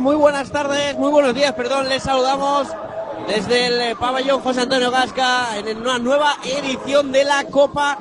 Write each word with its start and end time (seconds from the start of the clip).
Muy 0.00 0.16
buenas 0.16 0.50
tardes, 0.50 0.96
muy 0.96 1.10
buenos 1.10 1.34
días, 1.34 1.52
perdón, 1.52 1.86
les 1.90 2.02
saludamos 2.02 2.68
desde 3.28 3.66
el 3.66 3.80
eh, 3.82 3.94
pabellón 4.00 4.40
José 4.40 4.62
Antonio 4.62 4.90
Gasca 4.90 5.58
en 5.58 5.76
una 5.76 5.98
nueva 5.98 6.38
edición 6.42 7.12
de 7.12 7.24
la 7.24 7.44
Copa 7.44 7.98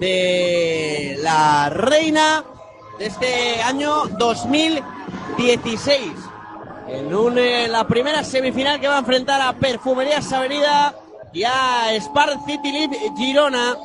de 0.00 1.16
la 1.20 1.70
Reina 1.70 2.42
de 2.98 3.06
este 3.06 3.62
año 3.62 4.06
2016. 4.18 6.00
En 6.88 7.14
un, 7.14 7.38
eh, 7.38 7.68
la 7.68 7.86
primera 7.86 8.24
semifinal 8.24 8.80
que 8.80 8.88
va 8.88 8.96
a 8.96 8.98
enfrentar 8.98 9.40
a 9.40 9.52
Perfumerías 9.52 10.32
Avenida 10.32 10.96
y 11.32 11.44
a 11.44 11.94
Spar 12.00 12.44
City 12.44 12.72
Lead 12.72 12.90
Girona. 13.16 13.76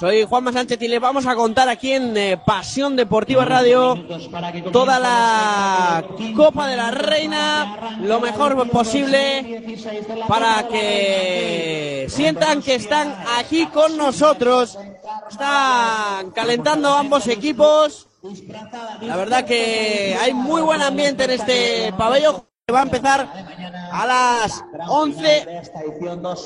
Soy 0.00 0.24
Juanma 0.24 0.50
Sánchez 0.50 0.80
y 0.80 0.88
les 0.88 0.98
vamos 0.98 1.26
a 1.26 1.34
contar 1.34 1.68
aquí 1.68 1.92
en 1.92 2.16
eh, 2.16 2.38
Pasión 2.38 2.96
Deportiva 2.96 3.44
Radio 3.44 4.02
toda 4.72 4.98
la 4.98 6.02
Copa 6.34 6.68
de 6.68 6.76
la 6.78 6.90
Reina, 6.90 7.98
lo 8.00 8.18
mejor 8.18 8.70
posible 8.70 9.76
para 10.26 10.66
que 10.68 12.06
sientan 12.08 12.62
que 12.62 12.76
están 12.76 13.14
aquí 13.36 13.66
con 13.66 13.98
nosotros. 13.98 14.78
Están 15.30 16.30
calentando 16.30 16.88
ambos 16.94 17.26
equipos. 17.28 18.08
La 19.02 19.16
verdad 19.18 19.44
que 19.44 20.16
hay 20.18 20.32
muy 20.32 20.62
buen 20.62 20.80
ambiente 20.80 21.24
en 21.24 21.30
este 21.32 21.92
pabellón 21.92 22.49
va 22.70 22.80
a 22.80 22.84
empezar 22.84 23.28
a 23.92 24.06
las 24.06 24.64
11, 24.88 25.46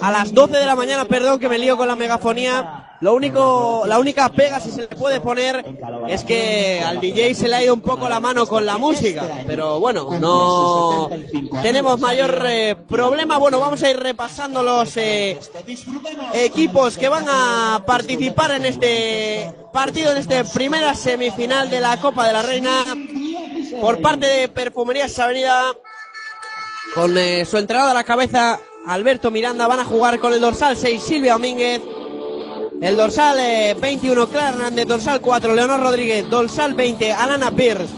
a 0.01 0.11
las 0.11 0.33
12 0.33 0.57
de 0.57 0.67
la 0.67 0.77
mañana, 0.77 1.05
perdón 1.05 1.39
que 1.39 1.49
me 1.49 1.59
lío 1.59 1.77
con 1.77 1.89
la 1.89 1.97
megafonía. 1.97 2.91
Lo 3.01 3.13
único, 3.13 3.83
la 3.87 3.99
única 3.99 4.31
pega 4.31 4.61
si 4.61 4.71
se 4.71 4.83
le 4.83 4.89
puede 4.89 5.21
poner 5.21 5.63
es 6.09 6.25
que 6.25 6.83
al 6.83 7.01
DJ 7.01 7.35
se 7.35 7.49
le 7.49 7.57
ha 7.57 7.63
ido 7.63 7.75
un 7.75 7.83
poco 7.83 8.09
la 8.09 8.19
mano 8.19 8.47
con 8.47 8.65
la 8.65 8.79
música, 8.79 9.43
pero 9.47 9.79
bueno, 9.79 10.09
no 10.19 11.11
tenemos 11.61 12.01
mayor 12.01 12.43
eh, 12.47 12.77
problema. 12.89 13.37
Bueno, 13.37 13.61
vamos 13.61 13.83
a 13.83 13.91
ir 13.91 13.99
repasando 13.99 14.63
los 14.63 14.97
eh, 14.97 15.39
equipos 16.33 16.97
que 16.97 17.09
van 17.09 17.27
a 17.29 17.83
participar 17.87 18.53
en 18.53 18.65
este 18.65 19.53
partido, 19.73 20.13
en 20.13 20.19
esta 20.19 20.43
primera 20.45 20.95
semifinal 20.95 21.69
de 21.69 21.81
la 21.81 22.01
Copa 22.01 22.27
de 22.27 22.33
la 22.33 22.43
Reina. 22.43 22.85
Por 23.81 24.01
parte 24.01 24.27
de 24.27 24.49
Perfumerías 24.49 25.19
Avenida, 25.19 25.75
con 26.95 27.17
eh, 27.17 27.45
su 27.45 27.59
entrada 27.59 27.91
a 27.93 27.95
la 27.95 28.05
cabeza, 28.05 28.61
Alberto 28.87 29.31
Miranda 29.31 29.67
van 29.67 29.81
a 29.81 29.85
jugar 29.85 30.19
con 30.19 30.33
el 30.33 30.41
dorsal 30.41 30.77
6, 30.77 31.03
Silvia 31.03 31.35
Domínguez. 31.35 31.81
El 32.81 32.97
dorsal 32.97 33.39
eh, 33.41 33.75
21, 33.81 34.29
Clara 34.29 34.51
Hernández. 34.51 34.87
Dorsal 34.87 35.21
4, 35.21 35.55
Leonor 35.55 35.81
Rodríguez. 35.81 36.29
Dorsal 36.29 36.75
20, 36.75 37.13
Alana 37.13 37.51
Pierce. 37.51 37.89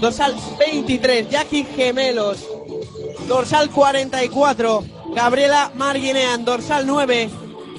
Dorsal 0.00 0.36
23, 0.58 1.28
Jackie 1.28 1.64
Gemelos. 1.64 2.46
Dorsal 3.26 3.70
44, 3.70 4.84
Gabriela 5.14 5.72
Marguinean. 5.74 6.44
Dorsal 6.44 6.86
9, 6.86 7.30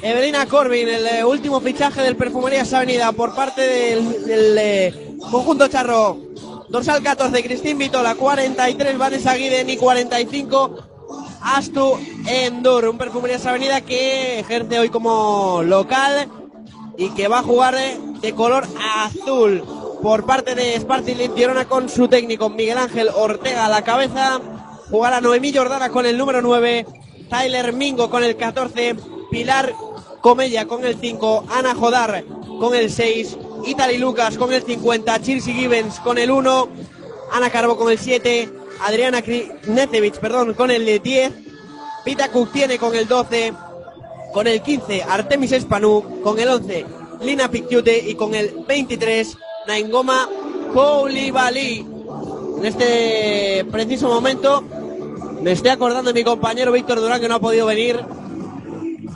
Evelina 0.01 0.45
Corbin. 0.47 0.89
El 0.89 1.07
eh, 1.07 1.23
último 1.23 1.61
fichaje 1.61 2.01
del 2.01 2.17
Perfumerías 2.17 2.73
Avenida 2.73 3.11
por 3.13 3.33
parte 3.33 3.61
del, 3.61 4.57
eh, 4.57 5.15
conjunto 5.31 5.67
charro. 5.67 6.17
Dorsal 6.69 7.01
14, 7.01 7.43
Cristín 7.43 7.77
Vitola. 7.77 8.15
43, 8.15 8.97
Vanessa 8.97 9.33
Guiden. 9.35 9.69
Y 9.69 9.77
45, 9.77 10.77
Astu 11.41 11.97
Endur. 12.27 12.87
Un 12.87 12.97
Perfumerías 12.97 13.45
Avenida 13.45 13.81
que 13.81 14.39
ejerce 14.39 14.79
hoy 14.79 14.89
como 14.89 15.61
local 15.63 16.29
y 16.97 17.09
que 17.11 17.27
va 17.27 17.39
a 17.39 17.43
jugar 17.43 17.75
de 17.75 18.35
color 18.35 18.67
azul 18.97 19.63
por 20.01 20.25
parte 20.25 20.53
de 20.53 20.79
Spartil 20.79 21.31
Girona 21.35 21.65
con 21.65 21.89
su 21.89 22.07
técnico 22.07 22.49
Miguel 22.49 22.77
Ángel 22.77 23.09
Ortega 23.15 23.65
a 23.65 23.69
la 23.69 23.83
cabeza. 23.83 24.39
Jugará 24.89 25.21
Noemí 25.21 25.53
Jordana 25.53 25.89
con 25.89 26.05
el 26.05 26.17
número 26.17 26.41
9, 26.41 26.85
Tyler 27.29 27.73
Mingo 27.73 28.09
con 28.09 28.23
el 28.23 28.35
14, 28.35 28.95
Pilar 29.31 29.73
Comella 30.21 30.65
con 30.65 30.83
el 30.83 30.97
5, 30.99 31.45
Ana 31.49 31.75
Jodar 31.75 32.23
con 32.59 32.75
el 32.75 32.91
6, 32.91 33.37
Itali 33.65 33.97
Lucas 33.97 34.37
con 34.37 34.51
el 34.53 34.63
50, 34.63 35.21
Chirsi 35.21 35.53
Gibbons 35.53 35.99
con 35.99 36.17
el 36.17 36.31
1, 36.31 36.69
Ana 37.31 37.49
Carbo 37.49 37.77
con 37.77 37.91
el 37.91 37.97
7, 37.97 38.49
Adriana 38.81 39.21
Necevich, 39.67 40.19
perdón, 40.19 40.53
con 40.53 40.71
el 40.71 41.01
10, 41.01 41.33
Pita 42.03 42.29
tiene 42.51 42.77
con 42.77 42.95
el 42.95 43.07
12, 43.07 43.53
con 44.33 44.47
el 44.47 44.61
15 44.61 45.03
Artemis 45.03 45.51
Espanú, 45.51 46.21
con 46.23 46.39
el 46.39 46.49
11 46.49 46.85
Lina 47.21 47.51
Picciute 47.51 48.09
y 48.09 48.15
con 48.15 48.33
el 48.33 48.63
23 48.67 49.37
Naingoma 49.67 50.29
Koulibaly. 50.73 51.85
En 52.57 52.65
este 52.65 53.65
preciso 53.71 54.07
momento 54.07 54.63
me 55.41 55.51
estoy 55.51 55.71
acordando 55.71 56.11
de 56.11 56.19
mi 56.19 56.23
compañero 56.23 56.71
Víctor 56.71 56.99
Durán 56.99 57.21
que 57.21 57.27
no 57.27 57.35
ha 57.35 57.39
podido 57.39 57.65
venir, 57.65 57.99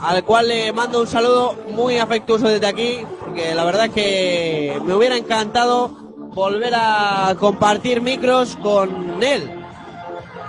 al 0.00 0.24
cual 0.24 0.48
le 0.48 0.72
mando 0.72 1.00
un 1.00 1.06
saludo 1.06 1.54
muy 1.70 1.98
afectuoso 1.98 2.48
desde 2.48 2.66
aquí, 2.66 2.98
porque 3.20 3.54
la 3.54 3.64
verdad 3.64 3.90
que 3.90 4.80
me 4.84 4.94
hubiera 4.94 5.16
encantado 5.16 5.88
volver 6.34 6.74
a 6.76 7.34
compartir 7.38 8.00
micros 8.00 8.56
con 8.56 9.22
él. 9.22 9.50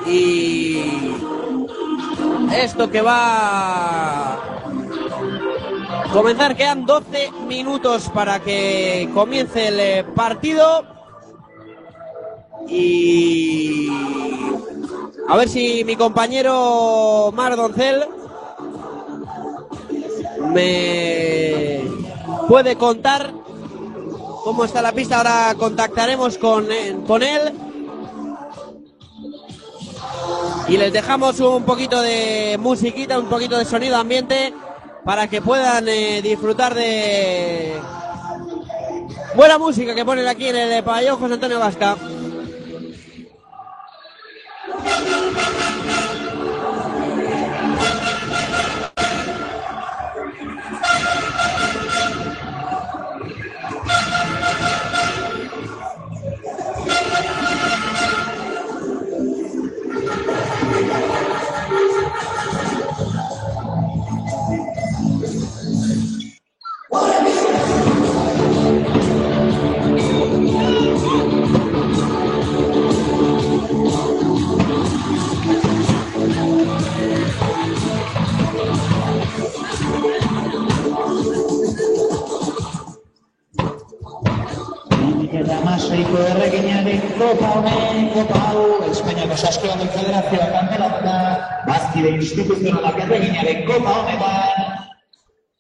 Y 0.06 1.16
esto 2.54 2.90
que 2.90 3.02
va 3.02 4.34
a 4.34 4.40
comenzar, 6.12 6.56
quedan 6.56 6.86
12 6.86 7.32
minutos 7.48 8.10
para 8.14 8.40
que 8.40 9.10
comience 9.14 9.68
el 9.68 9.80
eh, 9.80 10.04
partido. 10.16 10.86
Y 12.68 13.90
a 15.28 15.38
ver 15.38 15.50
si 15.50 15.84
mi 15.84 15.96
compañero 15.96 17.32
Mar 17.34 17.56
Doncel 17.56 18.06
me 20.48 21.82
puede 22.48 22.76
contar 22.76 23.34
cómo 24.44 24.66
está 24.66 24.82
la 24.82 24.92
pista. 24.92 25.18
Ahora 25.18 25.56
contactaremos 25.58 26.38
con, 26.38 26.72
eh, 26.72 26.98
con 27.08 27.24
él. 27.24 27.54
Y 30.68 30.78
les 30.78 30.92
dejamos 30.92 31.40
un 31.40 31.64
poquito 31.64 32.02
de 32.02 32.58
musiquita, 32.60 33.20
un 33.20 33.28
poquito 33.28 33.58
de 33.58 33.66
sonido 33.66 33.98
ambiente 33.98 34.54
para 35.04 35.28
que 35.28 35.42
puedan 35.42 35.88
eh, 35.88 36.22
disfrutar 36.24 36.74
de 36.74 37.80
buena 39.36 39.60
música 39.60 39.94
que 39.94 40.04
ponen 40.04 40.28
aquí 40.28 40.48
en 40.48 40.56
el 40.56 40.84
pabellón 40.84 41.20
José 41.20 41.34
Antonio 41.36 41.60
Vasca. 41.60 41.96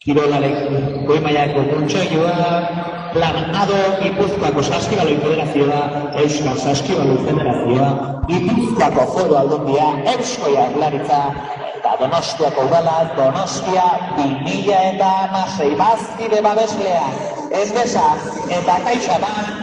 Kirolaren 0.05 1.05
goi 1.07 1.17
mailako 1.19 1.63
kontseilua, 1.65 2.33
Plan 3.13 3.37
Ado, 3.61 3.77
Gipuzkoako 4.03 4.61
Saskibaloi 4.67 5.15
Federazioa, 5.23 5.79
Euskal 6.21 6.59
Saskibaloi 6.61 7.17
Federazioa, 7.25 7.87
Gipuzkoako 8.27 9.07
Foro 9.15 9.39
Aldundia, 9.39 9.87
Eusko 10.13 10.53
Jaurlaritza, 10.53 11.23
eta 11.71 11.97
Donostiako 12.03 12.67
Udala, 12.69 12.95
Donostia, 13.17 13.89
2000 14.21 14.79
eta 14.93 15.11
amasei 15.25 15.73
bazkide 15.81 16.45
babesleak, 16.49 17.21
ez 17.63 17.71
eta 17.73 18.81
kaixaban, 18.85 19.53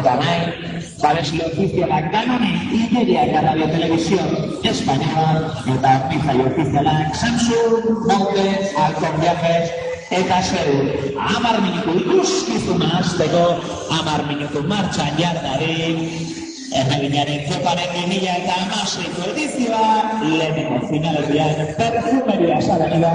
eta 0.00 0.18
nahi, 0.24 0.65
babesle 1.02 1.44
ofizialak 1.46 2.12
danone, 2.12 2.52
Igeriak 2.72 3.32
Radio 3.44 3.66
Televisión 3.68 4.28
Española, 4.62 5.52
eta 5.74 5.92
pizai 6.08 6.40
ofizialak 6.40 7.14
Samsung, 7.14 8.06
Naute, 8.08 8.48
Alcon 8.76 9.14
Viajes, 9.20 9.70
eta 10.10 10.38
zer, 10.42 10.70
amar 11.18 11.60
minutu 11.60 11.98
ikuskizuna 12.00 12.98
azteko, 13.00 13.60
amar 14.00 14.24
minutu 14.26 14.62
martxan 14.62 15.12
jardari, 15.20 16.32
Erreginaren 16.76 17.44
koparen 17.46 17.92
gimila 17.94 18.32
eta 18.42 18.56
amaseiko 18.64 19.28
edizioa, 19.30 20.18
lehenengo 20.26 20.80
finaletian 20.90 21.70
perfumeria 21.78 22.58
salanida, 22.60 23.12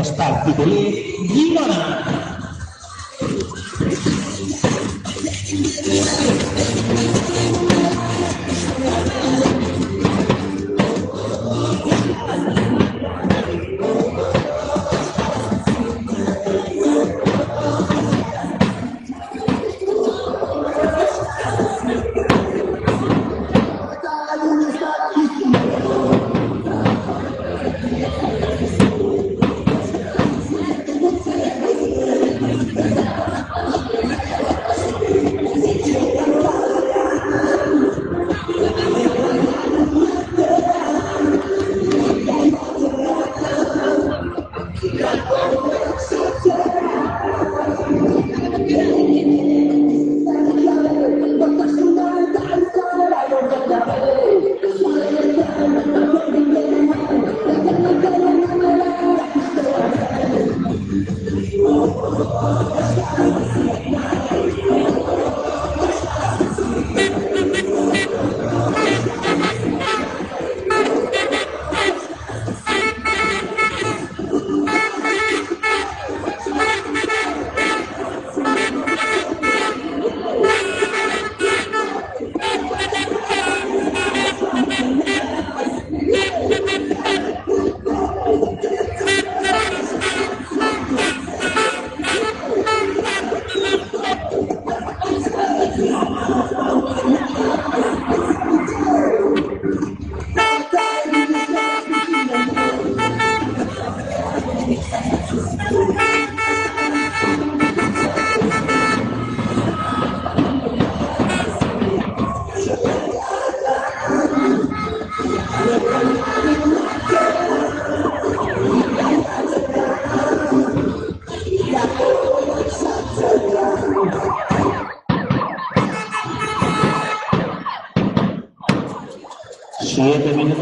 espartituli, 0.00 0.84
Girona. 1.32 1.82
Siete 5.52 6.81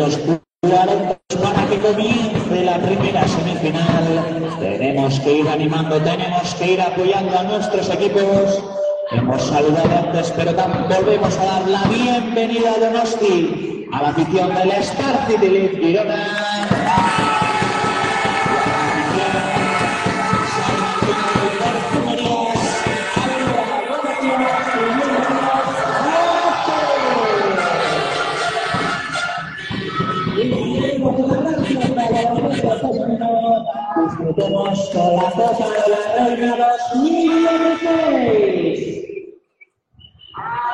minutos 0.00 0.19
cuarenta 0.62 1.19
para 1.43 1.67
que 1.69 1.79
comience 1.79 2.64
la 2.64 2.79
primera 2.79 3.26
semifinal. 3.29 4.56
Tenemos 4.58 5.20
que 5.20 5.32
ir 5.38 5.49
animando, 5.49 6.00
tenemos 6.00 6.55
que 6.55 6.73
ir 6.73 6.81
apoyando 6.81 7.38
a 7.38 7.43
nuestros 7.44 7.88
equipos. 7.91 8.62
Hemos 9.12 9.43
saludado 9.43 9.91
antes, 10.06 10.32
pero 10.37 10.55
también 10.55 10.85
volvemos 10.88 11.37
a 11.38 11.44
dar 11.44 11.69
la 11.69 11.82
bienvenida 11.85 12.73
a 12.75 12.79
Donosti, 12.79 13.87
a 13.93 14.02
la 14.02 14.08
afición 14.11 14.55
del 14.55 14.70
Star 14.70 15.26
City 15.29 15.49
League 15.49 15.79
Girona. 15.82 16.39
Bueno, 40.32 40.71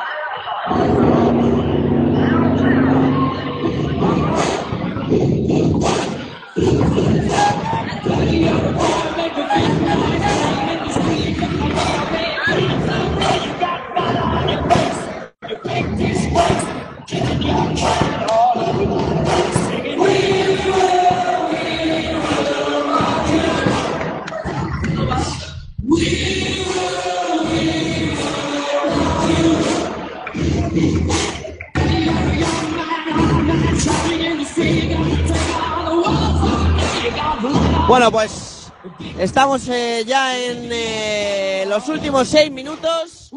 pues 38.17 38.73
estamos 39.19 39.67
eh, 39.67 40.03
ya 40.03 40.35
en 40.35 40.69
eh, 40.71 41.65
los 41.67 41.87
últimos 41.87 42.27
seis 42.27 42.49
minutos 42.49 43.29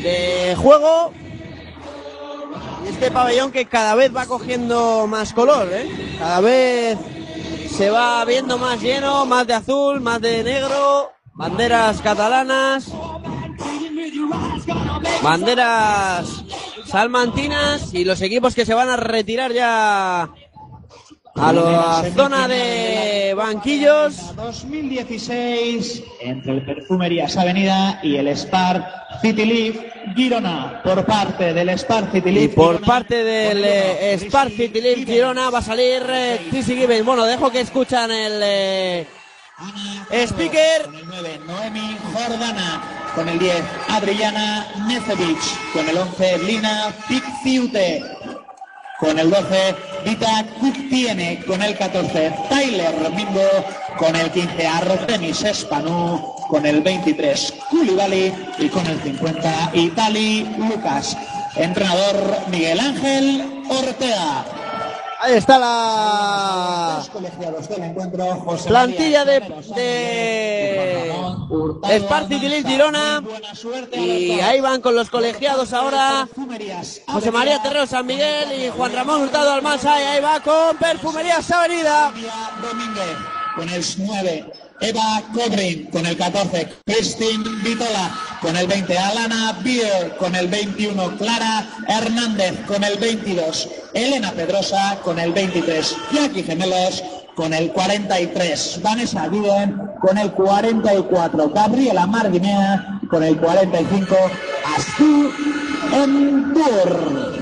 de 0.00 0.54
juego. 0.56 1.12
Este 2.88 3.10
pabellón 3.10 3.50
que 3.50 3.66
cada 3.66 3.96
vez 3.96 4.14
va 4.14 4.26
cogiendo 4.26 5.08
más 5.08 5.32
color, 5.32 5.68
¿eh? 5.72 5.90
Cada 6.20 6.38
vez 6.38 6.98
se 7.68 7.90
va 7.90 8.24
viendo 8.26 8.58
más 8.58 8.80
lleno, 8.80 9.26
más 9.26 9.44
de 9.44 9.54
azul, 9.54 10.00
más 10.00 10.20
de 10.20 10.44
negro, 10.44 11.10
banderas 11.34 12.00
catalanas, 12.00 12.92
banderas 15.20 16.44
salmantinas 16.86 17.92
y 17.92 18.04
los 18.04 18.22
equipos 18.22 18.54
que 18.54 18.64
se 18.64 18.74
van 18.74 18.88
a 18.88 18.96
retirar 18.96 19.52
ya 19.52 20.30
a 21.40 21.52
la 21.52 22.10
zona 22.14 22.48
de 22.48 23.34
banquillos. 23.36 24.34
2016 24.36 26.02
entre 26.20 26.52
el 26.54 26.64
Perfumerías 26.64 27.36
Avenida 27.36 28.00
y 28.02 28.16
el 28.16 28.28
Spar 28.36 29.06
City 29.22 29.44
Leaf 29.44 29.76
Girona 30.16 30.80
por 30.82 31.04
parte 31.04 31.54
del 31.54 31.70
Spar 31.78 32.10
City 32.10 32.28
Y 32.30 32.32
Leaf 32.32 32.54
por 32.54 32.74
Girona. 32.74 32.86
parte 32.86 33.22
del 33.24 33.64
eh, 33.64 34.18
Spark 34.18 34.50
City 34.50 34.80
League 34.80 35.04
Girona 35.06 35.50
va 35.50 35.58
a 35.58 35.62
salir 35.62 36.02
eh, 36.08 36.40
Gibbons. 36.50 37.04
Bueno, 37.04 37.24
dejo 37.24 37.50
que 37.50 37.60
escuchan 37.60 38.10
el 38.10 38.40
eh, 38.42 39.06
Speaker. 40.12 40.84
Con 40.84 40.94
el 40.94 41.06
9, 41.06 41.40
Noemi 41.46 41.96
Jordana. 42.12 42.82
Con 43.14 43.28
el 43.28 43.38
10, 43.38 43.54
Adriana 43.88 44.66
Necevich. 44.86 45.72
Con 45.72 45.88
el 45.88 45.96
11, 45.98 46.38
Lina 46.38 46.94
Picciute. 47.08 48.02
Con 48.98 49.16
el 49.16 49.30
12, 49.30 49.76
Vita 50.04 50.44
Kuktiene. 50.58 51.44
Con 51.46 51.62
el 51.62 51.76
14, 51.76 52.32
Tyler 52.48 53.10
Mingo. 53.14 53.48
Con 53.96 54.16
el 54.16 54.28
15, 54.30 54.66
Artemis 54.66 55.44
Espanu. 55.44 56.34
Con 56.48 56.66
el 56.66 56.80
23, 56.82 57.54
Koulibaly. 57.70 58.32
Y 58.58 58.68
con 58.68 58.84
el 58.86 59.00
50, 59.00 59.70
Itali 59.74 60.48
Lucas. 60.58 61.16
Entrenador 61.54 62.38
Miguel 62.50 62.80
Ángel 62.80 63.64
Ortega. 63.68 64.67
Ahí 65.20 65.34
está 65.34 65.58
la 65.58 67.02
plantilla 68.66 69.24
de, 69.24 69.40
de 69.74 71.12
Sparty 72.00 72.38
Girona. 72.62 73.22
Y 73.92 74.38
ahí 74.40 74.60
van 74.60 74.80
con 74.80 74.94
los 74.94 75.10
colegiados 75.10 75.72
ahora. 75.72 76.28
José 77.08 77.32
María 77.32 77.60
Terrero 77.62 77.86
San 77.86 78.06
Miguel 78.06 78.62
y 78.62 78.70
Juan 78.70 78.92
Ramón 78.92 79.22
Hurtado 79.22 79.52
Almanza. 79.52 80.00
Y 80.00 80.04
ahí 80.04 80.20
va 80.22 80.40
con 80.40 80.76
Perfumerías 80.76 81.50
Avenida. 81.50 82.12
Con 83.56 83.68
el 83.68 83.84
9. 83.98 84.67
Eva 84.80 85.22
Codrin 85.34 85.86
con 85.86 86.06
el 86.06 86.16
14, 86.16 86.68
Christine 86.86 87.44
Vitola 87.64 88.14
con 88.40 88.56
el 88.56 88.66
20, 88.66 88.96
Alana 88.96 89.52
Bier 89.62 90.16
con 90.16 90.34
el 90.36 90.46
21, 90.48 91.16
Clara 91.16 91.66
Hernández 91.88 92.54
con 92.66 92.84
el 92.84 92.96
22, 92.98 93.68
Elena 93.94 94.32
Pedrosa 94.32 94.98
con 95.02 95.18
el 95.18 95.32
23, 95.32 95.96
Jackie 96.12 96.44
Gemelos 96.44 97.02
con 97.34 97.52
el 97.54 97.72
43, 97.72 98.80
Vanessa 98.82 99.28
Guiden 99.28 99.80
con 100.00 100.16
el 100.16 100.32
44, 100.32 101.50
Gabriela 101.50 102.06
Marguinea 102.06 103.00
con 103.10 103.22
el 103.24 103.36
45, 103.36 104.16
Astu 104.76 105.32
Endur. 105.92 107.38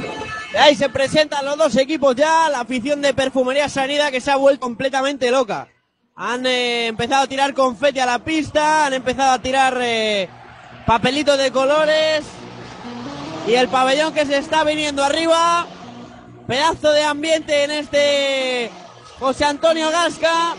Ahí 0.58 0.74
se 0.74 0.88
presentan 0.88 1.44
los 1.44 1.58
dos 1.58 1.76
equipos 1.76 2.16
ya, 2.16 2.48
la 2.48 2.60
afición 2.60 3.02
de 3.02 3.12
Perfumería 3.12 3.68
Sanidad 3.68 4.10
que 4.10 4.22
se 4.22 4.30
ha 4.30 4.36
vuelto 4.36 4.60
completamente 4.60 5.30
loca. 5.30 5.68
Han 6.18 6.46
eh, 6.46 6.86
empezado 6.86 7.24
a 7.24 7.26
tirar 7.26 7.52
confeti 7.52 8.00
a 8.00 8.06
la 8.06 8.18
pista, 8.18 8.86
han 8.86 8.94
empezado 8.94 9.32
a 9.32 9.38
tirar 9.38 9.76
eh, 9.82 10.30
papelitos 10.86 11.36
de 11.36 11.52
colores. 11.52 12.24
Y 13.46 13.52
el 13.52 13.68
pabellón 13.68 14.14
que 14.14 14.24
se 14.24 14.38
está 14.38 14.64
viniendo 14.64 15.04
arriba. 15.04 15.66
Pedazo 16.46 16.92
de 16.92 17.04
ambiente 17.04 17.64
en 17.64 17.70
este 17.70 18.70
José 19.18 19.44
Antonio 19.44 19.90
Gasca. 19.90 20.54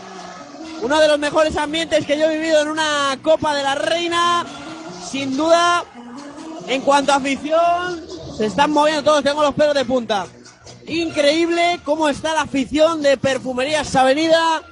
Uno 0.80 1.00
de 1.00 1.08
los 1.08 1.18
mejores 1.18 1.56
ambientes 1.56 2.06
que 2.06 2.16
yo 2.16 2.30
he 2.30 2.38
vivido 2.38 2.62
en 2.62 2.68
una 2.68 3.18
Copa 3.20 3.52
de 3.56 3.64
la 3.64 3.74
Reina. 3.74 4.46
Sin 5.10 5.36
duda, 5.36 5.82
en 6.68 6.82
cuanto 6.82 7.10
a 7.10 7.16
afición, 7.16 8.00
se 8.36 8.46
están 8.46 8.70
moviendo 8.70 9.02
todos, 9.02 9.24
tengo 9.24 9.42
los 9.42 9.56
pelos 9.56 9.74
de 9.74 9.84
punta. 9.84 10.24
Increíble 10.86 11.80
cómo 11.84 12.08
está 12.08 12.32
la 12.32 12.42
afición 12.42 13.02
de 13.02 13.16
Perfumerías 13.16 13.96
Avenida 13.96 14.62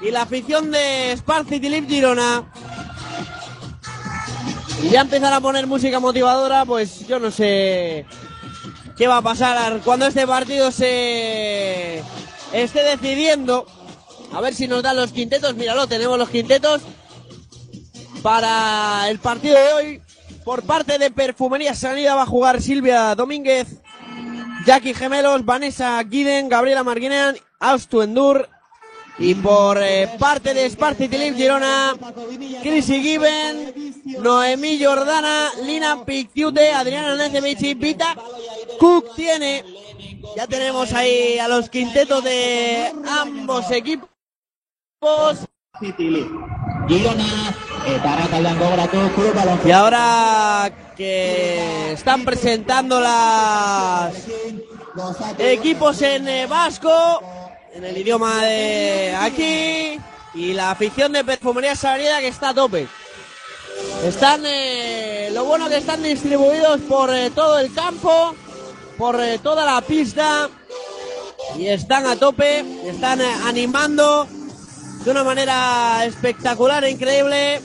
y 0.00 0.10
la 0.10 0.22
afición 0.22 0.70
de 0.70 1.12
Spar 1.16 1.46
City 1.46 1.68
Girona. 1.86 2.44
Y 4.82 4.90
ya 4.90 5.02
empezar 5.02 5.32
a 5.32 5.40
poner 5.40 5.66
música 5.66 6.00
motivadora, 6.00 6.64
pues 6.64 7.06
yo 7.06 7.18
no 7.18 7.30
sé 7.30 8.06
qué 8.96 9.06
va 9.06 9.18
a 9.18 9.22
pasar 9.22 9.80
cuando 9.84 10.06
este 10.06 10.26
partido 10.26 10.70
se 10.70 12.02
esté 12.52 12.82
decidiendo. 12.82 13.66
A 14.32 14.40
ver 14.40 14.54
si 14.54 14.68
nos 14.68 14.82
dan 14.82 14.96
los 14.96 15.12
quintetos. 15.12 15.54
Míralo, 15.54 15.86
tenemos 15.86 16.18
los 16.18 16.30
quintetos 16.30 16.82
para 18.22 19.10
el 19.10 19.18
partido 19.18 19.56
de 19.56 19.72
hoy. 19.72 20.02
Por 20.44 20.62
parte 20.62 20.98
de 20.98 21.10
Perfumería 21.10 21.74
Sanidad 21.74 22.16
va 22.16 22.22
a 22.22 22.26
jugar 22.26 22.62
Silvia 22.62 23.14
Domínguez, 23.14 23.68
Jackie 24.64 24.94
Gemelos, 24.94 25.44
Vanessa 25.44 26.02
Guiden, 26.02 26.48
Gabriela 26.48 26.82
Marguinean, 26.82 27.36
Austu 27.58 28.00
Endur, 28.00 28.48
y 29.20 29.34
por 29.34 29.78
eh, 29.82 30.08
parte 30.18 30.54
de 30.54 30.68
Sparty 30.68 31.06
Tilip 31.06 31.36
Girona, 31.36 31.94
Chrissy 32.62 33.02
Given, 33.02 33.92
Noemí 34.18 34.82
Jordana, 34.82 35.50
Lina 35.62 36.04
Picciute, 36.06 36.72
Adriana 36.72 37.14
Necevich 37.16 37.78
Vita 37.78 38.16
Cook 38.78 39.14
tiene. 39.14 39.62
Ya 40.36 40.46
tenemos 40.46 40.92
ahí 40.94 41.38
a 41.38 41.48
los 41.48 41.68
quintetos 41.68 42.24
de 42.24 42.92
ambos 43.06 43.70
equipos. 43.70 44.08
Y 49.64 49.70
ahora 49.70 50.72
que 50.96 51.92
están 51.92 52.24
presentando 52.24 53.00
las 53.00 54.14
equipos 55.38 56.00
en 56.02 56.28
eh, 56.28 56.46
Vasco, 56.46 57.22
en 57.72 57.84
el 57.84 57.96
idioma 57.96 58.44
de 58.44 59.14
aquí 59.18 60.00
y 60.34 60.52
la 60.52 60.72
afición 60.72 61.12
de 61.12 61.24
Perfumería 61.24 61.76
Sagrada 61.76 62.20
que 62.20 62.28
está 62.28 62.50
a 62.50 62.54
tope. 62.54 62.88
Están, 64.04 64.42
eh, 64.44 65.30
lo 65.32 65.44
bueno 65.44 65.68
que 65.68 65.76
están 65.78 66.02
distribuidos 66.02 66.80
por 66.82 67.14
eh, 67.14 67.30
todo 67.30 67.58
el 67.58 67.72
campo, 67.72 68.34
por 68.98 69.20
eh, 69.20 69.38
toda 69.38 69.64
la 69.64 69.80
pista 69.82 70.48
y 71.56 71.66
están 71.66 72.06
a 72.06 72.16
tope, 72.16 72.64
están 72.86 73.20
animando 73.20 74.26
de 75.04 75.10
una 75.10 75.24
manera 75.24 76.04
espectacular 76.04 76.84
e 76.84 76.90
increíble 76.90 77.60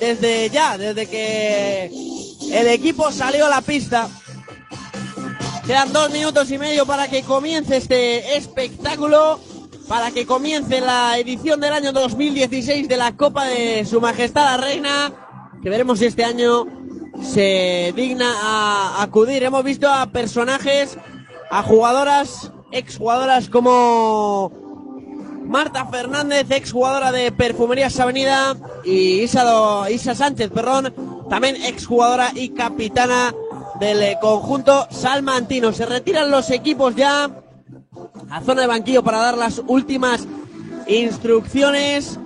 desde 0.00 0.50
ya, 0.50 0.78
desde 0.78 1.06
que 1.06 1.90
el 2.52 2.66
equipo 2.68 3.10
salió 3.12 3.46
a 3.46 3.50
la 3.50 3.60
pista. 3.60 4.08
Quedan 5.66 5.94
dos 5.94 6.10
minutos 6.10 6.50
y 6.50 6.58
medio 6.58 6.84
para 6.84 7.08
que 7.08 7.22
comience 7.22 7.78
este 7.78 8.36
espectáculo, 8.36 9.40
para 9.88 10.10
que 10.10 10.26
comience 10.26 10.82
la 10.82 11.18
edición 11.18 11.58
del 11.58 11.72
año 11.72 11.90
2016 11.90 12.86
de 12.86 12.96
la 12.98 13.16
Copa 13.16 13.46
de 13.46 13.86
Su 13.86 13.98
Majestad 13.98 14.44
la 14.44 14.56
Reina, 14.58 15.12
que 15.62 15.70
veremos 15.70 16.00
si 16.00 16.04
este 16.04 16.22
año 16.22 16.66
se 17.22 17.94
digna 17.96 18.30
a 18.42 19.02
acudir. 19.02 19.42
Hemos 19.42 19.64
visto 19.64 19.88
a 19.88 20.04
personajes, 20.10 20.98
a 21.50 21.62
jugadoras, 21.62 22.52
exjugadoras 22.70 23.48
como 23.48 24.52
Marta 25.46 25.86
Fernández, 25.86 26.50
exjugadora 26.50 27.10
de 27.10 27.32
Perfumerías 27.32 27.98
Avenida, 27.98 28.54
y 28.84 29.22
Isa, 29.22 29.90
Isa 29.90 30.14
Sánchez, 30.14 30.50
perdón, 30.50 30.92
también 31.30 31.56
exjugadora 31.56 32.32
y 32.34 32.50
capitana 32.50 33.34
del 33.78 34.02
eh, 34.02 34.18
conjunto 34.20 34.86
salmantino. 34.90 35.72
Se 35.72 35.86
retiran 35.86 36.30
los 36.30 36.50
equipos 36.50 36.94
ya 36.94 37.30
a 38.30 38.40
zona 38.40 38.62
de 38.62 38.66
banquillo 38.66 39.02
para 39.02 39.18
dar 39.18 39.38
las 39.38 39.62
últimas 39.66 40.26
instrucciones. 40.86 42.18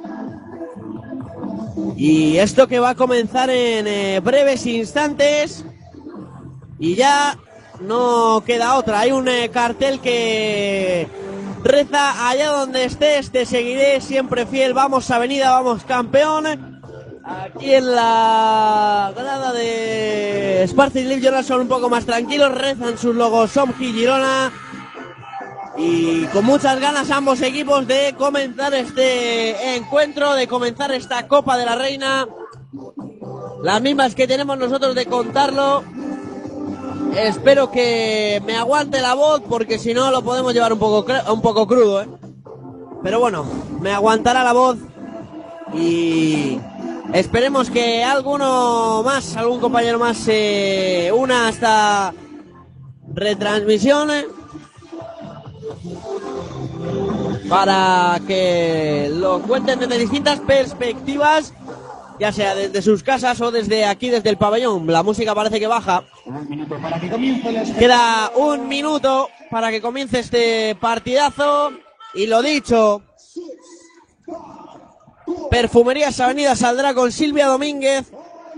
Y 1.97 2.37
esto 2.39 2.69
que 2.69 2.79
va 2.79 2.91
a 2.91 2.95
comenzar 2.95 3.51
en 3.51 3.87
eh, 3.87 4.21
breves 4.21 4.67
instantes. 4.67 5.65
Y 6.79 6.95
ya 6.95 7.37
no 7.81 8.43
queda 8.47 8.77
otra. 8.77 9.01
Hay 9.01 9.13
un 9.13 9.29
eh, 9.29 9.51
cartel 9.51 10.01
que 10.01 11.09
reza 11.65 12.29
allá 12.29 12.51
donde 12.51 12.85
estés, 12.85 13.31
te 13.31 13.47
seguiré 13.47 14.01
siempre 14.01 14.47
fiel. 14.47 14.75
Vamos 14.75 15.11
avenida, 15.11 15.51
vamos 15.51 15.85
campeón. 15.85 16.78
Aquí 17.29 17.75
en 17.75 17.95
la 17.95 19.13
grada 19.15 19.53
de 19.53 20.65
Sparta 20.67 20.99
y 20.99 21.05
Girona 21.05 21.43
son 21.43 21.61
un 21.63 21.69
poco 21.69 21.91
más 21.91 22.07
tranquilos, 22.07 22.55
rezan 22.55 22.97
sus 22.97 23.15
logos 23.15 23.51
Somji 23.51 23.93
Girona 23.93 24.51
y 25.77 26.25
con 26.27 26.47
muchas 26.47 26.81
ganas 26.81 27.11
ambos 27.11 27.43
equipos 27.43 27.87
de 27.87 28.15
comenzar 28.17 28.73
este 28.73 29.77
encuentro, 29.77 30.33
de 30.33 30.49
comenzar 30.49 30.91
esta 30.93 31.29
Copa 31.29 31.59
de 31.59 31.67
la 31.67 31.77
Reina. 31.77 32.27
Las 33.63 33.83
mismas 33.83 34.15
que 34.15 34.27
tenemos 34.27 34.57
nosotros 34.57 34.95
de 34.95 35.05
contarlo. 35.05 35.85
Espero 37.15 37.71
que 37.71 38.43
me 38.47 38.57
aguante 38.57 39.03
la 39.03 39.15
voz 39.15 39.43
porque 39.47 39.79
si 39.79 39.93
no 39.93 40.11
lo 40.11 40.23
podemos 40.23 40.55
llevar 40.55 40.73
un 40.73 40.79
poco, 40.79 41.13
un 41.31 41.43
poco 41.43 41.67
crudo. 41.67 42.01
¿eh? 42.01 42.09
Pero 43.03 43.21
bueno, 43.21 43.45
me 43.81 43.93
aguantará 43.93 44.43
la 44.43 44.53
voz 44.55 44.79
y 45.75 46.59
Esperemos 47.13 47.71
que 47.71 48.05
alguno 48.05 49.03
más, 49.03 49.37
algún 49.37 49.61
compañero 49.61 49.99
más 49.99 50.17
se 50.19 51.11
una 51.15 51.47
a 51.47 51.51
esta 51.51 52.15
retransmisión 53.15 54.11
para 57.49 58.21
que 58.27 59.11
lo 59.13 59.41
cuenten 59.41 59.81
desde 59.81 59.99
distintas 59.99 60.41
perspectivas, 60.41 61.55
ya 62.21 62.31
sea 62.31 62.55
desde 62.55 62.83
sus 62.83 63.03
casas 63.03 63.41
o 63.41 63.51
desde 63.51 63.87
aquí, 63.87 64.11
desde 64.11 64.29
el 64.29 64.37
pabellón. 64.37 64.87
La 64.87 65.03
música 65.03 65.35
parece 65.35 65.59
que 65.59 65.67
baja. 65.67 66.05
Queda 67.79 68.33
un 68.37 68.69
minuto 68.69 69.31
para 69.51 69.71
que 69.71 69.81
comience 69.81 70.19
este 70.19 70.75
partidazo. 70.75 71.73
Y 72.15 72.27
lo 72.27 72.43
dicho, 72.43 73.03
Perfumerías 75.51 76.21
Avenida 76.21 76.55
saldrá 76.57 76.95
con 76.95 77.13
Silvia 77.13 77.47
Domínguez, 77.47 78.07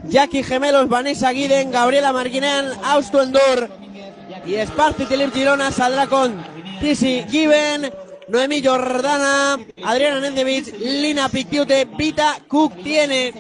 Jackie 0.05 0.43
Gemelos, 0.43 0.89
Vanessa 0.89 1.31
Guiden, 1.31 1.71
Gabriela 1.71 2.13
Marguinean, 2.13 2.73
Austo 2.85 3.23
Endor 3.23 3.69
y 4.47 4.55
Sparti 4.67 5.05
Tilip 5.05 5.33
Girona 5.33 5.71
saldrá 5.71 6.07
con 6.07 6.43
Tisi 6.81 7.25
Given, 7.29 7.93
Noemí 8.29 8.63
Jordana, 8.63 9.59
Adriana 9.85 10.21
Nendevich, 10.21 10.73
Lina 10.79 11.29
Pictiute, 11.29 11.85
Vita 11.85 12.39
Cook 12.49 12.83
tiene. 12.83 13.33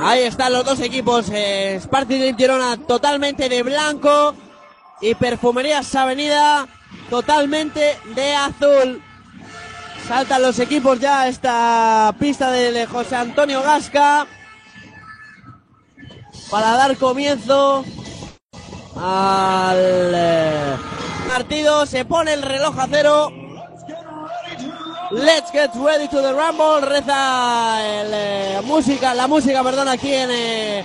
Ahí 0.00 0.22
están 0.22 0.52
los 0.52 0.64
dos 0.64 0.80
equipos, 0.80 1.26
eh, 1.32 1.80
Tilip 2.08 2.36
Girona 2.36 2.76
totalmente 2.76 3.48
de 3.48 3.62
blanco 3.62 4.34
y 5.00 5.14
Perfumerías 5.14 5.94
Avenida 5.94 6.66
totalmente 7.10 7.96
de 8.14 8.34
azul. 8.34 9.02
Saltan 10.08 10.40
los 10.40 10.58
equipos 10.58 10.98
ya 10.98 11.20
a 11.20 11.28
esta 11.28 12.14
pista 12.18 12.50
de 12.50 12.86
José 12.86 13.14
Antonio 13.14 13.62
Gasca 13.62 14.26
para 16.50 16.72
dar 16.72 16.96
comienzo 16.96 17.84
al 18.96 19.76
eh, 20.14 20.76
partido. 21.28 21.84
Se 21.84 22.06
pone 22.06 22.32
el 22.32 22.40
reloj 22.40 22.78
a 22.78 22.88
cero. 22.90 23.30
Let's 25.10 25.52
get 25.52 25.72
ready 25.74 26.08
to 26.08 26.22
the 26.22 26.32
rumble. 26.32 26.80
Reza 26.80 27.78
eh, 27.82 28.60
música, 28.64 29.12
la 29.12 29.26
música, 29.26 29.62
perdón, 29.62 29.88
aquí 29.88 30.14
en 30.14 30.30
eh, 30.32 30.84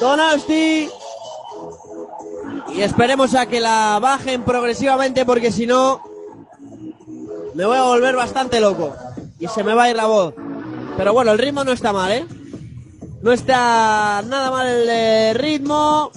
Donasti. 0.00 0.90
Y 2.74 2.82
esperemos 2.82 3.36
a 3.36 3.46
que 3.46 3.60
la 3.60 4.00
bajen 4.00 4.42
progresivamente 4.42 5.24
porque 5.24 5.52
si 5.52 5.64
no 5.64 6.09
me 7.60 7.66
voy 7.66 7.76
a 7.76 7.82
volver 7.82 8.16
bastante 8.16 8.58
loco 8.58 8.96
y 9.38 9.46
se 9.46 9.62
me 9.62 9.74
va 9.74 9.82
a 9.82 9.90
ir 9.90 9.96
la 9.96 10.06
voz. 10.06 10.32
Pero 10.96 11.12
bueno, 11.12 11.32
el 11.32 11.38
ritmo 11.38 11.62
no 11.62 11.72
está 11.72 11.92
mal, 11.92 12.10
¿eh? 12.10 12.26
No 13.20 13.32
está 13.32 14.22
nada 14.26 14.50
mal 14.50 14.66
el 14.66 14.88
eh, 14.88 15.34
ritmo. 15.34 16.10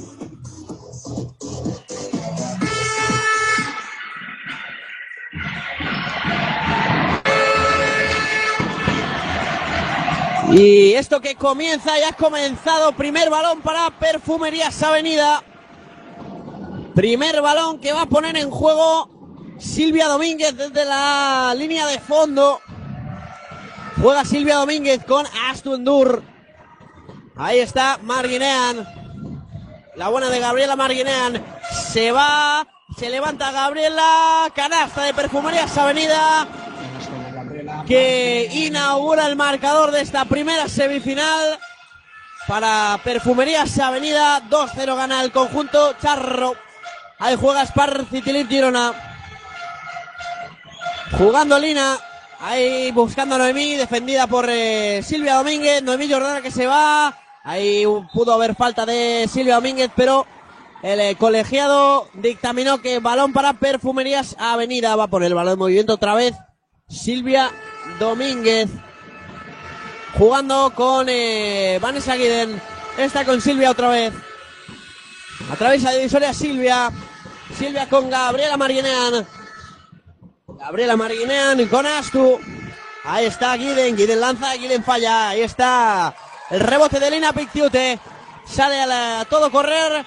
Y 10.53 10.93
esto 10.93 11.19
que 11.19 11.35
comienza, 11.35 11.99
ya 11.99 12.09
ha 12.09 12.13
comenzado. 12.13 12.93
Primer 12.93 13.29
balón 13.29 13.59
para 13.59 13.89
Perfumerías 13.99 14.81
Avenida. 14.81 15.43
Primer 16.95 17.41
balón 17.41 17.79
que 17.79 17.91
va 17.91 18.03
a 18.03 18.05
poner 18.05 18.37
en 18.37 18.49
juego 18.49 19.12
Silvia 19.63 20.07
Domínguez 20.07 20.55
desde 20.55 20.85
la 20.85 21.53
línea 21.57 21.87
de 21.87 21.99
fondo. 21.99 22.59
Juega 24.01 24.25
Silvia 24.25 24.57
Domínguez 24.57 25.03
con 25.05 25.25
Astundur. 25.49 26.21
Ahí 27.35 27.59
está 27.59 27.97
Marguinean. 28.03 28.85
La 29.95 30.09
buena 30.09 30.29
de 30.29 30.39
Gabriela 30.39 30.75
Marguinean. 30.75 31.43
Se 31.91 32.11
va. 32.11 32.67
Se 32.97 33.09
levanta 33.09 33.51
Gabriela. 33.51 34.51
Canasta 34.53 35.03
de 35.03 35.13
Perfumerías 35.13 35.75
Avenida. 35.77 36.47
Que 37.87 38.49
inaugura 38.51 39.27
el 39.27 39.35
marcador 39.35 39.91
de 39.91 40.01
esta 40.01 40.25
primera 40.25 40.67
semifinal. 40.67 41.57
Para 42.47 42.99
Perfumerías 43.03 43.79
Avenida. 43.79 44.41
2-0 44.49 44.95
gana 44.95 45.23
el 45.23 45.31
conjunto 45.31 45.93
Charro. 46.01 46.55
Ahí 47.17 47.37
juega 47.39 47.65
Sparcitilip 47.65 48.49
Girona. 48.49 49.12
Jugando 51.17 51.59
Lina. 51.59 51.97
Ahí 52.39 52.91
buscando 52.91 53.35
a 53.35 53.37
Noemí, 53.37 53.75
defendida 53.75 54.27
por 54.27 54.49
eh, 54.49 55.01
Silvia 55.03 55.35
Domínguez. 55.35 55.81
Noemí 55.81 56.11
Jordana 56.11 56.41
que 56.41 56.51
se 56.51 56.67
va. 56.67 57.17
Ahí 57.43 57.85
pudo 58.13 58.33
haber 58.33 58.55
falta 58.55 58.85
de 58.85 59.29
Silvia 59.31 59.55
Domínguez, 59.55 59.91
pero 59.95 60.25
el 60.81 60.99
eh, 60.99 61.15
colegiado 61.15 62.09
dictaminó 62.13 62.81
que 62.81 62.99
balón 62.99 63.31
para 63.31 63.53
Perfumerías 63.53 64.35
Avenida. 64.39 64.95
Va 64.95 65.07
por 65.07 65.23
el 65.23 65.33
balón 65.33 65.53
de 65.53 65.57
movimiento 65.57 65.93
otra 65.93 66.15
vez. 66.15 66.33
Silvia 66.89 67.51
Domínguez. 67.99 68.69
Jugando 70.17 70.73
con 70.75 71.07
eh, 71.09 71.79
Vanessa 71.81 72.15
Guiden. 72.15 72.61
Está 72.97 73.23
con 73.23 73.39
Silvia 73.39 73.71
otra 73.71 73.87
vez. 73.87 74.13
Atraviesa 75.51 75.91
divisoria 75.91 76.33
Silvia. 76.33 76.91
Silvia 77.57 77.87
con 77.87 78.09
Gabriela 78.09 78.57
Marguinean. 78.57 79.25
Gabriela 80.59 80.95
Marguinean 80.95 81.65
con 81.67 81.85
Astu. 81.85 82.39
Ahí 83.03 83.25
está 83.25 83.55
Guiden. 83.55 83.95
Guiden 83.95 84.19
lanza, 84.19 84.53
Guiden 84.55 84.83
falla. 84.83 85.29
Ahí 85.29 85.41
está 85.41 86.15
el 86.49 86.59
rebote 86.59 86.99
de 86.99 87.11
Lina 87.11 87.33
Pictiute. 87.33 87.99
Sale 88.45 88.79
a, 88.81 88.85
la- 88.85 89.25
todo 89.29 89.51
correr. 89.51 90.05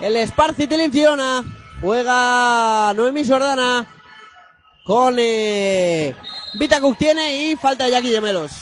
El 0.00 0.16
Sparci 0.26 0.66
Fiona. 0.90 1.44
Juega 1.80 2.92
Noemí 2.94 3.26
Jordana. 3.26 3.86
Con 4.84 5.16
eh, 5.18 6.14
Vita 6.54 6.80
Cook 6.80 6.96
tiene 6.96 7.50
y 7.50 7.56
falta 7.56 7.84
de 7.84 7.90
Jackie 7.90 8.12
Gemelos. 8.12 8.52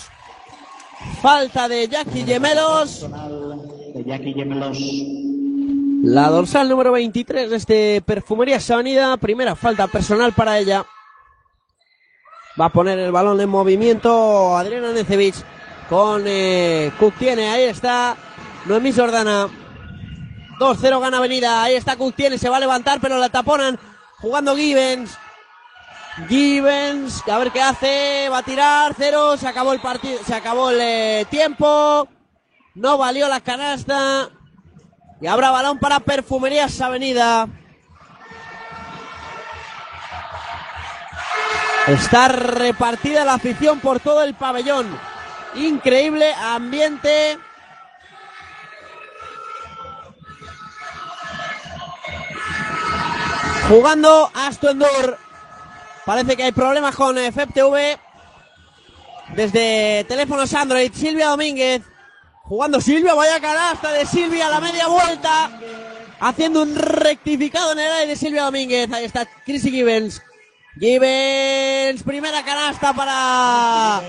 Falta 1.22 1.68
de 1.68 1.86
Jackie 1.86 2.24
Gemelos. 2.24 3.06
De 3.94 4.04
Jackie 4.04 4.34
Gemelos. 4.34 4.78
La 6.02 6.28
dorsal 6.28 6.68
número 6.68 6.92
23 6.92 7.50
de 7.50 7.56
este 7.56 8.02
Perfumerías 8.02 8.68
Avenida. 8.70 9.16
Primera 9.16 9.54
falta 9.54 9.86
personal 9.86 10.32
para 10.32 10.58
ella. 10.58 10.84
Va 12.58 12.66
a 12.66 12.72
poner 12.72 12.98
el 12.98 13.12
balón 13.12 13.40
en 13.40 13.50
movimiento 13.50 14.56
Adriana 14.56 14.92
Necevich 14.92 15.36
con 15.90 16.24
eh, 16.26 16.90
Cook 16.98 17.14
tiene. 17.18 17.50
Ahí 17.50 17.64
está 17.64 18.16
Noemí 18.64 18.92
Jordana. 18.92 19.48
2-0 20.58 21.00
gana 21.00 21.18
Avenida. 21.18 21.62
Ahí 21.62 21.74
está 21.74 21.96
Cook 21.96 22.14
tiene. 22.14 22.38
Se 22.38 22.48
va 22.48 22.56
a 22.56 22.60
levantar 22.60 22.98
pero 23.00 23.18
la 23.18 23.28
taponan. 23.28 23.78
Jugando 24.18 24.56
Givens. 24.56 25.18
Givens. 26.28 27.22
A 27.28 27.38
ver 27.38 27.52
qué 27.52 27.60
hace. 27.60 28.28
Va 28.30 28.38
a 28.38 28.42
tirar. 28.42 28.94
Cero. 28.96 29.36
Se 29.36 29.46
acabó 29.46 29.74
el 29.74 29.80
partido. 29.80 30.18
Se 30.24 30.34
acabó 30.34 30.70
el 30.70 30.80
eh, 30.80 31.26
tiempo. 31.30 32.08
No 32.74 32.96
valió 32.96 33.28
la 33.28 33.40
canasta. 33.40 34.30
Y 35.20 35.26
habrá 35.26 35.50
balón 35.50 35.78
para 35.78 36.00
Perfumerías 36.00 36.80
Avenida. 36.80 37.48
Está 41.86 42.26
repartida 42.26 43.24
la 43.24 43.34
afición 43.34 43.78
por 43.78 44.00
todo 44.00 44.24
el 44.24 44.34
pabellón. 44.34 44.86
Increíble 45.54 46.34
ambiente. 46.34 47.38
Jugando 53.68 54.30
Astuendur. 54.34 55.16
Parece 56.04 56.36
que 56.36 56.42
hay 56.42 56.52
problemas 56.52 56.96
con 56.96 57.16
eh, 57.18 57.30
FEPTV. 57.30 57.98
Desde 59.36 60.04
teléfonos 60.08 60.52
Android, 60.54 60.92
Silvia 60.92 61.28
Domínguez. 61.28 61.82
Jugando 62.42 62.80
Silvia, 62.80 63.14
vaya 63.14 63.40
canasta 63.40 63.92
de 63.92 64.06
Silvia 64.06 64.48
a 64.48 64.50
la 64.50 64.60
media 64.60 64.88
vuelta. 64.88 65.50
Haciendo 66.18 66.62
un 66.62 66.74
rectificado 66.74 67.72
en 67.72 67.78
el 67.78 67.92
aire 67.92 68.06
de 68.08 68.16
Silvia 68.16 68.42
Domínguez. 68.44 68.92
Ahí 68.92 69.04
está 69.04 69.24
Chrissy 69.44 69.70
Gibbons. 69.70 70.20
Gibbons, 70.78 72.02
primera 72.02 72.44
canasta 72.44 72.92
para 72.92 74.02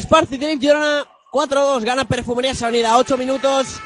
Sparci 0.00 0.38
Trip 0.38 0.60
Girona. 0.60 1.06
4-2, 1.30 1.84
gana 1.84 2.06
Perfumerías 2.06 2.62
Avenida. 2.62 2.96
8 2.96 3.18
minutos 3.18 3.78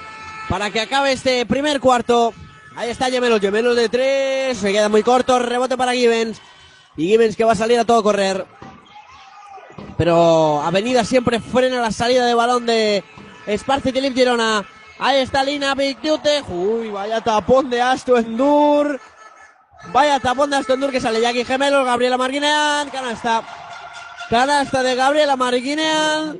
para 0.48 0.70
que 0.70 0.80
acabe 0.80 1.10
este 1.12 1.44
primer 1.46 1.80
cuarto. 1.80 2.32
Ahí 2.76 2.90
está 2.90 3.10
Gemelos, 3.10 3.40
Gemelos 3.40 3.74
de 3.74 3.88
3. 3.88 4.56
Se 4.56 4.72
queda 4.72 4.88
muy 4.88 5.02
corto, 5.02 5.40
rebote 5.40 5.76
para 5.76 5.94
Gibbons. 5.94 6.40
Y 6.96 7.08
Gibbons 7.08 7.36
que 7.36 7.44
va 7.44 7.52
a 7.52 7.56
salir 7.56 7.80
a 7.80 7.84
todo 7.84 8.02
correr. 8.04 8.46
Pero 9.98 10.62
Avenida 10.62 11.04
siempre 11.04 11.40
frena 11.40 11.80
la 11.80 11.90
salida 11.90 12.24
de 12.24 12.34
balón 12.34 12.66
de 12.66 13.02
Sparci 13.48 13.92
Tilip 13.92 14.14
Girona. 14.14 14.64
Ahí 15.00 15.18
está 15.18 15.42
Lina 15.42 15.74
Pictiute. 15.74 16.44
Uy, 16.48 16.90
vaya 16.90 17.20
tapón 17.20 17.68
de 17.68 17.82
Asto 17.82 18.16
Endur. 18.16 19.00
Vaya 19.90 20.20
tapón 20.20 20.50
de 20.50 20.56
Asto 20.56 20.74
Endur 20.74 20.90
que 20.90 21.00
sale 21.00 21.20
Jackie 21.20 21.44
Gemelos, 21.44 21.84
Gabriela 21.84 22.16
Marguinean. 22.16 22.88
Canasta. 22.90 23.42
Canasta 24.30 24.82
de 24.82 24.94
Gabriela 24.94 25.36
Marguinean. 25.36 26.38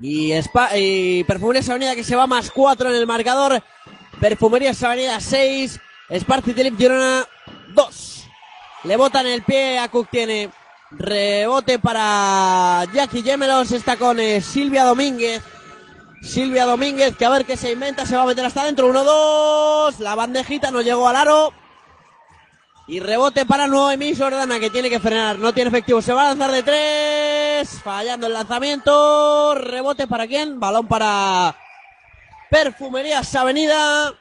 Y, 0.00 0.32
Spa 0.32 0.76
y 0.76 1.24
Perfumerías 1.24 1.68
Avenida 1.68 1.94
que 1.94 2.04
se 2.04 2.16
va 2.16 2.26
más 2.26 2.50
4 2.50 2.90
en 2.90 2.96
el 2.96 3.06
marcador. 3.06 3.62
Perfumerías 4.20 4.82
Avenida 4.82 5.20
6. 5.20 5.80
Sparci 6.18 6.52
Tilip 6.54 6.76
Girona 6.76 7.26
2. 7.74 8.26
Le 8.84 8.96
botan 8.96 9.26
el 9.26 9.42
pie 9.42 9.78
a 9.78 9.88
Cook 9.88 10.08
tiene. 10.10 10.50
Rebote 10.90 11.78
para 11.78 12.84
Jackie 12.92 13.22
Gemelos. 13.22 13.72
Está 13.72 13.96
con 13.96 14.18
eh, 14.18 14.40
Silvia 14.40 14.84
Domínguez. 14.84 15.42
Silvia 16.22 16.64
Domínguez, 16.64 17.16
que 17.16 17.24
a 17.24 17.30
ver 17.30 17.44
qué 17.44 17.56
se 17.56 17.72
inventa. 17.72 18.06
Se 18.06 18.16
va 18.16 18.22
a 18.22 18.26
meter 18.26 18.44
hasta 18.44 18.62
adentro. 18.62 18.88
1-2. 18.92 19.98
La 19.98 20.14
bandejita 20.14 20.70
no 20.70 20.80
llegó 20.80 21.08
al 21.08 21.16
aro. 21.16 21.52
Y 22.86 23.00
rebote 23.00 23.44
para 23.44 23.66
Noemí 23.66 24.14
Jordana, 24.14 24.60
que 24.60 24.70
tiene 24.70 24.88
que 24.88 25.00
frenar. 25.00 25.38
No 25.38 25.52
tiene 25.52 25.68
efectivo. 25.68 26.00
Se 26.00 26.12
va 26.12 26.22
a 26.22 26.28
lanzar 26.28 26.52
de 26.52 26.62
tres. 26.62 27.80
Fallando 27.82 28.28
el 28.28 28.32
lanzamiento. 28.32 29.54
Rebote 29.56 30.06
para 30.06 30.26
quién? 30.26 30.60
Balón 30.60 30.86
para 30.86 31.56
Perfumerías 32.50 33.34
Avenida. 33.34 34.14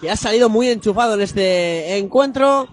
Que 0.00 0.10
ha 0.10 0.16
salido 0.16 0.48
muy 0.48 0.68
enchufado 0.68 1.14
en 1.14 1.22
este 1.22 1.98
encuentro. 1.98 2.68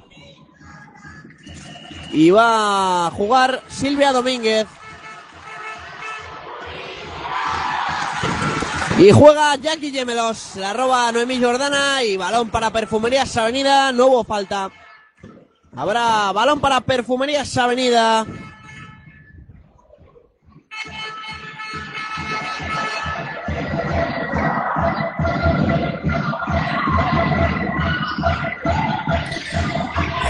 Y 2.11 2.31
va 2.31 3.07
a 3.07 3.11
jugar 3.11 3.63
Silvia 3.69 4.11
Domínguez. 4.11 4.67
Y 8.97 9.11
juega 9.11 9.55
Jackie 9.57 9.91
Gemelos, 9.91 10.55
la 10.55 10.71
roba 10.71 11.11
Noemí 11.11 11.41
Jordana 11.41 12.01
y 12.01 12.15
balón 12.15 12.49
para 12.49 12.71
Perfumerías 12.71 13.35
Avenida, 13.35 13.91
no 13.91 14.07
hubo 14.07 14.23
falta. 14.23 14.71
Habrá 15.75 16.31
balón 16.31 16.61
para 16.61 16.79
Perfumerías 16.79 17.57
Avenida. 17.57 18.25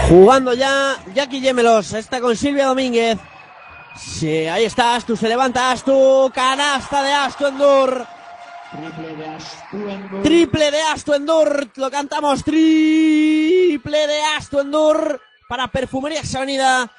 Jugando 0.08 0.54
ya 0.54 0.96
Jackie 1.14 1.40
Gemelos, 1.40 1.92
está 1.92 2.20
con 2.20 2.36
Silvia 2.36 2.66
Domínguez. 2.66 3.16
Sí, 3.96 4.46
ahí 4.48 4.64
está 4.64 4.96
Astu, 4.96 5.16
se 5.16 5.28
levanta 5.28 5.70
Astu, 5.70 6.32
canasta 6.34 7.04
de 7.04 7.12
Astu 7.12 7.46
Endur. 7.46 8.15
Triple 8.70 9.16
de 9.16 9.26
Astuendur. 9.30 10.22
Triple 10.22 10.70
lo 11.76 11.90
cantamos, 11.90 12.42
triple 12.42 14.06
de 14.06 14.20
Astu 14.36 14.60
Endur 14.60 15.20
para 15.48 15.68
Perfumerías 15.68 16.34
Avenida. 16.34 16.90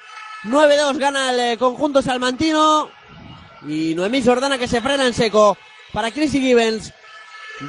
9-2 0.44 0.96
gana 0.98 1.30
el 1.32 1.40
eh, 1.40 1.58
conjunto 1.58 2.00
salmantino. 2.00 2.88
Y 3.66 3.94
Noemí 3.94 4.22
Jordana 4.22 4.56
que 4.56 4.68
se 4.68 4.80
frena 4.80 5.06
en 5.06 5.14
seco 5.14 5.58
para 5.92 6.10
Chrissy 6.10 6.40
Gibbons. 6.40 6.92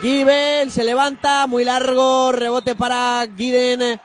Gibbons 0.01 0.73
se 0.73 0.83
levanta, 0.83 1.47
muy 1.47 1.65
largo, 1.65 2.31
rebote 2.31 2.75
para 2.75 3.27
Giden. 3.35 3.99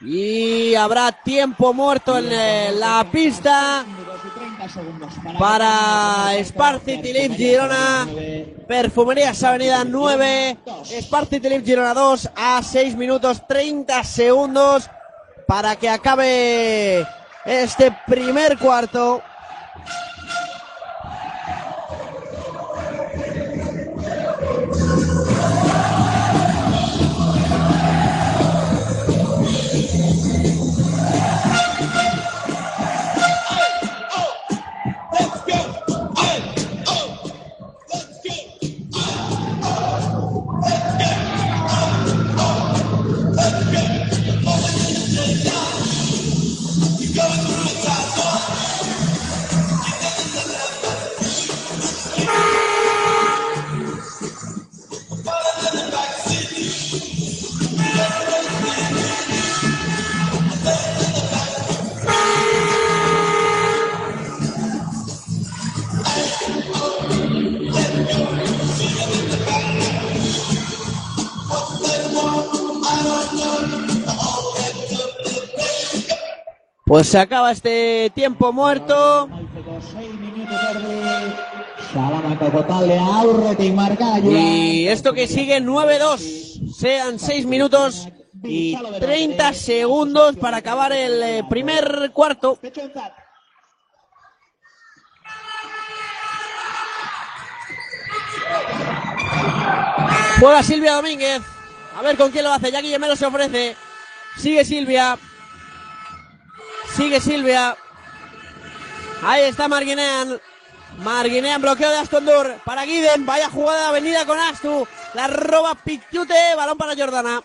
Y 0.00 0.76
habrá 0.76 1.10
tiempo 1.10 1.74
muerto 1.74 2.16
en 2.18 2.28
eh, 2.30 2.70
la 2.72 3.04
pista 3.10 3.84
Minutos 3.84 4.20
y 4.24 4.38
30 4.38 4.68
segundos 4.68 5.12
para 5.38 6.30
Sparci 6.44 6.98
Tilip 7.02 7.34
Girona. 7.34 8.06
Perfumerías 8.68 9.42
Avenida 9.42 9.82
9, 9.84 10.58
Sparci 11.00 11.40
Tilip 11.40 11.64
Girona 11.64 11.94
2 11.94 12.30
a 12.36 12.62
6 12.62 12.94
minutos 12.96 13.42
30 13.48 14.04
segundos 14.04 14.88
para 15.48 15.74
que 15.74 15.88
acabe 15.88 17.04
este 17.44 17.90
primer 18.06 18.56
cuarto. 18.56 19.22
Pues 76.88 77.06
se 77.06 77.18
acaba 77.18 77.52
este 77.52 78.10
tiempo 78.14 78.50
muerto. 78.50 79.28
Y 84.24 84.88
esto 84.88 85.12
que 85.12 85.26
sigue 85.28 85.60
9-2. 85.60 86.72
Sean 86.74 87.18
6 87.18 87.44
minutos 87.44 88.08
y 88.42 88.74
30 89.00 89.52
segundos 89.52 90.36
para 90.36 90.56
acabar 90.56 90.94
el 90.94 91.22
eh, 91.22 91.44
primer 91.50 92.10
cuarto. 92.14 92.58
Juega 100.40 100.62
Silvia 100.62 100.94
Domínguez. 100.94 101.42
A 101.98 102.00
ver 102.00 102.16
con 102.16 102.30
quién 102.30 102.44
lo 102.44 102.52
hace. 102.52 102.72
Jackie 102.72 102.88
Gemelo 102.88 103.14
se 103.14 103.26
ofrece. 103.26 103.76
Sigue 104.38 104.64
Silvia. 104.64 105.18
Sigue 106.98 107.20
Silvia. 107.20 107.76
Ahí 109.22 109.44
está 109.44 109.68
Marguinean. 109.68 110.40
Marguinean, 110.98 111.62
bloqueo 111.62 111.92
de 111.92 111.98
Astondur. 111.98 112.56
Para 112.64 112.84
Guiden. 112.86 113.24
Vaya 113.24 113.48
jugada 113.48 113.82
de 113.82 113.86
avenida 113.86 114.26
con 114.26 114.36
Astu. 114.36 114.84
La 115.14 115.28
roba 115.28 115.76
Picciute. 115.76 116.34
Balón 116.56 116.76
para 116.76 116.96
Jordana. 116.96 117.40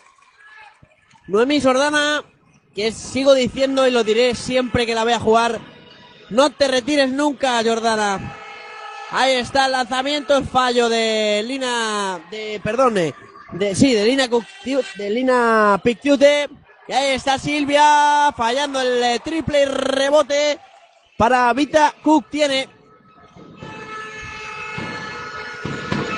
Noemi 1.28 1.62
Jordana. 1.62 2.24
Que 2.74 2.92
sigo 2.92 3.36
diciendo 3.36 3.86
y 3.86 3.92
lo 3.92 4.04
diré 4.04 4.34
siempre 4.34 4.88
que 4.88 4.96
la 4.96 5.04
vea 5.04 5.20
jugar. 5.20 5.60
No 6.32 6.50
te 6.50 6.68
retires 6.68 7.12
nunca, 7.12 7.62
Jordana. 7.64 8.36
Ahí 9.12 9.34
está 9.34 9.68
el 9.68 9.74
lanzamiento, 9.74 10.36
el 10.36 10.46
fallo 10.46 10.90
de 10.90 11.44
Lina, 11.46 12.20
de, 12.32 12.60
perdone, 12.64 13.14
de, 13.52 13.76
sí, 13.76 13.94
de 13.94 14.04
Lina, 14.06 14.28
de 14.98 15.10
Lina 15.12 15.80
Picciute. 15.84 16.50
Y 16.88 16.92
ahí 16.92 17.12
está 17.12 17.40
Silvia, 17.40 18.34
fallando 18.36 18.82
el 18.82 19.02
eh, 19.02 19.20
triple 19.24 19.66
rebote 19.66 20.60
para 21.18 21.54
Vita 21.54 21.94
Cook 22.04 22.30
tiene. 22.30 22.68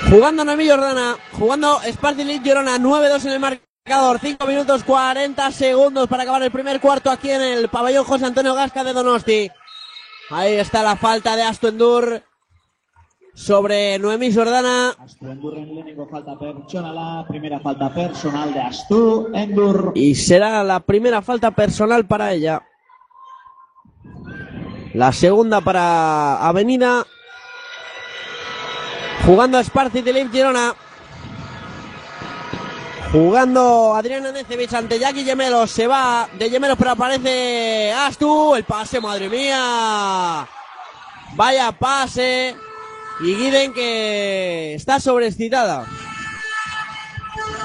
Jugando 0.09 0.43
Noemí 0.43 0.67
Jordana, 0.67 1.17
jugando 1.33 1.79
Spartan 1.83 2.43
Llorona, 2.43 2.77
9-2 2.77 3.25
en 3.25 3.31
el 3.31 3.39
marcador, 3.39 4.19
5 4.19 4.45
minutos 4.47 4.83
40 4.83 5.51
segundos 5.51 6.07
para 6.07 6.23
acabar 6.23 6.41
el 6.43 6.51
primer 6.51 6.79
cuarto 6.79 7.11
aquí 7.11 7.29
en 7.29 7.41
el 7.41 7.69
pabellón 7.69 8.05
José 8.05 8.25
Antonio 8.25 8.55
Gasca 8.55 8.83
de 8.83 8.93
Donosti. 8.93 9.51
Ahí 10.31 10.53
está 10.55 10.81
la 10.81 10.95
falta 10.95 11.35
de 11.35 11.43
Astuendur 11.43 12.23
sobre 13.35 13.99
Noemí 13.99 14.33
Jordana. 14.33 14.95
Astu 14.97 15.27
Endurren 15.27 15.75
lehenengo 15.75 16.07
falta 16.07 16.39
pertsonala, 16.39 17.25
primera 17.27 17.59
falta 17.59 17.93
personal 17.93 18.53
de 18.53 18.61
Astu 18.61 19.29
Endur. 19.33 19.91
Y 19.93 20.15
será 20.15 20.63
la 20.63 20.79
primera 20.79 21.21
falta 21.21 21.51
personal 21.51 22.07
para 22.07 22.33
ella. 22.33 22.63
La 24.93 25.11
segunda 25.11 25.59
para 25.61 26.37
Avenida. 26.47 27.05
Jugando 29.25 29.57
a 29.57 29.63
Sparci 29.63 30.01
Telip 30.01 30.31
Girona. 30.31 30.73
Jugando 33.11 33.93
Adriana 33.93 34.31
Necevich 34.31 34.73
ante 34.73 34.97
Jackie 34.97 35.25
Gemelos. 35.25 35.71
Se 35.71 35.87
va 35.87 36.29
de 36.37 36.49
Gemelos, 36.49 36.77
pero 36.77 36.91
aparece 36.91 37.91
Astu. 37.91 38.55
El 38.55 38.63
pase, 38.63 39.01
madre 39.01 39.27
mía. 39.27 40.47
Vaya 41.35 41.71
pase. 41.73 42.55
Y 43.21 43.35
Guiden 43.35 43.73
que 43.73 44.73
está 44.73 44.99
sobreexcitada. 44.99 45.85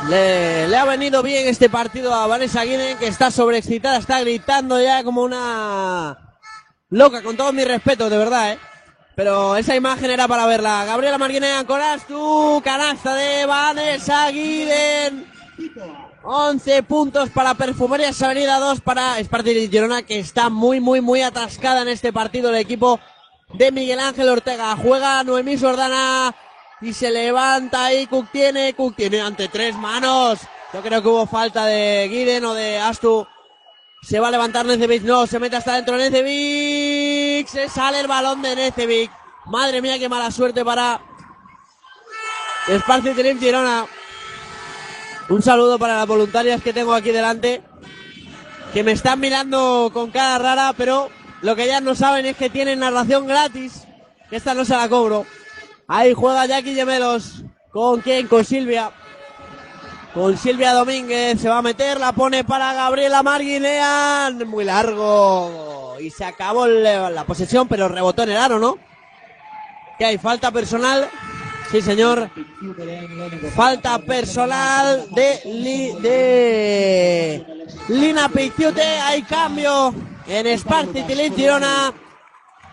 Le, 0.08 0.68
le 0.68 0.76
ha 0.76 0.84
venido 0.84 1.22
bien 1.22 1.48
este 1.48 1.68
partido 1.68 2.14
a 2.14 2.26
Vanessa 2.26 2.64
Guiden, 2.64 2.98
que 2.98 3.06
está 3.06 3.30
sobreexcitada, 3.30 3.98
está 3.98 4.20
gritando 4.20 4.80
ya 4.80 5.04
como 5.04 5.22
una 5.22 6.38
loca, 6.88 7.22
con 7.22 7.36
todo 7.36 7.52
mi 7.52 7.64
respeto, 7.64 8.08
de 8.08 8.18
verdad, 8.18 8.52
¿eh? 8.52 8.58
Pero 9.16 9.56
esa 9.56 9.76
imagen 9.76 10.10
era 10.10 10.26
para 10.28 10.46
verla. 10.46 10.84
Gabriela 10.86 11.18
Marguinea 11.18 11.64
con 11.64 11.80
Astu, 11.80 12.62
canasta 12.64 13.14
de 13.14 13.44
Vanessa 13.44 14.30
Guiden. 14.30 15.26
11 16.22 16.82
puntos 16.84 17.30
para 17.30 17.54
Perfumerías 17.54 18.22
Avenida, 18.22 18.58
2 18.58 18.80
para 18.80 19.22
Spartan 19.22 19.70
Girona, 19.70 20.02
que 20.02 20.18
está 20.18 20.48
muy, 20.48 20.80
muy, 20.80 21.00
muy 21.00 21.22
atascada 21.22 21.82
en 21.82 21.88
este 21.88 22.12
partido 22.12 22.50
el 22.50 22.56
equipo 22.56 23.00
de 23.52 23.72
Miguel 23.72 24.00
Ángel 24.00 24.28
Ortega. 24.28 24.76
Juega 24.76 25.22
Noemí 25.24 25.56
Sordana 25.58 26.34
y 26.80 26.92
se 26.92 27.10
levanta 27.10 27.86
ahí. 27.86 28.06
Cook 28.06 28.28
tiene, 28.32 28.74
Cook 28.74 28.96
tiene 28.96 29.20
ante 29.20 29.48
tres 29.48 29.76
manos. 29.76 30.40
Yo 30.72 30.82
creo 30.82 31.02
que 31.02 31.08
hubo 31.08 31.26
falta 31.26 31.66
de 31.66 32.08
Guiden 32.08 32.44
o 32.44 32.54
de 32.54 32.78
Astu. 32.78 33.26
Se 34.02 34.18
va 34.18 34.28
a 34.28 34.30
levantar 34.30 34.64
Necevic, 34.64 35.02
no, 35.02 35.26
se 35.26 35.38
mete 35.38 35.56
hasta 35.56 35.74
dentro 35.74 35.96
Necevic. 35.96 37.46
Se 37.48 37.68
sale 37.68 38.00
el 38.00 38.06
balón 38.06 38.40
de 38.42 38.56
Necevic. 38.56 39.10
Madre 39.46 39.82
mía, 39.82 39.98
qué 39.98 40.08
mala 40.08 40.30
suerte 40.30 40.64
para 40.64 41.00
Esparcio 42.68 43.14
Telem 43.14 43.38
Girona. 43.38 43.86
Un 45.28 45.42
saludo 45.42 45.78
para 45.78 45.96
las 45.96 46.06
voluntarias 46.06 46.62
que 46.62 46.72
tengo 46.72 46.92
aquí 46.92 47.10
delante, 47.10 47.62
que 48.72 48.82
me 48.82 48.92
están 48.92 49.20
mirando 49.20 49.90
con 49.92 50.10
cara 50.10 50.38
rara, 50.38 50.72
pero 50.76 51.08
lo 51.42 51.56
que 51.56 51.64
ellas 51.64 51.82
no 51.82 51.94
saben 51.94 52.26
es 52.26 52.36
que 52.36 52.50
tienen 52.50 52.80
narración 52.80 53.26
gratis, 53.26 53.84
que 54.28 54.36
esta 54.36 54.54
no 54.54 54.64
se 54.64 54.76
la 54.76 54.88
cobro. 54.88 55.26
Ahí 55.88 56.12
juega 56.14 56.46
Jackie 56.46 56.74
Gemelos. 56.74 57.42
¿Con 57.70 58.00
quién? 58.00 58.28
Con 58.28 58.44
Silvia. 58.44 58.90
Con 60.14 60.36
Silvia 60.36 60.72
Domínguez. 60.72 61.40
Se 61.40 61.48
va 61.48 61.58
a 61.58 61.62
meter. 61.62 61.98
La 61.98 62.12
pone 62.12 62.44
para 62.44 62.72
Gabriela 62.74 63.22
Marguinean. 63.22 64.46
Muy 64.46 64.64
largo. 64.64 65.96
Y 66.00 66.10
se 66.10 66.24
acabó 66.24 66.66
la 66.66 67.24
posesión, 67.24 67.66
pero 67.66 67.88
rebotó 67.88 68.22
en 68.22 68.30
el 68.30 68.36
aro, 68.36 68.58
¿no? 68.58 68.78
¿Qué 69.98 70.04
hay? 70.04 70.18
¿Falta 70.18 70.50
personal? 70.50 71.10
Sí, 71.70 71.80
señor. 71.82 72.30
Falta 73.54 73.98
personal 74.00 75.06
de, 75.10 75.40
Li- 75.44 75.94
Lina 77.96 78.28
Pizziute. 78.28 78.82
Hay 78.82 79.22
cambio 79.22 79.94
en 80.26 80.58
Sparti 80.58 81.02
Tilly 81.02 81.30
Girona. 81.30 81.92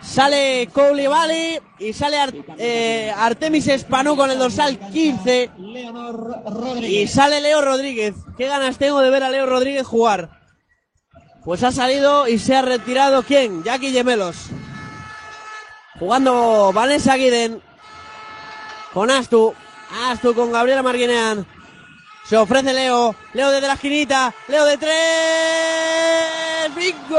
Sale 0.01 0.69
Koulibaly 0.71 1.59
y 1.79 1.91
sale 1.91 2.17
eh, 2.59 3.11
Artemis 3.17 3.67
Espanu 3.67 4.15
con 4.15 4.29
el 4.31 4.37
dorsal 4.37 4.77
15. 4.79 5.49
Leonor 5.57 6.43
Y 6.81 7.07
sale 7.07 7.41
Leo 7.41 7.61
Rodríguez. 7.61 8.13
¿Qué 8.37 8.45
ganas 8.47 8.77
tengo 8.77 9.01
de 9.01 9.09
ver 9.09 9.23
a 9.23 9.29
Leo 9.29 9.45
Rodríguez 9.47 9.85
jugar? 9.87 10.29
Pues 11.43 11.63
ha 11.63 11.71
salido 11.71 12.27
y 12.27 12.37
se 12.39 12.55
ha 12.55 12.61
retirado 12.61 13.23
¿quién? 13.23 13.63
Jackie 13.63 13.91
Gemelos. 13.91 14.47
Jugando 15.99 16.71
Vanessa 16.73 17.15
Guiden 17.15 17.61
con 18.93 19.09
Astu. 19.11 19.53
Astu 20.09 20.33
con 20.33 20.51
Gabriela 20.51 20.83
Marguinean. 20.83 21.45
Se 22.25 22.35
ofrece 22.37 22.73
Leo. 22.73 23.15
Leo 23.33 23.51
desde 23.51 23.67
la 23.67 23.73
esquinita. 23.73 24.33
Leo 24.47 24.65
de 24.65 24.77
tres. 24.77 24.95
¡Bingo! 26.75 27.17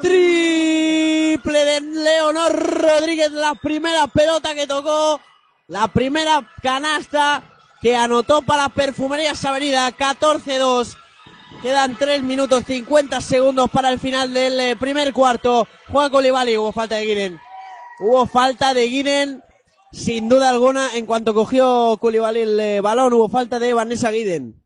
Triple 0.00 1.64
de 1.64 1.80
Leonor 1.80 2.52
Rodríguez. 2.52 3.30
La 3.32 3.54
primera 3.54 4.06
pelota 4.06 4.54
que 4.54 4.66
tocó. 4.66 5.20
La 5.66 5.88
primera 5.88 6.50
canasta 6.62 7.42
que 7.82 7.94
anotó 7.94 8.42
para 8.42 8.70
Perfumerías 8.70 9.44
Avenida. 9.44 9.90
14-2. 9.92 10.96
Quedan 11.62 11.96
3 11.96 12.22
minutos 12.22 12.64
50 12.66 13.20
segundos 13.20 13.68
para 13.70 13.90
el 13.90 13.98
final 13.98 14.32
del 14.32 14.60
eh, 14.60 14.76
primer 14.76 15.12
cuarto. 15.12 15.66
Juan 15.88 16.10
Colibali, 16.10 16.56
hubo 16.56 16.72
falta 16.72 16.94
de 16.94 17.04
Guinen. 17.04 17.47
Hubo 18.00 18.26
falta 18.26 18.74
de 18.74 18.86
Guinen, 18.86 19.42
sin 19.92 20.28
duda 20.28 20.50
alguna, 20.50 20.94
en 20.94 21.06
cuanto 21.06 21.34
cogió 21.34 21.96
Colibali 22.00 22.40
el 22.40 22.60
eh, 22.60 22.80
balón, 22.80 23.12
hubo 23.12 23.28
falta 23.28 23.58
de 23.58 23.74
Vanessa 23.74 24.10
Guiden. 24.10 24.62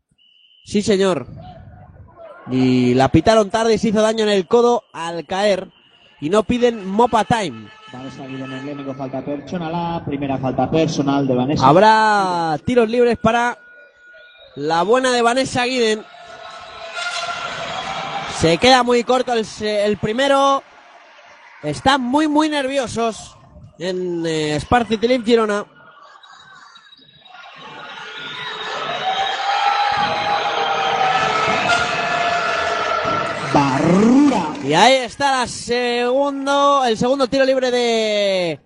Sí, 0.63 0.81
señor. 0.81 1.27
Y 2.51 2.93
la 2.93 3.09
pitaron 3.09 3.49
tarde 3.49 3.73
y 3.73 3.77
se 3.77 3.89
hizo 3.89 4.01
daño 4.01 4.23
en 4.23 4.29
el 4.29 4.47
codo 4.47 4.83
al 4.93 5.25
caer. 5.25 5.69
Y 6.21 6.29
no 6.29 6.43
piden 6.43 6.87
Mopa 6.87 7.23
Time. 7.25 7.69
Vanessa 7.91 8.25
Lehenengo 8.25 8.93
falta 8.93 9.21
personal. 9.23 10.03
Primera 10.05 10.37
falta 10.37 10.69
personal 10.69 11.27
de 11.27 11.35
Vanessa. 11.35 11.67
Habrá 11.67 12.57
tiros 12.65 12.89
libres 12.89 13.17
para 13.17 13.57
la 14.55 14.83
buena 14.83 15.11
de 15.11 15.21
Vanessa 15.21 15.65
Guiden. 15.65 16.03
Se 18.39 18.57
queda 18.57 18.83
muy 18.83 19.03
corto 19.03 19.33
el 19.33 19.97
primero. 19.97 20.63
Están 21.63 22.01
muy, 22.01 22.27
muy 22.27 22.49
nerviosos 22.49 23.37
en 23.79 24.25
eh, 24.25 24.59
Tilip 24.99 25.25
Girona. 25.25 25.65
Barrura. 33.53 34.47
Y 34.65 34.73
ahí 34.73 34.93
está 34.93 35.31
la 35.31 35.47
segundo, 35.47 36.83
el 36.83 36.97
segundo 36.97 37.27
tiro 37.27 37.45
libre 37.45 37.71
de 37.71 38.59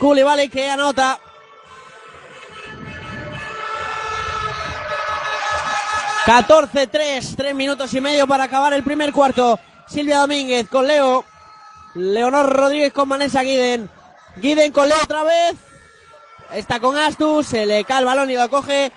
Koulibaly 0.00 0.48
que 0.48 0.68
anota. 0.68 1.20
...14-3... 6.24 7.34
...tres 7.36 7.54
minutos 7.54 7.92
y 7.94 8.00
medio 8.00 8.28
para 8.28 8.44
acabar 8.44 8.72
el 8.72 8.84
primer 8.84 9.12
cuarto... 9.12 9.58
...Silvia 9.88 10.18
Domínguez 10.18 10.68
con 10.68 10.86
Leo... 10.86 11.24
...Leonor 11.94 12.50
Rodríguez 12.50 12.92
con 12.92 13.08
Vanessa 13.08 13.42
Guiden... 13.42 13.90
...Guiden 14.36 14.72
con 14.72 14.88
Leo 14.88 14.98
otra 15.02 15.24
vez... 15.24 15.56
...está 16.52 16.80
con 16.80 16.96
Astus... 16.96 17.46
...se 17.46 17.66
le 17.66 17.84
cae 17.84 18.00
el 18.00 18.06
balón 18.06 18.30
y 18.30 18.36
lo 18.36 18.48
coge... 18.48 18.92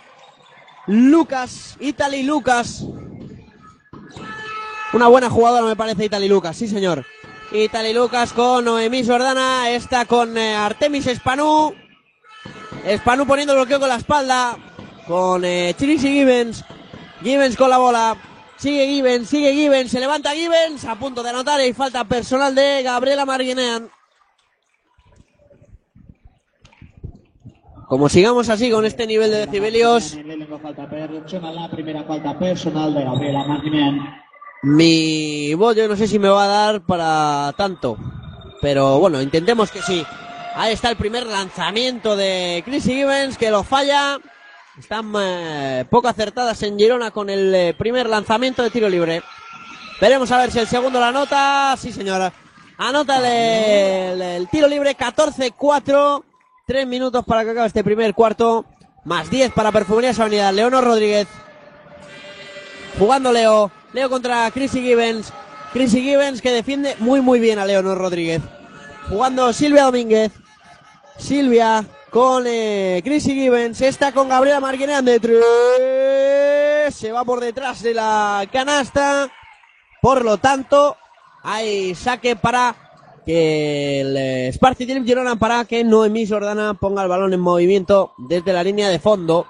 ...Lucas... 0.87 1.75
...Italy 1.79 2.23
Lucas... 2.23 2.85
una 4.93 5.07
buena 5.07 5.29
jugadora 5.29 5.65
me 5.65 5.75
parece 5.75 6.05
Itali 6.05 6.29
Lucas, 6.29 6.55
sí 6.55 6.69
señor. 6.69 7.05
Itali 7.51 7.93
Lucas 7.93 8.31
con 8.31 8.63
Noemí 8.63 9.05
Jordana, 9.05 9.69
está 9.69 10.05
con 10.05 10.37
eh, 10.37 10.55
Artemis 10.55 11.07
Espanu. 11.07 11.73
Espanu 12.85 13.27
poniendo 13.27 13.53
bloqueo 13.55 13.79
con 13.79 13.89
la 13.89 13.97
espalda. 13.97 14.57
Con 15.05 15.43
eh, 15.43 15.75
Chirisi 15.77 16.07
Gibbons. 16.13 16.63
Gibbons 17.21 17.57
con 17.57 17.69
la 17.69 17.77
bola. 17.77 18.15
Sigue 18.57 18.87
Gibbons, 18.87 19.27
sigue 19.29 19.53
Gibbons, 19.53 19.91
se 19.91 19.99
levanta 19.99 20.31
Gibbons. 20.31 20.85
A 20.85 20.95
punto 20.95 21.21
de 21.21 21.29
anotar 21.29 21.61
y 21.61 21.73
falta 21.73 22.05
personal 22.05 22.55
de 22.55 22.81
Gabriela 22.83 23.25
Marguinean. 23.25 23.89
Como 27.87 28.09
sigamos 28.09 28.49
así 28.49 28.71
con 28.71 28.83
este 28.85 29.05
nivel 29.05 29.29
de 29.29 29.45
decibelios, 29.45 30.15
personal. 30.15 31.69
Primera 31.69 32.03
falta 32.03 32.39
personal 32.39 32.93
de 32.93 33.03
Gabriela 33.03 33.43
Marguinean. 33.45 33.99
Mi 34.63 35.53
voz 35.53 35.75
yo 35.75 35.87
no 35.87 35.95
sé 35.95 36.07
si 36.07 36.17
me 36.17 36.29
va 36.29 36.45
a 36.45 36.47
dar 36.47 36.81
para 36.81 37.53
tanto. 37.55 37.97
Pero 38.61 38.97
bueno, 38.99 39.21
intentemos 39.21 39.69
que 39.69 39.81
sí. 39.81 40.03
Ahí 40.55 40.73
está 40.73 40.89
el 40.89 40.95
primer 40.95 41.27
lanzamiento 41.27 42.15
de 42.15 42.63
Chrissy 42.65 42.95
Gibbons 42.95 43.37
que 43.37 43.51
lo 43.51 43.63
falla. 43.63 44.19
Están 44.77 45.13
eh, 45.17 45.85
poco 45.89 46.09
acertadas 46.09 46.61
en 46.63 46.77
Girona 46.77 47.11
con 47.11 47.29
el 47.29 47.55
eh, 47.55 47.73
primer 47.77 48.09
lanzamiento 48.09 48.61
de 48.61 48.69
tiro 48.69 48.89
libre. 48.89 49.23
Veremos 50.01 50.29
a 50.31 50.37
ver 50.37 50.51
si 50.51 50.59
el 50.59 50.67
segundo 50.67 50.99
la 50.99 51.09
anota. 51.09 51.75
Sí, 51.77 51.93
señora. 51.93 52.33
Anota 52.77 53.19
el, 53.25 54.47
tiro 54.49 54.67
libre 54.67 54.97
14-4. 54.97 56.23
Tres 56.67 56.87
minutos 56.87 57.23
para 57.23 57.43
que 57.45 57.51
acabe 57.51 57.67
este 57.67 57.83
primer 57.83 58.13
cuarto. 58.13 58.65
Más 59.05 59.29
10 59.29 59.53
para 59.53 59.71
Perfumerías 59.71 60.19
Avenida. 60.19 60.51
Leonor 60.51 60.83
Rodríguez. 60.83 61.27
Jugando 62.99 63.31
Leo. 63.31 63.71
Leo 63.93 64.09
contra 64.09 64.51
Chrissy 64.51 64.81
Gibbons. 64.81 65.31
Chrissy 65.71 66.01
Gibbons 66.01 66.41
que 66.41 66.51
defiende 66.51 66.95
muy 66.99 67.21
muy 67.21 67.39
bien 67.39 67.59
a 67.59 67.65
Leonor 67.65 67.97
Rodríguez. 67.97 68.41
Jugando 69.07 69.53
Silvia 69.53 69.83
Domínguez. 69.83 70.33
Silvia 71.17 71.85
con 72.15 72.45
eh, 72.47 73.01
Chrissy 73.03 73.33
Gibbons. 73.33 73.81
Está 73.81 74.13
con 74.13 74.29
Gabriela 74.29 74.61
Marguinean 74.61 75.03
de 75.03 75.19
tres. 75.19 76.95
Se 76.95 77.11
va 77.11 77.25
por 77.25 77.41
detrás 77.41 77.83
de 77.83 77.93
la 77.93 78.47
canasta. 78.49 79.29
Por 80.01 80.23
lo 80.23 80.37
tanto, 80.37 80.95
hay 81.43 81.93
saque 81.93 82.37
para 82.37 82.73
que 83.25 83.99
el 83.99 84.15
eh, 84.15 84.49
Sparty 84.53 84.85
Team 84.85 85.05
Girona 85.05 85.35
para 85.35 85.65
que 85.65 85.83
Noemí 85.83 86.25
Jordana 86.25 86.75
ponga 86.75 87.03
el 87.03 87.09
balón 87.09 87.33
en 87.33 87.41
movimiento 87.41 88.13
desde 88.17 88.53
la 88.53 88.63
línea 88.63 88.87
de 88.87 88.99
fondo. 88.99 89.45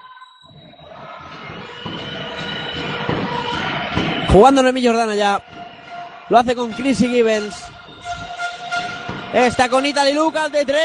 Jugando 4.32 4.64
Noemí 4.64 4.84
Jordana 4.84 5.14
ya. 5.14 5.40
Lo 6.30 6.38
hace 6.38 6.56
con 6.56 6.72
Chrissy 6.72 7.06
Gibbons. 7.10 7.75
Está 9.36 9.68
con 9.68 9.84
Italy 9.84 10.14
Lucas 10.14 10.50
de 10.50 10.64
tres. 10.64 10.80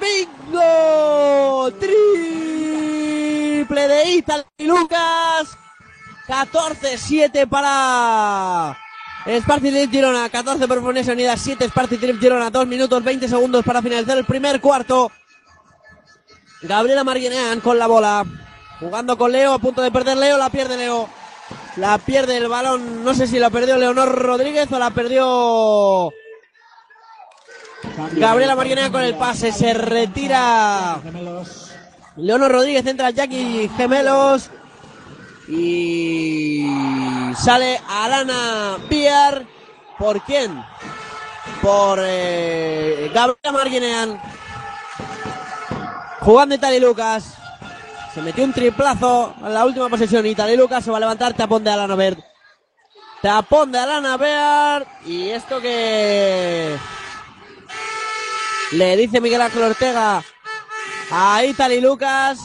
¡Bingo! 0.00 1.70
Triple 1.78 3.88
de 3.88 4.10
Italy 4.12 4.44
Lucas. 4.60 5.54
14-7 6.26 7.46
para 7.46 8.74
Sparty 9.26 9.70
Trip 9.70 9.90
Girona. 9.90 10.30
14 10.30 10.66
por 10.66 10.80
Fornesa 10.80 11.12
Unidas. 11.12 11.42
7 11.42 11.68
Sparty 11.68 11.98
Trip 11.98 12.18
Girona. 12.18 12.48
2 12.48 12.66
minutos 12.66 13.04
20 13.04 13.28
segundos 13.28 13.66
para 13.66 13.82
finalizar 13.82 14.16
el 14.16 14.24
primer 14.24 14.62
cuarto. 14.62 15.12
Gabriela 16.62 17.04
Marguinean 17.04 17.60
con 17.60 17.78
la 17.78 17.86
bola. 17.86 18.24
Jugando 18.80 19.18
con 19.18 19.30
Leo. 19.30 19.52
A 19.52 19.58
punto 19.58 19.82
de 19.82 19.90
perder 19.90 20.16
Leo. 20.16 20.38
La 20.38 20.48
pierde 20.48 20.78
Leo. 20.78 21.06
La 21.76 21.98
pierde 21.98 22.38
el 22.38 22.48
balón. 22.48 23.04
No 23.04 23.12
sé 23.12 23.26
si 23.26 23.38
la 23.38 23.50
perdió 23.50 23.76
Leonor 23.76 24.10
Rodríguez 24.10 24.72
o 24.72 24.78
la 24.78 24.88
perdió 24.88 26.10
Gabriela 28.12 28.56
Marguinean 28.56 28.92
con 28.92 29.02
el 29.02 29.14
pase. 29.14 29.52
Se 29.52 29.74
retira. 29.74 31.00
Leonor 32.16 32.52
Rodríguez. 32.52 32.86
Entra 32.86 33.10
Jackie 33.10 33.70
Gemelos. 33.76 34.50
Y 35.48 36.66
sale 37.36 37.80
Alana 37.88 38.78
Biar. 38.88 39.44
¿Por 39.98 40.22
quién? 40.22 40.62
Por 41.62 41.98
eh, 42.02 43.10
Gabriela 43.12 43.52
Marguinean. 43.52 44.20
Jugando 46.20 46.54
Itali 46.54 46.80
Lucas. 46.80 47.34
Se 48.14 48.22
metió 48.22 48.44
un 48.44 48.52
triplazo 48.52 49.34
en 49.44 49.54
la 49.54 49.64
última 49.64 49.88
posesión. 49.88 50.26
Itali 50.26 50.56
Lucas 50.56 50.84
se 50.84 50.90
va 50.90 50.98
a 50.98 51.00
levantar. 51.00 51.34
Tapón 51.34 51.64
de 51.64 51.70
Alana 51.70 51.94
Bert. 51.94 52.20
Tapón 53.22 53.72
de 53.72 53.78
Alana 53.78 54.16
Bear. 54.16 54.86
Y 55.06 55.28
esto 55.30 55.60
que. 55.60 56.76
Le 58.72 58.96
dice 58.96 59.20
Miguel 59.20 59.42
Ángel 59.42 59.62
Ortega 59.62 60.22
a 61.10 61.44
Itali 61.44 61.80
Lucas 61.80 62.38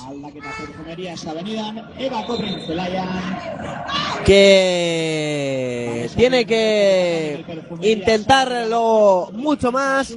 que 4.25 6.09
tiene 6.15 6.45
que 6.45 7.45
intentarlo 7.81 9.29
mucho 9.33 9.71
más. 9.71 10.15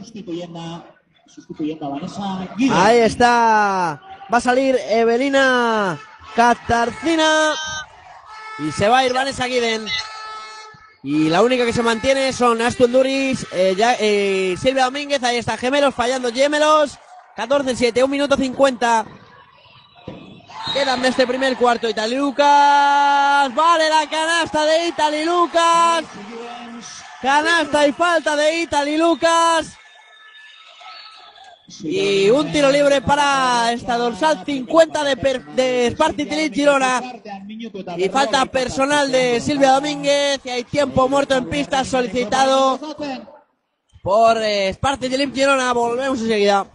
Ahí 2.73 2.99
está. 2.99 4.01
Va 4.33 4.39
a 4.39 4.41
salir 4.41 4.79
Evelina 4.89 5.99
Catarcina. 6.35 7.53
Y 8.59 8.73
se 8.73 8.89
va 8.89 8.99
a 8.99 9.07
ir 9.07 9.13
Vanessa 9.13 9.47
Guiden. 9.47 9.87
Y 11.11 11.31
la 11.31 11.41
única 11.41 11.65
que 11.65 11.73
se 11.73 11.83
mantiene 11.83 12.35
son 12.35 12.61
Astu 12.61 12.85
Enduris, 12.85 13.47
eh, 13.53 13.75
eh, 13.99 14.55
Silvia 14.61 14.85
Domínguez. 14.85 15.23
Ahí 15.23 15.39
está, 15.39 15.57
gemelos 15.57 15.95
fallando, 15.95 16.31
gemelos. 16.31 16.99
14-7, 17.35 17.97
1 17.97 18.09
minuto 18.09 18.37
50. 18.37 19.07
Quedan 20.75 21.01
de 21.01 21.09
este 21.09 21.27
primer 21.27 21.57
cuarto. 21.57 21.89
Itali 21.89 22.15
Lucas. 22.15 23.55
Vale 23.55 23.89
la 23.89 24.07
canasta 24.11 24.67
de 24.67 24.89
Itali 24.89 25.25
Lucas. 25.25 26.05
Canasta 27.23 27.87
y 27.87 27.93
falta 27.93 28.37
de 28.37 28.61
Itali 28.61 28.99
Lucas. 28.99 29.79
Y 31.83 32.31
un 32.31 32.51
tiro 32.51 32.71
libre 32.71 33.03
para 33.03 33.73
esta 33.73 33.99
dorsal 33.99 34.43
50 34.45 35.05
de, 35.05 35.17
per- 35.19 35.45
de 35.45 36.51
Girona. 36.53 37.03
Y 37.97 38.09
falta 38.09 38.47
personal 38.47 39.13
de 39.13 39.39
Silvia 39.41 39.73
Domínguez. 39.73 40.41
Y 40.45 40.49
hay 40.51 40.65
tiempo 40.65 41.09
muerto 41.09 41.37
en 41.37 41.47
pista 41.49 41.85
solicitado 41.85 42.81
por 44.03 44.39
eh, 44.43 44.73
Spartitlin 44.73 45.35
Girona. 45.35 45.73
Volvemos 45.75 46.21
enseguida. 46.21 46.67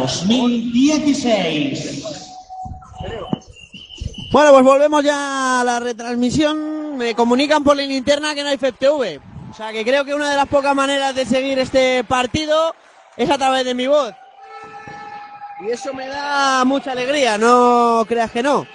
2016. 0.00 2.04
Bueno, 4.32 4.52
pues 4.52 4.64
volvemos 4.64 5.04
ya 5.04 5.60
a 5.60 5.64
la 5.64 5.80
retransmisión. 5.80 6.96
Me 6.96 7.14
comunican 7.14 7.64
por 7.64 7.76
la 7.76 7.82
linterna 7.82 8.34
que 8.34 8.42
no 8.42 8.48
hay 8.48 8.58
FEPTV. 8.58 9.20
O 9.50 9.54
sea 9.54 9.72
que 9.72 9.84
creo 9.84 10.04
que 10.04 10.14
una 10.14 10.30
de 10.30 10.36
las 10.36 10.48
pocas 10.48 10.74
maneras 10.74 11.14
de 11.14 11.26
seguir 11.26 11.58
este 11.58 12.04
partido 12.04 12.74
es 13.16 13.28
a 13.28 13.36
través 13.36 13.64
de 13.64 13.74
mi 13.74 13.86
voz. 13.86 14.14
Y 15.60 15.70
eso 15.70 15.92
me 15.92 16.06
da 16.06 16.64
mucha 16.64 16.92
alegría, 16.92 17.36
no 17.36 18.04
creas 18.08 18.30
que 18.30 18.42
no. 18.42 18.66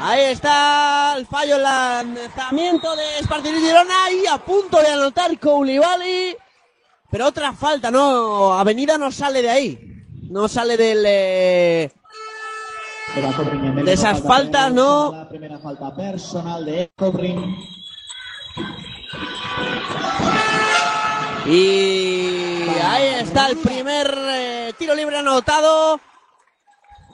Ahí 0.00 0.24
está 0.24 1.14
el 1.16 1.26
fallo 1.26 1.56
el 1.56 1.62
lanzamiento 1.62 2.96
de 2.96 3.04
Spartini 3.22 3.60
Girona 3.60 4.10
y 4.10 4.26
a 4.26 4.38
punto 4.38 4.80
de 4.80 4.88
anotar 4.88 5.38
Koulibaly. 5.38 6.36
Pero 7.10 7.26
otra 7.26 7.52
falta, 7.52 7.90
no, 7.90 8.52
Avenida 8.52 8.98
no 8.98 9.10
sale 9.10 9.40
de 9.42 9.50
ahí. 9.50 10.04
No 10.30 10.46
sale 10.46 10.76
del... 10.76 11.04
eh, 11.06 11.90
De 13.84 13.92
esas 13.92 14.20
falta 14.20 14.28
faltas, 14.28 14.72
¿no? 14.72 15.12
La 15.12 15.28
primera 15.28 15.58
falta 15.58 15.94
personal 15.96 16.66
de 16.66 16.90
Cobrin. 16.94 17.56
Y 21.46 22.68
ahí 22.84 23.04
está 23.20 23.46
el 23.48 23.56
primer 23.56 24.14
eh, 24.16 24.72
tiro 24.78 24.94
libre 24.94 25.16
anotado 25.16 25.98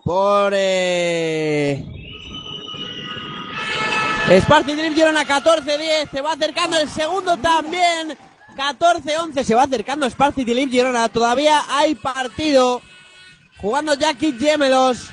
por 0.04 0.52
eh, 0.56 1.84
Sparty 4.40 4.74
Dream 4.74 4.94
Girona 4.94 5.24
14-10. 5.24 6.10
Se 6.10 6.20
va 6.20 6.32
acercando 6.32 6.76
el 6.78 6.88
segundo 6.88 7.36
también. 7.36 8.18
14-11. 8.54 9.44
Se 9.44 9.54
va 9.54 9.64
acercando 9.64 10.08
Sparty 10.08 10.44
Dream 10.44 10.70
Girona. 10.70 11.08
Todavía 11.08 11.62
hay 11.68 11.94
partido. 11.94 12.80
Jugando 13.58 13.94
Jackie 13.94 14.32
Gemelos. 14.32 15.10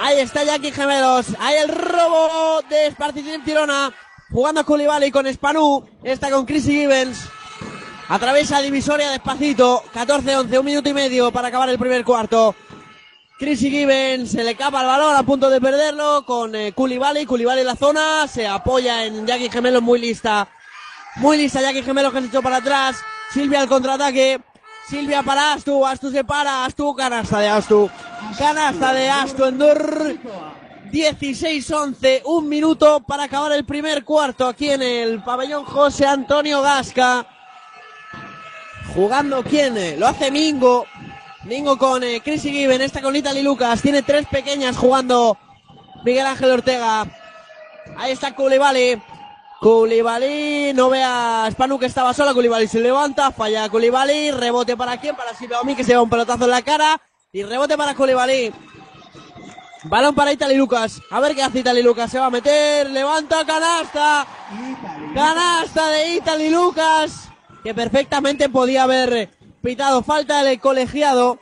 Ahí 0.00 0.20
está 0.20 0.44
Jackie 0.44 0.72
Gemelos. 0.72 1.26
Ahí 1.38 1.56
el 1.56 1.68
robo 1.68 2.62
de 2.68 2.90
Sparty 2.90 3.22
Dream 3.22 3.44
Girona. 3.44 3.92
Jugando 4.30 4.64
Koulibaly 4.64 5.10
con 5.10 5.32
Spanu. 5.32 5.88
Está 6.02 6.30
con 6.30 6.44
Chrissy 6.46 6.72
Gibbons. 6.72 7.28
Atraviesa 8.08 8.60
divisoria 8.60 9.10
despacito. 9.10 9.82
14-11, 9.94 10.58
un 10.58 10.64
minuto 10.64 10.88
y 10.88 10.94
medio 10.94 11.30
para 11.30 11.48
acabar 11.48 11.68
el 11.68 11.78
primer 11.78 12.04
cuarto. 12.04 12.54
Chrissy 13.38 13.70
Gibbons 13.70 14.30
se 14.32 14.42
le 14.42 14.56
capa 14.56 14.80
el 14.80 14.86
balón 14.86 15.14
a 15.14 15.22
punto 15.22 15.48
de 15.48 15.60
perderlo 15.60 16.24
con 16.26 16.54
eh. 16.56 16.72
Koulibaly 16.72 17.26
en 17.26 17.66
la 17.66 17.76
zona. 17.76 18.26
Se 18.26 18.46
apoya 18.46 19.04
en 19.04 19.26
Jackie 19.26 19.50
Gemelos 19.50 19.82
muy 19.82 20.00
lista. 20.00 20.48
Muy 21.18 21.36
lista 21.36 21.60
Jackie 21.60 21.82
Gemelos 21.82 22.12
que 22.12 22.20
se 22.20 22.26
echó 22.28 22.42
para 22.42 22.58
atrás. 22.58 22.96
Silvia 23.32 23.60
al 23.60 23.68
contraataque. 23.68 24.40
Silvia 24.88 25.22
para 25.22 25.52
Astu. 25.52 25.84
Astu 25.84 26.10
se 26.10 26.22
para. 26.24 26.64
Astu 26.64 26.94
canasta 26.94 27.40
de 27.40 27.48
Astu. 27.48 27.90
Canasta 28.38 28.92
de 28.92 29.10
Astu 29.10 29.44
Endur. 29.44 30.18
16-11. 30.92 32.22
Un 32.24 32.48
minuto 32.48 33.00
para 33.00 33.24
acabar 33.24 33.52
el 33.52 33.64
primer 33.64 34.04
cuarto 34.04 34.46
aquí 34.46 34.70
en 34.70 34.82
el 34.82 35.22
pabellón 35.22 35.64
José 35.64 36.06
Antonio 36.06 36.62
Gasca. 36.62 37.26
Jugando 38.94 39.42
quién? 39.42 39.76
Eh, 39.76 39.96
Lo 39.98 40.06
hace 40.06 40.30
Mingo. 40.30 40.86
Mingo 41.44 41.76
con 41.78 42.02
eh, 42.04 42.20
Chrissy 42.22 42.50
Given, 42.50 42.80
esta 42.80 43.02
con 43.02 43.14
Italy 43.16 43.42
Lucas. 43.42 43.82
Tiene 43.82 44.02
tres 44.02 44.26
pequeñas 44.26 44.76
jugando 44.76 45.36
Miguel 46.04 46.26
Ángel 46.26 46.50
Ortega. 46.50 47.06
Ahí 47.96 48.12
está 48.12 48.34
Koulibaly. 48.34 49.00
Koulibaly, 49.60 50.72
no 50.72 50.88
ve 50.88 51.02
a 51.02 51.48
Spanu 51.50 51.78
que 51.78 51.86
estaba 51.86 52.14
sola. 52.14 52.32
Koulibaly 52.32 52.68
se 52.68 52.80
levanta, 52.80 53.32
falla 53.32 53.68
Koulibaly. 53.68 54.30
Rebote 54.30 54.76
para 54.76 55.00
quién? 55.00 55.16
Para 55.16 55.34
Silvia 55.34 55.60
Omi 55.60 55.74
que 55.74 55.82
se 55.82 55.96
va 55.96 56.02
un 56.02 56.10
pelotazo 56.10 56.44
en 56.44 56.50
la 56.50 56.62
cara. 56.62 57.00
Y 57.32 57.42
rebote 57.42 57.76
para 57.76 57.94
Koulibaly. 57.94 58.52
Balón 59.84 60.14
para 60.14 60.32
Italy 60.32 60.56
Lucas. 60.56 61.00
A 61.10 61.20
ver 61.20 61.34
qué 61.34 61.42
hace 61.42 61.60
Italy 61.60 61.82
Lucas. 61.82 62.10
Se 62.10 62.18
va 62.18 62.26
a 62.26 62.30
meter. 62.30 62.88
Levanta 62.90 63.44
canasta. 63.44 64.26
Canasta 65.14 65.88
de 65.90 66.14
Italy 66.14 66.50
Lucas. 66.50 67.28
Que 67.64 67.74
perfectamente 67.74 68.48
podía 68.48 68.84
haber 68.84 69.28
pitado 69.60 70.02
falta 70.02 70.44
del 70.44 70.60
colegiado. 70.60 71.40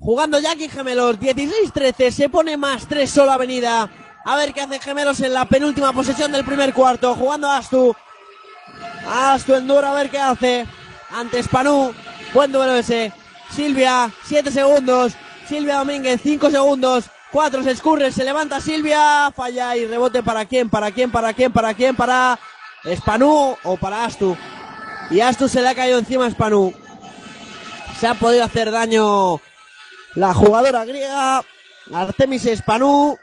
Jugando 0.00 0.40
Jackie 0.40 0.68
Gemelos. 0.68 1.20
16-13. 1.20 2.10
Se 2.10 2.28
pone 2.28 2.56
más 2.56 2.88
3 2.88 3.08
solo 3.08 3.30
Avenida. 3.30 3.90
A 4.24 4.36
ver 4.36 4.54
qué 4.54 4.60
hace 4.60 4.78
Gemelos 4.78 5.20
en 5.20 5.32
la 5.32 5.44
penúltima 5.44 5.92
posesión 5.92 6.30
del 6.32 6.44
primer 6.44 6.72
cuarto. 6.72 7.14
Jugando 7.14 7.50
Astu. 7.50 7.94
Astu 9.06 9.54
Enduro 9.54 9.86
a 9.86 9.94
ver 9.94 10.10
qué 10.10 10.18
hace. 10.18 10.66
Ante 11.10 11.42
Spanu. 11.42 11.92
Buen 12.32 12.52
duelo 12.52 12.74
ese. 12.74 13.12
Silvia, 13.50 14.10
7 14.24 14.50
segundos. 14.50 15.14
Silvia 15.48 15.78
Domínguez, 15.78 16.20
5 16.22 16.50
segundos. 16.50 17.04
4 17.32 17.62
se 17.62 17.70
escurre, 17.72 18.12
se 18.12 18.24
levanta 18.24 18.60
Silvia. 18.60 19.32
Falla 19.34 19.76
y 19.76 19.86
rebote 19.86 20.22
para 20.22 20.44
quién, 20.44 20.70
para 20.70 20.92
quién, 20.92 21.10
para 21.10 21.32
quién, 21.32 21.52
para 21.52 21.74
quién, 21.74 21.96
para 21.96 22.38
Spanu 22.94 23.56
o 23.64 23.76
para 23.76 24.04
Astu. 24.04 24.36
Y 25.10 25.20
Astu 25.20 25.48
se 25.48 25.62
le 25.62 25.68
ha 25.68 25.74
caído 25.74 25.98
encima 25.98 26.26
a 26.26 26.30
Spanu. 26.30 26.72
Se 27.98 28.06
ha 28.06 28.14
podido 28.14 28.44
hacer 28.44 28.70
daño 28.70 29.40
la 30.14 30.32
jugadora 30.32 30.84
griega. 30.84 31.42
Artemis 31.92 32.48
Spanu. 32.56 33.16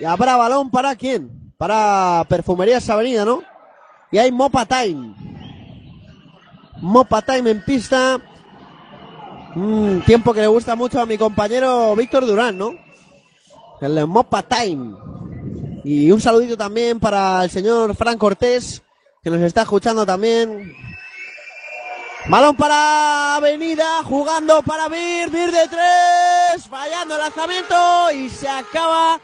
Y 0.00 0.04
habrá 0.04 0.36
balón 0.36 0.70
para 0.70 0.94
quién? 0.96 1.52
Para 1.56 2.24
Perfumerías 2.28 2.88
Avenida, 2.90 3.24
¿no? 3.24 3.42
Y 4.10 4.18
hay 4.18 4.30
Mopa 4.32 4.66
Time. 4.66 5.14
Mopa 6.80 7.22
Time 7.22 7.50
en 7.50 7.64
pista. 7.64 8.20
Un 9.54 10.02
tiempo 10.04 10.34
que 10.34 10.42
le 10.42 10.46
gusta 10.46 10.76
mucho 10.76 11.00
a 11.00 11.06
mi 11.06 11.16
compañero 11.16 11.96
Víctor 11.96 12.26
Durán, 12.26 12.58
¿no? 12.58 12.72
El 13.80 14.06
Mopa 14.06 14.42
Time. 14.42 14.94
Y 15.84 16.10
un 16.10 16.20
saludito 16.20 16.56
también 16.56 16.98
para 16.98 17.44
el 17.44 17.50
señor 17.50 17.94
Frank 17.94 18.18
Cortés, 18.18 18.82
que 19.22 19.30
nos 19.30 19.40
está 19.40 19.62
escuchando 19.62 20.04
también. 20.04 20.74
Balón 22.28 22.56
para 22.56 23.36
Avenida, 23.36 24.02
jugando 24.02 24.60
para 24.62 24.88
Vir, 24.88 25.30
Vir 25.30 25.52
de 25.52 25.68
tres, 25.68 26.66
fallando 26.68 27.14
el 27.14 27.20
lanzamiento 27.20 28.10
y 28.10 28.28
se 28.28 28.48
acaba 28.48 29.20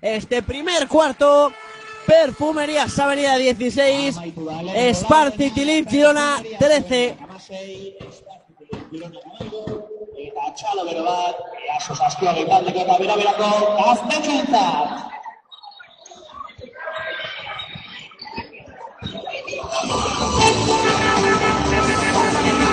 este 0.00 0.42
primer 0.42 0.88
cuarto. 0.88 1.52
Perfumerías 2.06 2.98
Avenida 2.98 3.36
16, 3.36 4.16
Sparti 4.94 5.50
Tilip 5.50 5.90
Girona 5.90 6.42
13. 6.58 7.16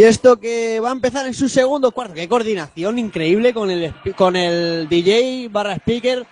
Y 0.04 0.06
esto 0.06 0.38
que 0.38 0.82
va 0.82 0.90
a 0.90 0.92
empezar 0.92 1.26
en 1.28 1.34
su 1.34 1.48
segundo 1.48 1.92
cuarto. 1.92 2.14
Qué 2.14 2.28
coordinación 2.28 3.00
increíble 3.00 3.54
con 3.54 3.72
el, 3.72 3.94
con 4.18 4.36
el 4.36 4.90
DJ 4.90 5.48
barra 5.50 5.76
speaker 5.76 6.28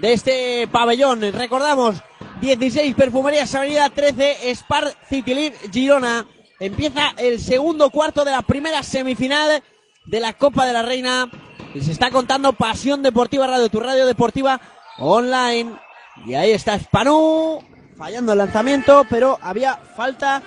de 0.00 0.12
este 0.12 0.68
pabellón. 0.70 1.22
Recordamos, 1.32 1.96
16 2.42 2.94
Perfumerías 2.94 3.54
Avenida 3.54 3.88
13 3.88 4.50
Spar 4.54 4.92
Citilib 5.08 5.54
Girona. 5.72 6.26
Empieza 6.60 7.14
el 7.16 7.40
segundo 7.40 7.88
cuarto 7.88 8.22
de 8.22 8.32
la 8.32 8.42
primera 8.42 8.82
semifinal 8.82 9.62
de 10.04 10.20
la 10.20 10.34
Copa 10.34 10.66
de 10.66 10.74
la 10.74 10.82
Reina. 10.82 11.30
Les 11.72 11.88
está 11.88 12.10
contando 12.10 12.52
Pasión 12.52 13.02
Deportiva 13.02 13.46
Radio, 13.46 13.70
tu 13.70 13.80
radio 13.80 14.04
deportiva 14.04 14.60
online. 14.98 15.74
Y 16.26 16.34
ahí 16.34 16.50
está 16.50 16.78
Spanu 16.78 17.60
fallando 17.96 18.32
el 18.32 18.38
lanzamiento, 18.38 19.06
pero 19.08 19.38
había 19.40 19.76
falta 19.96 20.42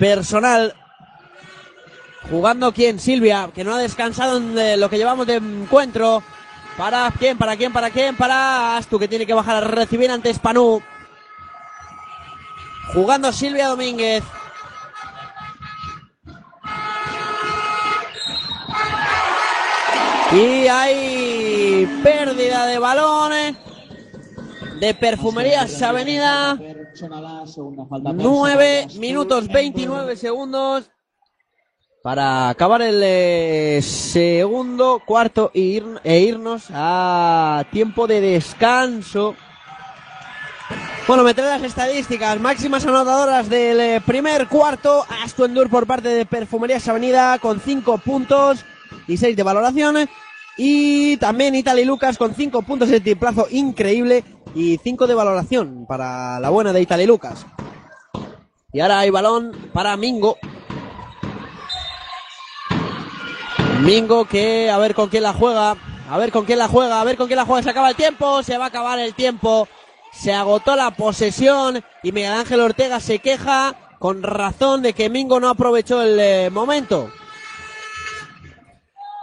personal 0.00 0.74
Jugando 2.30 2.72
quién, 2.72 2.98
Silvia, 2.98 3.50
que 3.54 3.64
no 3.64 3.74
ha 3.74 3.78
descansado 3.78 4.38
en 4.38 4.58
eh, 4.58 4.76
lo 4.76 4.88
que 4.88 4.96
llevamos 4.96 5.26
de 5.26 5.36
encuentro. 5.36 6.22
¿Para 6.76 7.10
quién? 7.18 7.36
¿Para 7.36 7.56
quién? 7.56 7.72
¿Para 7.72 7.90
quién? 7.90 8.16
Para 8.16 8.76
Astu, 8.76 8.98
que 8.98 9.08
tiene 9.08 9.26
que 9.26 9.34
bajar 9.34 9.56
a 9.56 9.60
recibir 9.60 10.10
ante 10.10 10.32
Spanú. 10.32 10.82
Jugando 12.94 13.32
Silvia 13.32 13.68
Domínguez. 13.68 14.24
Y 20.32 20.66
hay 20.66 22.00
pérdida 22.02 22.66
de 22.66 22.78
balones. 22.78 23.56
De 24.80 24.94
Perfumerías 24.94 25.80
Avenida. 25.82 26.56
Personala, 26.56 27.46
segunda 27.46 27.86
falta 27.86 28.12
9 28.12 28.82
personal. 28.82 29.00
minutos 29.00 29.48
29 29.48 30.16
segundos 30.16 30.90
para 32.04 32.50
acabar 32.50 32.82
el 32.82 33.00
eh, 33.02 33.80
segundo, 33.80 35.00
cuarto 35.06 35.50
e, 35.54 35.82
e 36.04 36.20
irnos 36.20 36.66
a 36.70 37.64
tiempo 37.72 38.06
de 38.06 38.20
descanso. 38.20 39.34
Bueno, 41.08 41.22
meter 41.22 41.44
las 41.44 41.62
estadísticas 41.62 42.38
máximas 42.38 42.84
anotadoras 42.84 43.48
del 43.48 43.80
eh, 43.80 44.02
primer 44.04 44.48
cuarto. 44.48 45.06
Endur 45.38 45.70
por 45.70 45.86
parte 45.86 46.10
de 46.10 46.26
Perfumerías 46.26 46.86
Avenida 46.88 47.38
con 47.38 47.58
5 47.58 47.96
puntos 47.96 48.66
y 49.08 49.16
6 49.16 49.34
de 49.34 49.42
valoración. 49.42 50.06
Y 50.58 51.16
también 51.16 51.54
Itali 51.54 51.86
Lucas 51.86 52.18
con 52.18 52.34
5 52.34 52.60
puntos 52.62 52.90
de 52.90 53.00
triplazo 53.00 53.46
increíble 53.50 54.24
y 54.54 54.76
5 54.76 55.06
de 55.06 55.14
valoración 55.14 55.86
para 55.88 56.38
la 56.38 56.50
buena 56.50 56.74
de 56.74 56.82
Itali 56.82 57.06
Lucas. 57.06 57.46
Y 58.74 58.80
ahora 58.80 58.98
hay 58.98 59.08
balón 59.08 59.52
para 59.72 59.96
Mingo. 59.96 60.36
Mingo 63.80 64.24
que 64.24 64.70
a 64.70 64.78
ver 64.78 64.94
con 64.94 65.08
quién 65.08 65.22
la 65.22 65.32
juega. 65.32 65.76
A 66.08 66.18
ver 66.18 66.30
con 66.30 66.44
quién 66.44 66.58
la 66.58 66.68
juega. 66.68 67.00
A 67.00 67.04
ver 67.04 67.16
con 67.16 67.26
quién 67.26 67.36
la 67.36 67.44
juega. 67.44 67.62
Se 67.62 67.70
acaba 67.70 67.90
el 67.90 67.96
tiempo. 67.96 68.42
Se 68.42 68.58
va 68.58 68.66
a 68.66 68.68
acabar 68.68 68.98
el 68.98 69.14
tiempo. 69.14 69.68
Se 70.12 70.32
agotó 70.32 70.76
la 70.76 70.92
posesión. 70.92 71.84
Y 72.02 72.12
Miguel 72.12 72.32
Ángel 72.32 72.60
Ortega 72.60 73.00
se 73.00 73.18
queja 73.18 73.74
con 73.98 74.22
razón 74.22 74.82
de 74.82 74.92
que 74.92 75.10
Mingo 75.10 75.40
no 75.40 75.48
aprovechó 75.48 76.02
el 76.02 76.18
eh, 76.20 76.50
momento. 76.50 77.10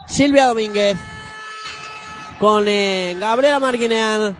Silvia 0.07 0.47
Domínguez. 0.47 0.97
Con 2.39 2.65
eh, 2.67 3.15
Gabriela 3.19 3.59
Marguinean. 3.59 4.37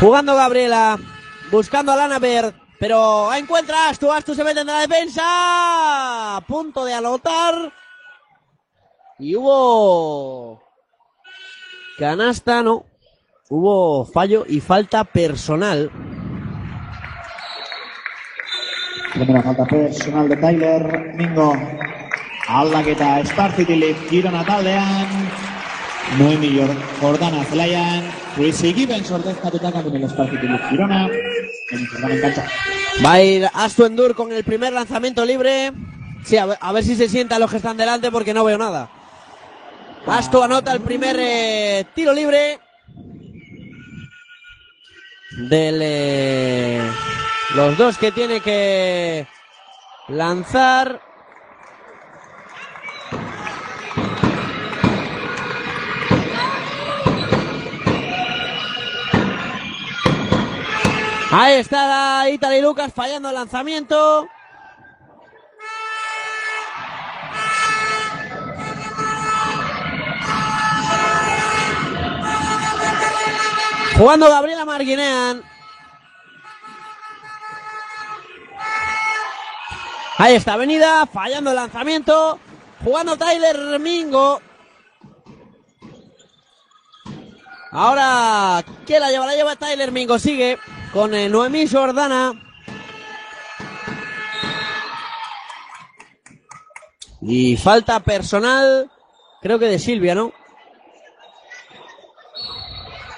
Jugando 0.00 0.34
Gabriela. 0.34 0.98
Buscando 1.50 1.92
a 1.92 1.96
Lana 1.96 2.18
Ver. 2.18 2.67
Pero 2.78 3.32
encuentra 3.34 3.88
Astu, 3.88 4.10
Astu 4.10 4.34
se 4.34 4.44
mete 4.44 4.60
en 4.60 4.66
la 4.68 4.80
defensa. 4.80 6.44
Punto 6.46 6.84
de 6.84 6.94
anotar. 6.94 7.72
Y 9.18 9.34
hubo 9.34 10.62
canasta, 11.98 12.62
no. 12.62 12.84
Hubo 13.50 14.04
fallo 14.04 14.44
y 14.46 14.60
falta 14.60 15.02
personal. 15.04 15.90
Primera 19.12 19.42
falta 19.42 19.64
personal 19.64 20.28
de 20.28 20.36
Tyler 20.36 21.14
Mingo. 21.16 21.54
Aldaketa 22.46 23.20
Espartitilik 23.20 23.96
Girona 24.08 24.44
taldean. 24.44 25.06
Noemi 26.18 26.60
Jordana 27.00 27.44
zelaian. 27.44 28.17
Chrissy 28.38 28.72
Gibbons 28.72 29.10
ordezkatuta 29.10 29.72
kantunel 29.74 30.04
Espartitilik 30.06 30.66
Girona. 30.70 30.98
Noemi 31.08 31.86
Jordana 31.90 32.14
en 32.14 32.20
cancha. 32.20 32.44
Va 33.04 33.12
a 33.14 33.22
ir 33.22 33.48
Astu 33.52 33.84
Endur 33.84 34.14
con 34.14 34.30
el 34.32 34.44
primer 34.44 34.72
lanzamiento 34.72 35.24
libre. 35.24 35.72
Sí, 36.24 36.36
a 36.36 36.46
ver, 36.46 36.58
a 36.60 36.72
ver 36.72 36.84
si 36.84 36.94
se 36.94 37.08
sientan 37.08 37.40
los 37.40 37.50
que 37.50 37.56
están 37.56 37.76
delante 37.76 38.12
porque 38.12 38.32
no 38.32 38.44
veo 38.44 38.56
nada. 38.56 38.90
Astu 40.06 40.40
anota 40.40 40.72
el 40.72 40.80
primer 40.82 41.16
eh, 41.18 41.84
tiro 41.96 42.12
libre 42.12 42.60
del 45.50 45.80
eh, 45.82 46.90
los 47.56 47.76
dos 47.76 47.98
que 47.98 48.12
tiene 48.12 48.40
que 48.40 49.26
lanzar. 50.06 51.07
Ahí 61.30 61.56
está 61.56 62.28
Italy 62.30 62.62
Lucas 62.62 62.90
fallando 62.94 63.28
el 63.28 63.34
lanzamiento. 63.34 64.26
Jugando 73.98 74.28
Gabriela 74.28 74.64
Marguinean. 74.64 75.42
Ahí 80.16 80.34
está 80.34 80.54
Avenida, 80.54 81.04
fallando 81.06 81.50
el 81.50 81.56
lanzamiento. 81.56 82.38
Jugando 82.82 83.18
Tyler 83.18 83.78
Mingo. 83.78 84.40
Ahora, 87.70 88.64
¿quién 88.86 89.00
la 89.00 89.10
lleva? 89.10 89.26
La 89.26 89.34
lleva 89.34 89.56
Tyler 89.56 89.92
Mingo. 89.92 90.18
Sigue 90.18 90.58
con 90.98 91.14
eh, 91.14 91.28
Noemí 91.28 91.68
Jordana. 91.68 92.32
Y 97.22 97.56
falta 97.56 98.00
personal, 98.00 98.90
creo 99.40 99.60
que 99.60 99.66
de 99.66 99.78
Silvia, 99.78 100.16
¿no? 100.16 100.32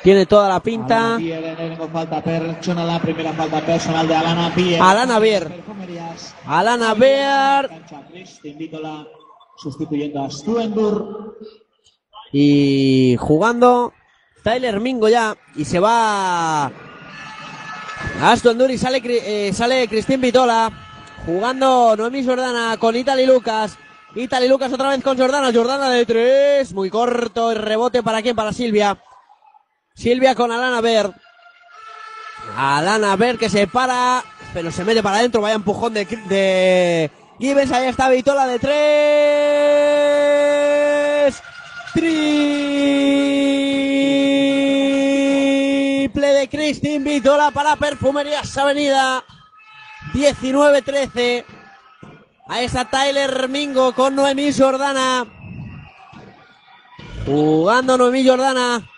Tiene 0.02 0.26
toda 0.26 0.50
la 0.50 0.60
pinta. 0.60 1.16
Bier, 1.16 1.78
falta 1.90 2.22
pertsonala, 2.22 3.00
primera 3.00 3.32
falta 3.32 3.64
personal 3.64 4.06
de 4.06 4.14
Alana 4.14 4.50
Bier. 4.50 4.82
Alana 4.82 5.18
Bier. 5.18 5.64
Alana 6.44 6.94
Vítola, 8.58 9.06
sustituyendo 9.56 10.22
a 10.22 10.30
Stuendur. 10.30 11.38
y 12.30 13.16
jugando 13.18 13.94
Tyler 14.44 14.80
Mingo 14.80 15.08
ya 15.08 15.34
y 15.56 15.64
se 15.64 15.80
va 15.80 16.70
Aston 18.22 18.58
Duri 18.58 18.76
sale 18.78 19.00
eh, 19.04 19.52
sale 19.52 19.88
Cristín 19.88 20.20
Vitola 20.20 20.70
jugando 21.24 21.96
Noemí 21.96 22.24
Jordana 22.24 22.76
con 22.78 22.96
Italy 22.96 23.26
Lucas. 23.26 23.78
Italy 24.14 24.48
Lucas 24.48 24.72
otra 24.72 24.88
vez 24.90 25.02
con 25.02 25.16
Jordana 25.16 25.52
Jordana 25.52 25.88
de 25.90 26.04
tres 26.04 26.72
muy 26.72 26.90
corto 26.90 27.52
el 27.52 27.58
rebote 27.58 28.02
para 28.02 28.22
quién 28.22 28.36
para 28.36 28.52
Silvia. 28.52 28.98
Silvia 29.94 30.34
con 30.34 30.50
Alana 30.50 30.80
Ver 30.80 31.10
Alana 32.56 33.16
Ver 33.16 33.38
que 33.38 33.48
se 33.48 33.66
para 33.66 34.24
pero 34.52 34.70
se 34.70 34.84
mete 34.84 35.02
para 35.02 35.18
adentro 35.18 35.40
vaya 35.40 35.54
empujón 35.54 35.94
de, 35.94 36.04
de 36.04 37.10
ahí 37.40 37.86
está 37.86 38.08
Vitola 38.08 38.46
de 38.46 38.58
tres. 38.58 39.90
Triple 41.94 43.49
de 46.50 46.56
Cristin 46.56 47.04
Vitola 47.04 47.50
para 47.50 47.76
Perfumerías 47.76 48.56
Avenida. 48.56 49.24
19-13. 50.12 51.44
Ahí 52.48 52.64
está 52.64 52.84
Tyler 52.84 53.48
Mingo 53.48 53.92
con 53.94 54.14
Noemí 54.14 54.52
Jordana. 54.52 55.26
Jugando 57.26 57.96
Noemí 57.96 58.26
Jordana. 58.26 58.88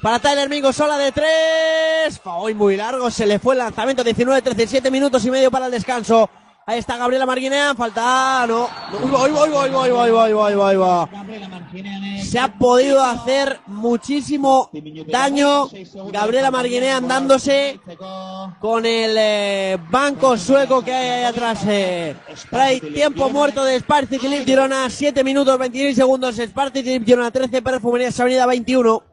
Para 0.00 0.18
Tyler 0.18 0.48
Mingo 0.48 0.72
sola 0.72 0.98
de 0.98 1.12
tres. 1.12 2.20
Hoy 2.24 2.54
muy 2.54 2.76
largo. 2.76 3.10
Se 3.10 3.26
le 3.26 3.38
fue 3.38 3.54
el 3.54 3.58
lanzamiento. 3.58 4.04
19-13. 4.04 4.66
7 4.66 4.90
minutos 4.90 5.24
y 5.24 5.30
medio 5.30 5.50
para 5.50 5.66
el 5.66 5.72
descanso. 5.72 6.28
Ahí 6.72 6.78
está 6.78 6.96
Gabriela 6.96 7.26
Marguinea, 7.26 7.74
falta, 7.74 8.46
no. 8.46 8.66
Se 12.22 12.38
ha 12.38 12.48
podido 12.58 13.02
hacer 13.02 13.60
muchísimo 13.66 14.70
daño 15.06 15.68
Gabriela 16.10 16.50
Marguinea 16.50 16.96
andándose 16.96 17.78
con 18.58 18.86
el 18.86 19.14
eh, 19.18 19.78
banco 19.90 20.38
sueco 20.38 20.82
que 20.82 20.94
hay 20.94 21.10
ahí 21.10 21.24
atrás. 21.24 21.58
Eh. 21.66 22.16
Tiempo 22.94 23.28
muerto 23.28 23.66
de 23.66 23.78
Sparty 23.78 24.18
Clip 24.18 24.46
Girona, 24.46 24.88
7 24.88 25.22
minutos 25.22 25.58
26 25.58 25.94
segundos. 25.94 26.36
Sparty 26.36 26.82
Clip 26.82 27.04
Girona 27.04 27.30
13, 27.30 27.60
Perfumerías 27.60 28.18
Avenida 28.18 28.46
21. 28.46 29.11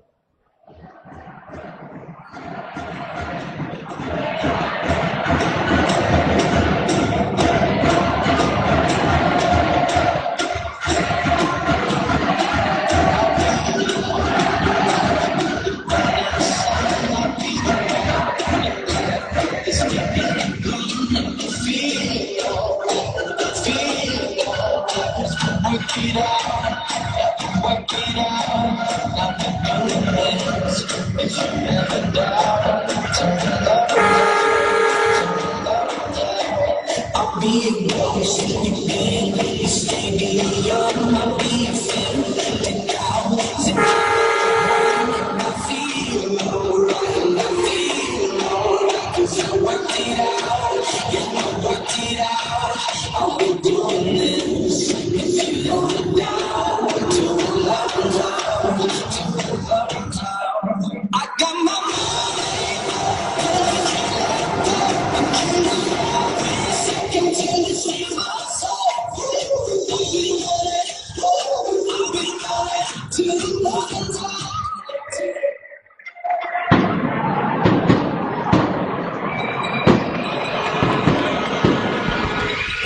being 37.40 37.88
bogus 37.88 38.40
and 38.44 38.76
being 38.88 39.36
based. 39.36 39.92
Maybe 39.92 40.72
I'm 40.72 41.12
not 41.12 41.40
being 41.40 41.74
fair, 41.74 42.18
letting 42.36 42.88
cowards 42.88 43.68
and 43.68 43.80
I 43.80 45.52
feel 45.68 46.40
alright, 46.50 47.40
I 47.40 47.50
feel 47.64 48.42
alright, 48.42 49.16
cause 49.16 49.40
I 49.40 49.58
worked 49.58 50.00
it 50.00 50.20
out, 50.20 50.84
yeah, 51.14 51.40
I 51.40 51.66
worked 51.66 51.98
it 52.00 52.20
out. 52.20 52.78
I'll 53.16 53.38
be 53.38 53.50
doing 53.62 54.09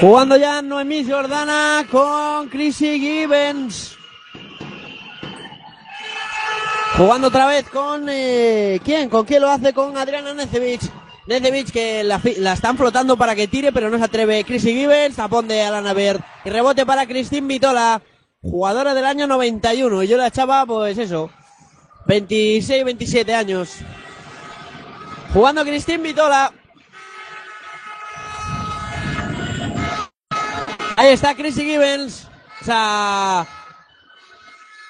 Jugando 0.03 0.35
ya 0.35 0.61
Noemí 0.61 1.05
Jordana 1.05 1.87
con 1.89 2.49
Chrissy 2.49 2.99
Gibbons. 2.99 3.95
Jugando 6.97 7.29
otra 7.29 7.47
vez 7.47 7.69
con 7.69 8.09
eh, 8.09 8.81
quién, 8.83 9.07
con 9.07 9.23
quién 9.25 9.41
lo 9.41 9.49
hace 9.49 9.71
con 9.71 9.97
Adriana 9.97 10.33
Necevich. 10.33 10.81
Necevich 11.25 11.71
que 11.71 12.03
la, 12.03 12.19
la 12.39 12.51
están 12.51 12.77
flotando 12.77 13.15
para 13.15 13.33
que 13.33 13.47
tire, 13.47 13.71
pero 13.71 13.89
no 13.89 13.97
se 13.97 14.03
atreve. 14.03 14.43
Chrissy 14.43 14.73
Gibbons, 14.73 15.15
tapón 15.15 15.47
de 15.47 15.61
Alana 15.61 15.93
Bird. 15.93 16.19
Y 16.43 16.49
rebote 16.49 16.85
para 16.85 17.05
Christine 17.05 17.47
Vitola, 17.47 18.01
jugadora 18.41 18.93
del 18.93 19.05
año 19.05 19.25
91. 19.25 20.03
Y 20.03 20.07
yo 20.09 20.17
la 20.17 20.27
echaba, 20.27 20.65
pues 20.65 20.97
eso, 20.97 21.29
26, 22.07 22.83
27 22.83 23.33
años. 23.33 23.77
Jugando 25.31 25.63
Christine 25.63 26.03
Vitola. 26.03 26.51
Ahí 31.03 31.11
está 31.11 31.35
Chrissy 31.35 31.65
Gibbons. 31.65 32.29
O 32.61 32.63
sea, 32.63 33.45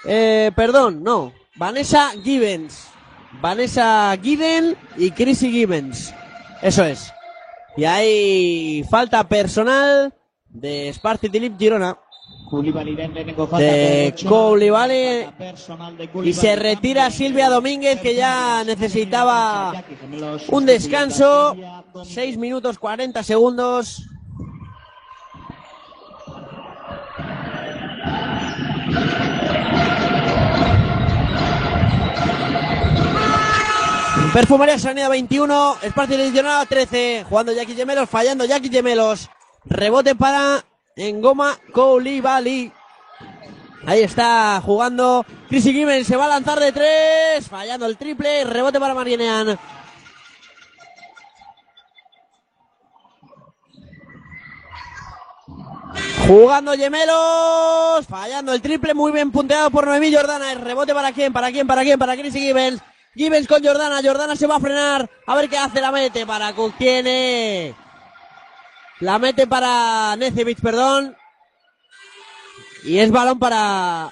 eh, 0.05 0.51
perdón, 0.55 1.01
no. 1.01 1.33
Vanessa 1.55 2.11
Gibbons. 2.23 2.87
Vanessa 3.41 4.15
Giden 4.21 4.77
y 4.95 5.09
Chrissy 5.09 5.51
Gibbons. 5.51 6.13
Eso 6.61 6.85
es. 6.85 7.11
Y 7.75 7.85
hay 7.85 8.85
falta 8.91 9.27
personal 9.27 10.13
de 10.49 10.93
Sparty 10.93 11.29
Tilip 11.29 11.57
Girona. 11.57 11.97
De 13.57 14.13
Koulibaly. 14.29 15.25
Y 16.25 16.33
se 16.33 16.55
retira 16.55 17.09
Silvia 17.09 17.49
Domínguez 17.49 17.99
que 17.99 18.13
ya 18.13 18.63
necesitaba 18.63 19.83
un 20.49 20.67
descanso. 20.67 21.55
6 22.03 22.37
minutos 22.37 22.77
40 22.77 23.23
segundos. 23.23 24.03
Perfumería 34.33 34.79
Sanidad 34.79 35.11
21, 35.11 35.77
Espacio 35.83 36.15
Edicionado 36.15 36.65
13, 36.65 37.23
jugando 37.29 37.53
Jackie 37.53 37.75
Gemelos, 37.75 38.09
fallando 38.09 38.45
Jackie 38.45 38.71
Gemelos. 38.71 39.29
Rebote 39.63 40.15
para 40.15 40.65
Engoma 40.95 41.59
Koulibaly. 41.71 42.71
Ahí 43.85 44.01
está 44.01 44.59
jugando 44.65 45.25
Chrissy 45.49 45.73
Gibbons, 45.73 46.07
se 46.07 46.15
va 46.15 46.25
a 46.25 46.29
lanzar 46.29 46.59
de 46.59 46.71
tres, 46.71 47.47
fallando 47.47 47.85
el 47.85 47.95
triple, 47.95 48.43
rebote 48.45 48.79
para 48.79 48.95
Marinean. 48.95 49.59
Jugando 56.27 56.71
Gemelos, 56.73 58.07
fallando 58.07 58.53
el 58.53 58.61
triple, 58.61 58.93
muy 58.93 59.11
bien 59.11 59.29
punteado 59.29 59.69
por 59.69 59.85
Noemí 59.85 60.13
Jordana. 60.13 60.53
El 60.53 60.61
rebote 60.61 60.93
para 60.93 61.11
quién, 61.11 61.33
para 61.33 61.51
quién, 61.51 61.67
para 61.67 61.81
quién, 61.81 61.99
para 61.99 62.15
Chrissy 62.15 62.39
Gibbons. 62.39 62.81
Gibbons 63.13 63.45
con 63.45 63.61
Jordana. 63.61 64.01
Jordana 64.01 64.35
se 64.37 64.47
va 64.47 64.55
a 64.55 64.59
frenar. 64.61 65.09
A 65.27 65.35
ver 65.35 65.49
qué 65.49 65.57
hace. 65.57 65.81
La 65.81 65.91
mete 65.91 66.25
para 66.25 66.53
Cook. 66.53 66.75
Tiene. 66.77 67.75
La 69.01 69.19
mete 69.19 69.47
para 69.47 70.15
Necevich, 70.15 70.61
perdón. 70.61 71.15
Y 72.85 72.99
es 72.99 73.11
balón 73.11 73.37
para. 73.37 74.11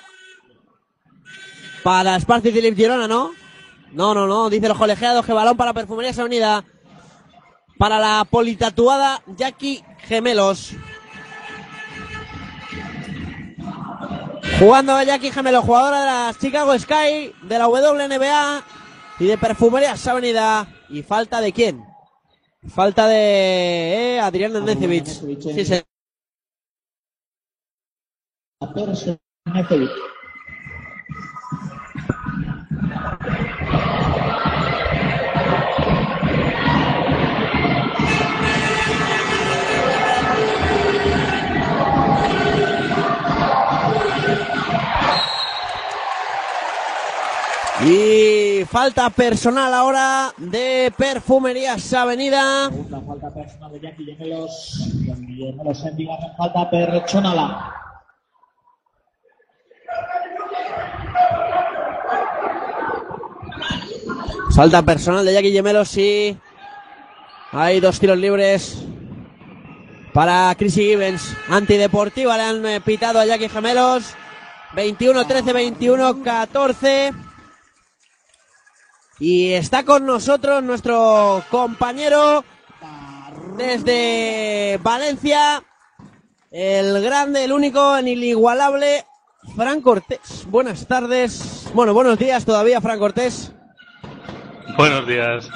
Para 1.81 2.19
Sparty 2.19 2.51
Philip 2.51 2.75
Girona, 2.75 3.07
¿no? 3.07 3.31
No, 3.93 4.13
no, 4.13 4.27
no. 4.27 4.49
Dice 4.49 4.67
los 4.67 4.77
colegiados 4.77 5.25
que 5.25 5.31
balón 5.31 5.55
para 5.55 5.73
Perfumería 5.73 6.25
Unida. 6.25 6.65
Para 7.77 7.99
la 7.99 8.25
politatuada 8.29 9.23
Jackie 9.27 9.81
Gemelos. 10.07 10.73
Jugando 14.61 14.93
a 14.93 15.03
Jackie 15.03 15.31
Gemelos, 15.31 15.65
jugadora 15.65 16.01
de 16.01 16.05
la 16.05 16.35
Chicago 16.39 16.77
Sky, 16.77 17.33
de 17.41 17.57
la 17.57 17.67
WNBA. 17.67 18.63
Y 19.17 19.25
de 19.25 19.35
Perfumerías 19.35 20.05
Avenida. 20.05 20.67
¿Y 20.87 21.01
falta 21.01 21.41
de 21.41 21.51
quién? 21.51 21.83
Falta 22.69 23.07
de 23.07 24.17
eh, 24.17 24.19
Adrián 24.19 24.63
Necevich. 24.63 25.07
Sí, 25.07 25.65
sí. 25.65 25.81
Y 47.83 48.63
falta 48.65 49.09
personal 49.09 49.73
ahora 49.73 50.31
de 50.37 50.93
Perfumerías 50.95 51.91
Avenida. 51.93 52.69
Segunda 52.69 53.01
falta 53.01 53.33
personal 53.33 53.71
de 53.71 53.79
Jackie 53.79 54.05
Gemelos. 54.05 54.91
Gemelos 55.03 55.85
en 55.85 56.07
falta 56.37 56.69
personal. 56.69 57.73
Falta 64.55 64.81
personal 64.83 65.25
de 65.25 65.33
Jackie 65.33 65.51
Gemelos, 65.51 65.87
sí. 65.87 66.37
Hay 67.51 67.79
dos 67.79 67.99
tiros 67.99 68.17
libres 68.17 68.83
para 70.13 70.53
Chrissy 70.55 70.83
Gibbons. 70.83 71.35
Antideportiva 71.49 72.37
le 72.37 72.43
han 72.43 72.65
eh, 72.67 72.81
pitado 72.81 73.19
a 73.19 73.25
Jackie 73.25 73.49
Gemelos. 73.49 74.13
21-13, 74.75 75.77
21-14. 75.79 77.30
Y 79.21 79.53
está 79.53 79.85
con 79.85 80.07
nosotros 80.07 80.63
nuestro 80.63 81.43
compañero 81.51 82.43
desde 83.55 84.79
Valencia, 84.81 85.63
el 86.49 86.99
grande, 87.03 87.43
el 87.43 87.51
único, 87.51 87.95
el 87.97 88.07
inigualable, 88.07 89.05
Fran 89.55 89.81
Cortés. 89.81 90.47
Buenas 90.49 90.87
tardes. 90.87 91.69
Bueno, 91.75 91.93
buenos 91.93 92.17
días 92.17 92.45
todavía, 92.45 92.81
Fran 92.81 92.97
Cortés. 92.97 93.53
Buenos 94.75 95.05
días. 95.05 95.47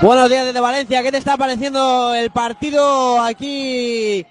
Buenos 0.00 0.30
días 0.30 0.46
desde 0.46 0.60
Valencia. 0.60 1.02
¿Qué 1.02 1.12
te 1.12 1.18
está 1.18 1.36
pareciendo 1.36 2.14
el 2.14 2.30
partido 2.30 3.20
aquí 3.20 4.24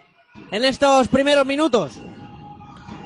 en 0.50 0.66
estos 0.66 1.08
primeros 1.08 1.45
minutos? 1.45 2.00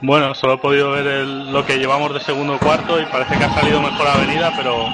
Bueno, 0.02 0.36
solo 0.36 0.54
he 0.54 0.58
podido 0.60 0.92
ver 0.92 1.06
lo 1.28 1.66
que 1.66 1.80
llevamos 1.80 2.14
de 2.14 2.22
segundo 2.22 2.58
cuarto 2.60 2.98
y 2.98 3.06
parece 3.08 3.38
que 3.38 3.44
ha 3.44 3.54
salido 3.54 3.82
mejor 3.82 4.08
avenida, 4.08 4.54
pero 4.56 4.88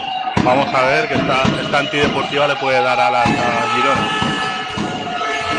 Vamos 0.44 0.74
a 0.74 0.82
ver 0.82 1.08
que 1.08 1.16
esta, 1.16 1.44
esta 1.62 1.80
antideportiva 1.80 2.48
le 2.48 2.56
puede 2.56 2.82
dar 2.82 3.00
alas 3.00 3.28
a 3.28 3.76
Girona. 3.76 4.30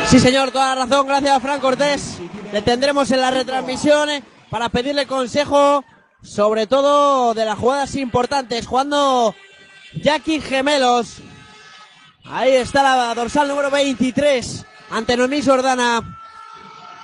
Sí, 0.06 0.18
señor, 0.18 0.50
toda 0.50 0.74
la 0.74 0.86
razón. 0.86 1.06
Gracias 1.06 1.36
a 1.36 1.40
Fran 1.40 1.60
Cortés. 1.60 2.18
Le 2.52 2.62
tendremos 2.62 3.10
en 3.10 3.20
las 3.20 3.32
retransmisiones 3.32 4.22
para 4.50 4.68
pedirle 4.68 5.06
consejo, 5.06 5.84
sobre 6.22 6.66
todo 6.66 7.32
de 7.34 7.44
las 7.44 7.58
jugadas 7.58 7.94
importantes. 7.94 8.66
Jugando 8.66 9.34
Jackie 9.94 10.40
Gemelos. 10.40 11.18
Ahí 12.24 12.52
está 12.52 12.82
la 12.82 13.14
dorsal 13.14 13.48
número 13.48 13.70
23 13.70 14.66
ante 14.90 15.16
Noemí 15.16 15.42
Jordana. 15.42 16.18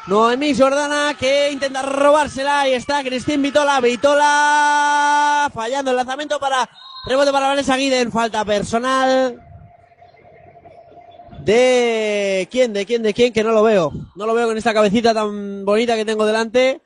Noemí 0.07 0.57
Jordana 0.57 1.15
que 1.15 1.51
intenta 1.53 1.83
robársela. 1.83 2.61
Ahí 2.61 2.75
está 2.75 3.03
Cristín 3.03 3.43
Vitola. 3.43 3.81
Vitola 3.81 5.51
fallando 5.55 5.91
el 5.91 5.97
lanzamiento 5.97 6.41
para 6.41 6.69
Rebote 7.07 7.31
para 7.31 7.49
Vanessa 7.49 7.77
Guiden, 7.77 8.11
falta 8.11 8.45
personal. 8.45 9.41
¿De 11.45 12.49
quién? 12.51 12.73
¿De 12.73 12.85
quién? 12.85 13.03
¿De 13.05 13.15
quién? 13.15 13.33
Que 13.33 13.45
no 13.45 13.53
lo 13.53 13.63
veo. 13.63 13.93
No 14.17 14.27
lo 14.27 14.35
veo 14.35 14.49
con 14.49 14.59
esta 14.59 14.75
cabecita 14.75 15.15
tan 15.15 15.65
bonita 15.65 15.95
que 15.95 16.05
tengo 16.05 16.27
delante. 16.27 16.81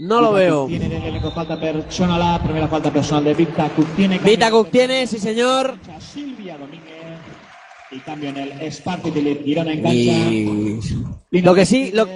No 0.00 0.20
lo 0.20 0.32
veo. 0.32 0.66
Tiene 0.66 1.20
falta 1.34 1.58
personal, 1.58 2.18
la 2.20 2.42
primera 2.42 2.68
falta 2.68 2.92
personal 2.92 3.24
de 3.24 3.34
Vita 3.34 3.70
Cook 3.70 3.96
tiene. 3.96 4.18
Vita 4.18 4.50
Cook 4.50 4.70
tiene, 4.70 5.06
sí 5.06 5.18
señor. 5.18 5.78
Silvia 5.98 6.58
Domínguez. 6.58 6.94
Y 7.90 8.00
cambio 8.00 8.28
en 8.28 8.36
el 8.36 8.70
Sparty 8.70 9.10
de 9.10 9.36
Girona 9.36 9.72
en 9.72 9.82
cancha. 9.82 9.98
Y... 11.30 11.40
Lo 11.40 11.54
que 11.54 11.64
sí, 11.64 11.90
lo, 11.92 12.06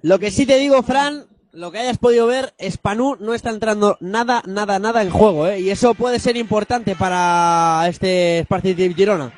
lo 0.00 0.18
que 0.18 0.30
sí 0.30 0.46
te 0.46 0.56
digo, 0.56 0.82
Fran, 0.82 1.26
lo 1.56 1.72
que 1.72 1.78
hayas 1.78 1.96
podido 1.96 2.26
ver, 2.26 2.54
Spanu 2.70 3.16
no 3.18 3.32
está 3.32 3.48
entrando 3.48 3.96
nada, 4.00 4.42
nada, 4.46 4.78
nada 4.78 5.02
en 5.02 5.10
juego, 5.10 5.48
¿eh? 5.48 5.60
Y 5.60 5.70
eso 5.70 5.94
puede 5.94 6.18
ser 6.18 6.36
importante 6.36 6.94
para 6.94 7.86
este 7.88 8.44
partido 8.46 8.76
de 8.76 8.94
Girona. 8.94 9.32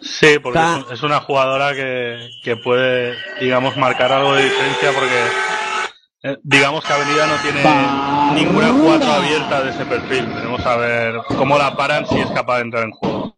Sí, 0.00 0.38
porque 0.40 0.60
es, 0.92 1.02
una 1.02 1.20
jugadora 1.20 1.74
que, 1.74 2.30
que, 2.44 2.56
puede, 2.56 3.14
digamos, 3.40 3.76
marcar 3.76 4.12
algo 4.12 4.34
de 4.34 4.44
diferencia 4.44 4.90
porque, 4.92 6.30
eh, 6.30 6.38
digamos 6.44 6.84
que 6.84 6.92
Avenida 6.92 7.26
no 7.26 7.36
tiene 7.42 8.44
ninguna 8.44 8.72
cuatro 8.84 9.12
abierta 9.12 9.62
de 9.62 9.70
ese 9.70 9.84
perfil. 9.84 10.32
Tenemos 10.32 10.64
a 10.64 10.76
ver 10.76 11.14
cómo 11.36 11.58
la 11.58 11.76
paran 11.76 12.06
si 12.06 12.20
es 12.20 12.30
capaz 12.30 12.56
de 12.56 12.62
entrar 12.62 12.84
en 12.84 12.92
juego. 12.92 13.36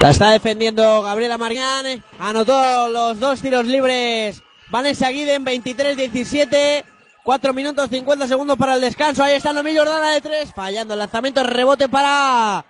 La 0.00 0.10
está 0.10 0.30
defendiendo 0.30 1.02
Gabriela 1.02 1.38
Mariani. 1.38 2.02
Anotó 2.18 2.88
los 2.88 3.18
dos 3.18 3.40
tiros 3.40 3.66
libres 3.66 4.42
Vanessa 4.70 5.08
Guiden, 5.10 5.44
23-17. 5.44 6.84
4 7.22 7.52
minutos 7.52 7.90
50 7.90 8.28
segundos 8.28 8.56
para 8.56 8.74
el 8.74 8.80
descanso. 8.80 9.24
Ahí 9.24 9.34
está 9.34 9.52
Nomi 9.52 9.76
Jordana 9.76 10.10
de 10.10 10.20
3. 10.20 10.52
Fallando 10.54 10.94
el 10.94 11.00
lanzamiento. 11.00 11.42
Rebote 11.42 11.88
para 11.88 12.64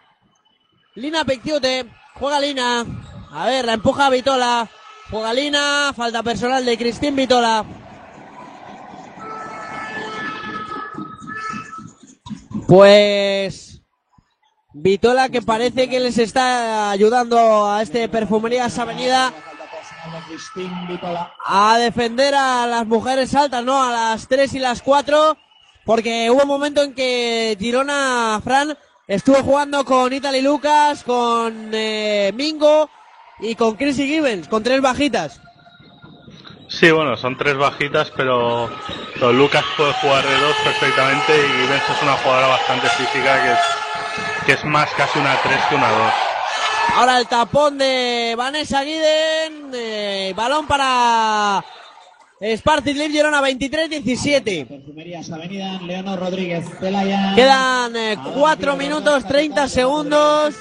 Lina 0.95 1.25
Pecciute. 1.25 1.85
Juega 2.15 2.41
Lina. 2.41 2.87
A 3.33 3.47
ver, 3.47 3.67
la 3.67 3.75
empuja 3.75 4.09
Vitola. 4.09 4.67
Juega 5.11 5.35
Lina. 5.35 5.93
Falta 5.95 6.23
personal 6.23 6.65
de 6.65 6.79
Cristín 6.79 7.15
Vitola. 7.15 7.67
Pues 12.67 13.83
Vitola 14.73 15.29
que 15.29 15.43
parece 15.43 15.89
que 15.89 16.01
les 16.01 16.17
está 16.17 16.91
ayudando 16.91 17.71
a 17.71 17.83
este 17.83 18.09
Perfumerías 18.09 18.79
Avenida 18.79 19.33
a 21.45 21.79
defender 21.79 22.35
a 22.35 22.67
las 22.67 22.87
mujeres 22.87 23.35
altas, 23.35 23.65
¿no? 23.65 23.83
A 23.83 23.91
las 23.91 24.29
3 24.29 24.55
y 24.55 24.59
las 24.59 24.83
4, 24.83 25.37
porque 25.85 26.31
hubo 26.31 26.43
un 26.43 26.49
momento 26.49 26.83
en 26.83 26.95
que 26.95 27.57
Girona, 27.59 28.41
Fran, 28.43 28.77
estuvo 29.07 29.37
jugando 29.37 29.85
con 29.85 30.13
Italy 30.13 30.43
Lucas, 30.43 31.05
con 31.05 31.71
eh, 31.73 32.33
Mingo 32.35 32.91
y 33.41 33.55
con 33.55 33.77
Chrissy 33.77 34.07
Gibbons, 34.07 34.49
con 34.49 34.63
tres 34.63 34.81
bajitas. 34.81 35.41
Sí, 36.69 36.91
bueno, 36.91 37.17
son 37.17 37.39
tres 37.39 37.57
bajitas, 37.57 38.13
pero, 38.17 38.69
Lucas 39.33 39.65
puede 39.77 39.93
jugar 39.95 40.25
de 40.27 40.41
dos 40.41 40.57
perfectamente 40.65 41.37
y 41.37 41.63
Gibbons 41.63 41.91
es 41.97 42.03
una 42.03 42.17
jugadora 42.17 42.49
bastante 42.49 42.89
física 42.89 43.43
que 43.43 43.53
es, 43.53 44.47
que 44.47 44.53
es 44.53 44.65
más 44.65 44.91
casi 44.97 45.19
una 45.19 45.37
3 45.43 45.61
que 45.69 45.75
una 45.77 45.91
2. 45.91 46.13
Ahora 46.95 47.19
el 47.19 47.27
tapón 47.27 47.79
de 47.79 48.35
Vanessa 48.37 48.83
Guiden. 48.83 49.71
Eh, 49.75 50.33
balón 50.37 50.67
para 50.67 51.65
Spartik 52.41 52.97
Liv 52.97 53.13
Girona 53.13 53.41
23-17. 53.41 54.67
Quedan 57.35 57.93
4 58.35 58.73
eh, 58.73 58.77
minutos 58.77 59.25
30 59.27 59.69
segundos. 59.69 60.55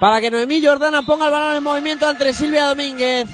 Para 0.00 0.20
que 0.20 0.30
Noemí 0.30 0.64
Jordana 0.64 1.02
ponga 1.02 1.26
el 1.26 1.32
balón 1.32 1.56
en 1.56 1.62
movimiento 1.62 2.10
entre 2.10 2.32
Silvia 2.32 2.66
Domínguez. 2.66 3.28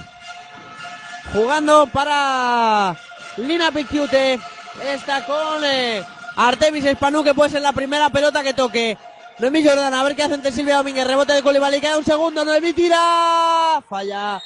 Jugando 1.33 1.87
para 1.89 2.97
Lina 3.37 3.73
Picciute. 3.73 4.39
Está 4.85 5.27
con 5.27 5.65
eh, 5.65 6.03
Artemis 6.37 6.85
Spanu 6.85 7.25
que 7.25 7.35
puede 7.35 7.51
ser 7.51 7.63
la 7.63 7.73
primera 7.73 8.11
pelota 8.11 8.43
que 8.43 8.55
toque. 8.55 8.97
Noemí 9.39 9.65
Jordana, 9.65 10.01
a 10.01 10.05
ver 10.05 10.15
qué 10.15 10.23
hace 10.23 10.35
ante 10.35 10.53
Silvia 10.53 10.77
Domínguez. 10.77 11.07
Rebote 11.07 11.33
de 11.33 11.43
Colibali, 11.43 11.81
queda 11.81 11.99
un 11.99 12.05
segundo. 12.05 12.45
Noemí 12.45 12.73
tira. 12.73 13.83
Falla. 13.89 14.41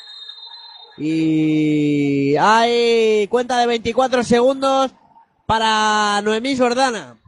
Y 0.99 2.35
hay 2.37 3.27
cuenta 3.29 3.59
de 3.59 3.67
24 3.67 4.25
segundos 4.25 4.93
para 5.45 6.21
Noemí 6.23 6.57
Jordana. 6.57 7.19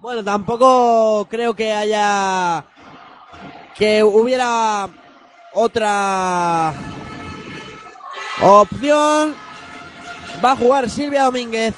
Bueno, 0.00 0.24
tampoco 0.24 1.26
creo 1.28 1.54
que 1.54 1.72
haya 1.72 2.64
que 3.76 4.02
hubiera 4.02 4.88
otra 5.52 6.72
opción. 8.40 9.34
Va 10.42 10.52
a 10.52 10.56
jugar 10.56 10.88
Silvia 10.88 11.24
Domínguez. 11.24 11.74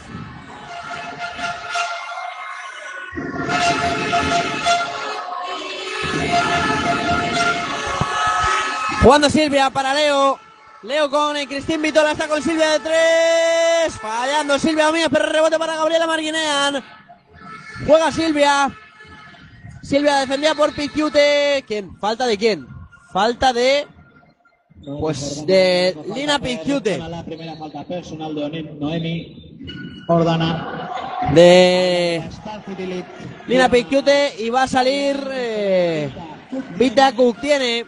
Jugando 9.02 9.28
Silvia 9.28 9.68
para 9.70 9.94
Leo. 9.94 10.38
Leo 10.82 11.10
con 11.10 11.36
el 11.36 11.48
Cristín 11.48 11.82
Vitola 11.82 12.12
está 12.12 12.28
con 12.28 12.40
Silvia 12.40 12.70
de 12.70 12.80
tres. 12.80 13.94
Fallando 14.00 14.58
Silvia 14.60 14.86
Domínguez, 14.86 15.10
pero 15.12 15.26
rebote 15.26 15.58
para 15.58 15.74
Gabriela 15.74 16.06
Marguinean. 16.06 16.84
Juega 17.84 18.12
Silvia. 18.12 18.70
Silvia 19.82 20.20
defendida 20.20 20.54
por 20.54 20.72
Piquiute. 20.72 21.64
¿Quién? 21.66 21.98
¿Falta 21.98 22.26
de 22.26 22.38
quién? 22.38 22.68
Falta 23.12 23.52
de. 23.52 23.88
Pues 25.00 25.44
de 25.46 25.96
Lina 26.14 26.38
Piquiute. 26.38 26.98
La 26.98 27.24
primera 27.24 27.56
falta 27.56 27.82
personal 27.82 28.34
de 28.36 28.62
Noemi 28.78 30.04
Ordana. 30.06 30.90
De 31.34 32.22
Lina 33.48 33.68
Piquiute 33.68 34.34
y 34.38 34.48
va 34.48 34.62
a 34.62 34.68
salir. 34.68 35.28
Eh, 35.32 36.12
Vita 36.76 37.12
tiene 37.40 37.86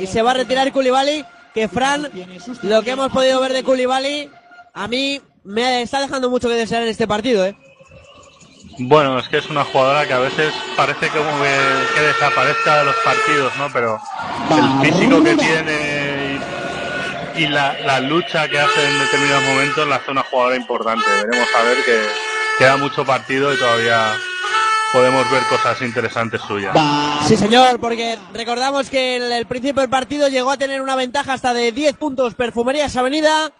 y 0.00 0.06
se 0.06 0.22
va 0.22 0.32
a 0.32 0.34
retirar 0.34 0.72
Koulibaly. 0.72 1.24
Que 1.54 1.66
Fran, 1.66 2.08
lo 2.62 2.82
que 2.82 2.92
hemos 2.92 3.10
podido 3.10 3.40
ver 3.40 3.52
de 3.52 3.64
Koulibaly, 3.64 4.30
a 4.72 4.86
mí 4.86 5.20
me 5.42 5.82
está 5.82 6.00
dejando 6.00 6.30
mucho 6.30 6.48
que 6.48 6.54
desear 6.54 6.82
en 6.82 6.88
este 6.88 7.08
partido, 7.08 7.44
¿eh? 7.44 7.56
Bueno, 8.78 9.18
es 9.18 9.28
que 9.28 9.38
es 9.38 9.50
una 9.50 9.64
jugadora 9.64 10.06
que 10.06 10.14
a 10.14 10.20
veces 10.20 10.54
parece 10.76 11.08
como 11.08 11.30
que, 11.42 12.00
desaparezca 12.00 12.78
de 12.78 12.84
los 12.84 12.96
partidos, 13.04 13.52
¿no? 13.58 13.68
Pero 13.72 14.00
el 14.50 14.92
físico 14.92 15.22
que 15.22 15.36
tiene 15.36 16.40
y, 17.36 17.46
la, 17.46 18.00
lucha 18.00 18.48
que 18.48 18.58
hace 18.58 18.88
en 18.88 18.98
determinados 19.00 19.44
momentos 19.44 19.88
la 19.88 19.96
hace 19.96 20.10
una 20.10 20.22
jugadora 20.22 20.56
importante. 20.56 21.04
Veremos 21.06 21.48
a 21.58 21.62
ver 21.62 21.76
que 21.84 22.00
queda 22.58 22.76
mucho 22.76 23.04
partido 23.04 23.52
y 23.52 23.58
todavía 23.58 24.14
podemos 24.92 25.30
ver 25.30 25.42
cosas 25.44 25.80
interesantes 25.82 26.40
suyas. 26.42 26.76
Sí, 27.26 27.36
señor, 27.36 27.78
porque 27.80 28.18
recordamos 28.32 28.90
que 28.90 29.16
en 29.16 29.32
el 29.32 29.46
principio 29.46 29.80
del 29.80 29.90
partido 29.90 30.28
llegó 30.28 30.50
a 30.50 30.56
tener 30.56 30.80
una 30.80 30.96
ventaja 30.96 31.32
hasta 31.32 31.54
de 31.54 31.72
10 31.72 31.96
puntos 31.96 32.34
Perfumerías 32.34 32.96
Avenida, 32.96 33.52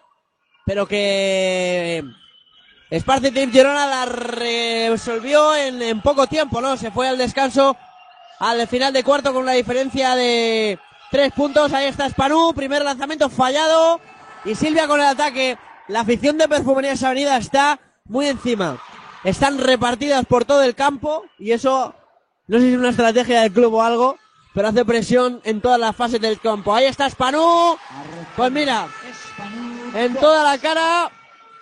pero 0.67 0.87
que 0.87 2.05
Sparci 2.93 3.31
Team 3.31 3.53
Girona 3.53 3.87
la 3.87 4.07
resolvió 4.07 5.55
en, 5.55 5.81
en, 5.83 6.01
poco 6.01 6.27
tiempo, 6.27 6.61
¿no? 6.61 6.77
Se 6.77 6.91
fue 6.91 7.09
al 7.09 7.19
descanso 7.19 7.77
al 8.39 8.67
final 8.67 8.93
de 8.93 9.05
cuarto 9.05 9.33
con 9.33 9.43
una 9.43 9.53
diferencia 9.53 10.17
de 10.17 10.79
3 11.11 11.33
puntos. 11.33 11.73
Ahí 11.73 11.87
está 11.87 12.09
Spanú, 12.09 12.53
primer 12.55 12.83
lanzamiento 12.83 13.29
fallado 13.29 14.01
y 14.45 14.55
Silvia 14.55 14.89
con 14.89 15.01
el 15.01 15.07
ataque. 15.07 15.59
La 15.89 16.01
afición 16.01 16.39
de 16.39 16.49
Perfumerías 16.49 17.03
Avenida 17.03 17.37
está 17.37 17.79
muy 18.05 18.27
encima 18.27 18.79
están 19.25 19.59
repartidas 19.59 20.25
por 20.27 20.45
todo 20.45 20.63
el 20.63 20.75
campo 20.75 21.25
y 21.39 21.53
eso 21.53 21.95
no 22.51 22.59
sé 22.59 22.65
si 22.65 22.73
es 22.73 22.79
una 22.79 22.91
estrategia 22.91 23.43
del 23.43 23.53
club 23.53 23.75
o 23.75 23.83
algo, 23.83 24.19
pero 24.55 24.67
hace 24.67 24.85
presión 24.85 25.41
en 25.45 25.61
todas 25.61 25.79
las 25.79 25.95
fases 25.95 26.21
del 26.21 26.41
campo. 26.41 26.75
Ahí 26.75 26.87
está 26.87 27.09
Spanú. 27.09 27.77
Pues 28.37 28.51
mira, 28.51 28.89
en 29.95 30.15
toda 30.17 30.43
la 30.43 30.59
cara 30.59 31.13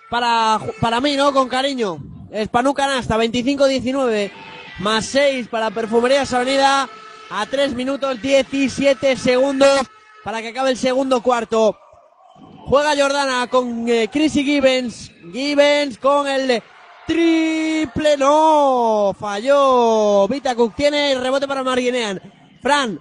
para, 0.09 0.59
para 0.81 0.99
mí, 0.99 1.15
¿no? 1.15 1.31
Con 1.31 1.47
cariño. 1.47 1.99
Spanú 2.33 2.73
canasta, 2.73 3.17
25-19, 3.17 4.31
más 4.79 5.05
6 5.05 5.47
para 5.47 5.69
Perfumerías 5.69 6.33
Avenida, 6.33 6.89
a 7.29 7.45
3 7.45 7.75
minutos 7.75 8.19
17 8.19 9.15
segundos 9.15 9.81
para 10.23 10.41
que 10.41 10.47
acabe 10.49 10.71
el 10.71 10.77
segundo 10.77 11.21
cuarto. 11.21 11.77
Juega 12.65 12.95
Jordana 12.95 13.47
con 13.47 13.87
eh, 13.87 14.09
Chrissy 14.11 14.43
Gibbons. 14.43 15.11
Gibbons 15.31 15.97
con 15.99 16.27
el 16.27 16.63
triple, 17.09 18.17
no, 18.17 19.15
falló. 19.19 20.27
Vita 20.27 20.53
Cook 20.53 20.75
tiene 20.75 21.13
el 21.13 21.21
rebote 21.21 21.47
para 21.47 21.63
Marguinean. 21.63 22.21
Fran, 22.61 22.99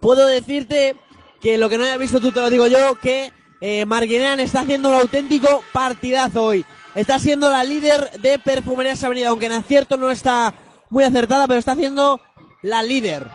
puedo 0.00 0.26
decirte 0.26 0.96
que 1.40 1.56
lo 1.56 1.70
que 1.70 1.78
no 1.78 1.84
haya 1.84 1.96
visto 1.96 2.20
tú 2.20 2.32
te 2.32 2.40
lo 2.40 2.50
digo 2.50 2.66
yo, 2.66 2.96
que 3.00 3.32
eh, 3.62 3.86
Marguinean 3.86 4.40
está 4.40 4.60
haciendo 4.60 4.90
un 4.90 4.96
auténtico 4.96 5.64
partidazo 5.72 6.44
hoy. 6.44 6.66
Está 6.94 7.18
siendo 7.18 7.50
la 7.50 7.64
líder 7.64 8.10
de 8.20 8.38
Perfumerías 8.38 9.02
Avenida, 9.02 9.30
aunque 9.30 9.46
en 9.46 9.52
acierto 9.52 9.96
no 9.96 10.10
está 10.10 10.52
muy 10.90 11.02
acertada, 11.02 11.46
pero 11.46 11.58
está 11.58 11.72
haciendo 11.72 12.20
la 12.60 12.82
líder. 12.82 13.26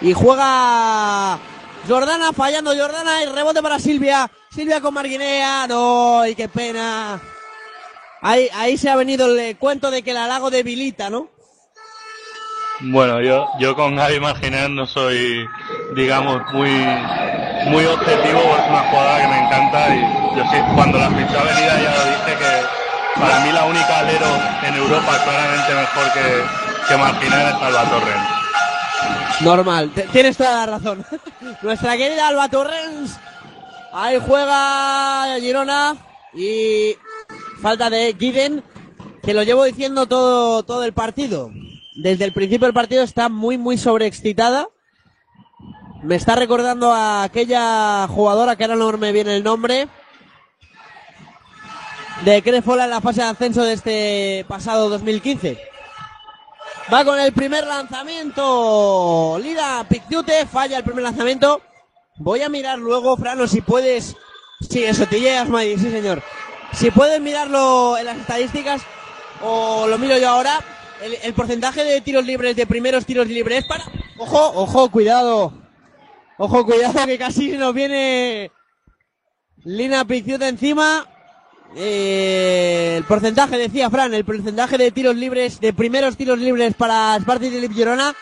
Y 0.00 0.14
juega 0.14 1.38
Jordana, 1.86 2.32
fallando 2.32 2.74
Jordana, 2.74 3.22
y 3.22 3.26
rebote 3.26 3.60
para 3.60 3.78
Silvia. 3.78 4.30
Silvia 4.54 4.80
con 4.80 4.94
Marguinea, 4.94 5.66
no, 5.66 6.26
y 6.26 6.34
qué 6.34 6.48
pena. 6.48 7.20
Ahí, 8.20 8.48
ahí 8.54 8.76
se 8.76 8.90
ha 8.90 8.96
venido 8.96 9.26
el 9.26 9.56
cuento 9.56 9.90
de 9.90 10.02
que 10.02 10.10
el 10.10 10.16
halago 10.16 10.50
debilita, 10.50 11.10
¿no? 11.10 11.28
Bueno, 12.80 13.20
yo, 13.20 13.48
yo 13.58 13.74
con 13.74 13.96
Gaby 13.96 14.20
Marginal 14.20 14.72
no 14.74 14.86
soy, 14.86 15.44
digamos, 15.96 16.40
muy, 16.52 16.70
muy 17.66 17.84
objetivo, 17.84 18.38
es 18.38 18.68
una 18.70 18.84
jugada 18.88 19.20
que 19.20 19.28
me 19.28 19.46
encanta 19.46 19.94
y 19.96 20.00
yo 20.36 20.44
sí, 20.44 20.58
cuando 20.76 20.98
la 20.98 21.10
fichó 21.10 21.40
Avenida 21.40 21.82
ya 21.82 21.90
lo 21.96 22.04
dije 22.04 22.38
que 22.38 23.20
para 23.20 23.40
mí 23.40 23.52
la 23.52 23.64
única 23.64 23.98
alero 23.98 24.26
en 24.62 24.74
Europa 24.74 25.24
claramente 25.24 25.74
mejor 25.74 26.12
que, 26.12 26.88
que 26.88 26.96
Marginal 26.96 27.48
es 27.48 27.62
Alba 27.62 27.84
Torrens. 27.90 28.28
Normal, 29.40 29.90
tienes 30.12 30.36
toda 30.36 30.66
la 30.66 30.78
razón. 30.78 31.04
Nuestra 31.62 31.96
querida 31.96 32.28
Alba 32.28 32.48
Torrens, 32.48 33.18
ahí 33.92 34.20
juega 34.24 35.36
Girona 35.40 35.96
y 36.32 36.94
falta 37.60 37.90
de 37.90 38.14
Giden, 38.18 38.62
que 39.22 39.34
lo 39.34 39.42
llevo 39.42 39.64
diciendo 39.64 40.06
todo, 40.06 40.62
todo 40.62 40.84
el 40.84 40.92
partido. 40.92 41.50
Desde 41.96 42.24
el 42.24 42.32
principio 42.32 42.66
del 42.66 42.74
partido 42.74 43.02
está 43.02 43.28
muy, 43.28 43.58
muy 43.58 43.76
sobreexcitada. 43.76 44.68
Me 46.02 46.14
está 46.14 46.36
recordando 46.36 46.92
a 46.92 47.24
aquella 47.24 48.06
jugadora 48.06 48.56
que 48.56 48.64
ahora 48.64 48.76
no 48.76 48.92
me 48.98 49.12
viene 49.12 49.36
el 49.36 49.42
nombre. 49.42 49.88
De 52.24 52.42
Crefola 52.42 52.84
en 52.84 52.90
la 52.90 53.00
fase 53.00 53.20
de 53.20 53.28
ascenso 53.28 53.64
de 53.64 53.72
este 53.72 54.44
pasado 54.48 54.88
2015. 54.88 55.58
Va 56.92 57.04
con 57.04 57.18
el 57.18 57.32
primer 57.32 57.66
lanzamiento. 57.66 59.38
Lida 59.42 59.84
Pictiute 59.88 60.46
falla 60.46 60.78
el 60.78 60.84
primer 60.84 61.02
lanzamiento. 61.02 61.60
Voy 62.16 62.42
a 62.42 62.48
mirar 62.48 62.78
luego, 62.78 63.16
Frano, 63.16 63.46
si 63.46 63.60
puedes. 63.60 64.16
Sí, 64.68 64.84
eso, 64.84 65.06
te 65.06 65.20
llegas, 65.20 65.48
May, 65.48 65.78
sí, 65.78 65.90
señor. 65.90 66.22
Si 66.72 66.90
pueden 66.90 67.22
mirarlo 67.22 67.96
en 67.98 68.06
las 68.06 68.18
estadísticas, 68.18 68.82
o 69.42 69.86
lo 69.86 69.98
miro 69.98 70.16
yo 70.18 70.28
ahora, 70.28 70.60
el, 71.22 71.34
porcentaje 71.34 71.84
de 71.84 72.00
tiros 72.00 72.24
libres, 72.24 72.56
de 72.56 72.66
primeros 72.66 73.06
tiros 73.06 73.26
libres 73.28 73.64
para... 73.66 73.84
Ojo, 74.18 74.52
ojo, 74.54 74.90
cuidado. 74.90 75.52
Ojo, 76.36 76.64
cuidado 76.64 77.06
que 77.06 77.18
casi 77.18 77.52
nos 77.52 77.74
viene 77.74 78.50
Lina 79.64 80.04
Picciute 80.04 80.48
encima. 80.48 81.06
Eh, 81.76 82.94
el 82.98 83.04
porcentaje, 83.04 83.58
decía 83.58 83.90
Fran, 83.90 84.14
el 84.14 84.24
porcentaje 84.24 84.78
de 84.78 84.90
tiros 84.90 85.16
libres, 85.16 85.60
de 85.60 85.72
primeros 85.72 86.16
tiros 86.16 86.38
libres 86.38 86.74
para 86.74 87.18
Sparty 87.20 87.50
de 87.50 87.68
Girona 87.68 88.14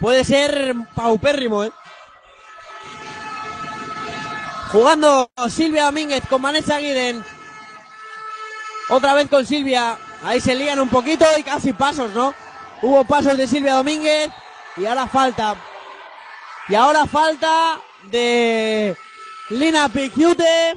puede 0.00 0.24
ser 0.24 0.74
paupérrimo, 0.94 1.64
¿eh? 1.64 1.72
Jugando 4.72 5.30
Silvia 5.48 5.84
Domínguez 5.84 6.22
con 6.28 6.42
Vanessa 6.42 6.78
Guiden. 6.78 7.24
Otra 8.88 9.14
vez 9.14 9.28
con 9.28 9.44
Silvia. 9.44 9.98
Ahí 10.22 10.40
se 10.40 10.54
lían 10.54 10.80
un 10.80 10.88
poquito 10.88 11.24
y 11.38 11.42
casi 11.42 11.72
pasos, 11.72 12.12
¿no? 12.14 12.34
Hubo 12.82 13.04
pasos 13.04 13.36
de 13.36 13.46
Silvia 13.46 13.74
Domínguez 13.74 14.30
y 14.76 14.86
ahora 14.86 15.06
falta. 15.06 15.56
Y 16.68 16.74
ahora 16.74 17.06
falta 17.06 17.80
de 18.04 18.96
Lina 19.50 19.88
Picciute. 19.88 20.76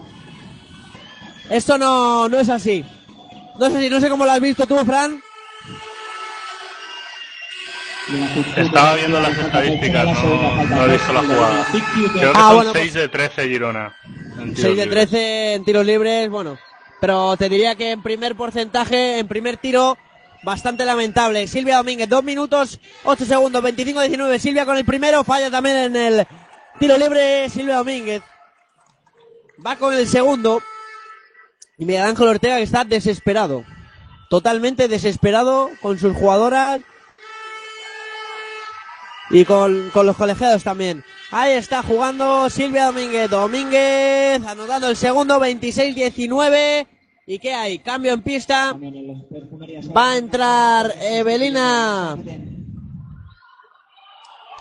Esto 1.49 1.77
no, 1.77 2.29
no 2.29 2.39
es 2.39 2.49
así. 2.49 2.85
No 3.59 3.65
es 3.65 3.75
así, 3.75 3.89
no 3.89 3.99
sé 3.99 4.09
cómo 4.09 4.25
lo 4.25 4.31
has 4.31 4.39
visto 4.39 4.65
tú, 4.65 4.77
Fran. 4.85 5.21
Estaba 8.55 8.95
viendo 8.95 9.19
las 9.19 9.37
estadísticas, 9.37 10.05
no, 10.05 10.65
no 10.65 10.85
he 10.85 10.91
visto 10.91 11.13
la 11.13 11.21
jugada. 11.21 11.67
Creo 12.13 12.33
que 12.33 12.39
ah, 12.39 12.51
son 12.51 12.73
6 12.73 12.93
de 12.93 13.09
13 13.09 13.47
Girona. 13.47 13.95
6 14.55 14.77
de 14.77 14.87
13 14.87 15.53
en 15.53 15.65
tiros 15.65 15.85
libres, 15.85 16.29
bueno. 16.29 16.57
Pero 16.99 17.37
te 17.37 17.49
diría 17.49 17.75
que 17.75 17.91
en 17.91 18.03
primer 18.03 18.35
porcentaje, 18.35 19.19
en 19.19 19.27
primer 19.27 19.57
tiro, 19.57 19.97
bastante 20.43 20.85
lamentable. 20.85 21.47
Silvia 21.47 21.77
Domínguez, 21.77 22.09
2 22.09 22.23
minutos, 22.23 22.79
8 23.03 23.25
segundos, 23.25 23.63
25-19. 23.63 24.39
Silvia 24.39 24.65
con 24.65 24.77
el 24.77 24.85
primero, 24.85 25.23
falla 25.23 25.49
también 25.49 25.77
en 25.77 25.95
el 25.95 26.27
tiro 26.79 26.97
libre 26.97 27.49
Silvia 27.49 27.77
Domínguez. 27.77 28.21
Va 29.65 29.75
con 29.75 29.93
el 29.93 30.07
segundo. 30.07 30.61
Y 31.77 31.85
Miguel 31.85 32.03
Ángel 32.03 32.27
Ortega 32.27 32.57
que 32.57 32.63
está 32.63 32.83
desesperado. 32.83 33.63
Totalmente 34.29 34.87
desesperado 34.87 35.69
con 35.81 35.97
sus 35.97 36.15
jugadoras. 36.15 36.81
Y 39.29 39.45
con, 39.45 39.89
con 39.91 40.05
los 40.05 40.15
colegiados 40.15 40.63
también. 40.63 41.03
Ahí 41.31 41.53
está 41.53 41.83
jugando 41.83 42.49
Silvia 42.49 42.87
Domínguez. 42.87 43.29
Domínguez 43.29 44.43
anotando 44.45 44.89
el 44.89 44.95
segundo, 44.95 45.39
26-19. 45.39 46.87
¿Y 47.27 47.37
qué 47.37 47.53
hay? 47.53 47.77
Cambio 47.77 48.13
en 48.13 48.23
pista. 48.23 48.75
Va 49.95 50.11
a 50.11 50.17
entrar 50.17 50.91
Evelina. 50.99 52.17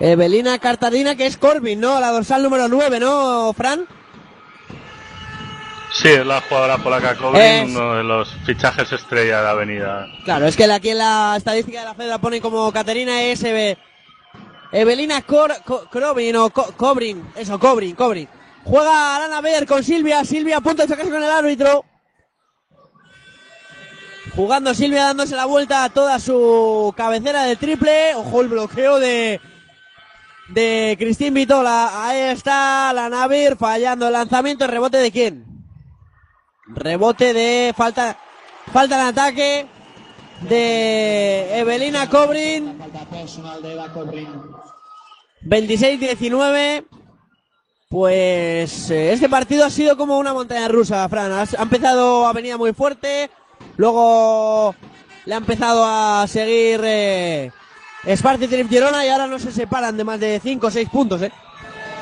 Evelina 0.00 0.58
Cartadina, 0.58 1.16
que 1.16 1.26
es 1.26 1.38
Corbin, 1.38 1.80
¿no? 1.80 1.98
La 1.98 2.10
dorsal 2.10 2.42
número 2.42 2.68
9, 2.68 3.00
¿no, 3.00 3.52
Fran? 3.54 3.86
Sí, 5.90 6.08
es 6.08 6.26
la 6.26 6.42
jugadora 6.42 6.76
polaca 6.78 7.16
Corbin, 7.16 7.74
uno 7.74 7.94
de 7.94 8.04
los 8.04 8.28
fichajes 8.44 8.92
estrella 8.92 9.38
de 9.38 9.44
la 9.44 9.50
avenida. 9.50 10.06
Claro, 10.24 10.46
es 10.46 10.54
que 10.54 10.70
aquí 10.70 10.90
en 10.90 10.98
la 10.98 11.34
estadística 11.38 11.80
de 11.80 11.86
la 11.86 11.94
Fedra 11.94 12.18
pone 12.18 12.42
como 12.42 12.70
Caterina 12.70 13.14
SB. 13.34 13.78
Evelina 14.72 15.22
Cor, 15.22 15.52
o 15.52 16.50
Cobrin, 16.50 17.26
eso, 17.36 17.58
Cobrin, 17.58 17.94
Cobrin. 17.94 18.28
Juega 18.64 19.16
Arana 19.16 19.40
Ver 19.40 19.66
con 19.66 19.82
Silvia, 19.82 20.24
Silvia 20.24 20.58
a 20.58 20.60
punto 20.60 20.82
de 20.82 20.88
sacarse 20.88 21.10
con 21.10 21.22
el 21.22 21.30
árbitro. 21.30 21.84
Jugando 24.36 24.74
Silvia 24.74 25.04
dándose 25.04 25.34
la 25.34 25.46
vuelta 25.46 25.84
a 25.84 25.88
toda 25.88 26.18
su 26.20 26.92
cabecera 26.96 27.44
de 27.44 27.56
triple. 27.56 28.14
Ojo 28.14 28.42
el 28.42 28.48
bloqueo 28.48 28.98
de 28.98 29.40
de 30.48 30.96
Cristín 30.98 31.34
Vitola. 31.34 32.06
Ahí 32.06 32.20
está 32.20 32.92
la 32.92 33.08
Navir 33.08 33.56
fallando 33.56 34.06
el 34.06 34.12
lanzamiento. 34.12 34.66
¿Rebote 34.66 34.98
de 34.98 35.10
quién? 35.10 35.44
Rebote 36.66 37.32
de 37.32 37.74
falta, 37.76 38.18
falta 38.72 38.96
de 38.96 39.02
ataque 39.02 39.66
de 40.42 41.58
Evelina 41.58 42.08
Cobrin. 42.08 42.78
26-19. 45.42 46.84
Pues 47.88 48.90
eh, 48.90 49.12
este 49.14 49.30
partido 49.30 49.64
ha 49.64 49.70
sido 49.70 49.96
como 49.96 50.18
una 50.18 50.34
montaña 50.34 50.68
rusa, 50.68 51.08
Fran. 51.08 51.32
Ha, 51.32 51.62
empezado 51.62 52.26
a 52.26 52.32
venir 52.34 52.58
muy 52.58 52.74
fuerte. 52.74 53.30
Luego 53.76 54.74
le 55.24 55.34
ha 55.34 55.38
empezado 55.38 55.84
a 55.84 56.26
seguir 56.26 56.80
eh, 56.84 57.50
Sparty 58.06 58.46
Trip 58.46 58.68
Girona 58.68 59.06
y 59.06 59.08
ahora 59.08 59.26
no 59.26 59.38
se 59.38 59.52
separan 59.52 59.96
de 59.96 60.04
más 60.04 60.20
de 60.20 60.38
5 60.42 60.66
o 60.66 60.70
6 60.70 60.88
puntos. 60.90 61.22
Eh. 61.22 61.32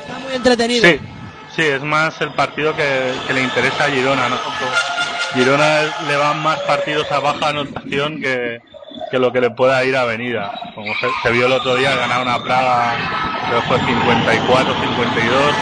Está 0.03 0.19
muy 0.19 0.35
entretenido. 0.35 0.89
Sí, 0.89 0.99
sí, 1.55 1.63
es 1.63 1.83
más 1.83 2.21
el 2.21 2.33
partido 2.33 2.75
que, 2.75 3.13
le 3.33 3.43
interesa 3.43 3.85
a 3.85 3.89
Girona. 3.89 4.29
¿no? 4.29 4.37
Girona 5.37 5.83
le 6.09 6.17
van 6.17 6.43
más 6.43 6.59
partidos 6.61 7.13
a 7.13 7.21
baja 7.21 7.49
anotación 7.51 8.23
que, 8.23 8.59
que 9.11 9.19
lo 9.19 9.31
que 9.33 9.43
le 9.43 9.51
pueda 9.51 9.85
ir 9.85 9.95
a 9.95 10.01
Avenida. 10.01 10.59
Como 10.75 10.95
se, 10.95 11.31
vio 11.31 11.45
el 11.45 11.53
otro 11.53 11.77
día, 11.77 11.95
ganaron 11.95 12.27
a 12.27 12.43
Praga, 12.43 12.97
creo 13.47 13.61
que 13.61 13.67
fue 13.67 13.79
54-52, 13.79 15.53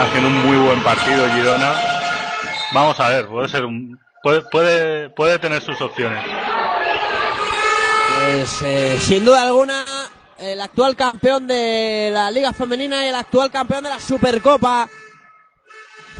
haciendo 0.00 0.28
un 0.30 0.46
muy 0.46 0.56
buen 0.56 0.82
partido 0.82 1.28
Girona. 1.32 1.74
Vamos 2.74 2.98
a 2.98 3.08
ver, 3.08 3.28
puede 3.28 3.48
ser 3.48 3.64
un, 3.64 4.00
puede, 4.20 4.42
puede, 4.42 5.10
puede 5.10 5.38
tener 5.38 5.62
sus 5.62 5.80
opciones. 5.80 6.24
Pues 8.18 8.62
eh, 8.62 8.98
sin 9.00 9.24
duda 9.24 9.42
alguna, 9.42 9.84
el 10.38 10.60
actual 10.60 10.96
campeón 10.96 11.46
de 11.46 12.10
la 12.12 12.32
Liga 12.32 12.52
Femenina 12.52 13.04
y 13.04 13.10
el 13.10 13.14
actual 13.14 13.48
campeón 13.52 13.84
de 13.84 13.90
la 13.90 14.00
Supercopa. 14.00 14.88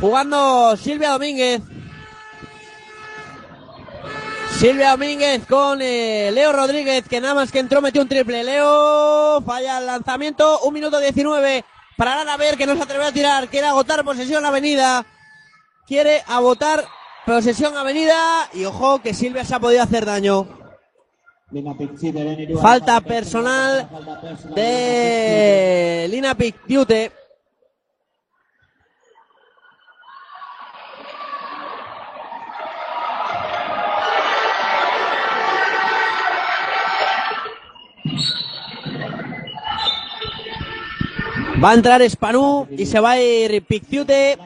Jugando 0.01 0.77
Silvia 0.77 1.11
Domínguez. 1.11 1.61
Silvia 4.63 4.93
Domínguez 4.93 5.45
con 5.49 5.83
eh, 5.83 6.31
Leo 6.33 6.53
Rodríguez, 6.53 7.09
que 7.09 7.21
nada 7.21 7.35
más 7.35 7.51
que 7.51 7.59
entró 7.59 7.83
metió 7.83 8.01
un 8.01 8.07
triple. 8.07 8.45
Leo 8.45 9.43
falla 9.43 9.79
el 9.79 9.87
lanzamiento, 9.87 10.61
un 10.61 10.73
minuto 10.73 11.01
19 11.01 11.65
para 11.97 12.37
ver 12.37 12.57
que 12.57 12.65
no 12.65 12.77
se 12.77 12.83
atreve 12.85 13.05
a 13.05 13.11
tirar. 13.11 13.49
Quiere 13.49 13.67
agotar 13.67 14.05
posesión 14.05 14.47
avenida. 14.47 15.05
Quiere 15.85 16.23
agotar 16.29 16.85
posesión 17.27 17.77
avenida. 17.77 18.15
Y 18.53 18.65
ojo 18.65 19.03
que 19.03 19.15
Silvia 19.15 19.45
se 19.45 19.53
ha 19.57 19.59
podido 19.59 19.83
hacer 19.83 20.07
daño. 20.07 20.47
Falta 22.61 23.01
personal 23.01 23.89
de 24.55 26.07
Lina 26.09 26.37
Picciute. 26.37 27.11
Va 41.63 41.71
a 41.71 41.75
entrar 41.75 42.03
Spanú 42.09 42.67
y 42.71 42.87
se 42.87 42.99
va 42.99 43.13
a 43.13 43.21
ir 43.21 43.63
Picciute 43.65 44.39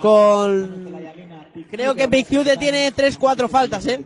con... 0.00 0.86
Creo 1.70 1.94
que 1.94 2.08
Picciute 2.08 2.56
tiene 2.56 2.92
3-4 2.92 3.48
faltas, 3.48 3.86
¿eh? 3.86 4.04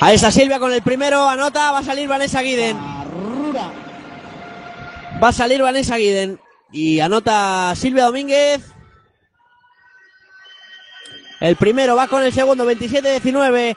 Ahí 0.00 0.14
está 0.14 0.30
Silvia 0.30 0.58
con 0.58 0.72
el 0.72 0.82
primero, 0.82 1.28
anota, 1.28 1.72
va 1.72 1.78
a 1.78 1.84
salir 1.84 2.08
Vanessa 2.08 2.40
Guiden. 2.40 2.76
Va 5.22 5.28
a 5.28 5.32
salir 5.32 5.60
Vanessa 5.60 5.96
Guiden. 5.96 6.40
Y 6.70 7.00
anota 7.00 7.74
Silvia 7.74 8.04
Domínguez. 8.04 8.62
El 11.40 11.56
primero 11.56 11.96
va 11.96 12.08
con 12.08 12.22
el 12.22 12.32
segundo, 12.32 12.68
27-19. 12.70 13.76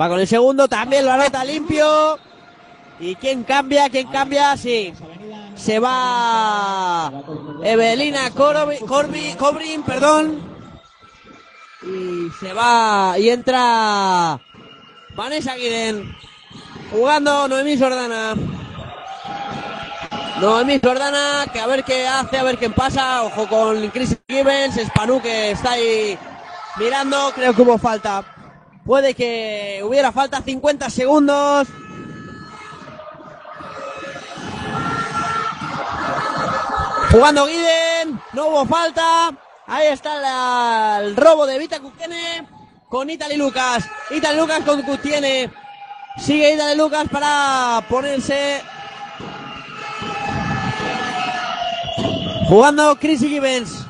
Va 0.00 0.08
con 0.08 0.18
el 0.20 0.26
segundo, 0.26 0.68
también 0.68 1.04
lo 1.04 1.12
anota 1.12 1.44
limpio. 1.44 2.18
¿Y 2.98 3.14
quién 3.16 3.44
cambia? 3.44 3.90
¿Quién 3.90 4.08
cambia? 4.08 4.56
Sí. 4.56 4.92
Se 5.54 5.78
va 5.78 7.12
Evelina 7.62 8.30
Corbi, 8.30 9.34
Cobrin, 9.36 9.82
perdón. 9.82 10.40
Y 11.82 12.30
se 12.40 12.52
va 12.52 13.18
y 13.18 13.28
entra 13.28 14.40
Vanessa 15.14 15.56
Guiden. 15.56 16.16
Jugando 16.90 17.48
Noemí 17.48 17.78
Jordana. 17.78 18.34
Noemí 20.40 20.80
Jordana, 20.82 21.46
que 21.52 21.60
a 21.60 21.66
ver 21.66 21.84
qué 21.84 22.06
hace, 22.06 22.38
a 22.38 22.44
ver 22.44 22.58
qué 22.58 22.70
pasa. 22.70 23.24
Ojo 23.24 23.46
con 23.48 23.88
Chris 23.88 24.16
Gibbons, 24.28 24.76
Spanu 24.86 25.20
que 25.20 25.50
está 25.50 25.72
ahí 25.72 26.18
mirando. 26.78 27.32
Creo 27.34 27.54
que 27.54 27.62
hubo 27.62 27.78
falta. 27.78 28.24
Puede 28.84 29.14
que 29.14 29.80
hubiera 29.84 30.10
falta 30.10 30.42
50 30.42 30.90
segundos. 30.90 31.68
Jugando 37.12 37.46
Guiden, 37.46 38.20
no 38.32 38.48
hubo 38.48 38.66
falta. 38.66 39.30
Ahí 39.66 39.86
está 39.88 41.00
el 41.00 41.14
robo 41.14 41.46
de 41.46 41.58
Vita 41.58 41.78
Kukene 41.78 42.46
con 42.88 43.08
Itali 43.08 43.36
Lucas. 43.36 43.84
Itali 44.10 44.38
Lucas 44.38 44.60
con 44.64 44.82
Kutiene. 44.82 45.50
Sigue 46.18 46.56
de 46.56 46.76
Lucas 46.76 47.06
para 47.10 47.84
ponerse. 47.88 48.62
Jugando 52.48 52.98
Chrissy 52.98 53.28
Gibbons. 53.28 53.86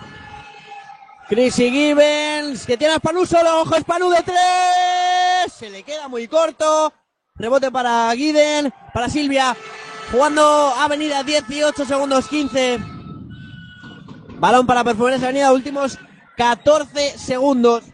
Chrissy 1.32 1.70
Gibbons, 1.70 2.66
que 2.66 2.76
tiene 2.76 2.92
a 2.92 2.98
Spanu 2.98 3.24
solo. 3.24 3.62
Ojo, 3.62 3.74
Spanu 3.80 4.10
de 4.10 4.22
tres. 4.22 5.50
Se 5.50 5.70
le 5.70 5.82
queda 5.82 6.06
muy 6.06 6.28
corto. 6.28 6.92
Rebote 7.36 7.70
para 7.70 8.12
Guiden, 8.12 8.70
para 8.92 9.08
Silvia. 9.08 9.56
Jugando 10.10 10.42
Avenida 10.42 11.22
18 11.22 11.86
segundos 11.86 12.28
15. 12.28 12.80
Balón 14.40 14.66
para 14.66 14.84
Perfumerías 14.84 15.22
Avenida, 15.22 15.54
últimos 15.54 15.98
14 16.36 17.16
segundos. 17.16 17.84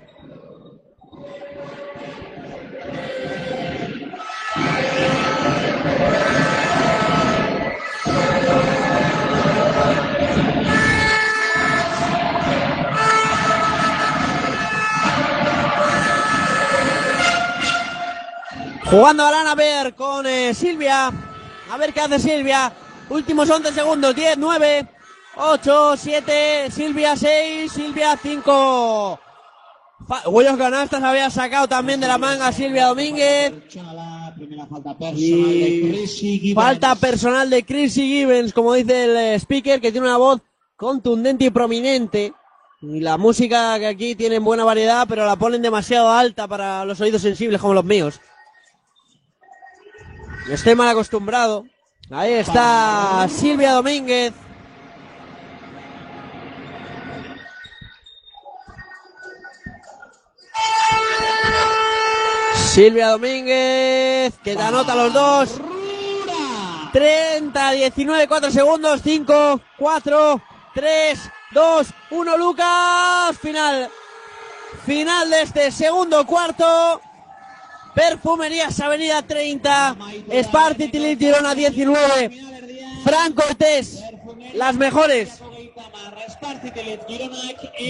Jugando 18.90 19.22
a 19.22 19.54
ver 19.54 19.94
con 19.94 20.26
eh, 20.26 20.54
Silvia. 20.54 21.12
A 21.70 21.76
ver 21.76 21.92
qué 21.92 22.00
hace 22.00 22.18
Silvia. 22.18 22.72
Últimos 23.10 23.50
11 23.50 23.72
segundos. 23.72 24.14
10, 24.14 24.38
9, 24.38 24.88
8, 25.36 25.96
7. 25.98 26.70
Silvia 26.70 27.14
6. 27.14 27.70
Silvia 27.70 28.18
5. 28.20 29.20
Huellos 30.28 30.56
Canastas 30.56 31.02
había 31.02 31.28
sacado 31.28 31.68
también 31.68 32.00
de 32.00 32.08
la 32.08 32.16
manga 32.16 32.50
Silvia 32.50 32.86
Domínguez. 32.86 33.52
falta 36.54 36.94
personal 36.94 37.50
de 37.50 37.64
Chrissy 37.64 38.08
Gibbons, 38.08 38.54
como 38.54 38.72
dice 38.72 39.04
el 39.04 39.16
eh, 39.16 39.34
speaker, 39.34 39.82
que 39.82 39.92
tiene 39.92 40.06
una 40.06 40.16
voz 40.16 40.40
contundente 40.76 41.44
y 41.44 41.50
prominente. 41.50 42.32
Y 42.80 43.00
la 43.00 43.18
música 43.18 43.78
que 43.78 43.86
aquí 43.86 44.14
tienen 44.14 44.42
buena 44.42 44.64
variedad, 44.64 45.04
pero 45.06 45.26
la 45.26 45.36
ponen 45.36 45.60
demasiado 45.60 46.10
alta 46.10 46.48
para 46.48 46.86
los 46.86 46.98
oídos 47.02 47.20
sensibles 47.20 47.60
como 47.60 47.74
los 47.74 47.84
míos. 47.84 48.18
Estoy 50.50 50.74
mal 50.74 50.88
acostumbrado. 50.88 51.66
Ahí 52.10 52.32
está 52.32 53.26
Silvia 53.28 53.72
Domínguez. 53.72 54.32
Silvia 62.72 63.08
Domínguez, 63.08 64.38
que 64.42 64.56
te 64.56 64.62
anota 64.62 64.94
los 64.94 65.12
dos. 65.12 65.60
30, 66.92 67.70
19, 67.72 68.26
4 68.26 68.50
segundos, 68.50 69.00
5, 69.04 69.60
4, 69.76 70.42
3, 70.72 71.30
2, 71.50 71.86
1, 72.10 72.36
Lucas. 72.38 73.38
Final. 73.38 73.90
Final 74.86 75.28
de 75.28 75.42
este 75.42 75.70
segundo 75.70 76.24
cuarto. 76.24 77.02
Perfumerías 77.98 78.78
Avenida 78.78 79.22
30, 79.22 79.96
Sparty 80.44 80.88
Girona 81.18 81.52
19, 81.52 82.30
Fran 83.02 83.32
Cortés, 83.32 84.04
las 84.54 84.76
mejores. 84.76 85.42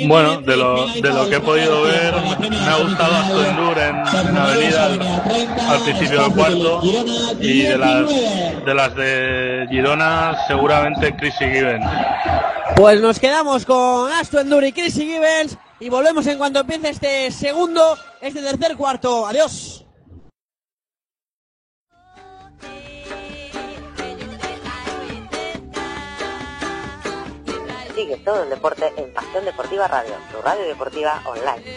Bueno, 0.06 0.40
de 0.40 0.56
lo, 0.56 0.86
de 0.86 1.12
lo 1.12 1.28
que 1.28 1.36
he 1.36 1.40
podido 1.40 1.82
ver, 1.82 2.14
me 2.40 2.56
ha 2.56 2.76
gustado 2.76 3.14
Aston 3.16 3.78
en 3.78 4.34
la 4.34 4.44
avenida 4.44 4.84
al, 4.86 5.80
principio 5.82 6.22
del 6.22 6.32
cuarto 6.32 6.80
y 7.38 7.62
de 7.64 7.76
las 7.76 8.08
de 8.64 8.74
las 8.74 8.94
de 8.94 9.66
Girona 9.68 10.38
seguramente 10.46 11.14
Chrissy 11.16 11.44
Gibbons. 11.44 11.86
Pues 12.76 13.02
nos 13.02 13.18
quedamos 13.20 13.66
con 13.66 14.10
Aston 14.10 14.64
y 14.64 14.72
Chrissy 14.72 15.04
Gibbons 15.04 15.58
y 15.80 15.90
volvemos 15.90 16.26
en 16.26 16.38
cuanto 16.38 16.60
empiece 16.60 16.88
este 16.88 17.30
segundo, 17.30 17.98
este 18.22 18.40
tercer 18.40 18.74
cuarto. 18.74 19.26
Adiós. 19.26 19.84
Sigue 28.08 28.24
todo 28.24 28.42
el 28.42 28.48
deporte 28.48 28.90
en 28.96 29.12
Pasión 29.12 29.44
Deportiva 29.44 29.86
Radio, 29.86 30.14
tu 30.32 30.40
radio 30.40 30.64
deportiva 30.64 31.20
online. 31.26 31.76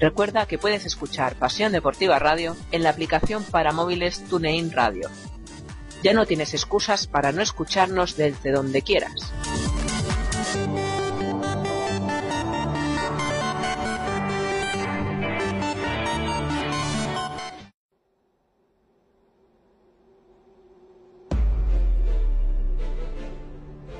Recuerda 0.00 0.46
que 0.46 0.58
puedes 0.58 0.86
escuchar 0.86 1.36
Pasión 1.36 1.70
Deportiva 1.70 2.18
Radio 2.18 2.56
en 2.72 2.82
la 2.82 2.90
aplicación 2.90 3.44
para 3.44 3.70
móviles 3.70 4.24
TuneIn 4.24 4.72
Radio. 4.72 5.08
Ya 6.02 6.12
no 6.12 6.26
tienes 6.26 6.52
excusas 6.52 7.06
para 7.06 7.30
no 7.30 7.42
escucharnos 7.42 8.16
desde 8.16 8.50
donde 8.50 8.82
quieras. 8.82 9.32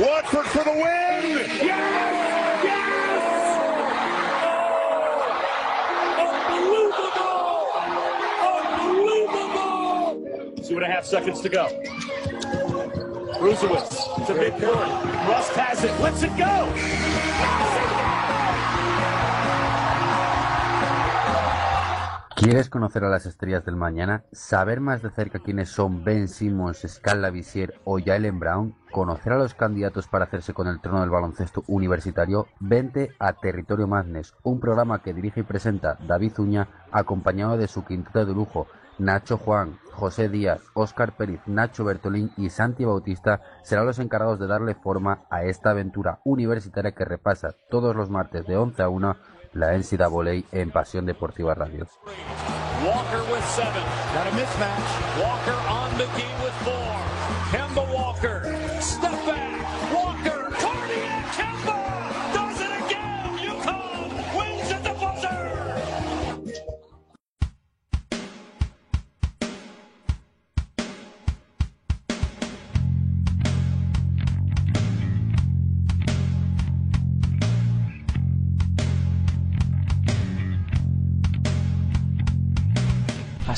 Watford 0.00 0.46
for 0.46 0.62
the 0.62 0.70
win! 0.70 0.82
Yes! 1.60 2.62
Yes! 2.62 3.22
Unbelievable! 6.46 7.72
Unbelievable! 9.26 10.62
Two 10.62 10.76
and 10.76 10.84
a 10.84 10.86
half 10.86 11.04
seconds 11.04 11.40
to 11.40 11.48
go. 11.48 11.66
Brusewitz 13.40 14.04
to 14.26 14.34
midcourt. 14.34 15.04
Rust 15.28 15.52
has 15.54 15.82
it. 15.82 16.00
Let's 16.00 16.22
it 16.22 16.36
go! 16.36 17.97
¿Quieres 22.38 22.70
conocer 22.70 23.02
a 23.02 23.08
las 23.08 23.26
estrellas 23.26 23.64
del 23.64 23.74
mañana? 23.74 24.22
¿Saber 24.30 24.78
más 24.78 25.02
de 25.02 25.10
cerca 25.10 25.40
quiénes 25.40 25.70
son 25.70 26.04
Ben 26.04 26.28
Simmons, 26.28 26.86
Scala 26.86 27.30
Visier 27.30 27.74
o 27.82 27.98
Jalen 27.98 28.38
Brown? 28.38 28.76
¿Conocer 28.92 29.32
a 29.32 29.38
los 29.38 29.54
candidatos 29.54 30.06
para 30.06 30.26
hacerse 30.26 30.54
con 30.54 30.68
el 30.68 30.80
trono 30.80 31.00
del 31.00 31.10
baloncesto 31.10 31.64
universitario? 31.66 32.46
Vente 32.60 33.10
a 33.18 33.32
Territorio 33.32 33.88
Madness, 33.88 34.34
un 34.44 34.60
programa 34.60 35.02
que 35.02 35.12
dirige 35.12 35.40
y 35.40 35.42
presenta 35.42 35.98
David 36.06 36.38
Uña, 36.38 36.68
acompañado 36.92 37.56
de 37.56 37.66
su 37.66 37.84
quinteto 37.84 38.24
de 38.24 38.32
lujo, 38.32 38.68
Nacho 38.98 39.36
Juan, 39.36 39.80
José 39.92 40.28
Díaz, 40.28 40.60
Óscar 40.74 41.16
Pérez, 41.16 41.40
Nacho 41.46 41.84
Bertolín 41.84 42.30
y 42.36 42.50
Santi 42.50 42.84
Bautista 42.84 43.40
serán 43.64 43.86
los 43.86 43.98
encargados 43.98 44.38
de 44.38 44.46
darle 44.46 44.76
forma 44.76 45.24
a 45.28 45.42
esta 45.42 45.70
aventura 45.70 46.20
universitaria 46.24 46.92
que 46.92 47.04
repasa 47.04 47.56
todos 47.68 47.96
los 47.96 48.10
martes 48.10 48.46
de 48.46 48.56
11 48.56 48.82
a 48.82 48.88
1 48.88 49.16
la 49.52 49.76
NCAA 49.76 50.44
en 50.52 50.70
Pasión 50.70 51.06
Deportiva 51.06 51.54
Radios. 51.54 51.88
Walker 52.84 53.22
with 53.32 53.44
seven. 53.56 53.82
Got 54.14 54.26
a 54.26 54.30
mismatch. 54.30 54.90
Walker 55.20 55.58
on 55.68 55.90
McGee 55.98 56.34
with 56.42 56.54
four. 56.64 56.94
Kemba. 57.50 57.92
Walker. 57.92 58.07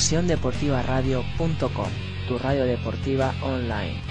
pasiondeportivaradio.com, 0.01 1.91
tu 2.27 2.37
radio 2.39 2.65
deportiva 2.65 3.35
online. 3.43 4.10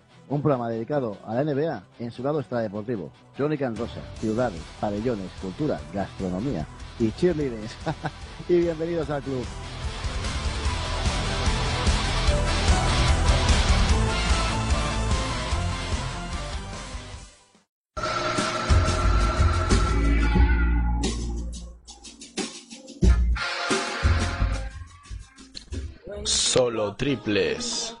Un 0.31 0.41
programa 0.41 0.69
dedicado 0.69 1.17
a 1.25 1.35
la 1.35 1.43
NBA 1.43 1.83
en 1.99 2.09
su 2.09 2.23
lado 2.23 2.39
extradeportivo. 2.39 3.11
Crónica 3.35 3.65
en 3.65 3.75
Rosa, 3.75 3.99
ciudades, 4.17 4.61
pabellones, 4.79 5.29
cultura, 5.41 5.77
gastronomía 5.93 6.65
y 6.99 7.11
cheerleaders. 7.11 7.75
y 8.47 8.59
bienvenidos 8.59 9.09
al 9.09 9.21
club. 9.23 9.45
Solo 26.23 26.95
triples. 26.95 28.00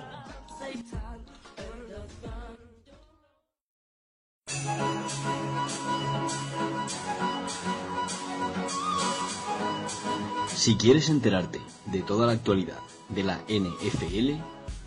Si 10.61 10.75
quieres 10.75 11.09
enterarte 11.09 11.59
de 11.87 12.03
toda 12.03 12.27
la 12.27 12.33
actualidad 12.33 12.77
de 13.09 13.23
la 13.23 13.39
NFL, 13.49 14.35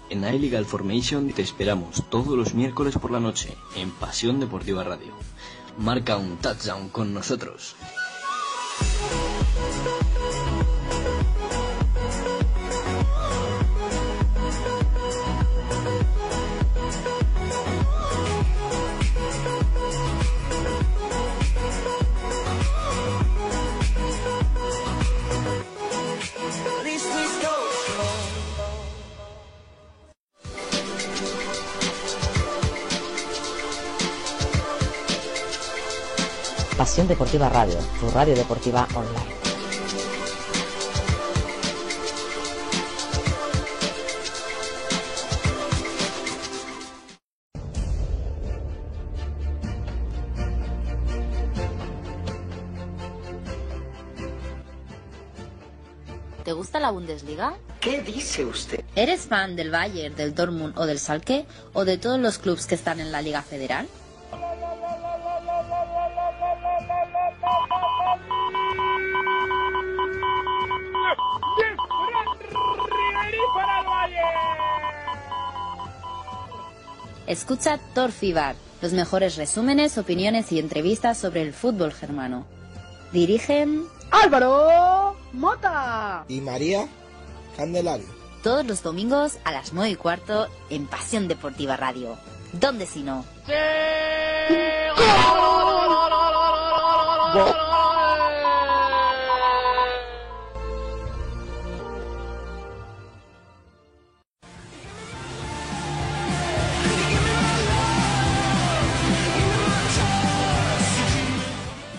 en 0.08 0.22
iLegal 0.24 0.66
Formation 0.66 1.32
te 1.32 1.42
esperamos 1.42 2.08
todos 2.10 2.38
los 2.38 2.54
miércoles 2.54 2.96
por 2.96 3.10
la 3.10 3.18
noche 3.18 3.56
en 3.74 3.90
Pasión 3.90 4.38
Deportiva 4.38 4.84
Radio. 4.84 5.12
Marca 5.76 6.16
un 6.16 6.36
touchdown 6.36 6.90
con 6.90 7.12
nosotros. 7.12 7.74
Deportiva 37.34 37.64
Radio, 37.64 37.78
tu 37.98 38.10
radio 38.10 38.34
deportiva 38.36 38.86
online. 38.94 39.34
¿Te 56.44 56.52
gusta 56.52 56.78
la 56.78 56.92
Bundesliga? 56.92 57.54
¿Qué 57.80 58.00
dice 58.02 58.44
usted? 58.44 58.84
¿Eres 58.94 59.22
fan 59.22 59.56
del 59.56 59.72
Bayern, 59.72 60.14
del 60.14 60.36
Dortmund 60.36 60.78
o 60.78 60.86
del 60.86 61.00
Salke 61.00 61.46
o 61.72 61.84
de 61.84 61.98
todos 61.98 62.20
los 62.20 62.38
clubes 62.38 62.68
que 62.68 62.76
están 62.76 63.00
en 63.00 63.10
la 63.10 63.22
Liga 63.22 63.42
Federal? 63.42 63.88
Escucha 77.26 77.78
Torfibar, 77.94 78.54
los 78.82 78.92
mejores 78.92 79.36
resúmenes, 79.36 79.96
opiniones 79.96 80.52
y 80.52 80.58
entrevistas 80.58 81.16
sobre 81.18 81.42
el 81.42 81.54
fútbol 81.54 81.92
germano. 81.92 82.44
Dirigen 83.12 83.84
Álvaro 84.10 85.16
Mota 85.32 86.24
y 86.28 86.40
María 86.40 86.86
Candelario. 87.56 88.06
Todos 88.42 88.66
los 88.66 88.82
domingos 88.82 89.38
a 89.44 89.52
las 89.52 89.72
9 89.72 89.90
y 89.90 89.96
cuarto 89.96 90.48
en 90.68 90.86
Pasión 90.86 91.28
Deportiva 91.28 91.76
Radio. 91.76 92.18
¿Dónde 92.52 92.86
si 92.86 93.02
no? 93.02 93.24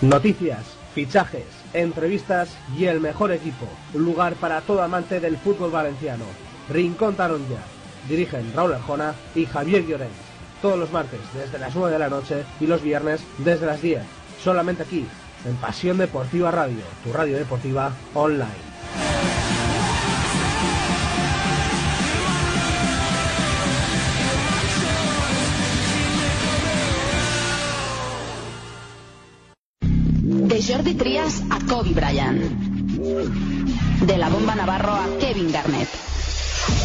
Noticias, 0.06 0.60
fichajes, 0.94 1.46
entrevistas 1.74 2.56
y 2.78 2.86
el 2.86 3.02
mejor 3.02 3.32
equipo. 3.32 3.66
Lugar 3.96 4.36
para 4.36 4.62
todo 4.62 4.84
amante 4.84 5.20
del 5.20 5.36
fútbol 5.36 5.72
valenciano. 5.72 6.26
Rincón 6.70 7.16
Taronja. 7.16 7.64
Dirigen 8.08 8.54
Raúl 8.54 8.74
Arjona 8.74 9.16
y 9.34 9.48
Javier 9.48 9.84
Llorens. 9.84 10.12
Todos 10.62 10.78
los 10.78 10.92
martes 10.92 11.20
desde 11.34 11.58
las 11.58 11.74
9 11.74 11.92
de 11.92 11.98
la 11.98 12.10
noche 12.10 12.44
y 12.60 12.68
los 12.68 12.84
viernes 12.84 13.22
desde 13.40 13.66
las 13.66 13.82
10. 13.82 14.04
Solamente 14.44 14.84
aquí, 14.84 15.08
en 15.44 15.56
Pasión 15.56 15.98
Deportiva 15.98 16.52
Radio, 16.52 16.84
tu 17.04 17.12
radio 17.12 17.38
deportiva 17.38 17.92
online. 18.14 19.35
Jordi 30.68 30.96
Trias 30.96 31.44
a 31.52 31.60
Kobe 31.68 31.92
Bryant. 31.92 32.42
De 34.02 34.18
la 34.18 34.30
bomba 34.30 34.56
Navarro 34.56 34.94
a 34.94 35.06
Kevin 35.20 35.52
Garnett. 35.52 35.88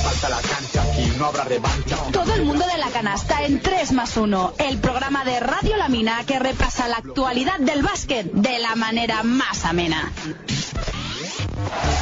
Falta 0.02 0.28
la 0.28 0.40
cancha, 0.40 0.82
aquí 0.82 1.10
no 1.18 1.26
habrá 1.26 1.44
revancha. 1.44 1.96
Todo 2.12 2.34
el 2.34 2.44
mundo 2.44 2.66
de 2.66 2.76
la 2.76 2.88
canasta 2.90 3.42
en 3.44 3.60
3 3.60 3.92
más 3.92 4.16
1, 4.18 4.54
el 4.58 4.78
programa 4.78 5.24
de 5.24 5.40
Radio 5.40 5.78
Lamina 5.78 6.24
que 6.26 6.38
repasa 6.38 6.88
la 6.88 6.96
actualidad 6.96 7.58
del 7.58 7.82
básquet 7.82 8.30
de 8.30 8.58
la 8.58 8.76
manera 8.76 9.22
más 9.22 9.64
amena. 9.64 10.12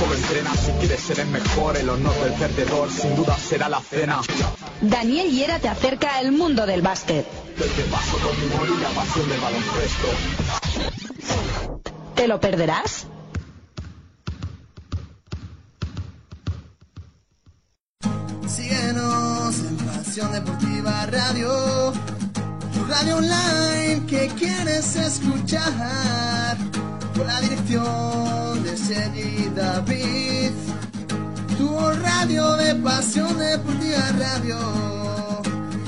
Solo 0.00 0.14
entrena 0.14 0.54
si 0.56 0.72
quieres 0.72 1.00
ser 1.00 1.20
el 1.20 1.28
mejor, 1.28 1.76
el 1.76 1.88
honor 1.88 2.14
del 2.24 2.32
perdedor 2.32 2.90
sin 2.90 3.14
duda 3.14 3.36
será 3.38 3.68
la 3.68 3.80
cena. 3.80 4.20
Daniel 4.80 5.30
Hiera 5.30 5.60
te 5.60 5.68
acerca 5.68 6.16
al 6.16 6.32
mundo 6.32 6.66
del 6.66 6.82
básquet. 6.82 7.26
Desde 7.56 7.82
paso 7.84 8.18
con 8.18 8.36
mi 8.40 8.52
humor 8.52 8.68
y 8.68 8.82
la 8.82 8.88
pasión 8.90 9.28
del 9.28 9.40
baloncesto. 9.40 10.08
¿Te 12.18 12.26
lo 12.26 12.40
perderás? 12.40 13.06
Síguenos 18.48 19.58
en 19.60 19.76
Pasión 19.76 20.32
Deportiva 20.32 21.06
Radio, 21.06 21.92
tu 22.74 22.84
radio 22.88 23.18
online 23.18 24.04
que 24.08 24.26
quieres 24.36 24.96
escuchar, 24.96 26.56
con 27.14 27.24
la 27.24 27.40
dirección 27.40 28.64
de 28.64 28.76
Sergi 28.76 29.50
David, 29.54 30.50
tu 31.56 31.78
radio 32.02 32.56
de 32.56 32.74
Pasión 32.74 33.38
Deportiva 33.38 34.10
Radio. 34.18 34.58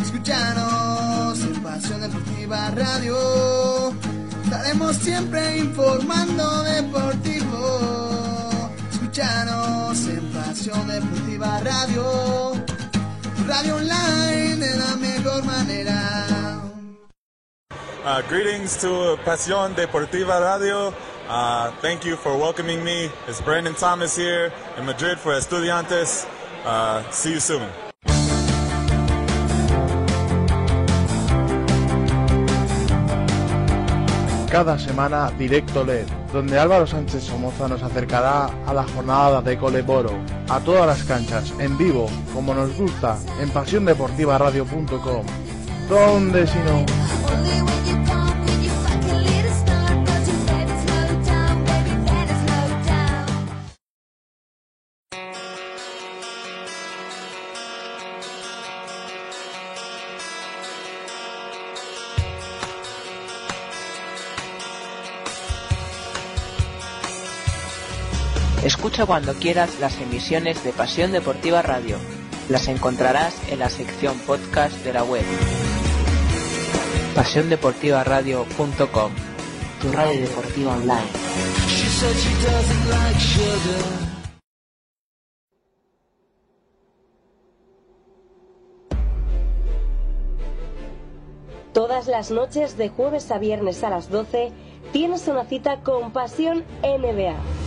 Escúchanos 0.00 1.40
en 1.40 1.60
Pasión 1.60 2.00
Deportiva 2.02 2.70
Radio, 2.70 3.16
estaremos 4.50 4.96
siempre 4.96 5.58
informando 5.58 6.64
deportivo. 6.64 8.70
Escúchanos 8.90 10.06
en 10.08 10.32
Pasión 10.32 10.88
Deportiva 10.88 11.60
Radio, 11.60 12.52
radio 13.46 13.76
online 13.76 14.56
de 14.56 14.76
la 14.76 14.96
mejor 14.96 15.44
manera. 15.44 16.62
Uh, 18.04 18.22
greetings 18.28 18.76
to 18.80 19.16
Pasión 19.24 19.76
Deportiva 19.76 20.40
Radio. 20.40 20.92
Uh, 21.28 21.70
thank 21.80 22.04
you 22.04 22.16
for 22.16 22.36
welcoming 22.36 22.82
me. 22.82 23.08
It's 23.28 23.40
Brandon 23.40 23.74
Thomas 23.74 24.16
here 24.16 24.52
in 24.76 24.84
Madrid 24.84 25.18
for 25.18 25.32
Estudiantes. 25.32 26.26
Uh, 26.64 27.08
see 27.12 27.34
you 27.34 27.40
soon. 27.40 27.68
Cada 34.50 34.76
semana 34.80 35.30
Directo 35.38 35.84
LED, 35.84 36.06
donde 36.32 36.58
Álvaro 36.58 36.84
Sánchez 36.84 37.22
Somoza 37.22 37.68
nos 37.68 37.84
acercará 37.84 38.50
a 38.66 38.74
la 38.74 38.82
jornada 38.82 39.40
de 39.40 39.56
Coleboro, 39.56 40.10
a 40.48 40.58
todas 40.58 40.88
las 40.88 41.04
canchas, 41.04 41.54
en 41.60 41.78
vivo, 41.78 42.10
como 42.34 42.52
nos 42.52 42.76
gusta, 42.76 43.16
en 43.40 43.48
pasiondeportivaradio.com. 43.50 45.24
¿Dónde 45.88 46.48
si 46.48 46.58
no? 46.58 47.89
Cuando 69.06 69.32
quieras 69.34 69.80
las 69.80 69.98
emisiones 70.00 70.62
de 70.62 70.72
Pasión 70.72 71.10
Deportiva 71.10 71.62
Radio. 71.62 71.96
Las 72.50 72.68
encontrarás 72.68 73.34
en 73.50 73.58
la 73.58 73.70
sección 73.70 74.18
podcast 74.20 74.76
de 74.84 74.92
la 74.92 75.02
web. 75.04 75.24
PasiónDeportivaRadio.com 77.14 79.12
Tu 79.80 79.92
radio 79.92 80.20
deportiva 80.20 80.72
online. 80.74 81.08
Todas 91.72 92.06
las 92.06 92.30
noches 92.30 92.76
de 92.76 92.90
jueves 92.90 93.30
a 93.30 93.38
viernes 93.38 93.82
a 93.82 93.90
las 93.90 94.10
12 94.10 94.52
tienes 94.92 95.26
una 95.26 95.44
cita 95.46 95.80
con 95.80 96.12
Pasión 96.12 96.64
NBA. 96.82 97.59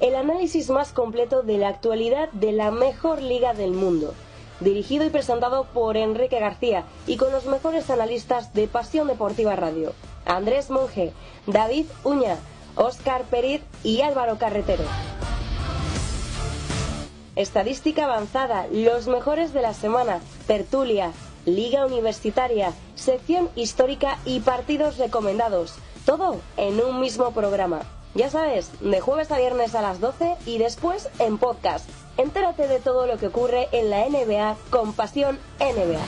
El 0.00 0.14
análisis 0.14 0.70
más 0.70 0.92
completo 0.92 1.42
de 1.42 1.58
la 1.58 1.68
actualidad 1.68 2.28
de 2.30 2.52
la 2.52 2.70
mejor 2.70 3.20
liga 3.20 3.52
del 3.52 3.72
mundo. 3.72 4.14
Dirigido 4.60 5.04
y 5.04 5.10
presentado 5.10 5.64
por 5.64 5.96
Enrique 5.96 6.38
García 6.38 6.84
y 7.08 7.16
con 7.16 7.32
los 7.32 7.46
mejores 7.46 7.90
analistas 7.90 8.54
de 8.54 8.68
Pasión 8.68 9.08
Deportiva 9.08 9.56
Radio. 9.56 9.92
Andrés 10.24 10.70
Monge, 10.70 11.12
David 11.48 11.86
Uña, 12.04 12.36
Óscar 12.76 13.24
Periz 13.24 13.60
y 13.82 14.02
Álvaro 14.02 14.38
Carretero. 14.38 14.84
Estadística 17.34 18.04
avanzada, 18.04 18.68
los 18.70 19.08
mejores 19.08 19.52
de 19.52 19.62
la 19.62 19.74
semana, 19.74 20.20
tertulia, 20.46 21.10
liga 21.44 21.86
universitaria, 21.86 22.72
sección 22.94 23.48
histórica 23.56 24.18
y 24.24 24.40
partidos 24.40 24.96
recomendados. 24.96 25.74
Todo 26.04 26.36
en 26.56 26.80
un 26.80 27.00
mismo 27.00 27.32
programa. 27.32 27.80
Ya 28.14 28.30
sabes, 28.30 28.70
de 28.80 29.00
jueves 29.00 29.30
a 29.30 29.38
viernes 29.38 29.74
a 29.74 29.82
las 29.82 30.00
12 30.00 30.36
y 30.46 30.58
después 30.58 31.08
en 31.18 31.38
podcast. 31.38 31.88
Entérate 32.16 32.66
de 32.66 32.80
todo 32.80 33.06
lo 33.06 33.18
que 33.18 33.28
ocurre 33.28 33.68
en 33.72 33.90
la 33.90 34.08
NBA 34.08 34.56
con 34.70 34.92
Pasión 34.92 35.38
NBA. 35.60 36.00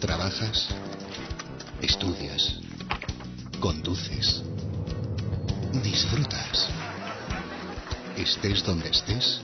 Trabajas, 0.00 0.74
estudias, 1.82 2.58
conduces, 3.60 4.42
disfrutas. 5.84 6.79
Estés 8.20 8.62
donde 8.66 8.90
estés, 8.90 9.40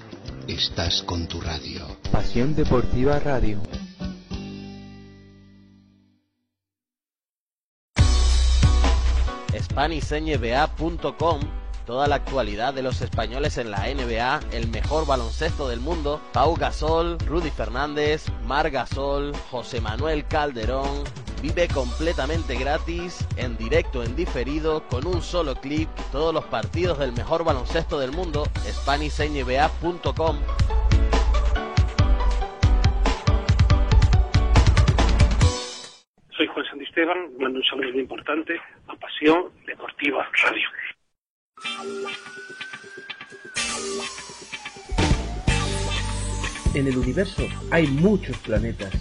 estás 0.48 1.02
con 1.04 1.26
tu 1.26 1.40
radio. 1.40 1.80
Pasión 2.12 2.54
Deportiva 2.54 3.18
Radio. 3.18 3.58
SpanishNBA.com 9.58 11.65
Toda 11.86 12.08
la 12.08 12.16
actualidad 12.16 12.74
de 12.74 12.82
los 12.82 13.00
españoles 13.00 13.58
en 13.58 13.70
la 13.70 13.86
NBA, 13.86 14.40
el 14.52 14.68
mejor 14.68 15.06
baloncesto 15.06 15.68
del 15.68 15.80
mundo, 15.80 16.20
Pau 16.32 16.56
Gasol, 16.56 17.16
Rudy 17.20 17.50
Fernández, 17.50 18.26
Mar 18.44 18.70
Gasol, 18.70 19.32
José 19.50 19.80
Manuel 19.80 20.26
Calderón, 20.26 21.04
Vive 21.42 21.68
completamente 21.68 22.56
gratis, 22.56 23.26
en 23.36 23.56
directo, 23.58 24.02
en 24.02 24.16
diferido, 24.16 24.82
con 24.88 25.06
un 25.06 25.20
solo 25.20 25.54
clic, 25.54 25.88
todos 26.10 26.32
los 26.32 26.44
partidos 26.46 26.98
del 26.98 27.12
mejor 27.12 27.44
baloncesto 27.44 27.98
del 28.00 28.10
mundo, 28.10 28.44
SpanishNBA.com. 28.64 30.38
Soy 36.36 36.46
Juan 36.46 36.66
Santisteban, 36.66 37.18
mando 37.38 37.58
un 37.58 37.64
saludo 37.64 37.92
muy 37.92 38.00
importante 38.00 38.58
a 38.88 38.96
Pasión 38.96 39.50
Deportiva 39.66 40.26
Radio. 40.42 40.68
En 46.74 46.86
el 46.86 46.98
universo 46.98 47.42
hay 47.70 47.86
muchos 47.86 48.36
planetas. 48.38 48.92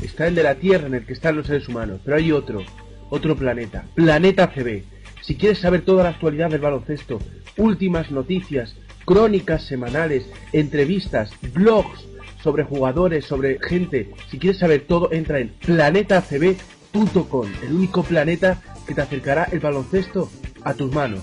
Está 0.00 0.28
el 0.28 0.36
de 0.36 0.44
la 0.44 0.54
Tierra 0.54 0.86
en 0.86 0.94
el 0.94 1.04
que 1.04 1.12
están 1.12 1.36
los 1.36 1.48
seres 1.48 1.68
humanos, 1.68 2.00
pero 2.04 2.16
hay 2.16 2.30
otro, 2.30 2.62
otro 3.10 3.34
planeta, 3.34 3.84
Planeta 3.94 4.52
CB. 4.52 4.84
Si 5.22 5.36
quieres 5.36 5.58
saber 5.58 5.82
toda 5.82 6.04
la 6.04 6.10
actualidad 6.10 6.50
del 6.50 6.60
baloncesto, 6.60 7.18
últimas 7.56 8.12
noticias, 8.12 8.76
crónicas 9.04 9.64
semanales, 9.64 10.28
entrevistas, 10.52 11.32
blogs 11.52 12.06
sobre 12.42 12.62
jugadores, 12.64 13.24
sobre 13.24 13.58
gente, 13.60 14.12
si 14.30 14.38
quieres 14.38 14.60
saber 14.60 14.82
todo, 14.86 15.12
entra 15.12 15.40
en 15.40 15.48
planetacb.com, 15.64 17.48
el 17.64 17.72
único 17.72 18.04
planeta 18.04 18.62
que 18.86 18.94
te 18.94 19.02
acercará 19.02 19.44
el 19.52 19.60
baloncesto 19.60 20.30
a 20.64 20.74
tus 20.74 20.92
manos. 20.92 21.20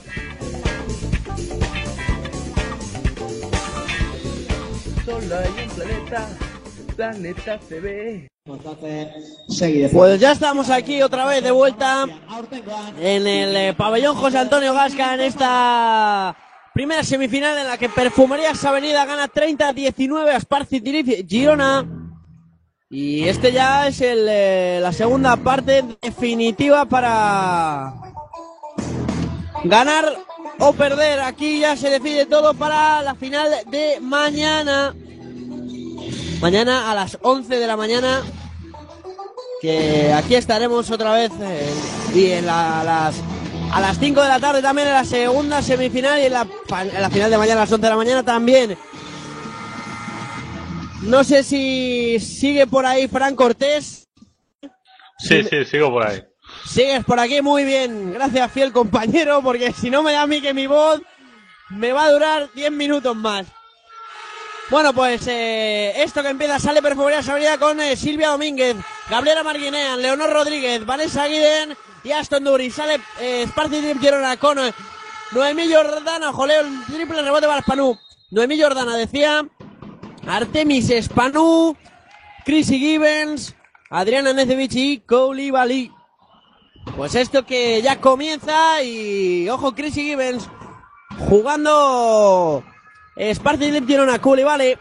Solo 5.06 5.38
hay 5.38 5.64
un 5.64 5.70
planeta, 5.76 6.30
Planeta 6.96 7.60
CB. 7.60 8.30
Pues 9.92 10.20
ya 10.20 10.32
estamos 10.32 10.70
aquí 10.70 11.02
otra 11.04 11.26
vez 11.26 11.44
de 11.44 11.52
vuelta 11.52 12.06
en 13.00 13.28
el 13.28 13.56
eh, 13.56 13.74
pabellón 13.78 14.16
José 14.16 14.40
Antonio 14.40 14.74
Gasca 14.74 15.14
en 15.14 15.22
esta 15.22 16.36
primera 16.74 17.04
semifinal 17.04 17.58
en 17.60 17.68
la 17.68 17.78
que 17.78 17.90
Perfumerías 17.90 18.64
Avenida 18.66 19.06
gana 19.06 19.28
30-19 19.28 20.34
a 20.34 20.40
Sparci 20.40 20.82
Girona. 21.28 21.99
Y 22.92 23.28
este 23.28 23.52
ya 23.52 23.88
es 23.88 24.02
el, 24.02 24.26
eh, 24.30 24.80
la 24.82 24.92
segunda 24.92 25.36
parte 25.38 25.84
definitiva 26.02 26.86
para 26.86 27.94
ganar 29.64 30.06
o 30.60 30.74
perder. 30.74 31.20
Aquí 31.20 31.60
ya 31.60 31.76
se 31.78 31.90
decide 31.92 32.26
todo 32.26 32.56
para 32.56 33.04
la 33.04 33.14
final 33.14 33.48
de 33.70 34.00
mañana. 34.02 34.96
Mañana 36.42 36.90
a 36.92 36.96
las 36.96 37.20
11 37.22 37.58
de 37.60 37.68
la 37.68 37.78
mañana. 37.78 38.24
Que 39.62 40.12
aquí 40.14 40.34
estaremos 40.36 40.90
otra 40.90 41.14
vez. 41.14 41.32
eh, 41.42 41.70
y 42.16 42.26
en 42.32 42.46
la- 42.48 42.82
a 42.82 42.84
las 42.84 43.16
a 43.72 43.82
las 43.82 44.00
5 44.00 44.20
de 44.24 44.30
la 44.30 44.40
tarde 44.40 44.64
también 44.64 44.88
en 44.88 44.96
la 44.96 45.06
segunda 45.06 45.62
semifinal 45.62 46.20
y 46.20 46.26
en 46.26 46.34
la, 46.34 46.48
en 46.82 47.02
la 47.04 47.10
final 47.12 47.30
de 47.30 47.38
mañana 47.38 47.62
a 47.62 47.66
las 47.66 47.72
11 47.72 47.84
de 47.86 47.90
la 47.92 47.96
mañana 47.98 48.24
también. 48.24 48.76
No 51.02 51.24
sé 51.24 51.44
si 51.44 52.20
sigue 52.20 52.68
por 52.68 52.86
ahí 52.86 53.08
Fran 53.08 53.36
Cortés. 53.36 54.08
Sí, 55.18 55.44
sí, 55.44 55.66
sigo 55.66 55.90
por 55.90 56.06
ahí. 56.06 56.24
Sigues 56.66 57.04
por 57.06 57.20
aquí 57.20 57.42
muy 57.42 57.64
bien. 57.64 58.14
Gracias, 58.14 58.52
fiel 58.52 58.72
compañero, 58.72 59.42
porque 59.42 59.72
si 59.72 59.90
no 59.90 60.04
me 60.04 60.14
da 60.14 60.24
a 60.24 60.28
mí 60.28 60.42
que 60.42 60.54
mi 60.54 60.68
voz 60.68 61.02
me 61.70 61.92
va 61.92 62.06
a 62.06 62.12
durar 62.12 62.50
10 62.54 62.72
minutos 62.72 63.16
más. 63.16 63.48
Bueno, 64.70 64.94
pues 64.94 65.26
eh, 65.28 66.04
esto 66.04 66.22
que 66.22 66.30
empieza 66.30 66.60
sale 66.60 66.82
Perfumería 66.82 67.24
Sabrina 67.24 67.58
con 67.58 67.80
eh, 67.80 67.96
Silvia 67.96 68.30
Domínguez, 68.30 68.76
Gabriela 69.10 69.42
Marguinean, 69.42 70.00
Leonor 70.00 70.30
Rodríguez, 70.30 70.86
Vanessa 70.86 71.26
Guiden 71.26 71.76
y 72.04 72.12
Aston 72.12 72.44
Duri. 72.44 72.70
Sale 72.70 73.00
eh, 73.20 73.46
Sparty 73.48 73.82
Trip 73.82 74.40
con 74.40 74.60
eh, 74.60 74.74
Noemí 75.32 75.74
Jordana, 75.74 76.32
joleo, 76.32 76.62
el 76.62 76.86
triple 76.86 77.22
rebote 77.22 77.48
para 77.48 77.62
Spanú. 77.62 77.98
Noemí 78.30 78.62
Jordana 78.62 78.96
decía, 78.96 79.44
Artemis 80.30 80.90
Spanú, 81.02 81.76
Chrissy 82.46 82.78
Gibbons, 82.78 83.56
Adriana 83.90 84.32
Necevich 84.32 84.76
y 84.76 85.00
Koulibaly. 85.00 85.92
Pues 86.96 87.16
esto 87.16 87.46
que 87.46 87.82
ya 87.82 88.00
comienza 88.00 88.84
y 88.84 89.50
ojo 89.50 89.74
Chrissy 89.74 90.04
Gibbons 90.04 90.48
jugando 91.28 92.64
Sparty 93.18 93.72
Trip 93.72 93.88
Girona, 93.88 94.22
Koulibaly. 94.22 94.78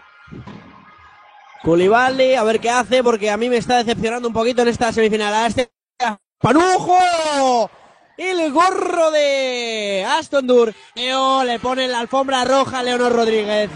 Koulibaly, 1.63 2.35
a 2.35 2.45
ver 2.45 2.61
qué 2.61 2.69
hace 2.69 3.03
porque 3.03 3.31
a 3.31 3.39
mí 3.39 3.49
me 3.49 3.57
está 3.57 3.79
decepcionando 3.79 4.29
un 4.29 4.35
poquito 4.35 4.61
en 4.63 4.69
esta 4.69 4.93
semifinal. 4.93 5.33
A 5.33 5.47
este 5.47 5.73
Panujo. 6.39 7.71
El 8.19 8.53
gorro 8.53 9.11
de 9.13 10.07
Aston 10.07 10.47
Dur. 10.47 10.75
Leo 10.95 11.43
le 11.45 11.59
pone 11.59 11.89
la 11.89 12.01
alfombra 12.01 12.45
roja 12.45 12.81
a 12.81 12.83
Leonor 12.83 13.13
Rodríguez. 13.13 13.71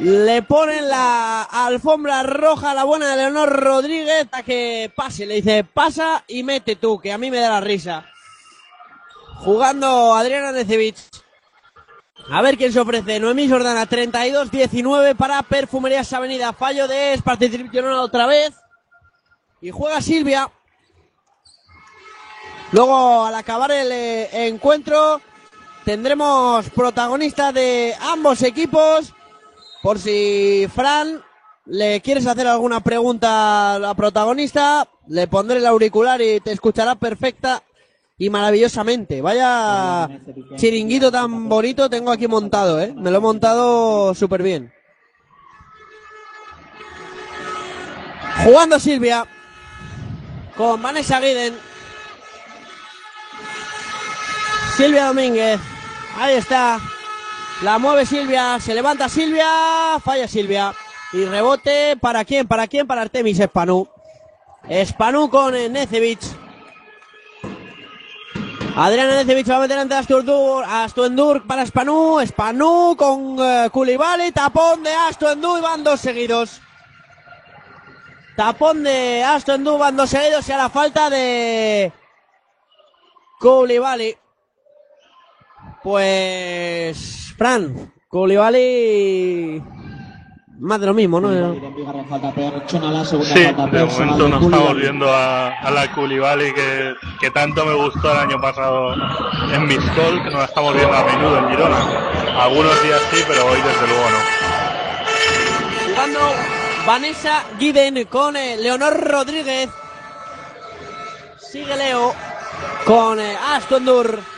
Le 0.00 0.42
ponen 0.42 0.88
la 0.88 1.42
alfombra 1.42 2.22
roja 2.24 2.72
a 2.72 2.74
la 2.74 2.84
buena 2.84 3.10
de 3.10 3.16
Leonor 3.16 3.48
Rodríguez 3.48 4.26
a 4.32 4.42
que 4.42 4.90
pase. 4.94 5.24
Le 5.26 5.36
dice, 5.36 5.64
pasa 5.64 6.24
y 6.26 6.42
mete 6.42 6.76
tú, 6.76 6.98
que 6.98 7.12
a 7.12 7.18
mí 7.18 7.30
me 7.30 7.38
da 7.38 7.50
la 7.50 7.60
risa. 7.60 8.04
Jugando 9.36 10.14
Adriana 10.14 10.52
Necevich. 10.52 10.98
A 12.30 12.42
ver 12.42 12.56
quién 12.56 12.72
se 12.72 12.80
ofrece. 12.80 13.20
Noemí 13.20 13.48
Jordana, 13.48 13.88
32-19 13.88 15.14
para 15.14 15.42
Perfumerías 15.42 16.12
Avenida. 16.12 16.52
Fallo 16.52 16.88
de 16.88 17.20
participación 17.22 17.86
otra 17.92 18.26
vez. 18.26 18.52
Y 19.60 19.70
juega 19.70 20.00
Silvia. 20.00 20.50
Luego, 22.72 23.24
al 23.24 23.34
acabar 23.34 23.70
el 23.70 23.92
eh, 23.92 24.46
encuentro, 24.48 25.20
tendremos 25.84 26.68
protagonistas 26.70 27.54
de 27.54 27.94
ambos 28.00 28.42
equipos. 28.42 29.12
Por 29.84 29.98
si 29.98 30.66
Fran 30.74 31.22
le 31.66 32.00
quieres 32.00 32.26
hacer 32.26 32.46
alguna 32.46 32.80
pregunta 32.80 33.74
a 33.74 33.78
la 33.78 33.92
protagonista, 33.92 34.88
le 35.08 35.28
pondré 35.28 35.58
el 35.58 35.66
auricular 35.66 36.22
y 36.22 36.40
te 36.40 36.52
escuchará 36.52 36.94
perfecta 36.94 37.62
y 38.16 38.30
maravillosamente. 38.30 39.20
Vaya 39.20 40.08
chiringuito 40.56 41.12
tan 41.12 41.50
bonito 41.50 41.90
tengo 41.90 42.10
aquí 42.12 42.26
montado, 42.26 42.80
¿eh? 42.80 42.94
Me 42.96 43.10
lo 43.10 43.18
he 43.18 43.20
montado 43.20 44.14
súper 44.14 44.42
bien. 44.42 44.72
Jugando 48.42 48.80
Silvia 48.80 49.26
con 50.56 50.80
Vanessa 50.80 51.20
Guiden. 51.20 51.58
Silvia 54.78 55.08
Domínguez. 55.08 55.60
Ahí 56.16 56.36
está. 56.36 56.80
La 57.62 57.78
mueve 57.78 58.06
Silvia. 58.06 58.58
Se 58.60 58.74
levanta 58.74 59.08
Silvia. 59.08 59.98
Falla 60.04 60.28
Silvia. 60.28 60.74
Y 61.12 61.24
rebote. 61.24 61.96
¿Para 61.96 62.24
quién? 62.24 62.46
¿Para 62.46 62.66
quién? 62.66 62.86
Para 62.86 63.02
Artemis 63.02 63.40
Espanú. 63.40 63.88
Espanú 64.68 65.28
con 65.30 65.54
eh, 65.54 65.68
Necevich. 65.68 66.24
Adriana 68.76 69.14
Necevich 69.14 69.48
va 69.48 69.58
a 69.58 69.60
meter 69.60 69.78
ante 69.78 69.94
Astuendur 69.94 71.46
para 71.46 71.64
Spanú, 71.64 72.18
Spanú 72.26 72.96
con 72.98 73.36
Koulibaly, 73.70 74.32
tapón 74.32 74.82
de 74.82 74.92
Astuendur 74.92 75.60
y 75.60 75.62
van 75.62 75.84
dos 75.84 76.00
seguidos. 76.00 76.60
Tapón 78.36 78.82
de 78.82 79.22
Astuendur, 79.22 79.78
van 79.78 79.96
dos 79.96 80.10
seguidos 80.10 80.48
y 80.48 80.52
a 80.52 80.56
la 80.56 80.70
falta 80.70 81.08
de 81.08 81.92
Koulibaly. 83.38 84.16
Pues, 85.84 87.23
Fran, 87.36 87.92
Koulibaly, 88.08 89.62
más 90.60 90.80
de 90.80 90.86
lo 90.86 90.94
mismo, 90.94 91.20
¿no? 91.20 91.30
Sí, 91.30 91.36
de 93.40 93.84
momento 93.84 94.28
no 94.28 94.40
estamos 94.40 94.76
viendo 94.76 95.12
a, 95.12 95.48
a 95.48 95.70
la 95.70 95.92
Koulibaly 95.92 96.52
que, 96.54 96.94
que 97.20 97.30
tanto 97.30 97.64
me 97.64 97.74
gustó 97.74 98.12
el 98.12 98.18
año 98.18 98.40
pasado 98.40 98.94
en 99.52 99.66
Mistol, 99.66 100.22
que 100.22 100.30
no 100.30 100.38
la 100.38 100.44
estamos 100.44 100.74
viendo 100.74 100.94
a 100.94 101.04
menudo 101.04 101.38
en 101.38 101.48
Girona. 101.50 101.78
Algunos 102.40 102.82
días 102.82 103.00
sí, 103.12 103.22
pero 103.26 103.46
hoy 103.46 103.56
desde 103.56 103.86
luego 103.86 104.10
no. 104.10 104.18
Jugando 105.94 106.20
Vanessa 106.86 107.44
Guiden 107.58 108.04
con 108.06 108.36
eh, 108.36 108.56
Leonor 108.56 108.98
Rodríguez. 109.00 109.70
Sigue 111.38 111.76
Leo 111.76 112.14
con 112.84 113.20
eh, 113.20 113.36
Aston 113.36 113.84
Dur. 113.84 114.33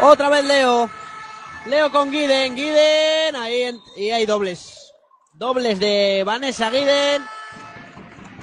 Otra 0.00 0.28
vez 0.28 0.44
Leo. 0.44 0.90
Leo 1.66 1.92
con 1.92 2.10
Guiden. 2.10 2.54
Guiden. 2.54 3.36
Ahí 3.36 3.78
y 3.96 4.10
hay 4.10 4.26
dobles. 4.26 4.92
Dobles 5.34 5.78
de 5.78 6.22
Vanessa 6.24 6.70
Guiden. 6.70 7.24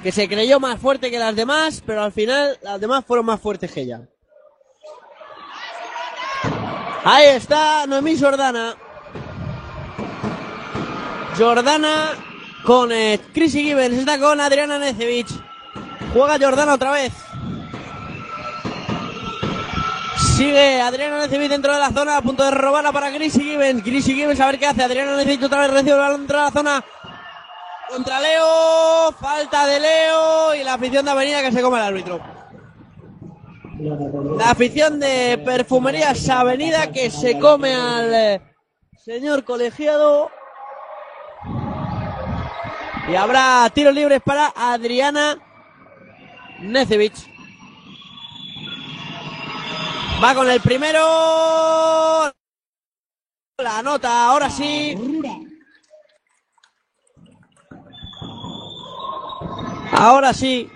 Que 0.04 0.12
se 0.12 0.30
creyó 0.30 0.60
más 0.60 0.80
fuerte 0.80 1.12
que 1.12 1.20
las 1.20 1.36
demás, 1.36 1.84
pero 1.86 2.04
al 2.04 2.14
final 2.14 2.58
las 2.62 2.80
demás 2.80 3.04
fueron 3.06 3.26
más 3.26 3.42
fuertes 3.42 3.72
que 3.72 3.82
ella. 3.82 4.02
Ahí 7.04 7.28
está 7.28 7.86
Noemí 7.86 8.18
Jordana. 8.18 8.76
Jordana 11.38 12.12
con 12.66 12.92
eh, 12.92 13.20
Chrissy 13.34 13.64
Gibbons, 13.64 13.94
está 13.94 14.20
con 14.20 14.40
Adriana 14.42 14.78
Necevich. 14.78 15.32
Juega 16.14 16.38
Jordana 16.40 16.74
otra 16.74 16.92
vez. 16.92 17.14
Sigue 20.40 20.80
Adriana 20.80 21.18
Necevich 21.18 21.50
dentro 21.50 21.74
de 21.74 21.80
la 21.80 21.92
zona, 21.92 22.16
a 22.16 22.22
punto 22.22 22.46
de 22.46 22.52
robarla 22.52 22.94
para 22.94 23.12
Chrissy 23.12 23.42
Gibbons. 23.42 23.84
Chrissy 23.84 24.16
Gibbons 24.16 24.40
a 24.40 24.46
ver 24.46 24.58
qué 24.58 24.68
hace. 24.68 24.82
Adriana 24.82 25.18
Necevich 25.18 25.44
otra 25.44 25.60
vez 25.60 25.72
recibe 25.72 25.92
el 25.92 26.00
balón 26.00 26.22
dentro 26.22 26.38
de 26.38 26.44
la 26.46 26.52
zona. 26.52 26.86
Contra 27.90 28.22
Leo, 28.22 29.12
falta 29.20 29.66
de 29.66 29.82
Leo 29.82 30.56
y 30.56 30.64
la 30.64 30.76
afición 30.76 31.04
de 31.04 31.12
Avenida 31.12 31.42
que 31.42 31.52
se 31.52 31.62
come 31.62 31.78
el 31.78 31.84
árbitro. 31.84 32.22
La 34.38 34.52
afición 34.52 35.02
de 35.02 35.42
Perfumerías 35.44 36.30
Avenida 36.30 36.90
que 36.90 37.12
se 37.12 37.38
come 37.38 37.76
al 37.76 38.14
eh, 38.14 38.42
señor 38.96 39.44
colegiado. 39.44 40.32
Y 43.10 43.16
habrá 43.16 43.70
tiros 43.74 43.94
libres 43.94 44.22
para 44.24 44.54
Adriana 44.56 45.38
Necevich. 46.62 47.29
Va 50.22 50.36
con 50.36 50.50
el 50.50 50.60
primero. 50.60 51.00
La 53.58 53.82
nota, 53.82 54.26
ahora 54.26 54.50
sí. 54.50 54.98
Ahora 59.94 60.34
sí. 60.34 60.70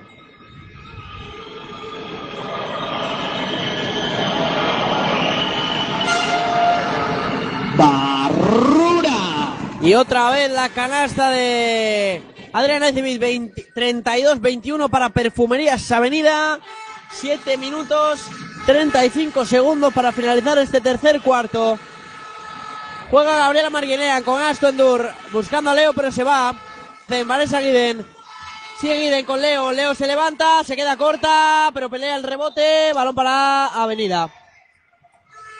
Barrura. 7.76 9.58
Y 9.82 9.94
otra 9.94 10.30
vez 10.30 10.52
la 10.52 10.70
canasta 10.70 11.30
de 11.32 12.22
Adriana 12.54 12.92
Necevich, 12.92 13.52
32-21 13.76 14.90
para 14.90 15.10
Perfumerías 15.10 15.92
Avenida. 15.92 16.60
7 17.12 17.58
minutos 17.58 18.22
35 18.66 19.46
segundos 19.46 19.94
para 19.94 20.12
finalizar 20.12 20.58
este 20.58 20.80
tercer 20.80 21.22
cuarto. 21.22 21.78
Juega 23.12 23.38
Gabriela 23.38 23.70
Marguinea 23.70 24.22
con 24.22 24.42
Aston 24.42 24.78
Dur 24.78 25.10
buscando 25.32 25.70
a 25.70 25.74
Leo, 25.74 25.94
pero 25.94 26.12
se 26.12 26.24
va. 26.24 26.56
Vanessa 27.26 27.60
Guiden. 27.60 28.06
Sigue 28.80 29.00
Guiden 29.00 29.26
con 29.26 29.42
Leo. 29.42 29.72
Leo 29.72 29.94
se 29.94 30.08
levanta, 30.08 30.64
se 30.64 30.76
queda 30.76 30.98
corta, 30.98 31.70
pero 31.74 31.90
pelea 31.90 32.16
el 32.16 32.24
rebote. 32.24 32.92
Balón 32.94 33.14
para 33.14 33.68
Avenida. 33.68 34.30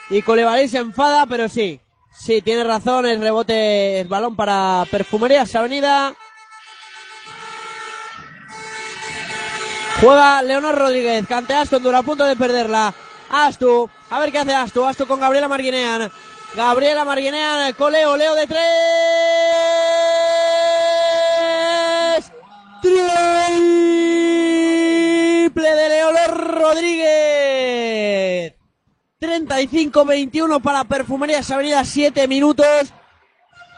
Y 0.10 0.22
Colevalí 0.22 0.68
se 0.68 0.80
enfada, 0.80 1.26
pero 1.26 1.50
sí. 1.50 1.80
Sí, 2.18 2.42
tiene 2.42 2.64
razón. 2.64 3.06
El 3.06 3.22
rebote 3.22 4.02
es 4.02 4.08
balón 4.08 4.36
para 4.36 4.86
Perfumerías 4.90 5.54
Avenida. 5.56 6.16
Juega 10.04 10.42
Leonor 10.42 10.76
Rodríguez. 10.76 11.26
Cante 11.28 11.54
Aston 11.54 11.82
Dur 11.82 11.96
a 11.96 12.04
punto 12.04 12.26
de 12.26 12.36
perderla. 12.36 12.94
Astu. 13.30 13.90
A 14.10 14.20
ver 14.20 14.34
qué 14.34 14.40
hace 14.40 14.54
Astu. 14.54 14.84
Astu 14.84 15.08
con 15.08 15.22
Gabriela 15.22 15.48
Marguinean. 15.48 16.12
Gabriela 16.56 17.06
Marguinean 17.06 17.72
con 17.74 17.94
Leo. 17.94 18.18
Leo 18.18 18.36
de 18.36 18.46
tres. 18.46 18.64
Triple 22.82 23.06
de 25.74 25.90
Leonor 25.90 26.52
Rodríguez. 26.60 27.04
35-21 29.22 30.62
para 30.62 30.84
Perfumerías 30.84 31.50
Avenida. 31.50 31.86
7 31.86 32.28
minutos 32.28 32.94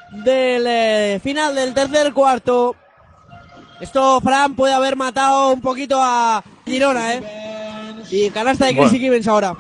del 0.10 0.66
eh, 0.66 1.20
final 1.22 1.54
del 1.54 1.76
tercer 1.76 2.14
cuarto. 2.14 2.76
Esto, 3.80 4.22
Fran, 4.22 4.56
puede 4.56 4.74
haber 4.74 4.96
matado 4.96 5.50
un 5.50 5.62
poquito 5.62 6.00
a 6.02 6.44
Girona, 6.66 7.14
¿eh? 7.16 7.24
Y 8.10 8.30
canasta 8.30 8.66
de 8.66 8.72
Chris 8.72 8.92
Bueno. 8.92 9.00
Gibbons 9.00 9.28
ahora. 9.28 9.56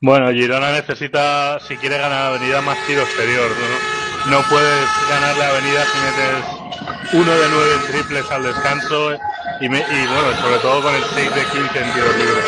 Bueno, 0.00 0.30
Girona 0.32 0.70
necesita, 0.72 1.58
si 1.60 1.76
quiere 1.76 1.98
ganar 1.98 2.20
la 2.30 2.36
avenida, 2.36 2.60
más 2.62 2.78
tiro 2.86 3.02
exterior. 3.02 3.50
No, 4.26 4.36
no 4.38 4.42
puedes 4.48 4.88
ganar 5.10 5.36
la 5.36 5.48
avenida 5.48 5.84
si 5.84 5.98
metes 5.98 7.14
uno 7.14 7.30
de 7.32 7.48
nueve 7.50 7.74
en 7.74 7.92
triples 7.92 8.30
al 8.30 8.42
descanso 8.44 9.12
y, 9.60 9.68
me- 9.68 9.78
y, 9.78 10.06
bueno, 10.06 10.40
sobre 10.40 10.58
todo 10.58 10.82
con 10.82 10.94
el 10.94 11.04
6 11.04 11.34
de 11.34 11.44
15 11.44 11.78
en 11.80 11.92
tiros 11.92 12.16
libres. 12.16 12.44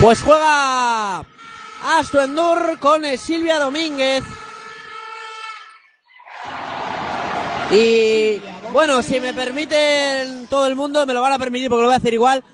Pues 0.00 0.22
juega 0.22 1.22
Astu 1.84 2.20
Endur 2.20 2.78
con 2.78 3.02
Silvia 3.18 3.58
Domínguez. 3.58 4.22
Y 7.70 8.40
bueno, 8.72 9.02
si 9.02 9.20
me 9.20 9.34
permiten 9.34 10.46
todo 10.48 10.66
el 10.66 10.76
mundo, 10.76 11.04
me 11.06 11.14
lo 11.14 11.22
van 11.22 11.32
a 11.32 11.38
permitir 11.38 11.68
porque 11.68 11.82
lo 11.82 11.88
voy 11.88 11.94
a 11.94 11.98
hacer 11.98 12.14
igual. 12.14 12.44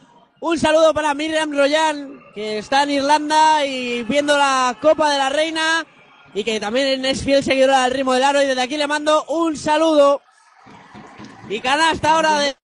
Un 0.40 0.59
saludo 0.59 0.93
para 0.94 1.14
Miriam 1.14 1.52
Royan, 1.52 2.20
que 2.34 2.59
está 2.59 2.82
en 2.82 2.90
Irlanda 2.90 3.64
y 3.64 4.02
viendo 4.05 4.36
la 4.36 4.76
Copa 4.80 5.10
de 5.10 5.18
la 5.18 5.28
Reina 5.28 5.86
y 6.34 6.44
que 6.44 6.60
también 6.60 7.05
es 7.05 7.24
fiel 7.24 7.43
seguidora 7.43 7.84
del 7.84 7.93
ritmo 7.93 8.12
del 8.12 8.24
aro. 8.24 8.43
Y 8.43 8.47
desde 8.47 8.60
aquí 8.62 8.76
le 8.76 8.86
mando 8.86 9.24
un 9.28 9.56
saludo. 9.56 10.20
Y 11.48 11.60
canasta 11.60 12.12
ahora 12.12 12.38
de 12.38 12.56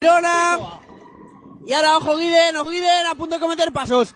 Girona. 0.00 0.58
Y 1.66 1.72
ahora, 1.72 1.98
ojo, 1.98 2.16
Guiden, 2.16 2.56
ojo, 2.56 2.70
Guiden, 2.70 3.06
a 3.06 3.14
punto 3.14 3.34
de 3.34 3.40
cometer 3.40 3.72
pasos. 3.72 4.14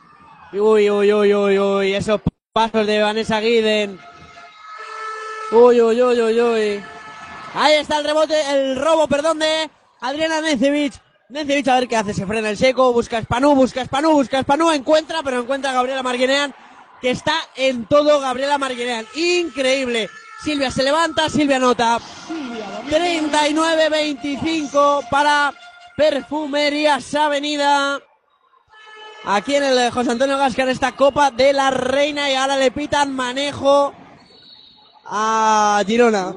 Uy, 0.52 0.88
uy, 0.90 1.12
uy, 1.12 1.34
uy, 1.34 1.58
uy, 1.58 1.94
esos 1.94 2.20
pasos 2.52 2.86
de 2.86 3.02
Vanessa 3.02 3.40
Guiden. 3.40 3.98
Uy, 5.52 5.80
uy, 5.80 6.00
uy, 6.02 6.20
uy, 6.20 6.40
uy. 6.40 6.82
Ahí 7.54 7.74
está 7.74 7.98
el 7.98 8.04
rebote, 8.04 8.34
el 8.50 8.76
robo, 8.76 9.08
perdón, 9.08 9.40
de 9.40 9.70
Adriana 10.00 10.40
Necevich. 10.40 10.94
Necevich 11.28 11.68
a 11.68 11.80
ver 11.80 11.88
qué 11.88 11.96
hace, 11.96 12.14
se 12.14 12.26
frena 12.26 12.50
el 12.50 12.56
seco, 12.56 12.92
busca 12.92 13.18
a 13.18 13.22
Spanú, 13.22 13.54
busca 13.54 13.82
a 13.82 13.84
Spanú, 13.84 14.12
busca 14.12 14.38
a 14.38 14.42
Spanú, 14.42 14.70
encuentra, 14.70 15.22
pero 15.22 15.40
encuentra 15.40 15.70
a 15.70 15.74
Gabriela 15.74 16.02
Marguinean, 16.02 16.54
que 17.00 17.10
está 17.10 17.34
en 17.56 17.86
todo 17.86 18.20
Gabriela 18.20 18.58
Marguinean. 18.58 19.06
Increíble. 19.14 20.10
Silvia 20.42 20.70
se 20.70 20.82
levanta, 20.82 21.28
Silvia 21.28 21.58
nota. 21.58 21.98
39-25 22.88 25.08
para 25.10 25.52
Perfumerías 25.96 27.14
Avenida. 27.14 28.00
Aquí 29.24 29.54
en 29.54 29.64
el 29.64 29.90
José 29.90 30.12
Antonio 30.12 30.38
Gascar 30.38 30.68
esta 30.68 30.92
Copa 30.92 31.30
de 31.30 31.52
la 31.52 31.70
Reina 31.70 32.30
y 32.30 32.34
ahora 32.34 32.56
le 32.56 32.70
pitan 32.70 33.14
manejo 33.14 33.92
a 35.10 35.82
Girona. 35.86 36.32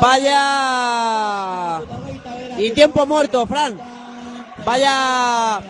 Vaya. 0.00 1.80
Y 2.58 2.70
tiempo 2.72 3.06
muerto, 3.06 3.46
Fran. 3.46 3.80
Vaya 4.64 5.60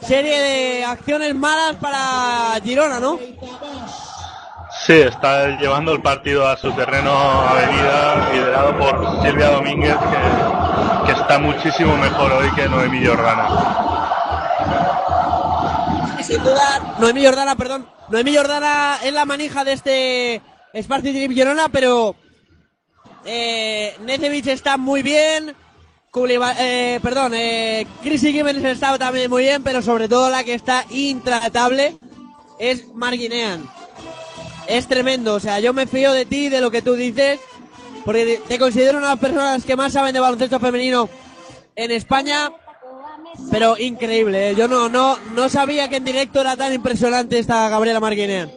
serie 0.00 0.40
de 0.40 0.84
acciones 0.84 1.34
malas 1.34 1.76
para 1.76 2.60
Girona, 2.62 3.00
¿no? 3.00 3.18
Sí, 4.86 4.92
está 4.92 5.58
llevando 5.58 5.92
el 5.92 6.02
partido 6.02 6.46
a 6.46 6.56
su 6.56 6.70
terreno 6.72 7.12
avenida, 7.12 8.30
liderado 8.32 8.78
por 8.78 9.22
Silvia 9.22 9.50
Domínguez, 9.50 9.96
que, 9.96 11.06
que 11.06 11.12
está 11.20 11.38
muchísimo 11.38 11.96
mejor 11.96 12.32
hoy 12.32 12.50
que 12.52 12.68
Noemí 12.68 13.06
Jordana. 13.06 13.48
Sin 16.20 16.42
duda, 16.42 16.96
Noemí 16.98 17.24
Jordana, 17.24 17.56
perdón. 17.56 17.86
Noemí 18.08 18.36
Jordana 18.36 18.98
es 19.02 19.12
la 19.12 19.24
manija 19.24 19.64
de 19.64 19.72
este 19.72 20.42
Sparty 20.74 21.12
Trip 21.12 21.32
Girona, 21.32 21.68
pero 21.68 22.16
eh, 23.24 23.94
Necevich 24.04 24.48
está 24.48 24.76
muy 24.76 25.02
bien. 25.02 25.54
Kuliba- 26.10 26.54
eh, 26.58 27.00
perdón, 27.02 27.32
eh, 27.34 27.86
Chrissy 28.02 28.32
Gibbons 28.32 28.64
está 28.64 28.96
también 28.98 29.28
muy 29.30 29.42
bien, 29.42 29.62
pero 29.64 29.82
sobre 29.82 30.08
todo 30.08 30.30
la 30.30 30.44
que 30.44 30.54
está 30.54 30.84
intratable 30.90 31.98
es 32.58 32.86
Marguinean. 32.94 33.68
Es 34.68 34.86
tremendo, 34.86 35.34
o 35.34 35.40
sea, 35.40 35.60
yo 35.60 35.72
me 35.72 35.86
fío 35.86 36.12
de 36.12 36.24
ti, 36.24 36.48
de 36.48 36.60
lo 36.60 36.70
que 36.70 36.82
tú 36.82 36.94
dices, 36.94 37.40
porque 38.04 38.40
te 38.46 38.58
considero 38.58 38.98
una 38.98 39.08
de 39.08 39.12
las 39.14 39.20
personas 39.20 39.64
que 39.64 39.76
más 39.76 39.92
saben 39.92 40.14
de 40.14 40.20
baloncesto 40.20 40.58
femenino 40.60 41.08
en 41.76 41.90
España, 41.90 42.50
pero 43.50 43.76
increíble, 43.76 44.50
¿eh? 44.50 44.54
yo 44.54 44.68
no, 44.68 44.88
no, 44.88 45.18
no 45.34 45.48
sabía 45.48 45.88
que 45.88 45.96
en 45.96 46.04
directo 46.04 46.40
era 46.40 46.56
tan 46.56 46.72
impresionante 46.72 47.38
esta 47.38 47.68
Gabriela 47.68 48.00
Marguinean. 48.00 48.50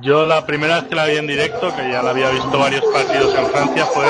Yo 0.00 0.26
la 0.26 0.44
primera 0.46 0.80
vez 0.80 0.88
que 0.88 0.94
la 0.94 1.06
vi 1.06 1.16
en 1.16 1.26
directo, 1.26 1.74
que 1.76 1.90
ya 1.90 2.02
la 2.02 2.10
había 2.10 2.30
visto 2.30 2.58
varios 2.58 2.84
partidos 2.92 3.34
en 3.38 3.46
Francia, 3.46 3.86
fue, 3.86 4.04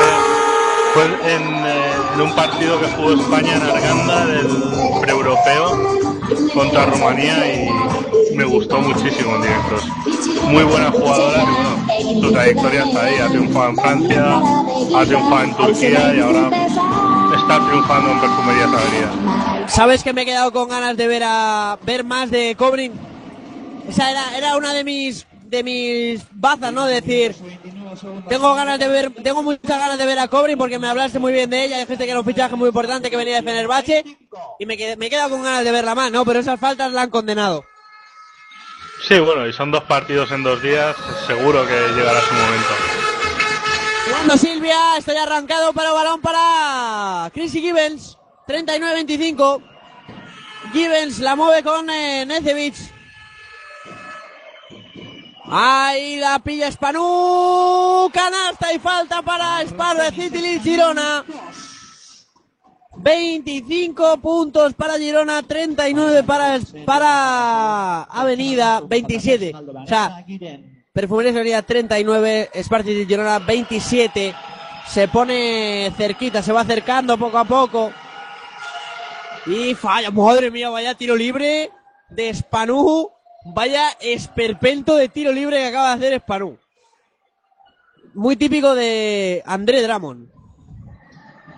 fue 0.94 1.04
en, 1.04 1.42
eh, 1.66 2.22
un 2.22 2.34
partido 2.34 2.80
que 2.80 2.86
jugó 2.86 3.12
España 3.12 3.56
en 3.56 3.62
Arganda 3.62 4.26
del 4.26 4.46
pre-europeo 5.02 5.98
contra 6.54 6.86
Rumanía 6.86 7.36
y 7.54 8.34
me 8.34 8.44
gustó 8.44 8.80
muchísimo 8.80 9.36
en 9.36 9.42
directos. 9.42 9.86
Muy 10.44 10.64
buena 10.64 10.90
jugadora 10.90 11.42
y 11.42 12.04
bueno, 12.04 12.26
su 12.26 12.32
trayectoria 12.32 12.84
está 12.84 13.04
ahí, 13.04 13.16
ha 13.16 13.28
triunfado 13.28 13.68
en 13.68 13.76
Francia, 13.76 14.40
ha 14.96 15.04
triunfado 15.04 15.44
en 15.44 15.56
Turquía 15.56 16.14
y 16.14 16.20
ahora 16.20 16.50
está 17.36 17.66
triunfando 17.68 18.12
en 18.12 18.20
Perfumerías 18.20 18.68
Avenida. 18.68 19.66
¿Sabes 19.68 20.02
que 20.02 20.12
me 20.14 20.22
he 20.22 20.24
quedado 20.24 20.52
con 20.52 20.68
ganas 20.68 20.96
de 20.96 21.06
ver 21.06 21.22
a 21.24 21.78
ver 21.82 22.04
más 22.04 22.30
de 22.30 22.54
Cobrin? 22.56 22.92
Esa 23.88 24.10
era, 24.10 24.36
era 24.36 24.56
una 24.56 24.72
de 24.72 24.82
mis 24.82 25.26
de 25.48 25.62
mis 25.62 26.22
bazas, 26.32 26.72
¿no? 26.72 26.86
Decir, 26.86 27.34
tengo 28.28 28.54
ganas 28.54 28.78
de 28.78 28.88
ver, 28.88 29.12
tengo 29.22 29.42
muchas 29.42 29.78
ganas 29.78 29.98
de 29.98 30.06
ver 30.06 30.18
a 30.18 30.28
Cobri 30.28 30.56
porque 30.56 30.78
me 30.78 30.88
hablaste 30.88 31.18
muy 31.18 31.32
bien 31.32 31.50
de 31.50 31.64
ella, 31.64 31.78
dijiste 31.78 32.04
que 32.04 32.10
era 32.10 32.20
un 32.20 32.26
fichaje 32.26 32.56
muy 32.56 32.68
importante 32.68 33.10
que 33.10 33.16
venía 33.16 33.36
de 33.36 33.42
Fenerbahce 33.42 34.04
y 34.58 34.66
me, 34.66 34.76
quedé, 34.76 34.96
me 34.96 35.06
he 35.06 35.10
quedado 35.10 35.30
con 35.30 35.42
ganas 35.42 35.64
de 35.64 35.70
verla 35.70 35.94
más, 35.94 36.10
¿no? 36.10 36.24
Pero 36.24 36.40
esas 36.40 36.58
faltas 36.58 36.92
la 36.92 37.02
han 37.02 37.10
condenado. 37.10 37.64
Sí, 39.06 39.18
bueno, 39.20 39.46
y 39.46 39.52
son 39.52 39.70
dos 39.70 39.84
partidos 39.84 40.32
en 40.32 40.42
dos 40.42 40.62
días, 40.62 40.96
seguro 41.26 41.66
que 41.66 41.74
llegará 41.94 42.20
su 42.20 42.34
momento. 42.34 42.74
Jugando 44.06 44.36
Silvia, 44.36 44.76
estoy 44.98 45.16
arrancado 45.16 45.72
para 45.72 45.92
balón 45.92 46.20
para 46.20 47.30
Chrissy 47.32 47.60
Gibbons, 47.60 48.18
39-25. 48.48 49.62
Gibbons 50.72 51.18
la 51.20 51.36
mueve 51.36 51.62
con 51.62 51.88
eh, 51.90 52.24
Necevich. 52.26 52.95
Ahí 55.48 56.16
la 56.16 56.38
pilla 56.40 56.70
Spanu, 56.70 58.10
canasta 58.12 58.72
y 58.72 58.78
falta 58.78 59.22
para 59.22 59.62
Spar 59.62 59.96
de 59.96 60.10
City 60.22 60.60
Girona. 60.60 61.24
25 62.96 64.18
puntos 64.18 64.74
para 64.74 64.98
Girona, 64.98 65.42
39 65.42 66.22
para, 66.24 66.58
para 66.84 68.02
Avenida, 68.04 68.80
27. 68.80 69.54
O 69.54 69.86
sea, 69.86 70.24
Perfumería 70.92 71.30
Avenida 71.30 71.62
39, 71.62 72.50
Sparty 72.54 72.94
de 72.94 73.06
Girona 73.06 73.38
27. 73.38 74.34
Se 74.88 75.08
pone 75.08 75.92
cerquita, 75.96 76.42
se 76.42 76.52
va 76.52 76.62
acercando 76.62 77.18
poco 77.18 77.38
a 77.38 77.44
poco. 77.44 77.92
Y 79.46 79.74
falla, 79.74 80.10
madre 80.10 80.50
mía, 80.50 80.70
vaya 80.70 80.94
tiro 80.94 81.14
libre 81.14 81.70
de 82.08 82.34
Spanu. 82.34 83.10
Vaya 83.48 83.90
esperpento 84.00 84.96
de 84.96 85.08
tiro 85.08 85.30
libre 85.32 85.58
que 85.58 85.66
acaba 85.66 85.88
de 85.96 86.06
hacer 86.06 86.20
Spanu. 86.20 86.58
Muy 88.14 88.36
típico 88.36 88.74
de 88.74 89.42
André 89.46 89.82
Drummond. 89.82 90.28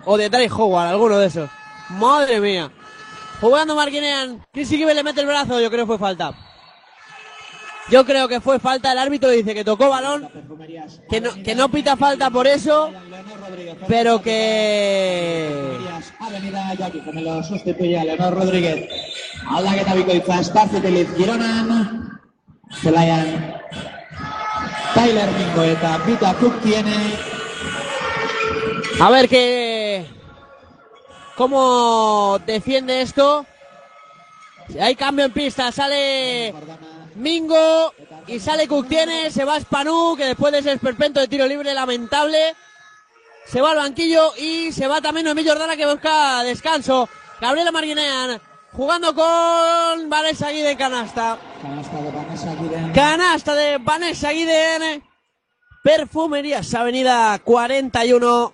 O 0.05 0.17
de 0.17 0.29
Trey 0.29 0.47
Howard, 0.49 0.89
alguno 0.89 1.17
de 1.17 1.27
esos. 1.27 1.49
Madre 1.89 2.39
mía. 2.39 2.71
Jugando 3.41 3.75
Marquinean. 3.75 4.45
Chris 4.51 4.69
Gibbs 4.69 4.93
le 4.93 5.03
mete 5.03 5.21
el 5.21 5.27
brazo, 5.27 5.59
yo 5.59 5.69
creo 5.69 5.85
que 5.85 5.87
fue 5.87 5.97
falta. 5.97 6.33
Yo 7.89 8.05
creo 8.05 8.27
que 8.27 8.39
fue 8.39 8.59
falta. 8.59 8.91
El 8.91 8.99
árbitro 8.99 9.29
dice 9.29 9.53
que 9.53 9.63
tocó 9.63 9.89
balón. 9.89 10.29
Que 11.09 11.21
no, 11.21 11.33
que 11.33 11.55
no 11.55 11.69
pita 11.69 11.97
falta 11.97 12.29
por 12.29 12.47
eso. 12.47 12.91
Pero 13.87 14.21
que. 14.21 15.77
Avenida 16.19 16.75
Jaki, 16.77 17.01
que 17.01 17.11
me 17.11 17.21
lo 17.21 17.43
sustituye 17.43 18.03
Leonor 18.03 18.35
Rodríguez. 18.35 18.89
Aldaketa 19.49 19.95
bikoitza 19.95 20.39
Espartziteliz 20.39 21.07
Gironan. 21.17 22.19
Zelaian 22.71 23.55
Tyler 24.93 25.29
Mingo 25.31 25.63
eta 25.63 25.97
Vita 26.05 26.35
Cook 26.35 26.61
tiene 26.61 26.95
A 29.01 29.09
ver 29.09 29.27
qué. 29.27 30.05
¿Cómo 31.35 32.37
defiende 32.45 33.01
esto? 33.01 33.45
Hay 34.79 34.95
cambio 34.95 35.25
en 35.25 35.31
pista. 35.31 35.71
Sale 35.71 36.53
Mingo 37.15 37.93
y 38.27 38.39
sale 38.39 38.67
Cook 38.67 38.87
tiene. 38.87 39.31
Se 39.31 39.45
va 39.45 39.59
Spanu, 39.59 40.15
que 40.15 40.25
después 40.25 40.51
de 40.51 40.59
ese 40.59 40.71
esperpento 40.71 41.19
de 41.19 41.27
tiro 41.27 41.47
libre 41.47 41.73
lamentable. 41.73 42.55
Se 43.45 43.61
va 43.61 43.71
al 43.71 43.77
banquillo 43.77 44.33
y 44.37 44.71
se 44.71 44.87
va 44.87 45.01
también 45.01 45.25
Noemí 45.25 45.45
Jordana 45.45 45.75
que 45.75 45.85
busca 45.85 46.43
descanso. 46.43 47.09
Gabriela 47.41 47.71
Marguinean 47.71 48.39
jugando 48.71 49.13
con 49.13 50.09
Vanessa 50.09 50.51
Guiden 50.51 50.77
canasta. 50.77 51.37
Canasta 51.61 52.01
de 52.01 52.11
Vanessa 52.11 52.55
Guiden. 52.55 52.93
Canasta 52.93 53.55
de 53.55 53.77
Vanessa 53.77 54.31
Guiden. 54.31 55.03
Perfumerías 55.83 56.73
Avenida 56.73 57.39
41. 57.39 58.53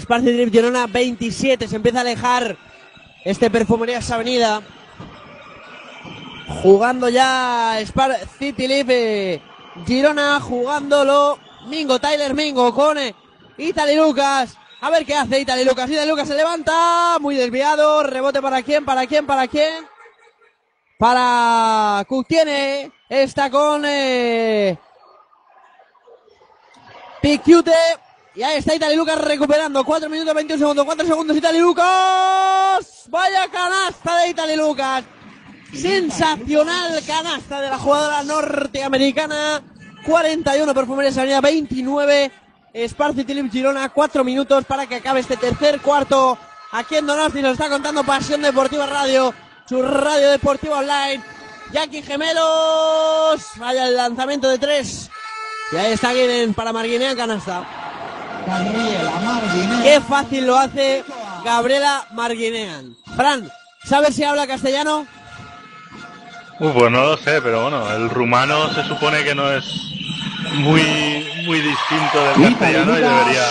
Sparci 0.00 0.32
Drip 0.32 0.52
Girona 0.52 0.86
27. 0.86 1.68
Se 1.68 1.76
empieza 1.76 1.98
a 1.98 2.02
alejar 2.02 2.56
este 3.24 3.50
Perfumerías 3.50 4.10
Avenida. 4.10 4.62
Jugando 6.62 7.08
ya 7.08 7.78
Spar 7.84 8.16
City 8.38 8.68
Leaf 8.68 9.42
Girona 9.84 10.40
jugándolo 10.40 11.38
Mingo, 11.66 11.98
Tyler 11.98 12.34
Mingo 12.34 12.72
con 12.72 12.96
eh, 12.98 13.14
Italy 13.58 13.96
Lucas. 13.96 14.56
A 14.80 14.90
ver 14.90 15.04
qué 15.04 15.14
hace 15.14 15.40
Italy 15.40 15.64
Lucas. 15.64 15.90
Italy 15.90 16.08
Lucas 16.08 16.28
se 16.28 16.34
levanta, 16.34 17.18
muy 17.20 17.34
desviado. 17.34 18.02
Rebote 18.02 18.40
para 18.40 18.62
quién, 18.62 18.84
para 18.84 19.06
quién, 19.06 19.26
para 19.26 19.48
quién. 19.48 19.86
Para 20.98 22.04
Cook 22.08 22.26
tiene. 22.28 22.92
Está 23.08 23.50
con 23.50 23.84
eh. 23.84 24.78
Y 27.22 28.42
ahí 28.42 28.58
está 28.58 28.74
Italy 28.74 28.94
Lucas 28.94 29.18
recuperando. 29.18 29.84
4 29.84 30.08
minutos 30.08 30.34
21 30.34 30.58
segundos. 30.58 30.84
4 30.84 31.06
segundos 31.06 31.36
Italy 31.36 31.58
Lucas. 31.58 33.06
Vaya 33.08 33.48
canasta 33.48 34.18
de 34.18 34.28
Italy 34.28 34.56
Lucas. 34.56 35.04
Sensacional 35.72 37.02
canasta 37.06 37.60
de 37.60 37.70
la 37.70 37.78
jugadora 37.78 38.22
norteamericana. 38.22 39.62
41 40.04 40.74
Perfumerías 40.74 41.18
Avenida 41.18 41.40
29. 41.40 42.32
Sparci 42.88 43.24
Tilip 43.24 43.50
Girona. 43.50 43.88
4 43.88 44.24
minutos 44.24 44.64
para 44.64 44.86
que 44.86 44.96
acabe 44.96 45.20
este 45.20 45.36
tercer 45.36 45.80
cuarto. 45.80 46.38
Aquí 46.72 46.96
en 46.96 47.06
Donosti 47.06 47.42
nos 47.42 47.52
está 47.52 47.68
contando 47.68 48.04
Pasión 48.04 48.42
Deportiva 48.42 48.86
Radio. 48.86 49.34
Su 49.68 49.82
radio 49.82 50.30
deportiva 50.30 50.78
online. 50.78 51.22
Jackie 51.72 52.02
Gemelos. 52.02 53.42
Vaya 53.56 53.88
el 53.88 53.96
lanzamiento 53.96 54.48
de 54.48 54.58
3. 54.58 55.10
Y 55.72 55.76
ahí 55.76 55.92
está 55.92 56.12
Guiden 56.12 56.54
para 56.54 56.72
Marguinea 56.72 57.16
canasta. 57.16 57.66
Gabriela 58.46 59.10
Marguinean. 59.24 59.82
Qué 59.82 60.00
fácil 60.00 60.46
lo 60.46 60.56
hace 60.56 61.04
Gabriela 61.44 62.06
Marguinean. 62.12 62.96
Fran, 63.16 63.50
¿sabes 63.84 64.14
si 64.14 64.22
habla 64.22 64.46
castellano? 64.46 65.06
Uh, 66.58 66.72
pues 66.72 66.90
no 66.90 67.02
lo 67.04 67.16
sé, 67.18 67.42
pero 67.42 67.62
bueno, 67.62 67.90
el 67.94 68.08
rumano 68.10 68.72
se 68.72 68.82
supone 68.84 69.22
que 69.24 69.34
no 69.34 69.50
es 69.52 69.64
muy 70.54 70.82
muy 71.44 71.60
distinto 71.60 72.24
del 72.38 72.50
castellano 72.50 72.92
y 72.98 73.00
debería, 73.02 73.46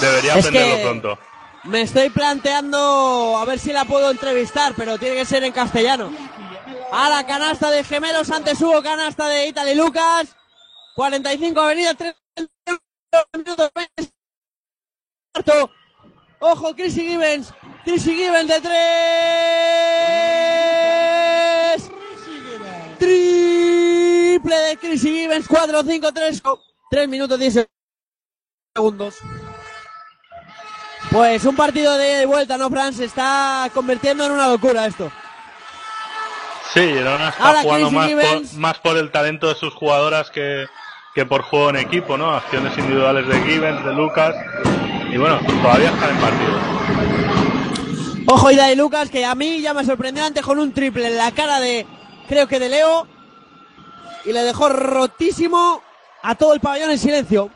debería 0.00 0.34
Es 0.34 0.46
aprenderlo 0.46 0.76
que- 0.76 0.82
pronto. 0.82 1.18
Me 1.64 1.82
estoy 1.82 2.08
planteando 2.08 3.36
a 3.36 3.44
ver 3.44 3.58
si 3.58 3.72
la 3.72 3.84
puedo 3.84 4.10
entrevistar, 4.10 4.72
pero 4.76 4.96
tiene 4.96 5.16
que 5.16 5.24
ser 5.26 5.44
en 5.44 5.52
castellano. 5.52 6.10
A 6.92 7.10
la 7.10 7.26
canasta 7.26 7.70
de 7.70 7.84
gemelos, 7.84 8.30
antes 8.30 8.60
hubo 8.62 8.80
canasta 8.82 9.28
de 9.28 9.48
Italy 9.48 9.74
Lucas. 9.74 10.28
45 10.94 11.60
Avenida, 11.60 11.94
3 11.94 12.14
minutos. 13.36 13.70
Ojo, 16.38 16.74
Chrissy 16.74 17.08
Gibbons. 17.08 17.52
Chrissy 17.84 18.14
Gibbons 18.14 18.48
de 18.48 18.60
3. 18.60 19.97
Chrissy 24.80 25.20
Gibbons. 25.20 25.46
4, 25.48 25.82
5, 25.82 26.12
3. 26.12 26.42
3 26.90 27.08
minutos 27.08 27.38
10 27.38 27.68
segundos. 28.74 29.16
Pues 31.10 31.44
un 31.44 31.56
partido 31.56 31.96
de 31.96 32.26
vuelta, 32.26 32.58
¿no, 32.58 32.68
Fran? 32.68 32.92
Se 32.92 33.04
está 33.04 33.70
convirtiendo 33.72 34.26
en 34.26 34.32
una 34.32 34.48
locura 34.48 34.86
esto. 34.86 35.10
Sí, 36.74 36.80
Girona 36.80 37.30
está 37.30 37.46
Ahora 37.46 37.62
jugando 37.62 37.90
más 37.90 38.10
por, 38.10 38.54
más 38.58 38.78
por 38.78 38.96
el 38.98 39.10
talento 39.10 39.48
de 39.48 39.54
sus 39.54 39.72
jugadoras 39.72 40.30
que, 40.30 40.66
que 41.14 41.24
por 41.24 41.42
juego 41.42 41.70
en 41.70 41.76
equipo, 41.76 42.18
¿no? 42.18 42.30
Acciones 42.30 42.76
individuales 42.76 43.26
de 43.26 43.40
Gibbons, 43.40 43.84
de 43.84 43.92
Lucas. 43.94 44.34
Y 45.10 45.16
bueno, 45.16 45.40
todavía 45.62 45.90
están 45.90 46.10
en 46.10 46.20
partido. 46.20 46.58
Ojo, 48.26 48.50
Ida 48.50 48.66
de 48.66 48.76
Lucas, 48.76 49.08
que 49.08 49.24
a 49.24 49.34
mí 49.34 49.62
ya 49.62 49.72
me 49.72 49.86
sorprendió 49.86 50.24
antes 50.24 50.44
con 50.44 50.58
un 50.58 50.72
triple 50.74 51.06
en 51.06 51.16
la 51.16 51.32
cara 51.32 51.60
de, 51.60 51.86
creo 52.28 52.46
que 52.46 52.58
de 52.58 52.68
Leo. 52.68 53.06
Y 54.24 54.32
le 54.32 54.42
dejó 54.42 54.68
rotísimo 54.68 55.82
a 56.22 56.34
todo 56.34 56.54
el 56.54 56.60
pabellón 56.60 56.90
en 56.90 56.98
silencio. 56.98 57.50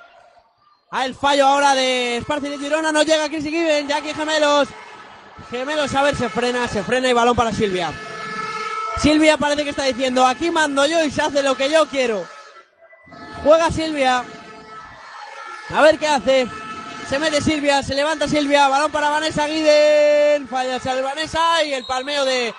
A 0.90 1.06
el 1.06 1.14
fallo 1.14 1.47
ahora 1.47 1.74
de 1.74 2.18
Esparci 2.18 2.48
de 2.48 2.59
Girona, 2.59 2.93
no 2.93 3.02
llega 3.02 3.28
Chrissy 3.28 3.51
Gibbons, 3.51 3.89
ya 3.89 3.97
aquí 3.97 4.12
Gemelos. 4.12 4.68
Gemelos, 5.51 5.94
a 5.94 6.02
ver, 6.02 6.16
se 6.16 6.28
frena, 6.28 6.68
se 6.68 6.82
frena 6.82 7.09
y 7.09 7.12
balón 7.12 7.34
para 7.34 7.52
Silvia. 7.52 7.93
Silvia 8.98 9.39
parece 9.39 9.64
que 9.64 9.70
está 9.70 9.84
diciendo, 9.84 10.26
aquí 10.26 10.51
mando 10.51 10.86
yo 10.86 11.02
y 11.02 11.10
se 11.10 11.22
hace 11.22 11.43
lo 11.43 11.56
que 11.56 11.70
yo 11.70 11.86
quiero. 11.86 12.26
Juega 13.43 13.70
Silvia. 13.70 14.24
A 15.74 15.82
ver 15.82 15.98
qué 15.98 16.09
hace. 16.09 16.47
Se 17.09 17.18
mete 17.18 17.40
Silvia, 17.40 17.82
se 17.82 17.94
levanta 17.94 18.28
Silvia, 18.28 18.68
balón 18.68 18.93
para 18.93 19.10
Vanessa 19.10 19.47
Guiden, 19.47 20.47
falla 20.48 20.78
Vanessa 21.02 21.62
y 21.64 21.74
el 21.74 21.84
palmeo 21.84 22.24
de, 22.24 22.55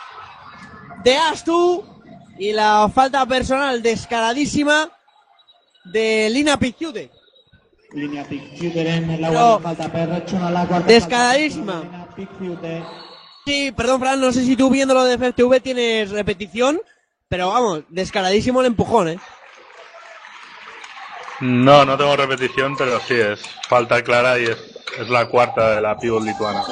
de 1.03 1.17
Astu 1.17 1.93
y 2.38 2.51
la 2.53 2.89
falta 2.93 3.26
personal 3.26 3.81
descaradísima 3.81 4.89
de 5.85 6.30
Lina 6.30 6.57
Picciute. 6.57 7.11
Falta 9.61 9.91
perretxuna 9.91 10.49
la 10.49 10.65
cuarta 10.65 10.88
Descaradísima. 10.88 11.73
falta. 11.73 11.88
Linea 11.88 12.07
Picciute. 12.15 12.84
Sí, 13.45 13.72
perdón 13.72 13.99
Fran, 13.99 14.22
no 14.22 14.31
sé 14.31 14.43
si 14.45 14.55
tú 14.55 14.69
viéndolo 14.69 15.03
de 15.03 15.18
FTV 15.18 15.60
tienes 15.61 16.11
repetición, 16.11 16.80
pero 17.27 17.49
vamos, 17.49 17.84
descaradísimo 17.89 18.61
el 18.61 18.68
empujón, 18.68 19.10
¿eh? 19.10 19.19
No, 21.41 21.84
no 21.84 21.97
tengo 21.97 22.15
repetición, 22.15 22.77
pero 22.77 22.99
sí 23.01 23.15
es 23.15 23.41
falta 23.68 24.01
clara 24.01 24.39
y 24.39 24.45
es, 24.45 24.57
es 24.97 25.10
la 25.10 25.27
cuarta 25.27 25.76
de 25.76 25.81
la 25.81 25.97
pivot 25.97 26.23
lituana. 26.23 26.64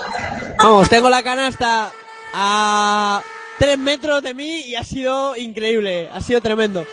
Vamos, 0.59 0.88
tengo 0.89 1.09
la 1.09 1.21
canasta 1.23 1.91
a 2.33 3.21
tres 3.61 3.77
metros 3.77 4.23
de 4.23 4.33
mí 4.33 4.61
y 4.61 4.75
ha 4.75 4.83
sido 4.83 5.38
increíble, 5.38 6.09
ha 6.11 6.19
sido 6.19 6.41
tremendo. 6.41 6.83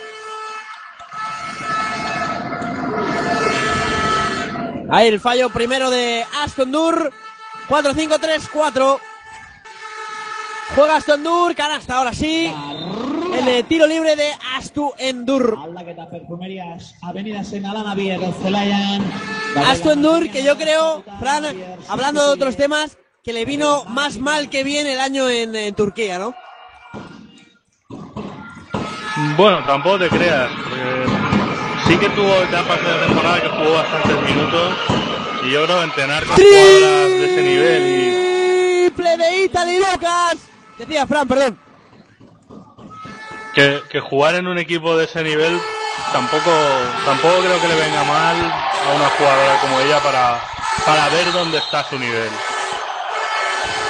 Ahí 4.91 5.07
el 5.07 5.19
fallo 5.19 5.49
primero 5.49 5.89
de 5.89 6.23
Aston 6.43 6.71
Dur. 6.71 7.11
4-5-3-4. 7.69 8.99
Juega 10.75 10.95
Aston 10.97 11.23
Dur, 11.23 11.55
canasta 11.55 11.97
ahora 11.97 12.13
sí. 12.13 12.53
El 13.33 13.65
tiro 13.65 13.87
libre 13.87 14.15
de 14.15 14.29
Astu 14.55 14.93
Endur. 14.99 15.57
Astu 19.55 19.89
Endur, 19.89 20.29
que 20.29 20.43
yo 20.43 20.55
creo, 20.55 21.03
Fran, 21.19 21.45
hablando 21.87 22.27
de 22.27 22.31
otros 22.31 22.55
temas, 22.55 22.95
que 23.23 23.33
le 23.33 23.45
vino 23.45 23.85
más 23.85 24.19
mal 24.19 24.51
que 24.51 24.63
bien 24.63 24.85
el 24.85 24.99
año 24.99 25.27
en, 25.29 25.55
en 25.55 25.73
Turquía, 25.73 26.19
¿no? 26.19 26.35
Bueno, 29.35 29.63
tampoco 29.65 29.99
te 29.99 30.09
creas. 30.09 30.49
porque 30.63 31.05
sí 31.87 31.97
que 31.97 32.09
tuvo 32.09 32.33
etapas 32.43 32.81
de 32.81 32.87
la 32.89 33.05
temporada 33.07 33.41
que 33.41 33.49
jugó 33.49 33.73
bastantes 33.73 34.21
minutos. 34.21 34.73
Y 35.43 35.51
yo 35.51 35.65
creo 35.65 35.83
entrenar 35.83 36.25
con 36.25 36.35
jugadoras 36.35 37.09
de 37.09 37.25
ese 37.25 37.41
nivel 37.41 37.87
y 37.87 38.89
Triple 38.89 39.17
de 39.17 39.43
Italy 39.45 39.77
Lucas. 39.79 40.35
Decía 40.77 41.07
Fran, 41.07 41.27
perdón. 41.27 41.59
que, 43.53 43.81
que 43.89 43.99
jugar 43.99 44.35
en 44.35 44.47
un 44.47 44.57
equipo 44.57 44.95
de 44.97 45.05
ese 45.05 45.23
nivel 45.23 45.59
tampoco 46.13 46.51
tampoco 47.05 47.39
creo 47.39 47.61
que 47.61 47.67
le 47.67 47.75
venga 47.75 48.03
mal 48.03 48.35
a 48.37 48.95
una 48.95 49.09
jugadora 49.17 49.59
como 49.61 49.79
ella 49.81 49.99
para, 50.01 50.41
para 50.85 51.09
ver 51.09 51.31
dónde 51.31 51.57
está 51.57 51.83
su 51.83 51.97
nivel. 51.97 52.29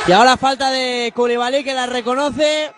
Y 0.08 0.12
ahora 0.12 0.38
falta 0.38 0.72
de 0.72 1.12
Koulibaly 1.16 1.64
que 1.64 1.74
la 1.74 1.86
reconoce. 1.86 2.74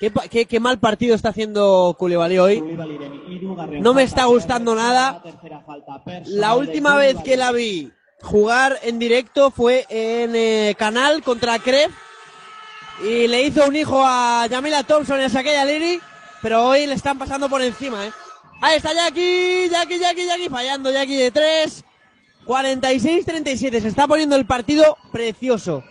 Qué, 0.00 0.10
pa- 0.10 0.26
qué- 0.28 0.46
qué 0.46 0.58
mal 0.60 0.78
partido 0.78 1.14
está 1.14 1.28
haciendo 1.28 1.94
Koulibaly 1.98 2.38
hoy. 2.38 2.60
No 3.82 3.92
me 3.94 4.02
está 4.02 4.24
gustando 4.24 4.74
nada. 4.74 5.22
La 6.26 6.54
última 6.54 6.96
vez 6.96 7.16
que 7.22 7.36
la 7.36 7.52
vi 7.52 7.92
jugar 8.22 8.78
en 8.82 8.98
directo 8.98 9.50
fue 9.50 9.84
en 9.90 10.34
eh, 10.34 10.74
Canal 10.78 11.22
contra 11.22 11.58
Kref. 11.58 11.92
Y 13.04 13.28
le 13.28 13.42
hizo 13.42 13.66
un 13.66 13.76
hijo 13.76 14.02
a 14.04 14.46
Yamila 14.46 14.82
Thompson 14.84 15.20
y 15.20 15.24
a 15.24 15.28
Sakaya 15.28 15.64
Liri. 15.66 16.00
Pero 16.42 16.66
hoy 16.66 16.86
le 16.86 16.94
están 16.94 17.18
pasando 17.18 17.48
por 17.50 17.60
encima, 17.60 18.06
¿eh? 18.06 18.12
Ahí 18.62 18.76
está 18.78 18.92
Jackie, 18.94 19.68
Jackie, 19.70 19.98
Jackie, 19.98 20.26
Jackie, 20.26 20.48
fallando 20.48 20.90
Jackie 20.90 21.16
de 21.16 21.30
3. 21.30 21.84
46-37. 22.46 23.80
Se 23.82 23.88
está 23.88 24.06
poniendo 24.08 24.36
el 24.36 24.46
partido 24.46 24.96
precioso. 25.12 25.84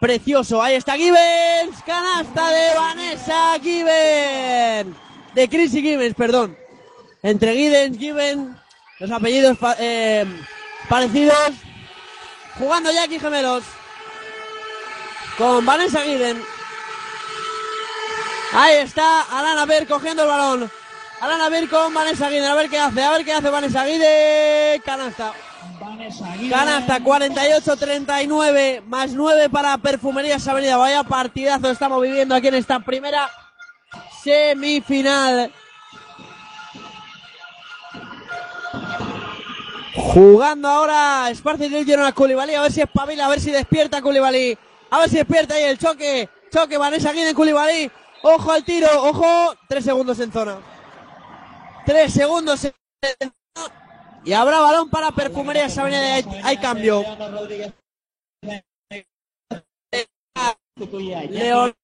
Precioso. 0.00 0.62
Ahí 0.62 0.74
está 0.74 0.96
Gibbons. 0.96 1.82
Canasta 1.86 2.50
de 2.50 2.74
Vanessa 2.74 3.58
Gibbons. 3.62 4.96
De 5.34 5.48
Chrissy 5.48 5.82
Gibbons, 5.82 6.14
perdón. 6.14 6.56
Entre 7.22 7.54
Gibbons, 7.54 7.98
Gibbons. 7.98 8.56
Los 9.00 9.10
apellidos 9.10 9.56
eh, 9.78 10.24
parecidos. 10.88 11.52
Jugando 12.58 12.92
Jackie 12.92 13.18
Gemelos. 13.18 13.64
Con 15.38 15.64
Vanessa 15.64 16.02
Gibbons. 16.02 16.44
Ahí 18.52 18.76
está 18.76 19.22
Alana 19.22 19.66
Ver 19.66 19.86
cogiendo 19.86 20.22
el 20.22 20.28
balón. 20.28 20.70
Alana 21.20 21.48
Ver 21.48 21.68
con 21.68 21.92
Vanessa 21.92 22.28
Gibbons. 22.30 22.50
A 22.50 22.54
ver 22.54 22.70
qué 22.70 22.78
hace. 22.78 23.02
A 23.02 23.10
ver 23.12 23.24
qué 23.24 23.32
hace 23.32 23.50
Vanessa 23.50 23.84
Gibbons. 23.84 24.84
Canasta. 24.84 25.32
Canasta 26.50 27.00
48-39 27.00 28.82
más 28.82 29.12
9 29.12 29.48
para 29.50 29.76
Perfumerías 29.78 30.46
Avenida. 30.46 30.76
Vaya 30.76 31.02
partidazo 31.02 31.70
estamos 31.70 32.02
viviendo 32.02 32.34
aquí 32.34 32.48
en 32.48 32.54
esta 32.54 32.80
primera 32.80 33.30
semifinal. 34.22 35.52
Jugando 39.94 40.68
ahora 40.68 41.30
Esparci 41.30 41.66
y 41.66 41.92
a 41.92 42.12
Koulibaly. 42.12 42.54
A 42.54 42.62
ver 42.62 42.72
si 42.72 42.80
espabila, 42.80 43.26
a 43.26 43.28
ver 43.28 43.40
si 43.40 43.50
despierta 43.50 44.02
Koulibaly. 44.02 44.56
A 44.90 45.00
ver 45.00 45.08
si 45.08 45.16
despierta 45.16 45.54
ahí 45.54 45.64
el 45.64 45.78
choque. 45.78 46.28
Choque, 46.52 46.78
Vanessa 46.78 47.12
Guiden 47.12 47.34
Koulibaly. 47.34 47.90
Ojo 48.22 48.52
al 48.52 48.64
tiro, 48.64 48.88
ojo. 49.02 49.54
Tres 49.68 49.84
segundos 49.84 50.20
en 50.20 50.32
zona. 50.32 50.56
Tres 51.84 52.12
segundos 52.12 52.64
en. 52.64 53.43
Y 54.24 54.32
habrá 54.32 54.60
balón 54.60 54.88
para 54.88 55.10
Perfumerías 55.10 55.76
Avenida. 55.76 56.14
Hay, 56.14 56.24
hay 56.42 56.56
cambio. 56.58 57.04
León 61.30 61.74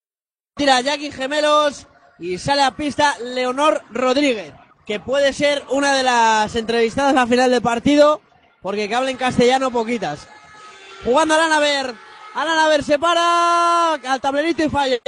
tira 0.57 0.81
Jackie 0.81 1.13
Gemelos 1.13 1.87
y 2.19 2.39
sale 2.39 2.63
a 2.63 2.73
pista 2.73 3.17
Leonor 3.19 3.83
Rodríguez, 3.91 4.53
que 4.87 5.01
puede 5.01 5.33
ser 5.33 5.65
una 5.71 5.95
de 5.95 6.03
las 6.03 6.55
entrevistadas 6.57 7.17
a 7.17 7.27
final 7.27 7.51
del 7.51 7.63
partido, 7.63 8.21
porque 8.61 8.89
que 8.89 8.95
hablen 8.95 9.17
castellano 9.17 9.71
poquitas. 9.71 10.27
Jugando 11.05 11.35
Alana 11.35 11.61
Ver. 11.61 11.95
Alana 12.35 12.69
Ver 12.69 12.85
se 12.85 12.99
para 12.99 13.95
al 13.95 14.21
tablerito 14.21 14.63
y 14.63 14.69
falla. 14.69 14.99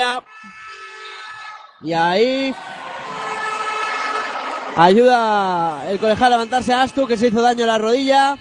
Y 1.82 1.92
ahí 1.92 2.54
ayuda 4.76 5.90
el 5.90 5.98
colegial 5.98 6.32
a 6.32 6.36
levantarse 6.36 6.72
a 6.72 6.82
Astu, 6.82 7.06
que 7.06 7.16
se 7.16 7.28
hizo 7.28 7.42
daño 7.42 7.62
en 7.62 7.66
la 7.66 7.78
rodilla. 7.78 8.36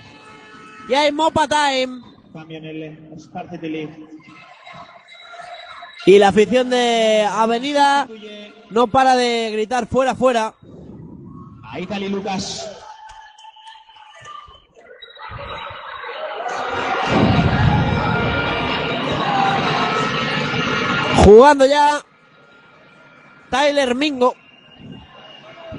Y 0.87 0.93
hay 0.93 1.11
Mopa 1.11 1.47
Time. 1.47 2.01
Cambio 2.33 2.57
en 2.57 2.65
el. 2.65 3.11
Y 6.05 6.17
la 6.17 6.29
afición 6.29 6.69
de 6.69 7.27
Avenida 7.29 8.07
no 8.69 8.87
para 8.87 9.15
de 9.15 9.51
gritar 9.51 9.85
fuera, 9.87 10.15
fuera. 10.15 10.55
Ahí 11.63 11.85
Cali 11.85 12.09
Lucas. 12.09 12.69
Jugando 21.23 21.67
ya 21.67 22.01
Tyler 23.51 23.93
Mingo 23.93 24.35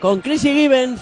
con 0.03 0.21
Chrissy 0.21 0.53
Gibbons. 0.53 1.01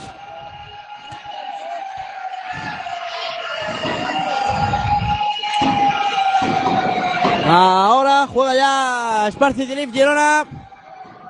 Ahora 7.46 8.26
juega 8.28 8.54
ya 8.54 9.30
Sparci 9.32 9.66
Tilip 9.66 9.92
Girona. 9.92 10.44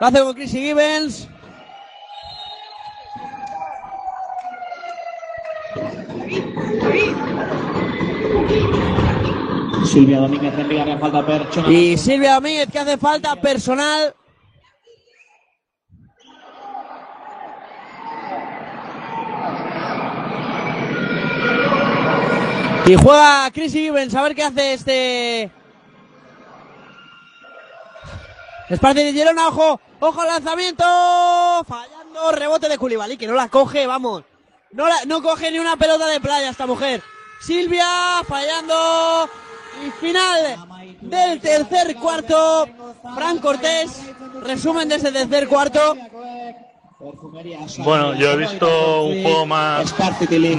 Lo 0.01 0.07
hace 0.07 0.21
con 0.21 0.35
Chrissy 0.35 0.59
Gibbons. 0.61 1.29
Silvia 9.87 10.21
Domínguez 10.21 10.59
envía 10.59 10.99
falta 10.99 11.25
personal. 11.25 11.73
Y 11.73 11.97
Silvia 11.97 12.35
Domínguez 12.35 12.69
que 12.71 12.79
hace 12.81 12.99
falta 12.99 13.37
personal. 13.37 14.15
Y 22.91 22.97
juega 22.97 23.49
Chrissy 23.53 23.83
Gibbons, 23.85 24.13
a 24.17 24.23
ver 24.23 24.35
qué 24.35 24.43
hace 24.43 24.73
este. 24.73 25.51
Esparci 28.69 29.05
de 29.05 29.13
Girona, 29.13 29.47
ojo, 29.47 29.81
ojo 30.01 30.21
al 30.21 30.27
lanzamiento, 30.27 30.85
fallando, 31.69 32.33
rebote 32.33 32.69
de 32.69 32.77
Koulibaly, 32.77 33.17
que 33.17 33.29
no 33.29 33.35
la 33.35 33.49
coge, 33.49 33.87
vamos. 33.87 34.25
No, 34.73 34.87
no 35.07 35.23
coge 35.23 35.53
ni 35.53 35.61
una 35.61 35.77
pelota 35.77 36.09
de 36.09 36.19
playa 36.19 36.51
esta 36.51 36.67
mujer. 36.67 37.01
Silvia 37.41 37.87
fallando. 38.27 39.31
Y 39.87 39.91
final 40.05 40.99
del 41.01 41.41
tercer 41.41 41.95
cuarto. 41.95 42.67
Fran 43.15 43.39
Cortés, 43.39 44.03
resumen 44.43 44.89
de 44.89 44.97
ese 44.97 45.13
tercer 45.13 45.47
cuarto. 45.47 45.97
Bueno, 47.79 48.15
yo 48.15 48.33
he 48.33 48.37
visto 48.37 49.05
un 49.05 49.23
juego 49.23 49.47
más, 49.47 49.99
más 49.99 50.19
fluido 50.19 50.53
y 50.53 50.57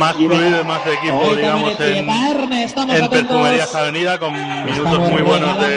más 0.65 0.85
de 0.85 0.93
equipo, 0.95 1.35
digamos, 1.35 1.80
en, 1.80 2.09
en 2.09 3.09
Perfumerías 3.09 3.76
Avenida, 3.76 4.18
con 4.18 4.34
minutos 4.34 5.11
muy 5.11 5.22
buenos 5.22 5.59
de, 5.59 5.69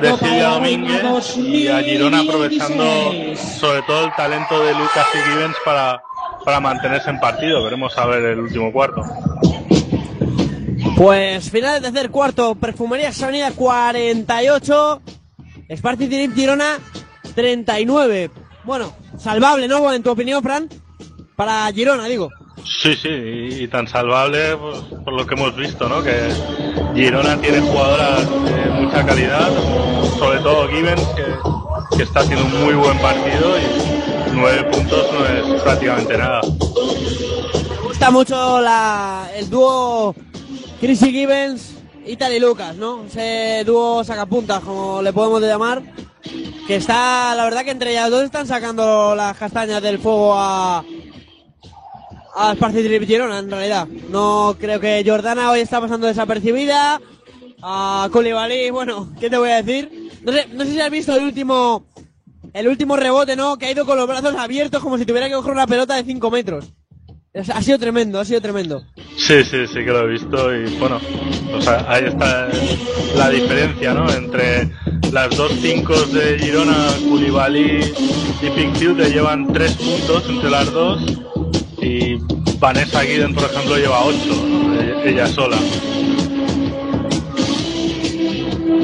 de 0.00 0.18
Silvia 0.18 0.48
Domínguez 0.48 1.36
y 1.38 1.68
a 1.68 1.80
Girona 1.82 2.20
aprovechando 2.20 2.84
sobre 3.58 3.80
todo 3.82 4.04
el 4.04 4.14
talento 4.14 4.62
de 4.62 4.74
Lucas 4.74 5.06
y 5.14 5.30
Gibbons 5.30 5.56
para, 5.64 6.02
para 6.44 6.60
mantenerse 6.60 7.08
en 7.08 7.18
partido. 7.18 7.64
Veremos 7.64 7.96
a 7.96 8.04
ver 8.04 8.24
el 8.24 8.40
último 8.40 8.70
cuarto. 8.70 9.00
Pues 10.98 11.50
final 11.50 11.80
del 11.80 11.94
tercer 11.94 12.10
cuarto, 12.10 12.54
Perfumerías 12.56 13.22
Avenida 13.22 13.52
48, 13.52 15.02
Sparti 15.74 16.08
Tirip 16.08 16.34
Girona 16.34 16.78
39. 17.34 18.30
Bueno, 18.64 18.92
salvable, 19.18 19.68
¿no? 19.68 19.92
En 19.92 20.02
tu 20.02 20.10
opinión, 20.10 20.42
Fran. 20.42 20.68
Para 21.36 21.70
Girona, 21.72 22.06
digo. 22.06 22.30
Sí, 22.64 22.94
sí, 22.96 23.08
y, 23.08 23.68
tan 23.68 23.86
salvable 23.86 24.56
pues, 24.56 24.78
por 25.04 25.12
lo 25.14 25.26
que 25.26 25.34
hemos 25.34 25.54
visto, 25.56 25.88
¿no? 25.88 26.02
Que 26.02 26.32
Girona 26.94 27.40
tiene 27.40 27.60
jugadoras 27.60 28.28
de 28.44 28.70
mucha 28.70 29.06
calidad, 29.06 29.48
sobre 30.18 30.40
todo 30.40 30.68
Gibbons, 30.68 31.06
que, 31.14 31.96
que 31.96 32.02
está 32.02 32.20
haciendo 32.20 32.44
un 32.44 32.64
muy 32.64 32.74
buen 32.74 32.98
partido 32.98 33.58
y 33.58 33.98
nueve 34.34 34.64
puntos 34.64 35.06
no 35.12 35.26
es 35.26 35.62
prácticamente 35.62 36.18
nada. 36.18 36.40
Me 36.42 37.88
gusta 37.88 38.10
mucho 38.10 38.60
la, 38.60 39.30
el 39.34 39.48
dúo 39.48 40.14
Chrissy 40.80 41.10
Gibbons, 41.10 41.74
Italy 42.06 42.38
Lucas, 42.38 42.76
¿no? 42.76 43.04
Ese 43.04 43.62
dúo 43.64 44.04
sacapuntas, 44.04 44.60
como 44.60 45.02
le 45.02 45.12
podemos 45.12 45.40
llamar. 45.40 45.82
Que 46.66 46.76
está, 46.76 47.34
la 47.34 47.44
verdad 47.44 47.64
que 47.64 47.70
entre 47.70 47.90
ellas 47.92 48.10
dos 48.10 48.24
están 48.24 48.46
sacando 48.46 49.14
las 49.14 49.36
castañas 49.36 49.82
del 49.82 49.98
fuego 49.98 50.34
a, 50.34 50.84
a 52.34 52.54
Sparci 52.54 53.06
Girona, 53.06 53.38
en 53.38 53.50
realidad. 53.50 53.88
No 54.10 54.56
creo 54.58 54.80
que 54.80 55.02
Jordana 55.06 55.50
hoy 55.50 55.60
está 55.60 55.80
pasando 55.80 56.06
desapercibida. 56.06 57.00
A 57.60 58.08
Koulibaly, 58.12 58.70
bueno, 58.70 59.08
¿qué 59.18 59.28
te 59.28 59.36
voy 59.38 59.50
a 59.50 59.62
decir? 59.62 60.10
No 60.22 60.32
sé, 60.32 60.46
no 60.52 60.64
sé 60.64 60.72
si 60.72 60.80
has 60.80 60.90
visto 60.90 61.16
el 61.16 61.24
último, 61.24 61.86
el 62.52 62.68
último 62.68 62.96
rebote, 62.96 63.34
¿no? 63.34 63.58
Que 63.58 63.66
ha 63.66 63.72
ido 63.72 63.84
con 63.84 63.96
los 63.96 64.06
brazos 64.06 64.36
abiertos 64.36 64.82
como 64.82 64.96
si 64.96 65.04
tuviera 65.04 65.28
que 65.28 65.34
coger 65.34 65.52
una 65.52 65.66
pelota 65.66 65.96
de 65.96 66.04
5 66.04 66.30
metros. 66.30 66.72
Es- 67.38 67.50
Ha 67.54 67.62
sido 67.62 67.78
tremendo, 67.78 68.18
ha 68.20 68.24
sido 68.24 68.40
tremendo. 68.40 68.82
Sí, 69.16 69.42
sí, 69.44 69.66
sí 69.66 69.74
que 69.84 69.86
lo 69.90 70.00
he 70.00 70.12
visto 70.12 70.54
y 70.54 70.76
bueno, 70.78 71.00
o 71.52 71.60
sea, 71.60 71.84
ahí 71.88 72.04
está 72.06 72.48
la 73.16 73.30
diferencia, 73.30 73.94
¿no? 73.94 74.10
Entre 74.12 74.70
las 75.12 75.34
dos 75.36 75.52
cinco 75.60 75.94
de 76.06 76.38
Girona, 76.38 76.88
Koulibaly 77.08 77.92
y 78.42 78.50
Pictiu 78.50 78.94
te 78.96 79.10
llevan 79.10 79.52
tres 79.52 79.72
puntos 79.72 80.24
entre 80.28 80.50
las 80.50 80.70
dos 80.72 81.00
y 81.80 82.16
Vanessa 82.58 83.02
Guiden, 83.02 83.34
por 83.34 83.44
ejemplo, 83.44 83.76
lleva 83.76 84.04
ocho, 84.04 84.34
¿no? 84.48 84.80
ella, 84.80 85.02
ella 85.04 85.26
sola. 85.28 85.56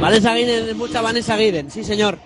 Vanessa 0.00 0.34
Guiden, 0.34 0.76
mucha 0.76 1.00
Vanessa 1.00 1.36
Guiden, 1.36 1.70
sí 1.70 1.82
señor. 1.84 2.18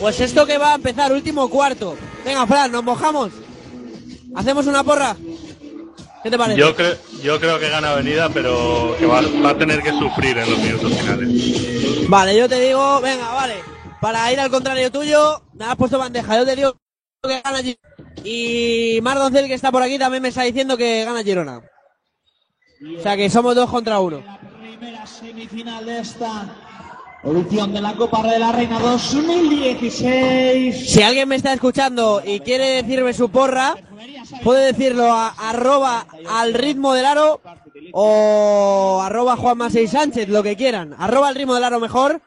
Pues 0.00 0.20
esto 0.20 0.46
que 0.46 0.58
va 0.58 0.72
a 0.72 0.76
empezar, 0.76 1.12
último 1.12 1.48
cuarto. 1.48 1.96
Venga, 2.24 2.46
Fran, 2.46 2.70
nos 2.72 2.84
mojamos. 2.84 3.30
¿Hacemos 4.36 4.66
una 4.66 4.84
porra? 4.84 5.16
¿Qué 6.22 6.30
te 6.30 6.38
parece? 6.38 6.60
Yo 6.60 6.76
creo, 6.76 6.96
yo 7.22 7.40
creo 7.40 7.58
que 7.58 7.68
gana 7.68 7.92
Avenida, 7.92 8.28
pero 8.28 8.94
que 8.98 9.06
va, 9.06 9.22
va 9.44 9.50
a 9.50 9.58
tener 9.58 9.82
que 9.82 9.90
sufrir 9.90 10.36
en 10.36 10.50
los 10.50 10.58
minutos 10.58 10.92
finales. 10.92 12.08
Vale, 12.08 12.36
yo 12.36 12.48
te 12.48 12.60
digo, 12.60 13.00
venga, 13.00 13.32
vale. 13.32 13.54
Para 14.00 14.32
ir 14.32 14.38
al 14.38 14.50
contrario 14.50 14.92
tuyo, 14.92 15.42
me 15.54 15.64
has 15.64 15.76
puesto 15.76 15.98
bandeja. 15.98 16.36
Yo 16.36 16.44
te 16.44 16.54
digo 16.54 16.76
que 17.22 17.40
gana 17.40 17.58
Girona. 17.58 18.14
Y 18.24 18.98
Mar 19.02 19.18
Doncel, 19.18 19.46
que 19.46 19.54
está 19.54 19.72
por 19.72 19.82
aquí, 19.82 19.98
también 19.98 20.22
me 20.22 20.28
está 20.28 20.42
diciendo 20.42 20.76
que 20.76 21.04
gana 21.04 21.22
Girona. 21.22 21.62
O 22.98 23.02
sea 23.02 23.16
que 23.16 23.30
somos 23.30 23.54
dos 23.54 23.70
contra 23.70 24.00
uno. 24.00 24.22
Primera 24.60 25.06
semifinal 25.06 25.86
de 25.86 26.00
esta 26.00 26.54
edición 27.24 27.72
de 27.72 27.80
la 27.80 27.94
Copa 27.94 28.22
de 28.22 28.38
la 28.38 28.52
Reina 28.52 28.78
2016. 28.78 30.90
Si 30.90 31.02
alguien 31.02 31.28
me 31.28 31.36
está 31.36 31.52
escuchando 31.52 32.22
y 32.24 32.40
quiere 32.40 32.82
decirme 32.82 33.14
su 33.14 33.30
porra, 33.30 33.74
puede 34.42 34.72
decirlo 34.72 35.12
a 35.12 35.28
arroba 35.28 36.06
al 36.28 36.54
ritmo 36.54 36.94
del 36.94 37.06
aro 37.06 37.40
o 37.92 39.00
arroba 39.02 39.36
Juan 39.36 39.58
Masei 39.58 39.86
Sánchez, 39.86 40.28
lo 40.28 40.42
que 40.42 40.56
quieran. 40.56 40.94
Arroba 40.98 41.28
al 41.28 41.34
ritmo 41.34 41.54
del 41.54 41.64
aro 41.64 41.80
mejor. 41.80 42.20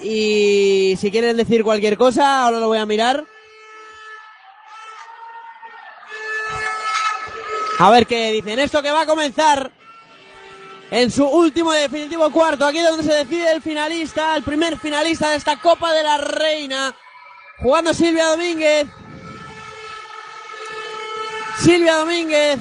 Y 0.00 0.96
si 0.98 1.10
quieren 1.10 1.36
decir 1.36 1.62
cualquier 1.62 1.96
cosa, 1.96 2.44
ahora 2.44 2.58
lo 2.58 2.68
voy 2.68 2.78
a 2.78 2.86
mirar. 2.86 3.24
A 7.78 7.90
ver 7.90 8.06
qué 8.06 8.32
dicen. 8.32 8.58
Esto 8.58 8.82
que 8.82 8.92
va 8.92 9.02
a 9.02 9.06
comenzar 9.06 9.70
en 10.90 11.10
su 11.10 11.26
último 11.26 11.74
y 11.74 11.78
definitivo 11.78 12.30
cuarto. 12.30 12.66
Aquí 12.66 12.80
donde 12.80 13.02
se 13.02 13.14
decide 13.14 13.50
el 13.52 13.62
finalista, 13.62 14.36
el 14.36 14.42
primer 14.42 14.78
finalista 14.78 15.30
de 15.30 15.36
esta 15.36 15.58
Copa 15.60 15.92
de 15.92 16.02
la 16.02 16.18
Reina. 16.18 16.94
Jugando 17.58 17.94
Silvia 17.94 18.26
Domínguez. 18.26 18.86
Silvia 21.58 21.96
Domínguez 21.96 22.58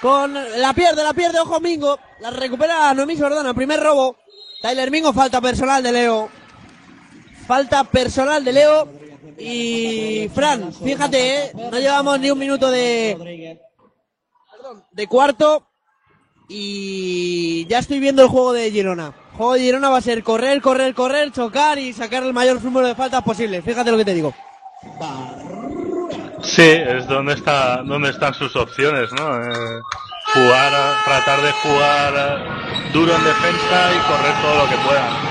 con 0.00 0.32
la 0.34 0.72
pierde, 0.72 1.04
la 1.04 1.12
pierde, 1.12 1.40
ojo 1.40 1.60
Mingo. 1.60 1.98
La 2.20 2.30
recupera 2.30 2.92
Noemí 2.94 3.16
Jordana, 3.16 3.54
primer 3.54 3.80
robo. 3.80 4.16
Tyler 4.62 4.90
Mingo, 4.90 5.12
falta 5.12 5.40
personal 5.40 5.82
de 5.82 5.92
Leo. 5.92 6.28
Falta 7.46 7.84
personal 7.84 8.44
de 8.44 8.52
Leo. 8.52 8.88
Y 9.38 10.30
Fran, 10.34 10.72
fíjate, 10.72 11.44
¿eh? 11.44 11.52
no 11.54 11.78
llevamos 11.78 12.20
ni 12.20 12.30
un 12.30 12.38
minuto 12.38 12.70
de, 12.70 13.58
de 14.92 15.06
cuarto 15.06 15.66
y 16.48 17.64
ya 17.66 17.78
estoy 17.78 18.00
viendo 18.00 18.22
el 18.22 18.28
juego 18.28 18.52
de 18.52 18.70
Girona. 18.70 19.14
El 19.32 19.36
juego 19.36 19.52
de 19.54 19.60
Girona 19.60 19.88
va 19.88 19.98
a 19.98 20.02
ser 20.02 20.22
correr, 20.22 20.60
correr, 20.60 20.94
correr, 20.94 21.32
chocar 21.32 21.78
y 21.78 21.92
sacar 21.92 22.22
el 22.22 22.34
mayor 22.34 22.62
número 22.62 22.86
de 22.86 22.94
faltas 22.94 23.22
posible. 23.22 23.62
Fíjate 23.62 23.90
lo 23.90 23.96
que 23.96 24.04
te 24.04 24.14
digo. 24.14 24.34
Sí, 26.42 26.62
es 26.62 27.06
donde 27.06 27.34
está, 27.34 27.82
donde 27.82 28.10
están 28.10 28.34
sus 28.34 28.54
opciones, 28.56 29.12
¿no? 29.12 29.36
Eh, 29.36 29.80
jugar, 30.34 30.72
tratar 31.04 31.40
de 31.42 31.52
jugar 31.52 32.14
eh, 32.16 32.90
duro 32.92 33.14
en 33.14 33.24
defensa 33.24 33.92
y 33.92 33.98
correr 34.08 34.34
todo 34.42 34.64
lo 34.64 34.70
que 34.70 34.76
puedan. 34.86 35.30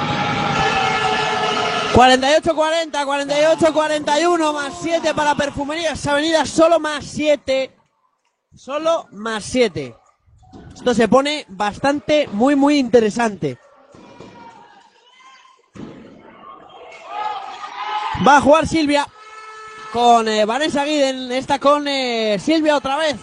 48-40, 1.94 2.92
48-41, 3.72 4.54
más 4.54 4.74
7 4.82 5.14
para 5.14 5.36
Perfumerías 5.36 6.06
Avenida, 6.06 6.46
solo 6.46 6.80
más 6.80 7.06
7. 7.06 7.76
Solo 8.56 9.08
más 9.12 9.44
7. 9.46 9.96
Esto 10.76 10.94
se 10.94 11.08
pone 11.08 11.46
bastante, 11.50 12.28
muy, 12.32 12.56
muy 12.56 12.78
interesante. 12.78 13.58
Va 18.26 18.38
a 18.38 18.42
jugar 18.42 18.68
Silvia 18.68 19.08
con 19.92 20.28
eh, 20.28 20.46
Vanessa 20.46 20.86
Guiden. 20.86 21.32
Está 21.32 21.60
con 21.60 21.88
eh, 21.88 22.38
Silvia 22.40 22.78
otra 22.78 22.98
vez. 22.98 23.18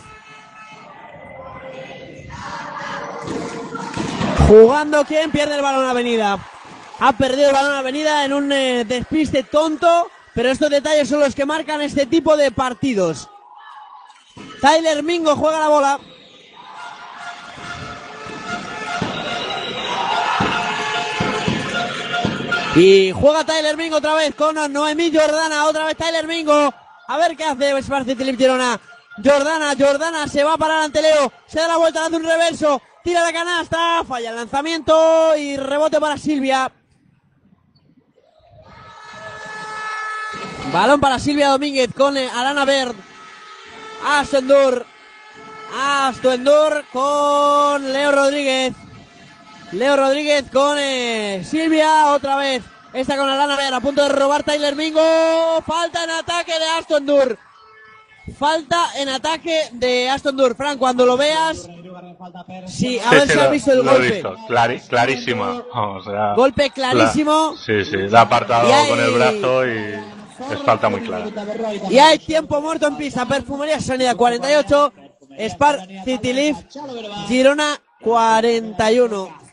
Jugando, 4.49 5.05
¿quién 5.05 5.31
pierde 5.31 5.57
el 5.57 5.63
balón 5.63 5.89
Avenida? 5.89 6.39
Ha 7.01 7.13
perdido 7.13 7.49
el 7.49 7.55
balón 7.55 7.75
Avenida 7.75 8.25
en 8.25 8.33
un 8.33 8.53
eh, 8.53 8.85
despiste 8.85 9.43
tonto, 9.43 10.09
pero 10.35 10.51
estos 10.51 10.71
detalles 10.71 11.09
son 11.09 11.21
los 11.21 11.35
que 11.35 11.45
marcan 11.45 11.83
este 11.83 12.07
tipo 12.07 12.37
de 12.37 12.53
partidos. 12.53 13.29
Tyler 14.61 15.03
Mingo 15.03 15.35
juega 15.37 15.61
la 15.61 15.69
bola. 15.69 16.01
Y 22.77 23.11
juega 23.11 23.43
Tyler 23.43 23.75
Mingo 23.75 23.97
otra 23.97 24.15
vez 24.15 24.35
con 24.35 24.55
Noemí 24.71 25.11
Jordana. 25.11 25.65
Otra 25.65 25.87
vez 25.87 25.97
Tyler 25.97 26.27
Mingo. 26.27 26.75
A 27.09 27.17
ver 27.17 27.35
qué 27.35 27.45
hace 27.45 27.83
Sparci 27.83 28.15
Philip 28.15 28.37
Girona. 28.37 28.79
Jordana, 29.25 29.75
Jordana 29.79 30.29
se 30.29 30.45
va 30.45 30.55
a 30.55 30.59
parar 30.59 30.83
ante 30.85 31.01
Leo. 31.01 31.33
Se 31.47 31.59
da 31.59 31.69
la 31.69 31.79
vuelta, 31.79 32.05
hace 32.05 32.17
un 32.17 32.25
reverso. 32.25 32.83
Tira 33.03 33.23
la 33.23 33.33
canasta. 33.33 34.05
Falla 34.07 34.29
el 34.29 34.37
lanzamiento. 34.37 35.35
Y 35.39 35.57
rebote 35.57 35.99
para 35.99 36.19
Silvia. 36.19 36.71
Balón 40.71 41.01
para 41.01 41.19
Silvia 41.19 41.49
Domínguez 41.49 41.95
con 41.97 42.19
eh, 42.19 42.29
Alana 42.29 42.67
Bird. 42.67 42.95
Astendur. 44.05 44.85
Astendur 45.75 46.85
con 46.93 47.91
Leo 47.91 48.13
Rodríguez. 48.13 48.75
Leo 49.73 49.97
Rodríguez 49.97 50.45
con 50.53 50.77
eh, 50.79 51.43
Silvia 51.45 52.13
otra 52.13 52.37
vez. 52.37 52.63
Esta 52.93 53.17
con 53.17 53.29
Alana 53.29 53.57
Ver 53.57 53.75
a 53.75 53.81
punto 53.81 54.03
de 54.03 54.09
robar 54.09 54.43
Tyler 54.43 54.75
Mingo. 54.77 55.01
Falta 55.67 56.05
en 56.05 56.11
ataque 56.11 56.53
de 56.59 56.65
Aston 56.79 57.05
Dur. 57.05 57.39
Falta 58.39 58.91
en 58.99 59.09
ataque 59.09 59.69
de 59.73 60.09
Aston 60.09 60.37
Dur. 60.37 60.57
Fran, 60.57 60.79
cuando 60.79 61.05
lo 61.05 61.17
veas. 61.17 61.69
Sí, 62.67 62.99
a 62.99 63.11
Sí, 63.11 63.15
ver 63.17 63.27
sí, 63.29 63.33
si 63.35 63.39
has 63.39 63.51
visto 63.51 63.73
el 63.73 63.79
lo 63.79 63.91
he 63.91 63.95
golpe. 63.95 64.13
visto, 64.13 64.37
clari- 64.49 64.81
clarísima. 64.89 65.63
Vamos, 65.75 66.07
o 66.07 66.11
sea, 66.11 66.35
Golpe 66.35 66.71
clarísimo. 66.71 67.55
la- 67.55 67.63
sí, 67.63 67.85
sí, 67.85 67.97
la 68.09 68.21
ha 68.21 68.23
apartado 68.23 68.73
hay- 68.73 68.89
con 68.89 69.01
el 69.01 69.11
brazo 69.13 69.67
y 69.67 70.53
es 70.53 70.63
falta 70.65 70.89
muy 70.89 71.01
clara. 71.03 71.27
Y 71.91 71.99
hay 71.99 72.19
tiempo 72.19 72.61
muerto 72.61 72.87
en 72.87 72.97
pista. 72.97 73.27
Perfumería 73.27 73.81
Sanidad 73.81 74.17
48. 74.17 74.93
Spar 75.51 75.87
City 76.05 76.33
Leaf. 76.33 76.57
Girona 77.29 77.79
41. 78.01 79.29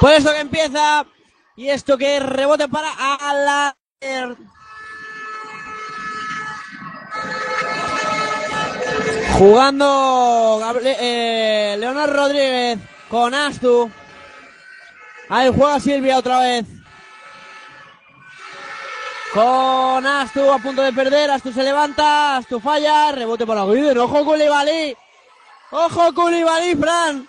Pues 0.00 0.18
esto 0.18 0.32
que 0.32 0.40
empieza 0.40 1.04
y 1.56 1.68
esto 1.68 1.98
que 1.98 2.20
rebote 2.20 2.68
para 2.68 2.88
Ala. 3.20 3.76
Jugando 9.38 10.58
Gable- 10.60 10.96
eh, 11.00 12.06
Rodríguez 12.06 12.78
con 13.08 13.34
Astu. 13.34 13.90
Ahí 15.28 15.50
juega 15.54 15.80
Silvia 15.80 16.18
otra 16.18 16.40
vez. 16.40 16.66
Con 19.32 20.06
Astu 20.06 20.52
a 20.52 20.58
punto 20.58 20.82
de 20.82 20.92
perder. 20.92 21.30
Astu 21.30 21.52
se 21.52 21.62
levanta. 21.62 22.36
Astu 22.36 22.60
falla. 22.60 23.12
Rebote 23.12 23.46
para 23.46 23.64
Guiden. 23.64 23.98
Ojo 23.98 24.24
Koulibaly. 24.24 24.96
Ojo 25.70 26.12
Koulibaly, 26.14 26.74
Fran. 26.74 27.28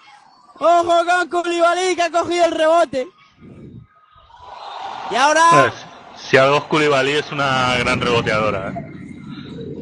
Ojo 0.55 1.05
con 1.05 1.29
Koulibaly 1.29 1.95
que 1.95 2.01
ha 2.01 2.09
cogido 2.11 2.45
el 2.45 2.51
rebote. 2.51 3.07
Y 5.11 5.15
ahora, 5.15 5.43
Pues, 5.51 5.73
si 6.15 6.37
algo 6.37 6.57
es 6.57 6.63
Koulibaly 6.63 7.11
es 7.11 7.31
una 7.31 7.75
gran 7.77 8.01
reboteadora. 8.01 8.73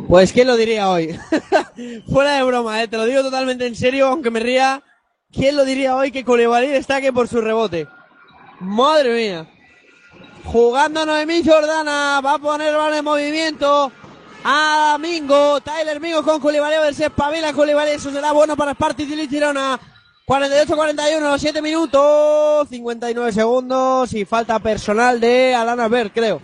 Pues 0.10 0.34
¿quién 0.34 0.48
lo 0.48 0.58
diría 0.58 0.90
hoy? 0.90 1.16
Fuera 2.12 2.34
de 2.34 2.44
broma, 2.44 2.82
¿eh? 2.82 2.88
te 2.88 2.98
lo 2.98 3.06
digo 3.06 3.22
totalmente 3.22 3.68
en 3.68 3.76
serio, 3.76 4.08
aunque 4.08 4.32
me 4.32 4.40
ría. 4.40 4.82
¿Quién 5.32 5.56
lo 5.56 5.64
diría 5.64 5.96
hoy 5.96 6.12
que 6.12 6.26
Koulibaly 6.26 6.68
destaque 6.68 7.14
por 7.14 7.28
su 7.28 7.40
rebote? 7.40 7.88
Madre 8.60 9.14
mía. 9.14 9.48
Jugando 10.46 11.06
Noemí 11.06 11.44
Jordana, 11.46 12.22
va 12.26 12.34
a 12.34 12.40
poner 12.40 12.76
balón 12.76 12.98
en 12.98 13.06
movimiento. 13.06 13.92
A 14.44 14.98
Mingo, 15.00 15.62
Tyler 15.62 16.00
Mingo 16.00 16.24
con 16.24 16.42
Koulibaly, 16.42 16.76
a 16.76 16.82
ver 16.82 16.96
si 16.96 17.04
espabila 17.04 17.54
Koulibaly, 17.54 17.92
eso 17.92 18.12
será 18.12 18.32
bueno 18.32 18.58
para 18.58 18.74
Spartis 18.74 19.08
y 19.12 19.28
Girona. 19.28 19.80
48-41, 20.26 21.38
7 21.38 21.62
minutos, 21.62 22.68
59 22.70 23.32
segundos 23.32 24.12
y 24.14 24.26
falta 24.26 24.58
personal 24.58 25.20
de 25.20 25.54
Alana 25.54 25.88
Ver, 25.88 26.12
creo. 26.12 26.42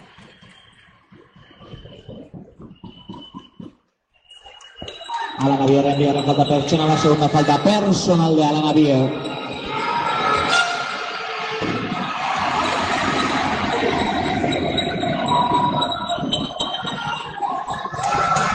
Alana 5.37 5.65
Bier 5.65 5.85
envía 5.85 6.13
la 6.13 6.23
falta 6.23 6.47
personal, 6.47 6.87
la 6.87 6.97
segunda 6.97 7.27
falta 7.29 7.61
personal 7.61 8.35
de 8.35 8.45
Alana 8.45 8.73
Bier. 8.73 9.11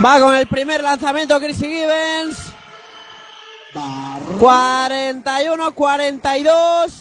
Va 0.02 0.18
con 0.18 0.34
el 0.34 0.46
primer 0.46 0.82
lanzamiento 0.82 1.38
Chrissy 1.38 1.66
Gibbons. 1.66 2.54
41-42 4.38 6.92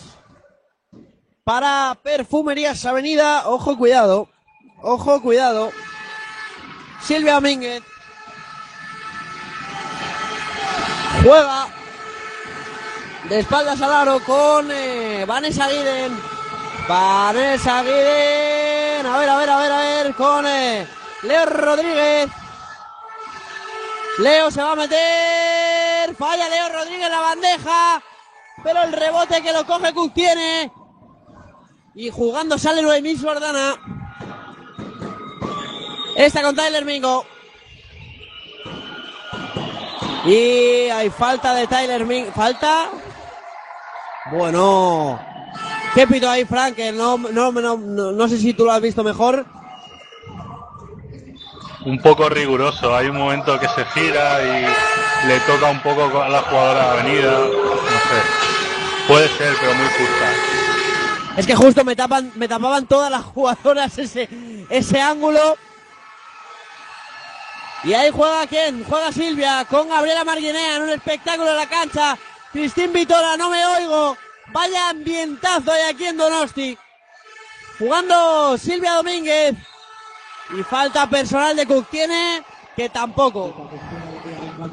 para 1.45 1.97
Perfumerías 2.03 2.85
Avenida. 2.85 3.47
Ojo, 3.47 3.77
cuidado. 3.77 4.27
Ojo, 4.81 5.21
cuidado. 5.21 5.71
Silvia 7.01 7.35
Domínguez. 7.35 7.81
Juega 11.23 11.67
de 13.29 13.39
espaldas 13.39 13.81
al 13.81 13.91
aro 13.91 14.19
con 14.23 14.71
eh, 14.71 15.25
Vanessa 15.27 15.67
Guiden. 15.67 16.17
Vanessa 16.87 17.83
Guiden. 17.83 19.05
A 19.05 19.17
ver, 19.17 19.29
a 19.29 19.37
ver, 19.37 19.49
a 19.49 19.57
ver, 19.57 19.71
a 19.71 19.79
ver. 19.79 20.15
Con 20.15 20.47
eh, 20.47 20.87
Leo 21.23 21.45
Rodríguez. 21.45 22.29
Leo 24.19 24.49
se 24.51 24.61
va 24.61 24.71
a 24.71 24.75
meter. 24.75 26.15
Falla 26.15 26.49
Leo 26.49 26.69
Rodríguez 26.69 27.09
la 27.09 27.19
bandeja. 27.19 28.03
Pero 28.63 28.83
el 28.83 28.93
rebote 28.93 29.41
que 29.41 29.53
lo 29.53 29.65
coge 29.65 29.93
Cook 29.93 30.13
tiene. 30.13 30.71
Y 31.95 32.09
jugando 32.09 32.57
sale 32.57 32.81
Noemí 32.81 33.17
Jordana. 33.17 33.75
Esta 36.15 36.41
con 36.41 36.55
Tyler 36.55 36.85
Mingo. 36.85 37.25
Y 40.25 40.89
hay 40.89 41.09
falta 41.09 41.53
de 41.55 41.67
Tyler 41.67 42.05
Mingo. 42.05 42.31
¿Falta? 42.31 42.89
Bueno. 44.31 45.19
¿Qué 45.93 46.05
pito 46.07 46.29
ahí, 46.29 46.45
Frank? 46.45 46.75
Que 46.75 46.91
no, 46.91 47.17
no, 47.17 47.51
no, 47.51 47.77
no, 47.77 48.11
no 48.11 48.27
sé 48.27 48.37
si 48.37 48.53
tú 48.53 48.65
lo 48.65 48.71
has 48.71 48.81
visto 48.81 49.03
mejor. 49.03 49.45
Un 51.85 51.99
poco 52.01 52.29
riguroso. 52.29 52.95
Hay 52.95 53.07
un 53.07 53.17
momento 53.17 53.59
que 53.59 53.67
se 53.69 53.85
gira 53.85 54.41
y 54.43 55.27
le 55.27 55.39
toca 55.41 55.71
un 55.71 55.81
poco 55.81 56.21
a 56.21 56.29
la 56.29 56.41
jugadora 56.41 56.91
avenida. 56.91 57.31
No 57.31 57.47
sé. 57.47 58.49
Puede 59.07 59.27
ser, 59.29 59.55
pero 59.59 59.73
muy 59.73 59.87
justa. 59.87 60.31
Es 61.37 61.47
que 61.47 61.55
justo 61.55 61.83
me 61.85 61.95
tapan, 61.95 62.31
me 62.35 62.47
tapaban 62.47 62.85
todas 62.85 63.09
las 63.09 63.23
jugadoras 63.23 63.97
ese, 63.97 64.29
ese 64.69 65.01
ángulo. 65.01 65.57
Y 67.83 67.93
ahí 67.93 68.11
juega 68.11 68.45
quién? 68.47 68.83
Juega 68.83 69.11
Silvia 69.11 69.65
con 69.69 69.89
Gabriela 69.89 70.23
Marguinea 70.23 70.75
en 70.75 70.81
un 70.83 70.89
espectáculo 70.89 71.49
en 71.51 71.57
la 71.57 71.69
cancha. 71.69 72.17
Cristín 72.51 72.91
Vitola, 72.91 73.37
no 73.37 73.49
me 73.49 73.65
oigo. 73.65 74.17
Vaya 74.51 74.89
ambientazo 74.89 75.71
hay 75.71 75.93
aquí 75.93 76.05
en 76.05 76.17
Donosti. 76.17 76.77
Jugando 77.77 78.57
Silvia 78.57 78.93
Domínguez. 78.93 79.55
Y 80.57 80.63
falta 80.63 81.09
personal 81.09 81.55
de 81.55 81.65
Cook. 81.65 81.87
Tiene 81.89 82.43
que 82.75 82.89
tampoco. 82.89 83.69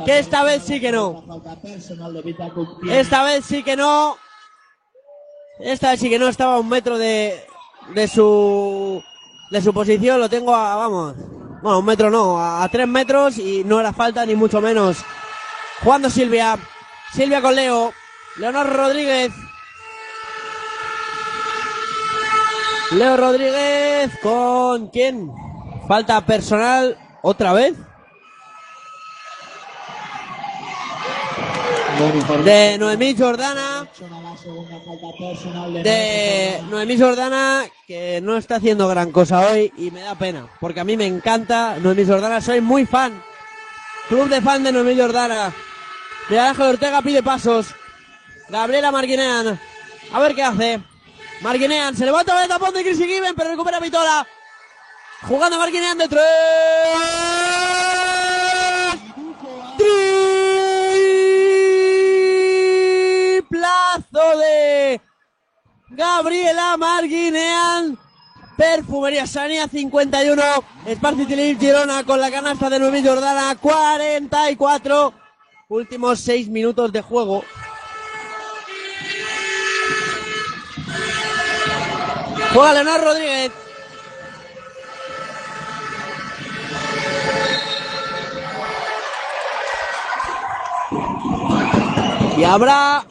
Que 0.04 0.18
esta 0.18 0.42
vez 0.42 0.64
sí 0.64 0.80
que 0.80 0.90
no. 0.90 1.24
Esta 2.90 3.22
vez 3.22 3.44
sí 3.44 3.62
que 3.62 3.76
no. 3.76 4.16
Esta 5.60 5.90
vez 5.90 6.00
sí 6.00 6.10
que 6.10 6.18
no 6.18 6.28
estaba 6.28 6.54
a 6.54 6.58
un 6.58 6.68
metro 6.68 6.98
de, 6.98 7.46
de 7.94 8.08
su 8.08 9.02
de 9.50 9.62
su 9.62 9.72
posición. 9.72 10.18
Lo 10.18 10.28
tengo 10.28 10.54
a, 10.54 10.76
vamos, 10.76 11.14
bueno, 11.66 11.80
un 11.80 11.84
metro 11.84 12.10
no, 12.10 12.38
a, 12.38 12.62
a 12.62 12.68
tres 12.68 12.86
metros 12.86 13.38
y 13.38 13.64
no 13.64 13.80
era 13.80 13.92
falta 13.92 14.24
ni 14.24 14.36
mucho 14.36 14.60
menos. 14.60 14.98
Jugando 15.82 16.08
Silvia. 16.08 16.56
Silvia 17.12 17.42
con 17.42 17.56
Leo. 17.56 17.92
Leonor 18.36 18.72
Rodríguez. 18.72 19.32
Leo 22.92 23.16
Rodríguez 23.16 24.12
con 24.22 24.90
quién? 24.90 25.32
Falta 25.88 26.24
personal 26.24 26.96
otra 27.22 27.52
vez. 27.52 27.74
De 32.44 32.76
Noemí 32.78 33.16
Jordana. 33.16 33.88
De 35.82 36.62
Noemí 36.68 36.98
Jordana, 36.98 37.64
que 37.86 38.20
no 38.20 38.36
está 38.36 38.56
haciendo 38.56 38.86
gran 38.86 39.10
cosa 39.12 39.40
hoy 39.48 39.72
y 39.78 39.90
me 39.90 40.00
da 40.00 40.14
pena, 40.14 40.46
porque 40.60 40.80
a 40.80 40.84
mí 40.84 40.96
me 40.96 41.06
encanta 41.06 41.78
Noemí 41.78 42.04
Jordana, 42.04 42.42
soy 42.42 42.60
muy 42.60 42.84
fan. 42.84 43.22
Club 44.08 44.28
de 44.28 44.42
fan 44.42 44.62
de 44.62 44.72
Noemí 44.72 44.94
Jordana. 44.94 45.54
De 46.28 46.38
Ángel 46.38 46.66
Ortega 46.66 47.00
pide 47.00 47.22
pasos. 47.22 47.68
Gabriela 48.50 48.90
Marguinean. 48.90 49.58
A 50.12 50.20
ver 50.20 50.34
qué 50.34 50.42
hace. 50.42 50.80
Marguinean 51.40 51.96
se 51.96 52.04
levanta 52.04 52.42
el 52.42 52.48
tapón 52.48 52.74
de 52.74 52.82
Chrissy 52.82 53.06
Given, 53.06 53.34
pero 53.34 53.50
recupera 53.50 53.80
Vitola. 53.80 54.26
Jugando 55.22 55.58
Marguinean 55.58 55.96
de 55.96 56.08
tres. 56.08 56.22
Triplazo 63.48 64.38
de 64.38 65.00
Gabriela 65.90 66.76
Marguinean 66.76 67.98
Perfumería 68.56 69.26
Sania 69.26 69.68
51. 69.68 70.42
Sparci 70.94 71.26
Tilip 71.26 71.60
Girona 71.60 72.04
con 72.04 72.20
la 72.20 72.30
canasta 72.30 72.70
de 72.70 72.78
Noemí 72.78 73.04
Jordana 73.04 73.54
44. 73.56 75.12
Últimos 75.68 76.20
6 76.20 76.48
minutos 76.48 76.90
de 76.92 77.02
juego. 77.02 77.44
Juega 82.54 82.72
Leonardo 82.72 83.04
Rodríguez. 83.04 83.52
Y 92.38 92.44
habrá 92.44 93.04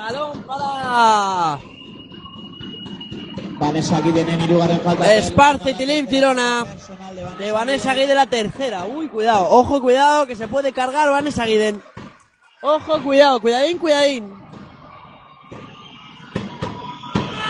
balón 0.00 0.42
para 0.44 1.58
Vanessa 3.58 4.00
Guiden 4.00 4.28
en 4.28 4.50
lugar 4.50 4.70
en 4.70 4.80
falta. 4.80 5.14
Esparce 5.14 5.74
Tilip 5.74 6.08
Girona. 6.08 6.64
De 7.38 7.52
Vanessa 7.52 7.92
Guiden 7.92 8.16
la 8.16 8.26
tercera. 8.26 8.86
Uy, 8.86 9.08
cuidado. 9.08 9.50
Ojo, 9.50 9.82
cuidado, 9.82 10.26
que 10.26 10.34
se 10.34 10.48
puede 10.48 10.72
cargar 10.72 11.10
Vanessa 11.10 11.44
Guiden. 11.44 11.82
Ojo, 12.62 13.02
cuidado, 13.02 13.40
cuidadín, 13.40 13.76
cuidadín. 13.76 14.32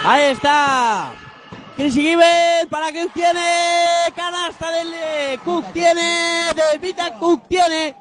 Ahí 0.04 0.32
está. 0.32 1.12
Chris 1.76 1.94
Gibbs 1.94 2.66
para 2.68 2.90
que 2.90 3.06
tiene 3.10 3.40
canasta 4.16 4.72
del 4.72 4.92
eh, 4.92 5.38
Cook 5.44 5.72
tiene 5.72 6.52
de 6.54 6.78
Vita 6.78 7.14
Cook 7.18 7.46
tiene 7.48 7.94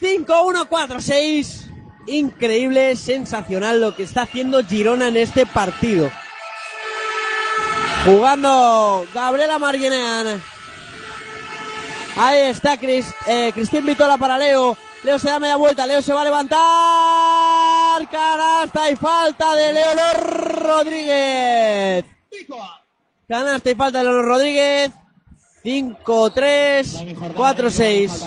5-1-4-6 0.00 1.63
increíble 2.06 2.96
sensacional 2.96 3.80
lo 3.80 3.94
que 3.94 4.02
está 4.04 4.22
haciendo 4.22 4.64
Girona 4.64 5.08
en 5.08 5.16
este 5.16 5.46
partido. 5.46 6.10
Jugando 8.04 9.06
Gabriela 9.14 9.58
Marguinean 9.58 10.42
ahí 12.16 12.40
está 12.50 12.76
Chris, 12.76 13.06
eh, 13.26 13.52
Cristín 13.52 13.86
Vitola 13.86 14.16
para 14.16 14.38
Leo. 14.38 14.76
Leo 15.02 15.18
se 15.18 15.28
da 15.28 15.38
media 15.38 15.56
vuelta 15.56 15.86
Leo 15.86 16.02
se 16.02 16.12
va 16.12 16.22
a 16.22 16.24
levantar. 16.24 18.08
Canasta 18.10 18.90
y 18.90 18.96
falta 18.96 19.54
de 19.54 19.72
Leonor 19.72 20.62
Rodríguez. 20.62 22.04
Canasta 23.28 23.70
y 23.70 23.74
falta 23.74 23.98
de 23.98 24.04
Leonor 24.04 24.24
Rodríguez. 24.24 24.90
5, 25.64 26.30
3, 26.30 27.04
4, 27.34 27.70
6. 27.70 28.24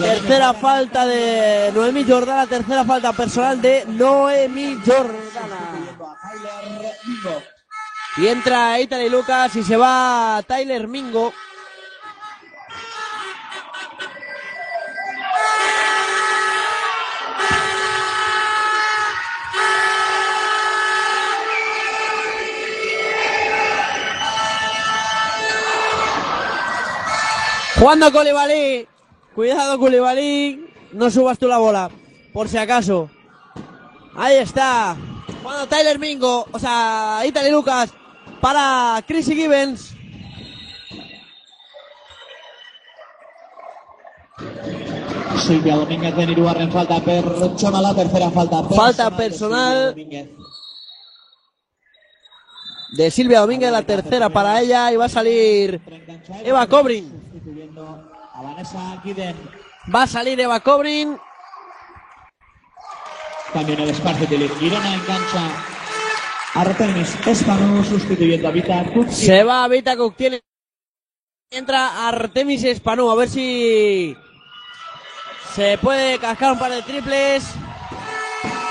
Tercera 0.00 0.54
falta 0.54 1.04
de 1.04 1.72
Noemí 1.74 2.04
Jordana. 2.04 2.46
Tercera 2.46 2.84
falta 2.84 3.12
personal 3.12 3.60
de 3.60 3.84
Noemí 3.88 4.78
Jordana. 4.86 5.90
Y 8.18 8.28
entra 8.28 8.78
Italy 8.78 9.08
Lucas 9.08 9.56
y 9.56 9.64
se 9.64 9.76
va 9.76 10.40
Tyler 10.46 10.86
Mingo. 10.86 11.32
Jugando 27.78 28.10
Koulibaly. 28.12 28.88
Cuidado 29.34 29.78
Koulibaly. 29.78 30.66
No 30.92 31.10
subas 31.10 31.38
tú 31.38 31.46
la 31.46 31.58
bola. 31.58 31.90
Por 32.32 32.48
si 32.48 32.56
acaso. 32.58 33.10
Ahí 34.16 34.36
está. 34.36 34.96
Jugando 35.42 35.66
Tyler 35.66 35.98
Mingo. 35.98 36.46
O 36.52 36.58
sea, 36.58 37.22
Italy 37.26 37.50
Lucas. 37.50 37.92
Para 38.40 39.02
Chrissy 39.06 39.34
Gibbons. 39.34 39.96
Silvia 45.46 45.76
Domínguez 45.76 46.16
de 46.16 46.26
Nirugarren 46.26 46.72
falta 46.72 47.00
perchona 47.00 47.80
la 47.80 47.94
tercera 47.94 48.30
falta 48.30 48.62
personal 48.62 48.76
Falta 48.76 49.16
personal. 49.16 49.94
De 52.92 53.10
Silvia 53.10 53.40
Domínguez, 53.40 53.70
la 53.70 53.82
tercera 53.82 54.28
para 54.28 54.60
ella. 54.60 54.92
Y 54.92 54.96
va 54.96 55.06
a 55.06 55.08
salir 55.08 55.80
Eva 56.44 56.66
Cobrin. 56.66 57.12
Va 59.94 60.02
a 60.02 60.06
salir 60.06 60.40
Eva 60.40 60.60
Cobrin. 60.60 61.18
También 63.52 63.80
el 63.80 63.90
Esparce 63.90 64.26
de 64.26 64.48
Girona 64.48 64.94
engancha 64.94 65.76
Artemis 66.54 67.16
Espano 67.26 67.84
sustituyendo 67.84 68.48
a 68.48 68.50
Vita 68.50 68.84
Kutsi. 68.92 69.26
Se 69.26 69.44
va 69.44 69.66
Vita 69.68 69.96
Cook. 69.96 70.16
Tiene. 70.16 70.42
Entra 71.50 72.08
Artemis 72.08 72.64
Espanú. 72.64 73.10
A 73.10 73.14
ver 73.14 73.28
si. 73.28 74.16
Se 75.54 75.78
puede 75.78 76.18
cascar 76.18 76.52
un 76.52 76.58
par 76.58 76.72
de 76.72 76.82
triples. 76.82 77.44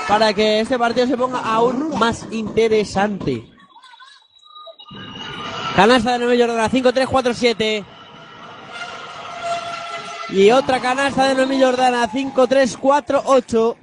Para 0.08 0.32
que 0.34 0.60
este 0.60 0.78
partido 0.78 1.06
se 1.06 1.16
ponga 1.16 1.40
aún 1.40 1.98
más 1.98 2.26
interesante. 2.30 3.44
Canasta 5.76 6.12
de 6.12 6.18
Noemí 6.20 6.40
Jordana. 6.40 6.70
5-3-4-7. 6.70 7.84
Y 10.30 10.50
otra 10.50 10.80
canasta 10.80 11.28
de 11.28 11.34
Noemí 11.34 11.62
Jordana. 11.62 12.10
5-3-4-8. 12.10 13.76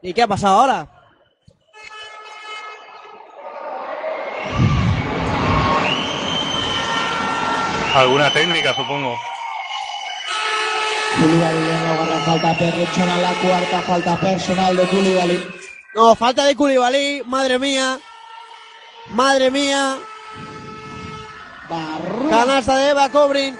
¿Y 0.00 0.14
qué 0.14 0.22
ha 0.22 0.26
pasado 0.26 0.60
ahora? 0.60 0.88
Alguna 7.94 8.32
técnica, 8.32 8.74
supongo. 8.74 9.14
Lugar 11.20 11.54
de 11.54 12.20
falta 12.24 12.54
perchona 12.56 13.16
la 13.18 13.34
cuarta 13.34 13.82
falta 13.82 14.16
personal 14.16 14.74
de 14.74 14.88
Koulibaly. 14.88 15.46
No, 15.94 16.16
falta 16.16 16.46
de 16.46 16.56
Koulibaly, 16.56 17.22
madre 17.26 17.58
mía. 17.58 17.98
Madre 19.10 19.50
mía. 19.50 19.98
Canasta 22.30 22.76
de 22.76 22.90
Eva 22.90 23.08
Cobrin. 23.08 23.58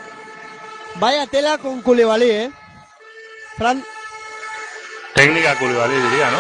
Vaya 0.97 1.27
tela 1.27 1.59
con 1.59 1.81
Koulibaly, 1.81 2.31
eh. 2.31 2.53
Fran, 3.57 3.83
Técnica 5.15 5.59
Koulibaly 5.59 5.95
diría, 5.95 6.31
¿no? 6.31 6.39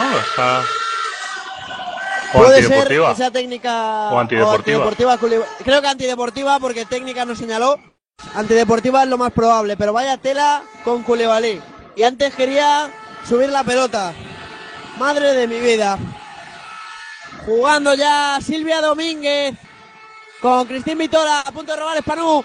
O 2.35 2.39
puede 2.39 2.63
ser 2.63 2.89
que 2.89 3.15
sea 3.15 3.31
técnica 3.31 4.11
O 4.11 4.19
antideportiva. 4.19 4.57
antideportiva 4.57 5.19
Koulibaly. 5.19 5.51
Creo 5.65 5.83
que 5.83 5.89
antideportiva 5.89 6.59
porque 6.59 6.85
técnica 6.87 7.25
no 7.25 7.35
señaló. 7.35 7.79
Antideportiva 8.35 9.03
es 9.03 9.09
lo 9.09 9.19
más 9.19 9.33
probable, 9.33 9.77
pero 9.77 9.93
vaya 9.93 10.17
tela 10.17 10.63
con 10.85 11.03
Koulibaly. 11.03 11.61
Y 11.97 12.03
antes 12.05 12.35
quería 12.35 12.91
subir 13.29 13.51
la 13.51 13.65
pelota. 13.65 14.13
Madre 14.99 15.33
de 15.35 15.47
mi 15.49 15.61
vida. 15.61 15.99
Jugando 17.45 17.95
ya 17.95 18.39
Silvia 18.41 18.81
Domínguez 18.81 19.57
con 20.41 20.67
Cristín 20.67 20.99
Vitola 20.99 21.41
a 21.41 21.53
punto 21.53 21.73
de 21.73 21.79
robar 21.79 21.97
Espanú. 21.97 22.45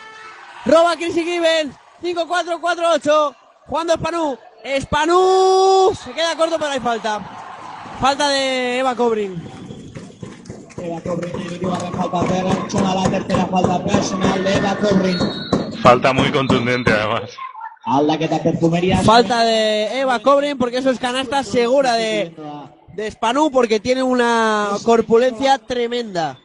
Roba 0.65 0.95
Chrissy 0.95 1.23
Gibbons. 1.23 1.75
5-4-4-8. 2.01 3.35
Jugando 3.67 3.93
Espanú. 3.93 4.37
Espanú. 4.63 5.91
Se 6.03 6.11
queda 6.11 6.35
corto, 6.35 6.57
pero 6.57 6.71
hay 6.71 6.79
falta. 6.79 7.19
Falta 7.99 8.29
de 8.29 8.79
Eva 8.79 8.95
Cobrin. 8.95 9.41
Eva 10.77 11.01
Cobrin 11.01 11.31
falta 11.93 12.93
la 12.93 13.09
tercera 13.09 13.45
falta 13.47 13.83
personal 13.83 14.43
de 14.43 14.53
Eva 14.55 14.77
Cobrin. 14.77 15.17
Falta 15.81 16.13
muy 16.13 16.31
contundente, 16.31 16.91
además. 16.91 17.31
Falta 19.03 19.43
de 19.43 19.99
Eva 19.99 20.19
Cobrin 20.19 20.57
porque 20.57 20.77
eso 20.77 20.89
es 20.89 20.99
canasta 20.99 21.43
segura 21.43 21.93
de, 21.93 22.35
de 22.97 23.11
Spanú 23.11 23.51
porque 23.51 23.79
tiene 23.79 24.01
una 24.01 24.71
corpulencia 24.83 25.59
tremenda. 25.59 26.39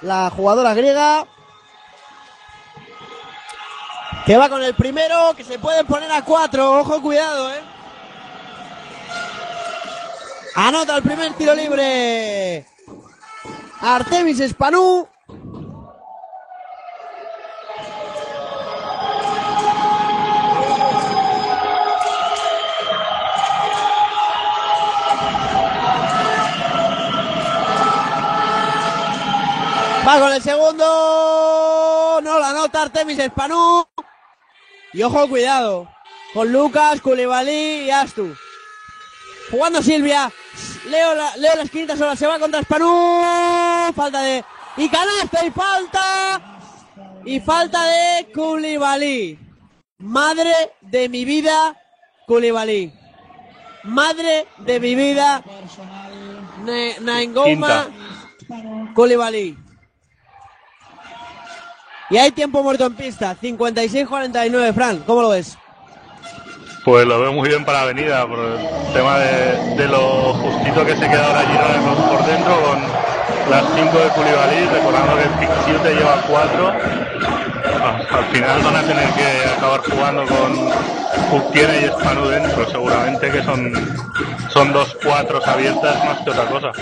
La 0.00 0.30
jugadora 0.30 0.72
griega 0.72 1.26
que 4.24 4.38
va 4.38 4.48
con 4.48 4.62
el 4.62 4.74
primero, 4.74 5.34
que 5.36 5.44
se 5.44 5.58
puede 5.58 5.84
poner 5.84 6.10
a 6.10 6.24
cuatro. 6.24 6.80
Ojo, 6.80 7.02
cuidado, 7.02 7.52
eh. 7.52 7.60
Anota 10.54 10.96
el 10.96 11.02
primer 11.02 11.34
tiro 11.34 11.54
libre. 11.54 12.66
Artemis 13.82 14.38
Spanú. 14.38 15.06
Va 30.08 30.18
con 30.18 30.32
el 30.32 30.40
segundo. 30.40 32.20
No 32.22 32.38
la 32.38 32.54
nota 32.54 32.80
Artemis 32.80 33.18
Spanú. 33.18 33.84
Y 34.94 35.02
ojo, 35.02 35.28
cuidado. 35.28 35.86
Con 36.32 36.50
Lucas, 36.50 37.02
Koulibaly 37.02 37.84
y 37.84 37.90
Astu. 37.90 38.34
Jugando 39.50 39.82
Silvia. 39.82 40.32
Leo 40.88 41.14
la, 41.14 41.36
Leo 41.36 41.56
la 41.56 41.62
esquinita 41.64 41.94
sola, 41.94 42.16
se 42.16 42.26
va 42.26 42.38
contra 42.38 42.62
Spanú. 42.62 43.22
Falta 43.94 44.22
de. 44.22 44.42
Y 44.78 44.88
canasta 44.88 45.44
y 45.44 45.50
falta. 45.50 46.40
Y 47.26 47.40
falta 47.40 47.84
de 47.84 48.32
Koulibaly. 48.32 49.38
Madre 49.98 50.54
de 50.80 51.10
mi 51.10 51.26
vida, 51.26 51.76
Koulibaly. 52.26 52.94
Madre 53.82 54.46
de 54.56 54.80
mi 54.80 54.94
vida, 54.94 55.44
Nainggouma 57.02 57.88
Koulibaly. 58.94 59.67
Y 62.10 62.16
hay 62.16 62.30
tiempo 62.32 62.62
muerto 62.62 62.86
en 62.86 62.94
pista, 62.94 63.36
56-49, 63.40 64.72
Fran, 64.72 64.98
¿cómo 65.06 65.22
lo 65.22 65.28
ves? 65.30 65.58
Pues 66.84 67.06
lo 67.06 67.20
veo 67.20 67.32
muy 67.34 67.48
bien 67.48 67.66
para 67.66 67.82
Avenida, 67.82 68.26
por 68.26 68.38
el 68.38 68.92
tema 68.94 69.18
de, 69.18 69.74
de 69.76 69.88
lo 69.88 70.32
justito 70.32 70.86
que 70.86 70.96
se 70.96 71.06
queda 71.06 71.26
ahora 71.26 71.40
Girona 71.40 72.08
por 72.08 72.24
dentro, 72.24 72.60
con 72.62 72.78
las 73.50 73.64
5 73.74 73.98
de 73.98 74.08
Koulibaly, 74.08 74.66
recordando 74.72 75.16
que 75.16 75.22
el 75.22 75.30
Pixiute 75.30 75.94
lleva 75.94 76.22
4. 76.26 76.72
Al 78.10 78.24
final 78.32 78.62
van 78.62 78.76
a 78.76 78.82
tener 78.82 79.08
que 79.10 79.50
acabar 79.56 79.80
jugando 79.80 80.24
con 80.26 80.70
Fuktiene 81.30 81.80
y 81.82 81.88
Spanu 81.88 82.26
dentro, 82.28 82.70
seguramente 82.70 83.30
que 83.30 83.42
son, 83.42 83.72
son 84.48 84.72
dos 84.72 84.96
cuatros 85.04 85.46
abiertas 85.46 86.04
más 86.06 86.18
que 86.20 86.30
otra 86.30 86.46
cosa. 86.46 86.72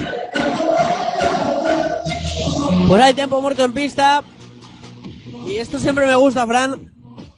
Pues 2.87 3.03
hay 3.03 3.15
tiempo 3.15 3.41
muerto 3.41 3.65
en 3.65 3.73
pista. 3.73 4.23
Y 5.47 5.57
esto 5.59 5.79
siempre 5.79 6.07
me 6.07 6.15
gusta, 6.17 6.47
Fran. 6.47 6.93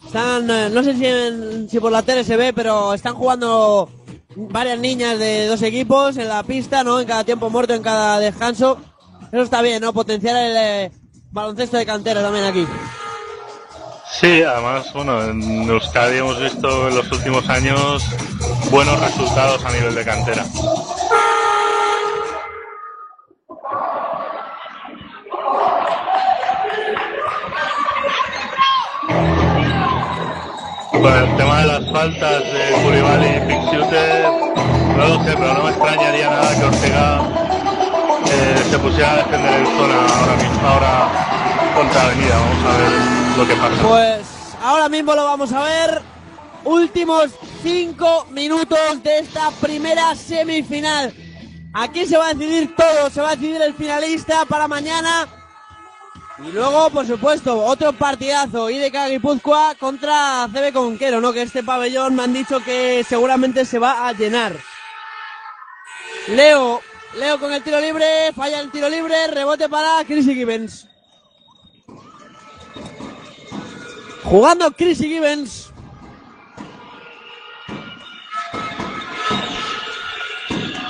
Están, 0.06 0.50
eh, 0.50 0.70
no 0.70 0.82
sé 0.82 0.96
si, 0.96 1.04
en- 1.06 1.68
si 1.68 1.78
por 1.80 1.92
la 1.92 2.02
tele 2.02 2.24
se 2.24 2.36
ve, 2.36 2.52
pero 2.52 2.94
están 2.94 3.14
jugando 3.14 3.90
varias 4.36 4.78
niñas 4.78 5.18
de 5.18 5.46
dos 5.46 5.60
equipos 5.62 6.16
en 6.16 6.28
la 6.28 6.42
pista, 6.42 6.82
¿no? 6.82 7.00
En 7.00 7.06
cada 7.06 7.24
tiempo 7.24 7.50
muerto, 7.50 7.74
en 7.74 7.82
cada 7.82 8.18
descanso. 8.18 8.78
Eso 9.30 9.42
está 9.42 9.60
bien, 9.60 9.82
¿no? 9.82 9.92
Potenciar 9.92 10.36
el 10.36 10.56
eh, 10.56 10.92
baloncesto 11.30 11.76
de 11.76 11.84
cantera 11.84 12.22
también 12.22 12.44
aquí. 12.46 12.66
Sí, 14.18 14.42
además, 14.42 14.90
bueno, 14.94 15.22
en 15.22 15.68
Euskadi 15.68 16.16
hemos 16.16 16.40
visto 16.40 16.88
en 16.88 16.96
los 16.96 17.12
últimos 17.12 17.46
años 17.50 18.02
buenos 18.70 18.98
resultados 19.00 19.62
a 19.66 19.70
nivel 19.72 19.94
de 19.94 20.04
cantera. 20.04 20.46
Con 31.00 31.12
el 31.12 31.36
tema 31.36 31.60
de 31.60 31.66
las 31.66 31.90
faltas 31.92 32.42
de 32.52 32.82
Koulibaly 32.82 33.26
y 33.28 33.40
Pixiute, 33.46 34.22
no 34.96 35.08
lo 35.08 35.24
sé, 35.24 35.32
pero 35.36 35.54
no 35.54 35.62
me 35.62 35.70
extrañaría 35.70 36.28
nada 36.28 36.58
que 36.58 36.64
Ortega 36.64 37.20
eh, 38.26 38.64
se 38.68 38.78
pusiera 38.80 39.12
a 39.12 39.16
defender 39.18 39.60
el 39.60 39.66
zona 39.66 39.94
ahora 39.94 40.36
mismo, 40.36 40.68
ahora 40.68 41.72
contra 41.76 42.02
Avenida. 42.02 42.34
Vamos 42.36 42.64
a 42.64 42.78
ver 42.78 43.38
lo 43.38 43.46
que 43.46 43.54
pasa. 43.54 43.88
Pues 43.88 44.56
ahora 44.60 44.88
mismo 44.88 45.14
lo 45.14 45.24
vamos 45.24 45.52
a 45.52 45.62
ver. 45.62 46.02
Últimos 46.64 47.30
cinco 47.62 48.26
minutos 48.30 49.00
de 49.04 49.20
esta 49.20 49.52
primera 49.60 50.16
semifinal. 50.16 51.14
Aquí 51.74 52.06
se 52.06 52.18
va 52.18 52.30
a 52.30 52.34
decidir 52.34 52.74
todo, 52.74 53.08
se 53.10 53.20
va 53.20 53.30
a 53.30 53.36
decidir 53.36 53.62
el 53.62 53.74
finalista 53.74 54.44
para 54.46 54.66
mañana. 54.66 55.28
Y 56.44 56.52
luego, 56.52 56.88
por 56.90 57.04
supuesto, 57.04 57.64
otro 57.64 57.92
partidazo, 57.92 58.70
IDK 58.70 59.08
Guipúzcoa 59.08 59.74
contra 59.74 60.48
CB 60.52 60.72
Conquero, 60.72 61.20
¿no? 61.20 61.32
Que 61.32 61.42
este 61.42 61.64
pabellón 61.64 62.14
me 62.14 62.22
han 62.22 62.32
dicho 62.32 62.60
que 62.60 63.04
seguramente 63.08 63.64
se 63.64 63.80
va 63.80 64.06
a 64.06 64.12
llenar. 64.12 64.56
Leo, 66.28 66.80
Leo 67.16 67.40
con 67.40 67.52
el 67.52 67.62
tiro 67.62 67.80
libre, 67.80 68.32
falla 68.36 68.60
el 68.60 68.70
tiro 68.70 68.88
libre, 68.88 69.26
rebote 69.28 69.68
para 69.68 70.04
Chrissy 70.04 70.34
Gibbons. 70.34 70.86
Jugando 74.22 74.70
Chrissy 74.70 75.08
Gibbons. 75.08 75.72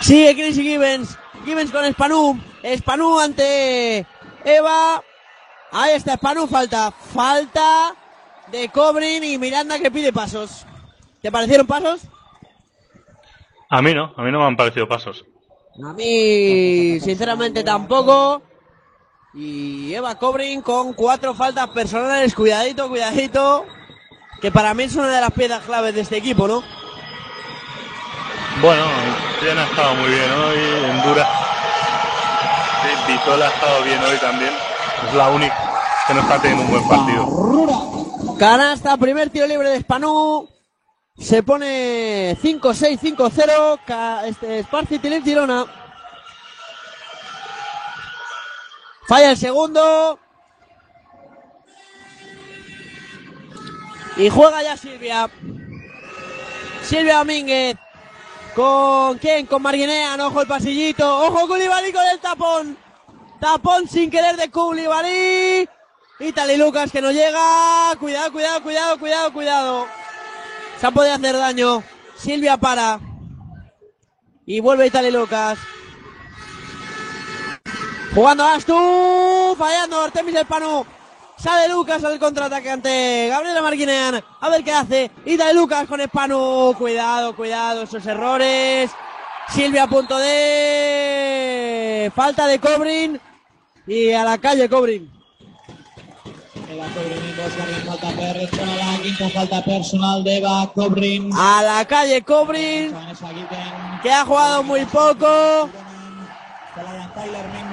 Sigue 0.03 0.35
Chrissy 0.35 0.63
Gibbons. 0.63 1.17
Gibbons 1.47 1.71
con 1.71 1.85
Spanú. 1.87 2.41
Spanú 2.77 3.19
ante 3.21 4.05
Eva. 4.45 5.03
Ahí 5.73 5.95
está 5.95 6.15
Spanú. 6.15 6.47
Falta. 6.47 6.91
Falta 6.91 7.95
de 8.51 8.69
Cobrin 8.69 9.23
y 9.25 9.39
Miranda 9.39 9.79
que 9.79 9.91
pide 9.91 10.13
pasos. 10.13 10.65
¿Te 11.21 11.31
parecieron 11.31 11.67
pasos? 11.67 12.01
A 13.71 13.83
mí 13.83 13.93
no, 13.93 14.15
a 14.17 14.23
mí 14.23 14.31
no 14.33 14.39
me 14.39 14.47
han 14.47 14.57
parecido 14.57 14.89
pasos. 14.89 15.25
A 15.85 15.93
mí, 15.93 16.99
sinceramente, 17.01 17.63
tampoco. 17.63 18.43
Y 19.35 19.95
Eva 19.95 20.19
Cobrin 20.19 20.63
con 20.63 20.95
cuatro 20.95 21.35
faltas 21.35 21.69
personales. 21.69 22.35
Cuidadito, 22.35 22.89
cuidadito. 22.89 23.67
Que 24.41 24.51
para 24.51 24.73
mí 24.75 24.85
es 24.85 24.97
una 24.97 25.09
de 25.09 25.21
las 25.21 25.33
piezas 25.33 25.65
claves 25.65 25.95
de 25.95 26.01
este 26.01 26.17
equipo, 26.17 26.49
¿no? 26.49 26.63
Bueno, 28.61 28.85
Jen 29.41 29.59
ha 29.59 29.65
estado 29.65 29.95
muy 29.97 30.09
bien 30.11 30.31
hoy, 30.33 30.59
Endura. 30.91 31.29
Vitola 33.07 33.47
ha 33.47 33.49
estado 33.49 33.83
bien 33.85 34.03
hoy 34.03 34.17
también. 34.19 34.53
Es 35.07 35.15
la 35.15 35.31
única 35.31 35.57
que 36.07 36.15
no 36.15 36.21
está 36.21 36.41
teniendo 36.41 36.65
un 36.65 36.71
buen 36.71 36.89
partido. 36.89 38.37
Canasta, 38.39 38.97
primer 38.97 39.31
tiro 39.31 39.47
libre 39.47 39.71
de 39.71 39.81
Spanú. 39.81 40.49
Se 41.19 41.43
pone 41.43 42.37
5-6, 42.41 42.99
5-0. 43.01 43.81
Ca- 43.87 44.27
Este, 44.27 44.63
Sparci 44.63 44.99
Tilip 44.99 45.25
Girona. 45.25 45.65
Falla 49.09 49.31
el 49.31 49.37
segundo. 49.37 50.19
Y 54.17 54.29
juega 54.31 54.63
ya 54.63 54.77
Silvia. 54.77 55.31
Silvia 56.83 57.19
Domínguez. 57.19 57.77
¿Con 58.55 59.19
quién? 59.19 59.47
Con 59.47 59.63
Marguinean. 59.63 60.21
Ojo 60.21 60.41
el 60.43 60.47
pasillito. 60.49 61.27
Ojo 61.27 61.49
con 61.49 61.61
el 61.61 62.19
tapón. 62.21 62.77
Tapón 63.41 63.89
sin 63.89 64.11
querer 64.11 64.37
de 64.37 64.51
Koulibaly. 64.51 65.69
Y 66.21 66.57
Lucas 66.57 66.91
que 66.91 67.01
no 67.01 67.13
llega. 67.13 67.95
Cuidado, 68.01 68.33
cuidado, 68.33 68.63
cuidado, 68.63 68.99
cuidado, 68.99 69.33
cuidado. 69.33 69.87
Se 70.81 70.87
ha 70.87 70.91
podido 70.91 71.15
hacer 71.15 71.37
daño. 71.37 71.83
Silvia 72.17 72.57
para. 72.57 72.99
Y 74.45 74.61
vuelve 74.61 74.87
Itali 74.87 75.11
Lucas. 75.11 75.59
Jugando 78.15 78.45
Astu. 78.45 79.55
Fallando 79.57 80.03
Artemis 80.03 80.35
el 80.35 80.47
Pano. 80.47 80.85
Sale 81.37 81.69
Lucas 81.69 82.03
al 82.03 82.19
contraataque 82.19 82.69
ante 82.69 83.29
Gabriela 83.29 83.63
Marquinean. 83.63 84.25
A 84.41 84.49
ver 84.49 84.65
qué 84.65 84.73
hace. 84.73 85.13
Itali 85.25 85.55
Lucas 85.55 85.87
con 85.87 86.01
el 86.01 86.09
Pano. 86.09 86.75
Cuidado, 86.77 87.37
cuidado. 87.37 87.83
Esos 87.83 88.05
errores. 88.07 88.91
Silvia 89.51 89.85
a 89.85 89.89
punto 89.89 90.19
de. 90.19 92.11
Falta 92.15 92.49
de 92.49 92.59
Cobrin. 92.59 93.21
Y 93.89 94.13
a 94.13 94.23
la 94.23 94.37
calle 94.37 94.69
Cobrin. 94.69 95.11
Eva 96.71 96.85
falta 97.87 98.11
personal, 98.11 99.01
quinta 99.01 99.31
falta 99.31 99.65
personal 99.65 100.25
d'Eva 100.25 100.71
Cobrin. 100.75 101.31
A 101.33 101.63
la 101.63 101.85
calle 101.87 102.21
Cobrin. 102.21 102.95
Que 104.03 104.13
ha 104.13 104.27
jugado 104.27 104.63
muy 104.63 104.85
poco. 104.85 105.71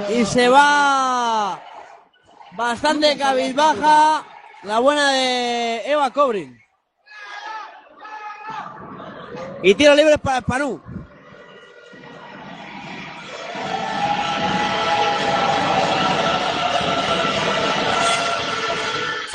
Y 0.10 0.24
se 0.24 0.48
va 0.48 1.60
bastante 2.54 3.18
cabizbaja 3.18 4.24
la 4.64 4.80
buena 4.80 5.12
de 5.12 5.82
Eva 5.86 6.12
Cobrin. 6.12 6.58
Y 9.62 9.76
tiro 9.76 9.94
libre 9.94 10.18
para 10.18 10.40
Spanú. 10.40 10.95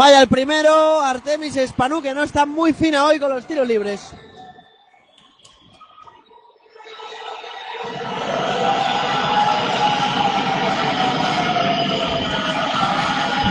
Falla 0.00 0.22
el 0.22 0.28
primero, 0.28 1.02
Artemis 1.02 1.56
Spanú, 1.56 2.00
que 2.00 2.14
no 2.14 2.22
está 2.22 2.46
muy 2.46 2.72
fina 2.72 3.04
hoy 3.04 3.20
con 3.20 3.28
los 3.28 3.46
tiros 3.46 3.68
libres. 3.68 4.00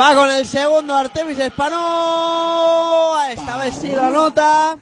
Va 0.02 0.16
con 0.16 0.32
el 0.32 0.44
segundo 0.44 0.96
Artemis 0.96 1.38
Spanú. 1.38 3.16
Esta 3.30 3.58
vez 3.58 3.76
sí 3.80 3.92
lo 3.92 4.06
anota. 4.06 4.80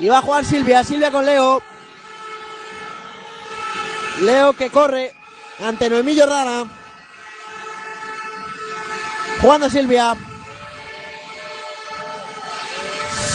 Y 0.00 0.08
va 0.08 0.18
a 0.18 0.22
jugar 0.22 0.44
Silvia, 0.44 0.82
Silvia 0.82 1.12
con 1.12 1.24
Leo. 1.24 1.62
Leo 4.22 4.54
que 4.54 4.70
corre 4.70 5.12
ante 5.60 5.88
Noemí 5.88 6.18
Jordana. 6.18 6.79
Jugando 9.40 9.70
Silvia. 9.70 10.16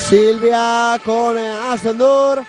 Silvia 0.10 1.00
con 1.04 1.38
eh, 1.38 1.52
Astondur. 1.72 2.44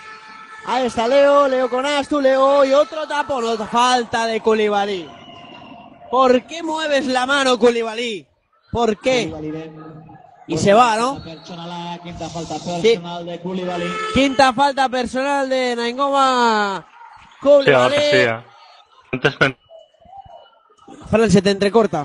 Ahí 0.66 0.86
está 0.86 1.06
Leo, 1.08 1.48
Leo 1.48 1.70
con 1.70 1.86
Astu, 1.86 2.20
Leo 2.20 2.64
y 2.64 2.72
otro 2.74 3.06
tapón, 3.06 3.44
otra 3.44 3.66
falta 3.66 4.26
de 4.26 4.40
Koulibaly. 4.40 5.08
¿Por 6.10 6.42
qué 6.46 6.62
mueves 6.62 7.06
la 7.06 7.24
mano, 7.24 7.58
Koulibaly? 7.58 8.26
¿Por 8.72 8.98
qué? 8.98 9.32
Y 10.48 10.58
se 10.58 10.74
va, 10.74 10.96
¿no? 10.96 11.22
Quinta 12.02 12.28
falta 12.28 12.56
personal 12.58 13.24
de 13.26 13.40
Koulibaly. 13.40 13.86
Quinta 14.12 14.52
falta 14.52 14.88
personal 14.88 15.48
de 15.48 15.76
Naingoma 15.76 16.84
Sí, 16.84 17.48
ahora 17.48 17.64
Koulibaly. 17.64 17.96
sí. 17.96 18.16
eh. 18.16 18.44
Antes 19.12 19.34
Fran, 19.36 21.30
se 21.30 21.42
te 21.42 21.50
entrecorta. 21.52 22.04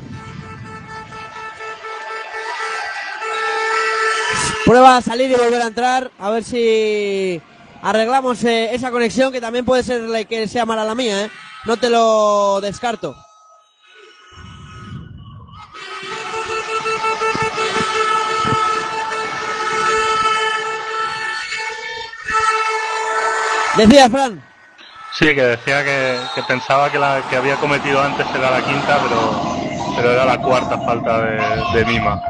Prueba 4.71 4.95
a 4.95 5.01
salir 5.01 5.29
y 5.29 5.35
volver 5.35 5.61
a 5.61 5.67
entrar. 5.67 6.11
A 6.17 6.29
ver 6.29 6.45
si 6.45 7.41
arreglamos 7.81 8.41
eh, 8.45 8.73
esa 8.73 8.89
conexión, 8.89 9.29
que 9.29 9.41
también 9.41 9.65
puede 9.65 9.83
ser 9.83 10.25
que 10.27 10.47
sea 10.47 10.65
mala 10.65 10.85
la 10.85 10.95
mía, 10.95 11.25
¿eh? 11.25 11.31
No 11.65 11.75
te 11.75 11.89
lo 11.89 12.61
descarto. 12.61 13.13
Decía 23.75 24.09
Fran. 24.09 24.41
Sí, 25.19 25.25
que 25.35 25.43
decía 25.43 25.83
que, 25.83 26.43
pensaba 26.47 26.89
que 26.89 26.97
la 26.97 27.21
que 27.29 27.35
había 27.35 27.57
cometido 27.57 28.01
antes 28.01 28.25
era 28.33 28.51
la 28.51 28.63
quinta, 28.63 29.01
pero, 29.97 30.13
era 30.13 30.23
la 30.23 30.37
cuarta 30.37 30.77
falta 30.77 31.19
de 31.73 31.85
Mima. 31.85 32.21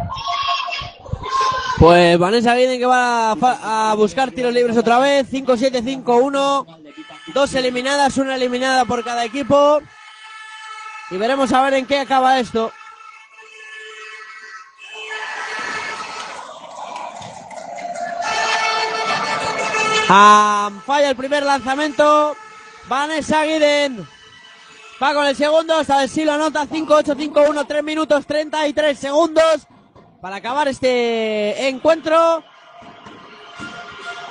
Pues 1.82 2.20
Vanessa 2.20 2.54
Guiden 2.54 2.78
que 2.78 2.86
va 2.86 3.32
a, 3.32 3.90
a 3.90 3.96
buscar 3.96 4.30
tiros 4.30 4.54
libres 4.54 4.78
otra 4.78 5.00
vez. 5.00 5.28
5-7-5-1. 5.32 6.94
Dos 7.34 7.56
eliminadas, 7.56 8.18
una 8.18 8.36
eliminada 8.36 8.86
por 8.86 9.04
cada 9.04 9.26
equipo. 9.26 9.82
Y 11.10 11.18
veremos 11.18 11.52
a 11.52 11.64
ver 11.64 11.74
en 11.74 11.88
qué 11.88 11.98
acaba 11.98 12.40
esto. 12.40 12.72
Ah, 20.08 20.70
falla 20.86 21.10
el 21.10 21.16
primer 21.16 21.42
lanzamiento. 21.42 22.36
Vanessa 22.88 23.44
Guiden. 23.44 24.08
Va 25.02 25.16
con 25.16 25.26
el 25.26 25.36
segundo. 25.36 25.78
Hasta 25.78 25.98
ver 25.98 26.10
si 26.10 26.26
lo 26.26 26.34
anota. 26.34 26.68
5-8-5-1. 26.68 27.66
3 27.66 27.84
minutos 27.84 28.28
33 28.28 29.00
segundos 29.00 29.68
para 30.22 30.38
acabar 30.38 30.68
este 30.68 31.68
encuentro. 31.68 32.44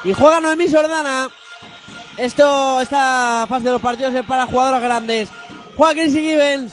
Y 0.05 0.15
juega 0.15 0.41
Noemí 0.41 0.71
Jordana. 0.71 1.29
Esto, 2.17 2.81
esta 2.81 3.47
fase 3.49 3.65
de 3.65 3.73
los 3.73 3.83
partidos 3.83 4.15
es 4.15 4.25
para 4.25 4.47
jugadoras 4.47 4.81
grandes. 4.81 5.29
Juega 5.77 5.95
Chrissy 5.95 6.21
Gibbons. 6.21 6.73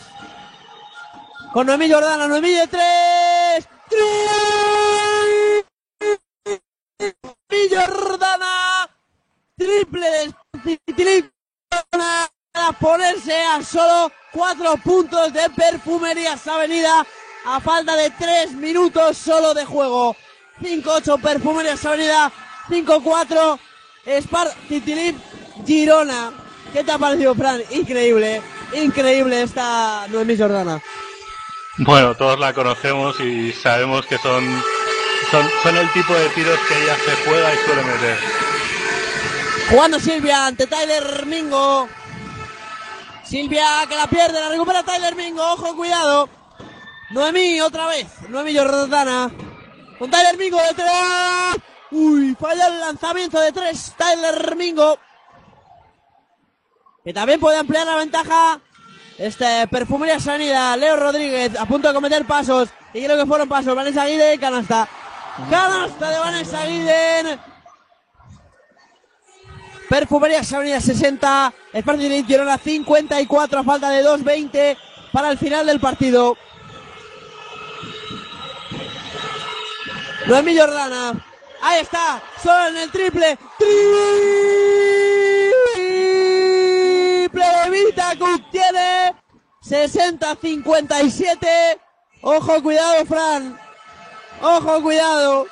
Con 1.51 1.67
Noemí 1.67 1.91
Jordana. 1.91 2.27
Noemí 2.27 2.51
de 2.51 2.67
tres. 2.67 3.67
Noemí 7.49 7.75
Jordana. 7.75 8.89
Triple 9.57 10.33
de 10.85 11.31
para 11.91 12.71
ponerse 12.79 13.35
a 13.35 13.63
solo 13.63 14.11
cuatro 14.31 14.77
puntos 14.77 15.33
de 15.33 15.49
Perfumerías 15.49 16.47
Avenida 16.47 17.05
a 17.47 17.61
falta 17.61 17.95
de 17.95 18.09
tres 18.11 18.51
minutos 18.51 19.17
solo 19.17 19.53
de 19.53 19.65
juego. 19.65 20.15
5-8 20.61 21.21
Perfumerías 21.21 21.85
Avenida, 21.85 22.31
5-4 22.69 23.59
Spar 24.21 24.49
Titilip 24.67 25.17
Girona. 25.65 26.31
¿Qué 26.73 26.83
te 26.83 26.91
ha 26.91 26.97
parecido, 26.97 27.33
Fran? 27.35 27.61
Increíble, 27.71 28.41
increíble 28.73 29.43
esta 29.43 30.07
Noemí 30.09 30.37
Jordana. 30.37 30.81
Bueno, 31.77 32.15
todos 32.15 32.39
la 32.39 32.53
conocemos 32.53 33.19
y 33.19 33.53
sabemos 33.53 34.05
que 34.07 34.17
son, 34.17 34.43
son, 35.31 35.47
son 35.63 35.77
el 35.77 35.91
tipo 35.93 36.13
de 36.13 36.29
tiros 36.29 36.59
que 36.67 36.83
ella 36.83 36.97
se 37.05 37.29
juega 37.29 37.53
y 37.53 37.57
suele 37.65 37.83
meter. 37.83 38.17
Jugando 39.69 39.99
Silvia 39.99 40.47
ante 40.47 40.67
Tyler 40.67 41.25
Mingo. 41.25 41.87
Silvia 43.23 43.85
que 43.87 43.95
la 43.95 44.07
pierde, 44.07 44.39
la 44.39 44.49
recupera 44.49 44.83
Tyler 44.83 45.15
Mingo. 45.15 45.43
Ojo, 45.53 45.75
cuidado. 45.75 46.36
Noemí 47.09 47.61
otra 47.61 47.87
vez. 47.87 48.07
Noemí 48.29 48.55
Jordana. 48.55 49.31
Con 49.97 50.11
Tyler 50.11 50.37
Mingo 50.37 50.57
de 50.57 50.73
tres. 50.73 51.63
Uy, 51.91 52.35
falla 52.39 52.67
el 52.67 52.79
lanzamiento 52.79 53.39
de 53.39 53.51
tres. 53.51 53.93
Tyler 53.97 54.55
Mingo. 54.55 54.99
Que 57.03 57.13
también 57.13 57.39
puede 57.39 57.57
ampliar 57.57 57.85
la 57.85 57.95
ventaja. 57.95 58.59
Este, 59.17 59.67
Perfumería 59.67 60.19
Sanidad. 60.19 60.77
Leo 60.77 60.97
Rodríguez 60.97 61.57
a 61.57 61.65
punto 61.65 61.87
de 61.87 61.93
cometer 61.93 62.25
pasos. 62.25 62.69
Y 62.93 63.03
creo 63.03 63.17
que 63.17 63.25
fueron 63.25 63.47
pasos. 63.47 63.75
Vanessa 63.75 64.05
Guiden, 64.05 64.39
canasta. 64.39 64.87
Canasta 65.49 66.09
de 66.09 66.19
Vanessa 66.19 66.65
Guiden. 66.65 67.39
Perfumerías 69.89 70.51
Avenida 70.51 70.81
60, 70.81 71.53
Esparta 71.71 72.01
de 72.01 72.23
Girona 72.23 72.57
54 72.57 73.59
a 73.59 73.63
falta 73.63 73.89
de 73.89 74.03
2.20 74.03 74.77
para 75.13 75.31
el 75.31 75.37
final 75.37 75.65
del 75.65 75.79
partido. 75.79 76.37
Noemí 80.27 80.57
Jordana, 80.57 81.13
ahí 81.61 81.81
está, 81.81 82.21
solo 82.43 82.67
en 82.67 82.77
el 82.77 82.91
triple, 82.91 83.37
triple 83.57 84.77
de 87.45 87.69
Vita 87.69 88.13
Cook 88.17 88.49
tiene 88.51 89.13
60-57. 89.63 91.79
Ojo, 92.21 92.61
cuidado, 92.61 93.05
Fran. 93.05 93.59
Ojo, 94.41 94.81
cuidado. 94.81 95.47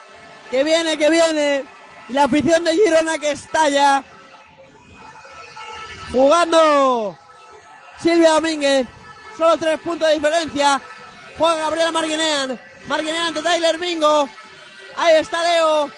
Que 0.51 0.63
viene, 0.63 0.97
que 0.97 1.09
viene. 1.09 1.65
La 2.09 2.25
afición 2.25 2.63
de 2.63 2.73
Girona 2.73 3.17
que 3.17 3.31
estalla. 3.31 4.03
Jugando 6.11 7.17
Silvia 8.01 8.31
Domínguez. 8.31 8.87
Solo 9.37 9.57
tres 9.57 9.79
puntos 9.79 10.07
de 10.07 10.15
diferencia. 10.15 10.81
Juega 11.37 11.55
Gabriela 11.55 11.91
Marguinean. 11.91 12.59
Marguinean 12.87 13.27
ante 13.27 13.41
Tyler 13.41 13.79
Mingo. 13.79 14.29
Ahí 14.97 15.15
está 15.17 15.43
Leo. 15.43 15.89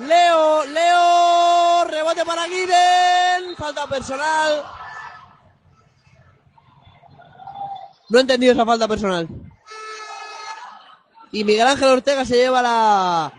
Leo, 0.00 0.64
Leo. 0.66 1.84
Rebote 1.84 2.24
para 2.24 2.46
Guiden. 2.46 3.56
Falta 3.56 3.86
personal. 3.86 4.64
No 8.08 8.18
he 8.18 8.20
entendido 8.20 8.52
esa 8.52 8.66
falta 8.66 8.86
personal. 8.86 9.28
Y 11.34 11.44
Miguel 11.44 11.66
Ángel 11.66 11.88
Ortega 11.88 12.26
se 12.26 12.36
lleva 12.36 12.60
la, 12.60 13.32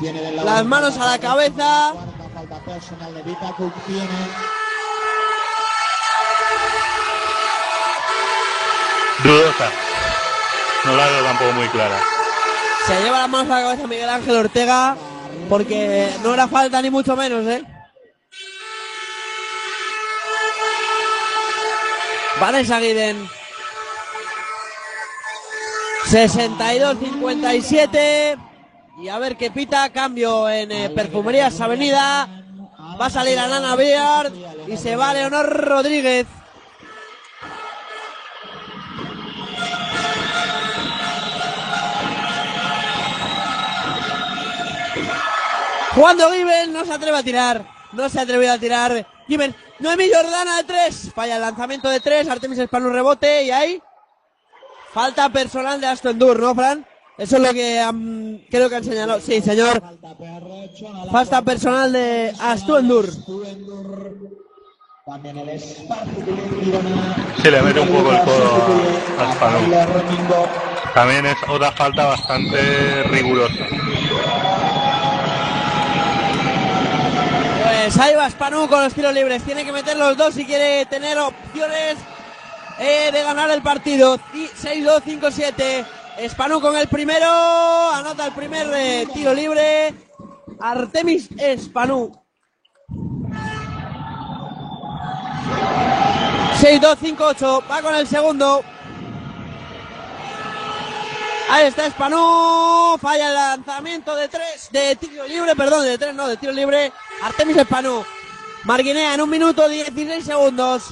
tiene 0.00 0.32
lado 0.32 0.46
las 0.46 0.64
manos 0.64 0.96
a 0.96 1.04
la 1.04 1.18
cabeza. 1.18 1.92
Falta 2.34 2.58
personal 2.64 3.14
de 3.14 3.22
Vita 3.22 3.52
Cook 3.58 3.74
tiene. 3.86 4.08
Dudosa. 9.22 9.70
No 10.86 10.96
la 10.96 11.06
veo 11.06 11.24
tampoco 11.24 11.52
muy 11.52 11.68
clara. 11.68 12.15
Se 12.86 13.02
lleva 13.02 13.18
las 13.18 13.28
manos 13.28 13.50
a 13.50 13.56
la 13.56 13.62
cabeza 13.62 13.88
Miguel 13.88 14.08
Ángel 14.08 14.36
Ortega 14.36 14.96
porque 15.48 16.08
no 16.22 16.34
era 16.34 16.46
falta 16.46 16.80
ni 16.80 16.90
mucho 16.90 17.16
menos, 17.16 17.44
¿eh? 17.46 17.64
Vanessa 22.40 22.78
Guiden. 22.78 23.28
62-57. 26.04 28.38
Y 29.02 29.08
a 29.08 29.18
ver 29.18 29.36
qué 29.36 29.50
pita. 29.50 29.90
Cambio 29.90 30.48
en 30.48 30.70
eh, 30.70 30.88
Perfumerías 30.90 31.60
Avenida. 31.60 32.28
Va 33.00 33.06
a 33.06 33.10
salir 33.10 33.36
a 33.38 33.48
Nana 33.48 33.74
Beard 33.74 34.32
y 34.68 34.76
se 34.76 34.94
va 34.96 35.12
Leonor 35.12 35.66
Rodríguez. 35.66 36.26
Jugando 45.96 46.30
Given, 46.30 46.74
no 46.74 46.84
se 46.84 46.92
atreve 46.92 47.16
a 47.16 47.22
tirar. 47.22 47.66
No 47.92 48.08
se 48.10 48.20
atreve 48.20 48.50
a 48.50 48.58
tirar. 48.58 49.06
Given, 49.26 49.56
Noemí 49.78 50.10
Jordana 50.12 50.58
de 50.58 50.64
tres. 50.64 51.10
Falla 51.14 51.36
el 51.36 51.40
lanzamiento 51.40 51.88
de 51.88 52.00
tres. 52.00 52.28
Artemis 52.28 52.58
Espano 52.58 52.90
rebote 52.90 53.44
y 53.44 53.50
ahí. 53.50 53.82
Falta 54.92 55.30
personal 55.30 55.80
de 55.80 55.86
Aston 55.86 56.18
Dur, 56.18 56.38
¿no, 56.38 56.54
Fran? 56.54 56.86
Eso 57.16 57.36
es 57.36 57.42
lo 57.42 57.52
que 57.54 57.80
am, 57.80 58.40
creo 58.50 58.68
que 58.68 58.76
han 58.76 58.84
señalado. 58.84 59.20
Sí, 59.20 59.40
señor. 59.40 59.82
Falta 61.10 61.40
personal 61.40 61.90
de 61.90 62.34
Aston 62.40 62.88
Dur. 62.88 63.08
También 65.06 65.38
el 65.38 65.58
Spark 65.58 66.04
de 66.04 66.64
Girona. 66.64 67.36
Se 67.40 67.50
le 67.50 67.62
mete 67.62 67.80
un 67.80 67.88
poco 67.88 68.12
el 68.12 68.20
codo 68.22 68.50
a. 69.18 70.92
También 70.92 71.26
es 71.26 71.36
otra 71.48 71.72
falta 71.72 72.06
bastante 72.06 73.02
rigurosa. 73.04 73.66
Pues 77.76 77.98
ahí 77.98 78.14
va 78.14 78.28
Spanu 78.30 78.66
con 78.68 78.82
los 78.82 78.94
tiros 78.94 79.12
libres. 79.12 79.42
Tiene 79.42 79.64
que 79.64 79.70
meter 79.70 79.98
los 79.98 80.16
dos 80.16 80.34
si 80.34 80.46
quiere 80.46 80.86
tener 80.86 81.18
opciones 81.18 81.96
eh, 82.78 83.10
de 83.12 83.22
ganar 83.22 83.50
el 83.50 83.62
partido. 83.62 84.18
6-2, 84.18 85.02
5-7. 85.02 85.84
Spanu 86.28 86.60
con 86.60 86.74
el 86.74 86.88
primero. 86.88 87.26
Anota 87.92 88.26
el 88.26 88.32
primer 88.32 88.66
eh, 88.74 89.06
tiro 89.12 89.34
libre. 89.34 89.94
Artemis 90.58 91.28
Spanu. 91.58 92.10
6-2-5-8. 96.60 97.62
Va 97.70 97.82
con 97.82 97.94
el 97.94 98.06
segundo. 98.06 98.64
Ahí 101.48 101.66
está 101.66 101.88
Spanu. 101.88 102.98
Falla 103.00 103.28
el 103.28 103.34
lanzamiento 103.34 104.16
de 104.16 104.28
tres. 104.28 104.68
De 104.70 104.96
tiro 104.96 105.26
libre, 105.26 105.54
perdón, 105.54 105.84
de 105.84 105.96
tres, 105.96 106.14
no, 106.14 106.26
de 106.26 106.36
tiro 106.36 106.52
libre. 106.52 106.92
Artemis 107.22 107.56
Spanu. 107.58 108.04
Marguinea 108.64 109.14
en 109.14 109.20
un 109.20 109.30
minuto 109.30 109.68
16 109.68 110.24
segundos. 110.24 110.88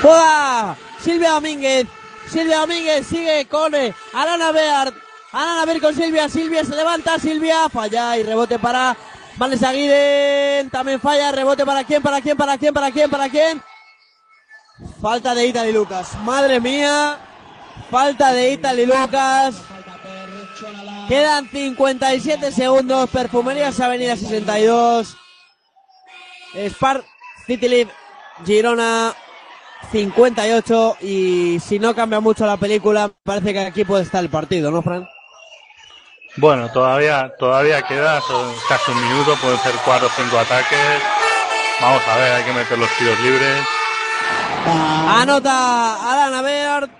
Juega 0.00 0.76
Silvia 1.00 1.30
Domínguez. 1.30 1.88
Silvia 2.30 2.60
Domínguez 2.60 3.06
sigue 3.06 3.46
con 3.46 3.74
eh, 3.74 3.92
Alana 4.12 4.52
Beard. 4.52 4.94
Alana 5.32 5.64
Beard 5.64 5.80
con 5.80 5.94
Silvia. 5.94 6.28
Silvia 6.28 6.64
se 6.64 6.76
levanta. 6.76 7.18
Silvia 7.18 7.68
falla 7.68 8.16
y 8.16 8.22
rebote 8.22 8.60
para 8.60 8.96
Vanessa 9.36 9.72
Guiden. 9.72 10.70
También 10.70 11.00
falla. 11.00 11.32
Rebote 11.32 11.66
para 11.66 11.82
quién, 11.82 12.00
para 12.00 12.20
quién, 12.20 12.36
para 12.36 12.56
quién, 12.58 12.72
para 12.72 12.92
quién, 12.92 13.10
para 13.10 13.28
quién. 13.28 13.62
Falta 15.04 15.34
de 15.34 15.46
Italy 15.48 15.70
Lucas. 15.70 16.16
Madre 16.22 16.60
mía. 16.60 17.18
Falta 17.90 18.32
de 18.32 18.52
Italy 18.52 18.86
Lucas. 18.86 19.54
Quedan 21.08 21.46
57 21.46 22.50
segundos. 22.50 23.10
Perfumerías 23.10 23.78
Avenida 23.80 24.16
62. 24.16 25.14
Spar 26.70 27.04
City 27.46 27.68
League 27.68 27.90
Girona 28.46 29.14
58. 29.92 30.96
Y 31.02 31.60
si 31.60 31.78
no 31.78 31.94
cambia 31.94 32.20
mucho 32.20 32.46
la 32.46 32.56
película, 32.56 33.10
parece 33.24 33.52
que 33.52 33.60
aquí 33.60 33.84
puede 33.84 34.04
estar 34.04 34.24
el 34.24 34.30
partido, 34.30 34.70
¿no, 34.70 34.80
Fran? 34.80 35.06
Bueno, 36.38 36.72
todavía, 36.72 37.30
todavía 37.38 37.82
queda 37.82 38.22
casi 38.70 38.90
un 38.90 39.06
minuto, 39.06 39.36
pueden 39.42 39.58
ser 39.58 39.74
cuatro 39.84 40.06
o 40.06 40.10
cinco 40.16 40.38
ataques. 40.38 41.02
Vamos 41.78 42.00
a 42.08 42.16
ver, 42.16 42.32
hay 42.32 42.44
que 42.44 42.52
meter 42.54 42.78
los 42.78 42.88
tiros 42.96 43.20
libres. 43.20 43.66
Anota 44.66 46.12
Alana 46.12 46.42
Beard. 46.42 46.90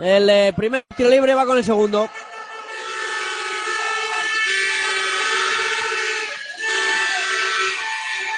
El 0.00 0.30
eh, 0.30 0.52
primer 0.54 0.84
tiro 0.96 1.10
libre 1.10 1.34
va 1.34 1.44
con 1.44 1.58
el 1.58 1.64
segundo. 1.64 2.08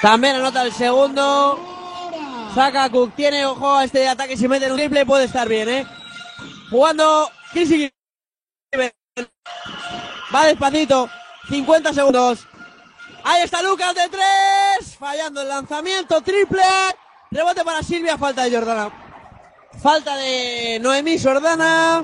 También 0.01 0.37
anota 0.37 0.63
el 0.63 0.73
segundo. 0.73 1.59
Saca 2.55 2.89
Cook. 2.89 3.15
Tiene 3.15 3.45
ojo 3.45 3.75
a 3.75 3.83
este 3.83 4.07
ataque. 4.07 4.35
Si 4.35 4.47
mete 4.47 4.65
en 4.65 4.71
un 4.71 4.77
triple 4.77 5.05
puede 5.05 5.25
estar 5.25 5.47
bien, 5.47 5.69
¿eh? 5.69 5.85
Jugando. 6.71 7.29
Va 10.33 10.45
despacito. 10.45 11.09
50 11.49 11.93
segundos. 11.93 12.47
Ahí 13.23 13.43
está 13.43 13.61
Lucas 13.61 13.93
de 13.93 14.09
tres. 14.09 14.97
Fallando 14.97 15.41
el 15.43 15.49
lanzamiento. 15.49 16.21
Triple. 16.21 16.63
Rebote 17.31 17.63
para 17.63 17.81
Silvia. 17.81 18.17
Falta 18.17 18.43
de 18.43 18.51
Jordana. 18.51 18.91
Falta 19.81 20.17
de 20.17 20.79
Noemí 20.81 21.17
Jordana. 21.17 22.03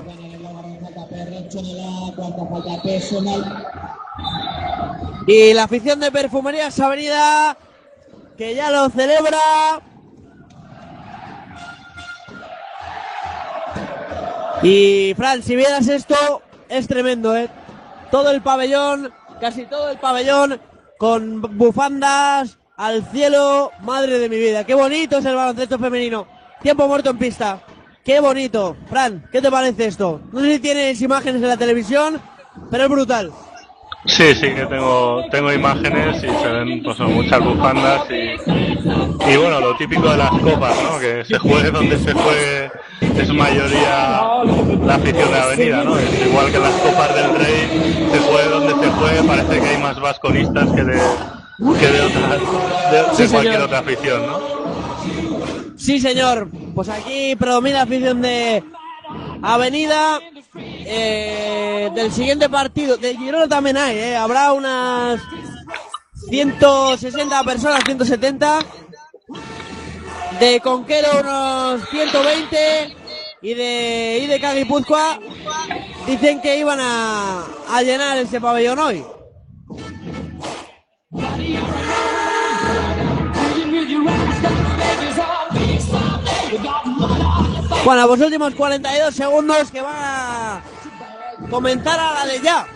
Y 5.26 5.52
la 5.52 5.64
afición 5.64 6.00
de 6.00 6.10
Perfumerías 6.10 6.80
Avenida 6.80 7.58
que 8.38 8.54
ya 8.54 8.70
lo 8.70 8.88
celebra. 8.88 9.82
Y 14.62 15.12
Fran, 15.14 15.42
si 15.42 15.56
vieras 15.56 15.88
esto, 15.88 16.42
es 16.70 16.88
tremendo, 16.88 17.36
¿eh? 17.36 17.50
Todo 18.10 18.30
el 18.30 18.40
pabellón, 18.40 19.12
casi 19.40 19.66
todo 19.66 19.90
el 19.90 19.98
pabellón, 19.98 20.60
con 20.98 21.42
bufandas 21.58 22.57
al 22.78 23.04
cielo, 23.10 23.72
madre 23.82 24.20
de 24.20 24.28
mi 24.28 24.36
vida. 24.36 24.64
Qué 24.64 24.74
bonito 24.74 25.18
es 25.18 25.24
el 25.24 25.34
baloncesto 25.34 25.78
femenino. 25.78 26.26
Tiempo 26.62 26.86
muerto 26.86 27.10
en 27.10 27.18
pista. 27.18 27.60
Qué 28.04 28.20
bonito. 28.20 28.76
Fran, 28.88 29.28
¿qué 29.30 29.42
te 29.42 29.50
parece 29.50 29.86
esto? 29.86 30.20
No 30.32 30.40
sé 30.40 30.54
si 30.54 30.58
tienes 30.60 31.02
imágenes 31.02 31.42
en 31.42 31.48
la 31.48 31.56
televisión, 31.56 32.20
pero 32.70 32.84
es 32.84 32.88
brutal. 32.88 33.32
Sí, 34.06 34.32
sí 34.32 34.54
que 34.54 34.64
tengo, 34.66 35.24
tengo 35.30 35.52
imágenes 35.52 36.18
y 36.18 36.28
se 36.28 36.48
ven 36.48 36.82
pues, 36.84 36.98
muchas 37.00 37.40
bufandas 37.40 38.02
y, 38.10 39.32
y 39.32 39.36
bueno, 39.36 39.60
lo 39.60 39.76
típico 39.76 40.08
de 40.10 40.16
las 40.16 40.30
copas, 40.30 40.76
¿no? 40.84 41.00
Que 41.00 41.24
se 41.24 41.36
juegue 41.36 41.72
donde 41.72 41.98
se 41.98 42.12
juegue 42.12 42.70
es 43.00 43.32
mayoría 43.32 44.20
la 44.84 44.94
afición 44.94 45.32
de 45.32 45.38
avenida, 45.38 45.82
¿no? 45.82 45.98
Es 45.98 46.26
igual 46.26 46.52
que 46.52 46.58
las 46.60 46.74
copas 46.74 47.12
del 47.12 47.34
rey, 47.34 48.08
se 48.12 48.18
juegue 48.20 48.48
donde 48.48 48.86
se 48.86 48.90
juegue, 48.92 49.22
parece 49.24 49.60
que 49.60 49.68
hay 49.68 49.78
más 49.78 50.00
vasconistas 50.00 50.70
que 50.70 50.84
de, 50.84 51.00
que 51.58 51.86
de, 51.88 52.00
otras, 52.00 53.18
de, 53.18 53.28
cualquier 53.28 53.28
señor. 53.28 53.62
otra 53.62 53.78
afición, 53.80 54.26
¿no? 54.26 54.38
Sí, 55.76 55.98
señor. 55.98 56.48
Pues 56.74 56.88
aquí 56.88 57.34
predomina 57.36 57.78
la 57.78 57.82
afición 57.82 58.22
de 58.22 58.62
Avenida. 59.42 60.20
Eh, 60.90 61.90
del 61.94 62.12
siguiente 62.12 62.48
partido, 62.48 62.96
de 62.96 63.16
Girona 63.16 63.46
también 63.46 63.76
hay, 63.76 63.96
eh. 63.96 64.16
habrá 64.16 64.52
unas 64.52 65.20
160 66.28 67.44
personas, 67.44 67.82
170. 67.84 68.58
De 70.40 70.60
Conquero 70.60 71.08
unos 71.20 71.88
120. 71.90 72.96
Y 73.40 73.54
de, 73.54 74.20
y 74.22 74.26
de 74.26 74.38
Guipúzcoa 74.38 75.20
dicen 76.06 76.40
que 76.40 76.58
iban 76.58 76.80
a, 76.80 77.44
a 77.68 77.82
llenar 77.82 78.18
ese 78.18 78.40
pabellón 78.40 78.78
hoy. 78.78 79.04
Bueno, 87.84 88.06
pues 88.06 88.20
últimos 88.20 88.54
42 88.54 89.14
segundos 89.14 89.70
que 89.70 89.80
van 89.80 89.94
a 89.96 90.60
comenzar 91.48 91.98
a 91.98 92.12
la 92.12 92.26
de 92.26 92.40
ya. 92.40 92.66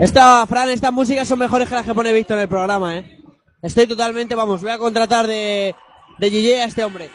Esta, 0.00 0.46
Fran, 0.46 0.70
estas 0.70 0.92
músicas 0.92 1.28
son 1.28 1.38
mejores 1.38 1.68
que 1.68 1.74
las 1.76 1.84
que 1.84 1.94
pone 1.94 2.12
Víctor 2.12 2.38
en 2.38 2.42
el 2.42 2.48
programa, 2.48 2.96
¿eh? 2.96 3.20
Estoy 3.62 3.86
totalmente, 3.86 4.34
vamos, 4.34 4.62
voy 4.62 4.70
a 4.70 4.78
contratar 4.78 5.26
de, 5.28 5.74
de 6.18 6.60
a 6.60 6.64
este 6.64 6.84
hombre. 6.84 7.10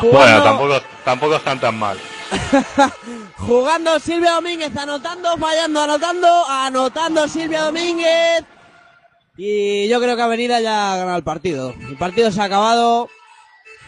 Bueno, 0.00 0.42
tampoco, 0.42 0.80
tampoco 1.04 1.36
están 1.36 1.60
tan 1.60 1.78
mal. 1.78 1.98
Jugando 3.46 3.98
Silvia 3.98 4.32
Domínguez, 4.34 4.76
anotando, 4.76 5.36
fallando, 5.36 5.82
anotando, 5.82 6.44
anotando 6.48 7.28
Silvia 7.28 7.62
Domínguez. 7.64 8.44
Y 9.36 9.88
yo 9.88 10.00
creo 10.00 10.14
que 10.14 10.22
Avenida 10.22 10.60
ya 10.60 10.92
ha 10.92 10.96
ganado 10.96 11.18
el 11.18 11.24
partido. 11.24 11.74
El 11.88 11.96
partido 11.96 12.30
se 12.30 12.40
ha 12.40 12.44
acabado. 12.44 13.08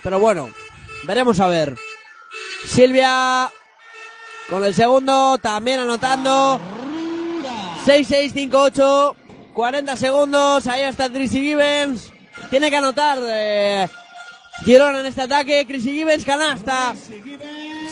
Pero 0.02 0.18
bueno, 0.18 0.50
veremos 1.04 1.38
a 1.38 1.46
ver. 1.46 1.76
Silvia 2.66 3.50
con 4.48 4.64
el 4.64 4.74
segundo, 4.74 5.38
también 5.38 5.78
anotando. 5.80 6.60
6-6-5-8. 7.86 9.14
40 9.52 9.96
segundos. 9.96 10.66
Ahí 10.66 10.82
está 10.82 11.08
Chrissy 11.08 11.40
Gibbons. 11.40 12.12
Tiene 12.50 12.70
que 12.70 12.76
anotar 12.76 13.18
eh, 13.22 13.88
Girona 14.64 15.00
en 15.00 15.06
este 15.06 15.22
ataque. 15.22 15.64
Chrissy 15.66 15.92
Gibbons 15.92 16.24
canasta. 16.24 16.94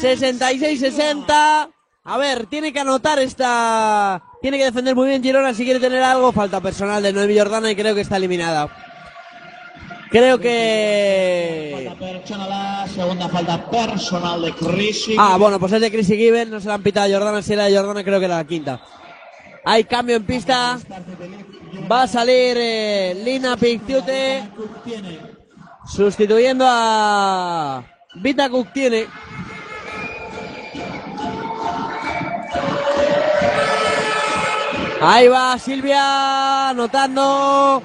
66-60. 0.03 1.71
A 2.05 2.19
ver, 2.19 2.47
tiene 2.47 2.73
que 2.73 2.81
anotar 2.81 3.21
esta. 3.21 4.23
Tiene 4.41 4.59
que 4.59 4.65
defender 4.65 4.97
muy 4.97 5.09
bien 5.09 5.23
Girona 5.23 5.55
si 5.55 5.65
quiere 5.65 5.79
tener 5.79 6.03
algo. 6.03 6.33
Falta 6.33 6.61
personal 6.61 7.03
de 7.03 7.13
Noemi 7.13 7.39
Jordana 7.39 7.71
y 7.71 7.77
creo 7.77 7.95
que 7.95 8.01
está 8.01 8.17
eliminada. 8.17 8.69
Creo 10.11 10.39
que. 10.41 11.91
Personal, 11.99 12.89
segunda 12.89 13.29
falta 13.29 13.71
personal 13.71 14.43
de 14.43 14.53
Chris. 14.53 15.11
Ah, 15.17 15.37
bueno, 15.39 15.61
pues 15.61 15.73
es 15.73 15.81
de 15.81 15.93
Chrissy 15.93 16.17
Gibbons. 16.17 16.49
No 16.49 16.61
se 16.61 16.67
la 16.67 16.75
han 16.75 16.83
pitado 16.83 17.07
a 17.07 17.19
Jordana. 17.19 17.41
Si 17.41 17.53
era 17.53 17.67
de 17.67 17.77
Jordana, 17.77 18.03
creo 18.03 18.19
que 18.19 18.27
era 18.27 18.39
la 18.39 18.45
quinta. 18.45 18.81
Hay 19.65 19.85
cambio 19.85 20.17
en 20.17 20.25
pista. 20.25 20.81
Va 21.91 22.03
a 22.03 22.09
salir 22.09 22.57
eh, 22.59 23.23
Lina 23.25 23.57
Pictiute. 23.57 24.43
Sustituyendo 25.87 26.65
a 26.69 27.85
Vita 28.17 28.51
Cook 28.51 28.73
tiene. 28.73 29.07
Ahí 35.05 35.27
va 35.27 35.59
Silvia 35.59 36.69
anotando. 36.69 37.83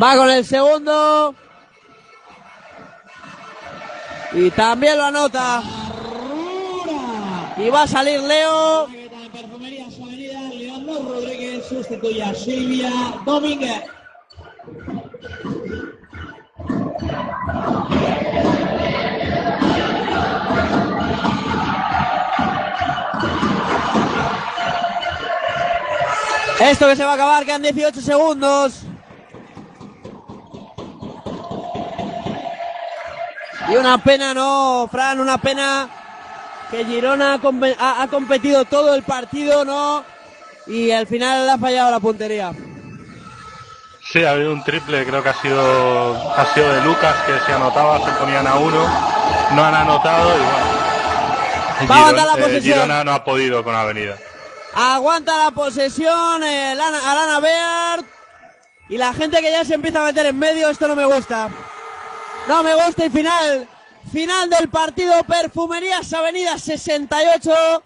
Va 0.00 0.16
con 0.16 0.30
el 0.30 0.44
segundo. 0.44 1.34
Y 4.32 4.50
también 4.52 4.96
lo 4.96 5.04
anota. 5.04 5.62
Y 7.56 7.68
va 7.68 7.82
a 7.82 7.86
salir 7.88 8.20
Leo. 8.20 8.86
Leonor 10.56 11.04
Rodríguez 11.04 11.66
sustituye 11.66 12.22
a 12.22 12.32
Silvia 12.32 12.92
Domínguez. 13.24 13.82
Esto 26.60 26.86
que 26.86 26.96
se 26.96 27.04
va 27.04 27.12
a 27.12 27.14
acabar, 27.14 27.44
quedan 27.44 27.62
18 27.62 28.00
segundos. 28.00 28.82
Y 33.68 33.76
una 33.76 33.98
pena, 33.98 34.34
no, 34.34 34.88
Fran, 34.90 35.20
una 35.20 35.38
pena 35.38 35.88
que 36.70 36.84
Girona 36.84 37.34
ha, 37.34 37.38
compe- 37.38 37.76
ha- 37.78 38.02
ha 38.02 38.08
competido 38.08 38.64
todo 38.64 38.94
el 38.94 39.02
partido, 39.02 39.64
¿no? 39.64 40.04
Y 40.66 40.90
al 40.90 41.06
final 41.06 41.46
le 41.46 41.52
ha 41.52 41.58
fallado 41.58 41.90
la 41.90 42.00
puntería. 42.00 42.52
Sí, 44.12 44.24
ha 44.24 44.32
habido 44.32 44.52
un 44.52 44.64
triple, 44.64 45.06
creo 45.06 45.22
que 45.22 45.28
ha 45.28 45.34
sido, 45.40 46.32
ha 46.36 46.44
sido 46.52 46.72
de 46.72 46.80
Lucas, 46.82 47.14
que 47.26 47.38
se 47.46 47.52
anotaba, 47.52 48.04
se 48.04 48.10
ponían 48.12 48.46
a 48.46 48.56
uno, 48.56 48.84
no 49.52 49.64
han 49.64 49.74
anotado 49.74 50.30
y 50.36 50.40
bueno. 50.40 50.80
Va 51.90 51.94
a 51.94 51.98
aguantar 52.08 52.26
la 52.26 52.46
eh. 52.56 52.60
Girona 52.60 53.04
no 53.04 53.12
ha 53.12 53.24
podido 53.24 53.62
con 53.62 53.74
Avenida. 53.74 54.16
Aguanta 54.74 55.36
la 55.44 55.50
posesión, 55.50 56.42
eh, 56.44 56.74
Lana, 56.74 57.10
Alana 57.10 57.40
Beard. 57.40 58.04
Y 58.88 58.96
la 58.96 59.12
gente 59.12 59.40
que 59.40 59.50
ya 59.50 59.64
se 59.64 59.74
empieza 59.74 60.02
a 60.02 60.04
meter 60.04 60.26
en 60.26 60.38
medio, 60.38 60.68
esto 60.68 60.88
no 60.88 60.96
me 60.96 61.04
gusta. 61.04 61.48
No 62.48 62.62
me 62.62 62.74
gusta 62.74 63.06
y 63.06 63.10
final. 63.10 63.68
Final 64.12 64.50
del 64.50 64.68
partido, 64.68 65.22
Perfumerías 65.24 66.12
Avenida 66.12 66.58
68. 66.58 67.82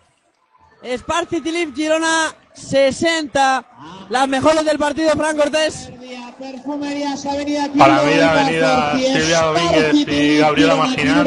Sparcity 0.97 1.51
Leaf 1.51 1.75
Girona 1.75 2.35
60. 2.55 3.67
Las 4.09 4.29
mejores 4.29 4.65
del 4.65 4.79
partido, 4.79 5.11
Fran 5.13 5.37
Cortés. 5.37 5.91
Perfumerías 6.39 7.25
Avenida 7.27 7.69
Para 7.77 8.03
mí 8.03 8.15
la 8.15 8.33
avenida 8.33 8.93
Silvia 8.97 9.43
Domínguez 9.43 9.95
y 10.09 10.39
Gabriela 10.39 10.77
Maginar. 10.77 11.27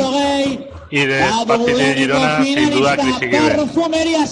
Y 0.89 1.05
de 1.05 1.23
único 1.23 1.77
Girona, 1.95 2.43
sin 2.43 2.69
duda, 2.69 2.97
Gibbons. 2.97 4.31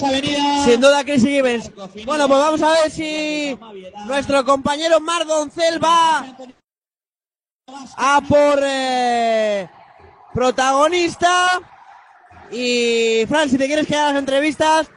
Sin 0.66 0.82
duda, 0.82 1.04
Chris 1.04 1.24
Gibbons. 1.24 1.72
Bueno, 2.06 2.28
pues 2.28 2.40
vamos 2.40 2.62
a 2.62 2.72
ver 2.72 2.92
si 2.92 3.58
nuestro 4.06 4.46
compañero 4.46 5.00
Mar 5.02 5.26
Doncel 5.26 5.84
va 5.84 6.26
a 7.98 8.22
por 8.22 8.60
eh, 8.64 9.70
protagonista. 10.34 11.60
Y 12.52 13.26
Fran, 13.28 13.50
si 13.50 13.58
te 13.58 13.66
quieres 13.66 13.88
quedar 13.88 14.06
a 14.06 14.10
las 14.14 14.20
entrevistas, 14.20 14.88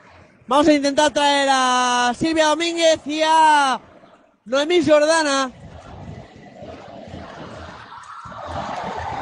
vamos 0.46 0.68
a 0.68 0.72
intentar 0.72 1.10
traer 1.12 1.48
a 1.50 2.12
Silvia 2.16 2.48
Domínguez 2.48 3.00
y 3.06 3.22
a 3.22 3.80
Noemí 4.44 4.84
Jordana. 4.84 5.50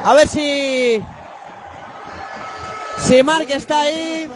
A 0.03 0.13
ver 0.13 0.27
si. 0.27 1.01
Si 2.99 3.23
Marc 3.23 3.49
está 3.49 3.81
ahí. 3.81 4.29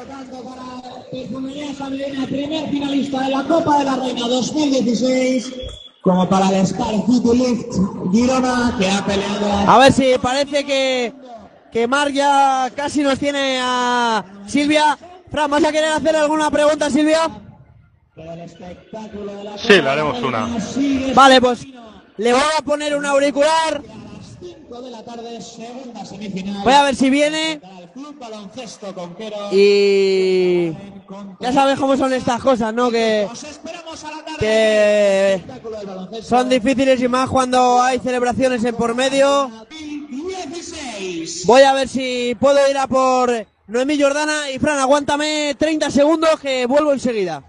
Avenida, 1.81 2.25
primer 2.27 2.69
finalista 2.69 3.21
de 3.21 3.29
la 3.29 3.43
Copa 3.43 3.79
de 3.79 3.85
la 3.85 3.95
Reina 3.97 4.27
2016. 4.27 5.53
Como 6.01 6.27
para 6.29 6.49
el 6.49 6.55
Star 6.63 6.95
City 7.05 7.38
Lift 7.38 7.73
Girona, 8.11 8.75
que 8.79 8.89
ha 8.89 9.05
peleado 9.05 9.69
A 9.69 9.77
ver 9.77 9.93
si 9.93 10.15
parece 10.19 10.63
que, 10.63 11.13
que 11.71 11.88
Marc 11.88 12.11
ya 12.11 12.71
casi 12.75 13.01
nos 13.01 13.19
tiene 13.19 13.59
a 13.61 14.23
Silvia. 14.47 14.97
Fran, 15.29 15.49
¿vas 15.49 15.63
a 15.63 15.71
querer 15.71 15.91
hacer 15.91 16.15
alguna 16.15 16.49
pregunta, 16.49 16.89
Silvia? 16.89 17.29
Sí, 19.57 19.81
le 19.81 19.89
haremos 19.89 20.21
una. 20.21 20.47
Vale, 21.13 21.41
pues 21.41 21.65
le 22.17 22.33
voy 22.33 22.41
a 22.57 22.61
poner 22.61 22.95
un 22.95 23.05
auricular. 23.05 23.81
De 24.80 24.89
la 24.89 25.03
tarde, 25.03 25.41
segunda 25.41 26.06
semifinal. 26.06 26.64
Voy 26.64 26.73
a 26.73 26.84
ver 26.84 26.95
si 26.95 27.10
viene. 27.10 27.60
Club 27.93 28.18
Baloncesto 28.18 28.95
Conquero. 28.95 29.49
Y 29.52 30.72
ya 31.41 31.52
sabes 31.52 31.77
cómo 31.77 31.98
son 31.98 32.14
estas 32.14 32.41
cosas, 32.41 32.73
¿no? 32.73 32.89
Que, 32.89 33.27
que 34.39 35.41
son 36.22 36.48
difíciles 36.48 37.02
y 37.02 37.07
más 37.10 37.30
cuando 37.30 37.81
hay 37.81 37.99
celebraciones 37.99 38.64
en 38.64 38.76
por 38.76 38.95
medio. 38.95 39.52
Voy 41.45 41.61
a 41.64 41.73
ver 41.73 41.89
si 41.89 42.38
puedo 42.39 42.69
ir 42.69 42.77
a 42.77 42.88
por 42.88 43.45
Noemí 43.68 44.02
Jordana 44.02 44.52
y 44.52 44.60
Fran, 44.60 44.80
aguántame 44.80 45.56
30 45.60 45.91
segundos 45.91 46.39
que 46.39 46.65
vuelvo 46.65 46.93
enseguida. 46.93 47.43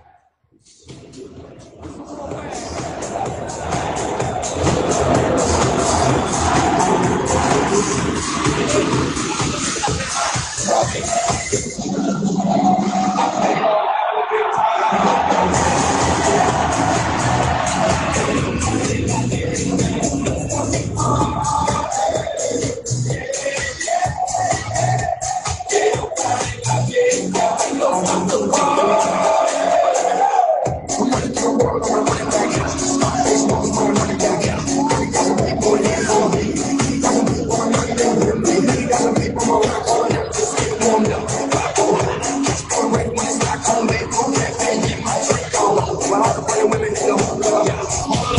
coffee. 10.82 11.31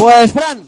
Pues 0.03 0.33
Fran. 0.33 0.67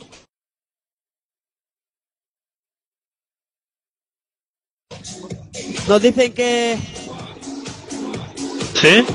Nos 5.89 6.01
dicen 6.01 6.33
que 6.33 6.77
¿Sí? 8.75 9.05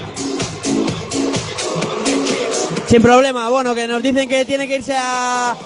sin 2.86 3.01
problema, 3.01 3.48
bueno, 3.48 3.74
que 3.74 3.88
nos 3.88 4.02
dicen 4.02 4.28
que 4.28 4.44
tiene 4.44 4.68
que 4.68 4.76
irse 4.76 4.94
a 4.94 5.56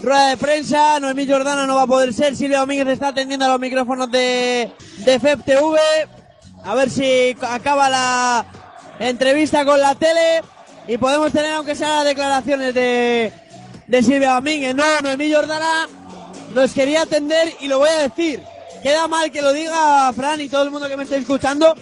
rueda 0.00 0.28
de 0.28 0.36
prensa, 0.36 1.00
Noemí 1.00 1.26
Jordana 1.26 1.66
no 1.66 1.74
va 1.74 1.82
a 1.82 1.86
poder 1.88 2.14
ser, 2.14 2.36
Silvia 2.36 2.60
Domínguez 2.60 2.86
está 2.86 3.08
atendiendo 3.08 3.46
a 3.46 3.48
los 3.48 3.58
micrófonos 3.58 4.08
de, 4.12 4.70
de 4.98 5.18
FEP 5.18 5.44
TV, 5.44 5.80
a 6.62 6.74
ver 6.76 6.88
si 6.88 7.36
acaba 7.40 7.90
la 7.90 8.46
entrevista 9.00 9.64
con 9.64 9.80
la 9.80 9.96
tele. 9.96 10.42
Y 10.88 10.98
podemos 10.98 11.30
tener 11.30 11.52
aunque 11.52 11.76
sea 11.76 11.98
las 11.98 12.06
declaraciones 12.06 12.74
de, 12.74 13.32
de 13.92 14.02
Silvia 14.02 14.32
Domínguez. 14.32 14.74
No, 14.74 15.00
Noemí 15.02 15.30
Jordana 15.30 15.86
nos 16.54 16.72
quería 16.72 17.02
atender 17.02 17.52
y 17.60 17.68
lo 17.68 17.78
voy 17.78 17.90
a 17.90 18.08
decir. 18.08 18.42
Queda 18.82 19.06
mal 19.06 19.30
que 19.30 19.42
lo 19.42 19.52
diga 19.52 20.10
Fran 20.14 20.40
y 20.40 20.48
todo 20.48 20.62
el 20.62 20.70
mundo 20.70 20.88
que 20.88 20.96
me 20.96 21.02
esté 21.02 21.18
escuchando, 21.18 21.76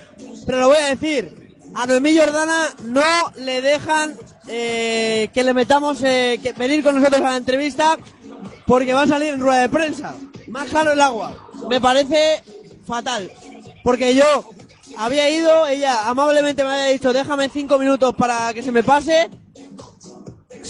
pero 0.45 0.59
lo 0.59 0.69
voy 0.71 0.79
a 0.79 0.89
decir. 0.89 1.55
A 1.73 1.87
Noemí 1.87 2.19
Jordana 2.19 2.69
no 2.83 3.01
le 3.37 3.63
dejan 3.63 4.19
eh, 4.49 5.31
que 5.33 5.45
le 5.45 5.55
metamos 5.55 6.03
eh, 6.03 6.41
que 6.43 6.53
venir 6.53 6.83
con 6.83 6.97
nosotros 6.97 7.23
a 7.23 7.31
la 7.31 7.37
entrevista 7.37 7.97
porque 8.67 8.93
va 8.93 9.03
a 9.03 9.07
salir 9.07 9.35
en 9.35 9.41
rueda 9.41 9.63
de 9.63 9.69
prensa. 9.69 10.13
Más 10.49 10.69
claro 10.69 10.91
el 10.91 11.01
agua. 11.01 11.49
Me 11.69 11.81
parece 11.81 12.43
fatal. 12.89 13.31
Porque 13.85 14.17
yo 14.17 14.51
había 14.97 15.31
ido, 15.31 15.65
ella 15.69 16.09
amablemente 16.09 16.65
me 16.65 16.73
había 16.73 16.87
dicho, 16.87 17.13
déjame 17.13 17.49
cinco 17.51 17.79
minutos 17.79 18.17
para 18.17 18.53
que 18.53 18.65
se 18.65 18.73
me 18.73 18.83
pase. 18.83 19.31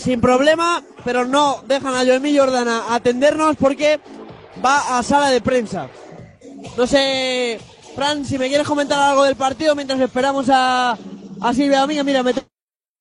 Sin 0.02 0.20
problema, 0.20 0.82
pero 1.04 1.26
no 1.26 1.62
dejan 1.66 1.94
a 1.94 2.04
Noemí 2.04 2.36
Jordana 2.36 2.84
atendernos 2.94 3.56
porque 3.56 4.00
va 4.64 4.98
a 4.98 5.02
sala 5.02 5.28
de 5.30 5.40
prensa. 5.42 5.88
No 6.76 6.86
sé, 6.86 7.60
Fran, 7.94 8.24
si 8.24 8.38
me 8.38 8.48
quieres 8.48 8.66
comentar 8.66 8.98
algo 8.98 9.24
del 9.24 9.36
partido 9.36 9.74
mientras 9.74 10.00
esperamos 10.00 10.48
a, 10.50 10.92
a 11.40 11.54
Silvia 11.54 11.80
Domínguez. 11.80 12.04
Mira, 12.06 12.22
me 12.22 12.32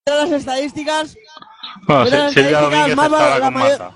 las 0.06 0.32
estadísticas. 0.32 1.16
Bueno, 1.88 2.04
las 2.06 2.34
Silvia 2.34 2.60
estadísticas, 2.60 2.96
más 2.98 3.06
está 3.06 3.18
ahora 3.24 3.40
la 3.40 3.46
con 3.46 3.54
mayor- 3.54 3.80
Marta. 3.80 3.96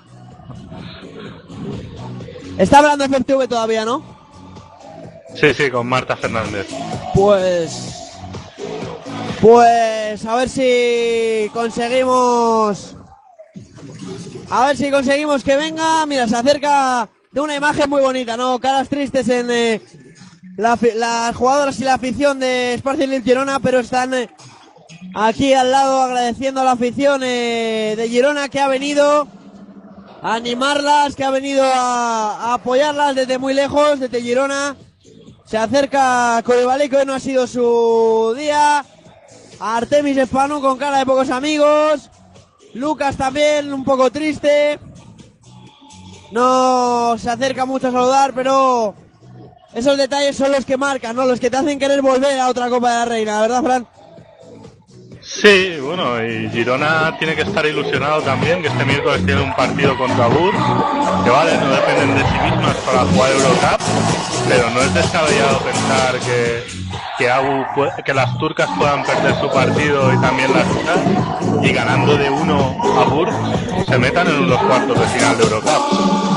Está 2.56 2.78
hablando 2.78 3.04
FTV 3.04 3.48
todavía, 3.48 3.84
¿no? 3.84 4.02
Sí, 5.34 5.52
sí, 5.52 5.70
con 5.70 5.86
Marta 5.88 6.16
Fernández. 6.16 6.68
Pues. 7.14 8.03
Pues 9.44 10.24
a 10.24 10.36
ver 10.36 10.48
si 10.48 11.50
conseguimos. 11.52 12.96
A 14.48 14.68
ver 14.68 14.76
si 14.78 14.90
conseguimos 14.90 15.44
que 15.44 15.54
venga. 15.58 16.06
Mira, 16.06 16.26
se 16.26 16.34
acerca 16.34 17.10
de 17.30 17.42
una 17.42 17.54
imagen 17.54 17.90
muy 17.90 18.00
bonita, 18.00 18.38
¿no? 18.38 18.58
Caras 18.58 18.88
tristes 18.88 19.28
en, 19.28 19.50
eh, 19.50 19.82
la 20.56 20.78
las 20.94 21.36
jugadoras 21.36 21.78
y 21.78 21.84
la 21.84 21.92
afición 21.92 22.40
de 22.40 22.74
Spartak 22.78 23.06
Lille 23.06 23.20
Girona, 23.20 23.60
pero 23.60 23.80
están 23.80 24.14
eh, 24.14 24.30
aquí 25.14 25.52
al 25.52 25.70
lado 25.70 26.00
agradeciendo 26.00 26.62
a 26.62 26.64
la 26.64 26.72
afición 26.72 27.20
eh, 27.22 27.96
de 27.98 28.08
Girona 28.08 28.48
que 28.48 28.60
ha 28.60 28.68
venido 28.68 29.28
a 30.22 30.36
animarlas, 30.36 31.14
que 31.14 31.24
ha 31.24 31.30
venido 31.30 31.64
a, 31.66 32.54
apoyarlas 32.54 33.14
desde 33.14 33.36
muy 33.36 33.52
lejos, 33.52 34.00
desde 34.00 34.22
Girona. 34.22 34.74
Se 35.44 35.58
acerca 35.58 36.42
Coribali, 36.46 36.88
que 36.88 36.96
hoy 36.96 37.04
no 37.04 37.12
ha 37.12 37.20
sido 37.20 37.46
su 37.46 38.32
día. 38.38 38.86
Artemis 39.60 40.16
Espanu 40.16 40.60
con 40.60 40.78
cara 40.78 40.98
de 40.98 41.06
pocos 41.06 41.30
amigos. 41.30 42.10
Lucas 42.74 43.16
también, 43.16 43.72
un 43.72 43.84
poco 43.84 44.10
triste. 44.10 44.78
No 46.32 47.16
se 47.18 47.30
acerca 47.30 47.64
mucho 47.64 47.88
a 47.88 47.92
saludar, 47.92 48.34
pero 48.34 48.94
esos 49.74 49.96
detalles 49.96 50.36
son 50.36 50.52
los 50.52 50.64
que 50.64 50.76
marcan, 50.76 51.14
¿no? 51.14 51.24
Los 51.24 51.38
que 51.38 51.50
te 51.50 51.56
hacen 51.56 51.78
querer 51.78 52.02
volver 52.02 52.38
a 52.38 52.48
otra 52.48 52.68
Copa 52.68 52.90
de 52.90 52.96
la 52.96 53.04
Reina, 53.04 53.40
¿verdad, 53.40 53.62
Fran? 53.62 53.88
Sí, 55.26 55.78
bueno, 55.80 56.22
y 56.22 56.50
Girona 56.50 57.16
tiene 57.18 57.34
que 57.34 57.42
estar 57.42 57.64
ilusionado 57.64 58.20
también, 58.22 58.60
que 58.60 58.68
este 58.68 58.84
miércoles 58.84 59.24
tiene 59.24 59.40
un 59.40 59.54
partido 59.56 59.96
contra 59.96 60.26
Bur, 60.26 60.52
que 61.24 61.30
vale, 61.30 61.56
no 61.56 61.70
dependen 61.70 62.14
de 62.14 62.20
sí 62.20 62.38
mismas 62.44 62.76
para 62.84 63.06
jugar 63.06 63.32
Eurocup, 63.32 63.80
pero 64.48 64.70
no 64.70 64.82
es 64.82 64.92
descabellado 64.92 65.58
pensar 65.60 66.18
que, 66.20 66.62
que, 67.16 67.30
Abu 67.30 67.64
que 68.04 68.12
las 68.12 68.36
turcas 68.38 68.68
puedan 68.76 69.02
perder 69.02 69.34
su 69.40 69.50
partido 69.50 70.12
y 70.12 70.20
también 70.20 70.52
las 70.52 70.68
turcas, 70.68 70.98
y 71.62 71.72
ganando 71.72 72.18
de 72.18 72.28
uno 72.28 72.76
a 73.00 73.04
Bur, 73.04 73.30
se 73.88 73.98
metan 73.98 74.28
en 74.28 74.46
los 74.46 74.60
cuartos 74.62 75.00
de 75.00 75.06
final 75.06 75.38
de 75.38 75.44
Eurocup. 75.44 76.34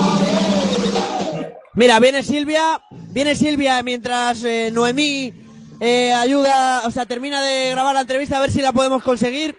Mira, 1.74 2.00
viene 2.00 2.24
Silvia, 2.24 2.82
viene 2.90 3.36
Silvia 3.36 3.84
mientras 3.84 4.44
eh, 4.46 4.72
Noemí 4.72 5.47
eh, 5.80 6.14
ayuda, 6.14 6.82
o 6.86 6.92
sea, 6.92 7.06
termina 7.06 7.42
de 7.42 7.72
grabar 7.72 7.94
la 7.94 8.02
entrevista 8.02 8.38
a 8.38 8.42
ver 8.42 8.52
si 8.52 8.62
la 8.62 8.72
podemos 8.74 9.04
conseguir. 9.04 9.56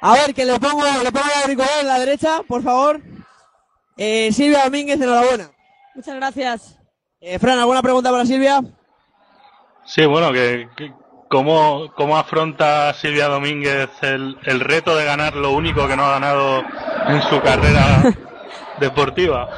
A 0.00 0.12
ver, 0.14 0.34
que 0.34 0.44
le 0.44 0.58
pongo, 0.60 0.82
le 1.02 1.10
pongo 1.12 1.26
el 1.34 1.42
auricular 1.42 1.70
en 1.80 1.86
la 1.88 1.98
derecha, 1.98 2.42
por 2.46 2.62
favor. 2.62 3.00
Eh, 3.96 4.30
Silvia 4.32 4.64
Domínguez, 4.64 5.00
enhorabuena. 5.00 5.50
Muchas 5.94 6.14
gracias. 6.14 6.78
Eh, 7.20 7.38
Fran, 7.40 7.58
¿alguna 7.58 7.82
pregunta 7.82 8.10
para 8.12 8.24
Silvia? 8.24 8.60
Sí, 9.84 10.06
bueno, 10.06 10.32
que, 10.32 10.68
que- 10.76 10.92
¿cómo, 11.28 11.92
¿cómo 11.96 12.16
afronta 12.16 12.94
Silvia 12.94 13.26
Domínguez 13.26 13.88
el, 14.02 14.38
el 14.44 14.60
reto 14.60 14.94
de 14.94 15.04
ganar 15.04 15.34
lo 15.34 15.50
único 15.50 15.88
que 15.88 15.96
no 15.96 16.04
ha 16.04 16.12
ganado 16.12 16.62
en 17.08 17.22
su 17.22 17.40
carrera 17.42 18.02
deportiva? 18.80 19.48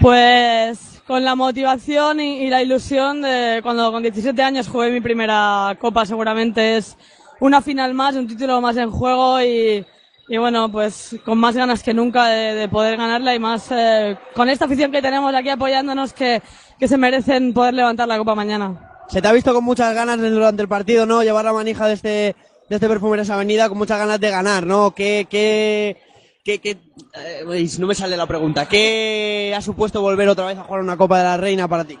Pues 0.00 0.97
con 1.08 1.24
la 1.24 1.34
motivación 1.34 2.20
y, 2.20 2.50
la 2.50 2.62
ilusión 2.62 3.22
de 3.22 3.60
cuando 3.62 3.90
con 3.90 4.02
17 4.02 4.42
años 4.42 4.68
jugué 4.68 4.90
mi 4.90 5.00
primera 5.00 5.74
copa, 5.80 6.04
seguramente 6.04 6.76
es 6.76 6.98
una 7.40 7.62
final 7.62 7.94
más, 7.94 8.14
un 8.14 8.28
título 8.28 8.60
más 8.60 8.76
en 8.76 8.90
juego 8.90 9.40
y, 9.40 9.86
y 10.28 10.36
bueno, 10.36 10.70
pues 10.70 11.16
con 11.24 11.38
más 11.38 11.56
ganas 11.56 11.82
que 11.82 11.94
nunca 11.94 12.26
de, 12.26 12.54
de 12.54 12.68
poder 12.68 12.98
ganarla 12.98 13.34
y 13.34 13.38
más 13.38 13.68
eh, 13.70 14.18
con 14.34 14.50
esta 14.50 14.66
afición 14.66 14.92
que 14.92 15.00
tenemos 15.00 15.34
aquí 15.34 15.48
apoyándonos 15.48 16.12
que, 16.12 16.42
que 16.78 16.86
se 16.86 16.98
merecen 16.98 17.54
poder 17.54 17.72
levantar 17.72 18.06
la 18.06 18.18
copa 18.18 18.34
mañana. 18.34 18.78
Se 19.08 19.22
te 19.22 19.28
ha 19.28 19.32
visto 19.32 19.54
con 19.54 19.64
muchas 19.64 19.94
ganas 19.94 20.18
durante 20.18 20.60
el 20.60 20.68
partido, 20.68 21.06
¿no? 21.06 21.22
Llevar 21.22 21.46
la 21.46 21.54
manija 21.54 21.86
de 21.86 21.94
este, 21.94 22.08
de 22.08 22.36
este 22.76 22.86
Perfumerías 22.86 23.30
Avenida 23.30 23.70
con 23.70 23.78
muchas 23.78 23.98
ganas 23.98 24.20
de 24.20 24.30
ganar, 24.30 24.66
¿no? 24.66 24.90
¿Qué, 24.90 25.26
qué, 25.30 25.96
qué, 26.48 26.60
qué- 26.60 26.78
eh, 27.14 27.68
no 27.78 27.86
me 27.86 27.94
sale 27.94 28.16
la 28.16 28.26
pregunta. 28.26 28.66
¿Qué 28.66 29.52
ha 29.54 29.60
supuesto 29.60 30.00
volver 30.00 30.28
otra 30.30 30.46
vez 30.46 30.56
a 30.56 30.62
jugar 30.64 30.80
una 30.80 30.96
Copa 30.96 31.18
de 31.18 31.24
la 31.24 31.36
Reina 31.36 31.68
para 31.68 31.84
ti? 31.84 31.98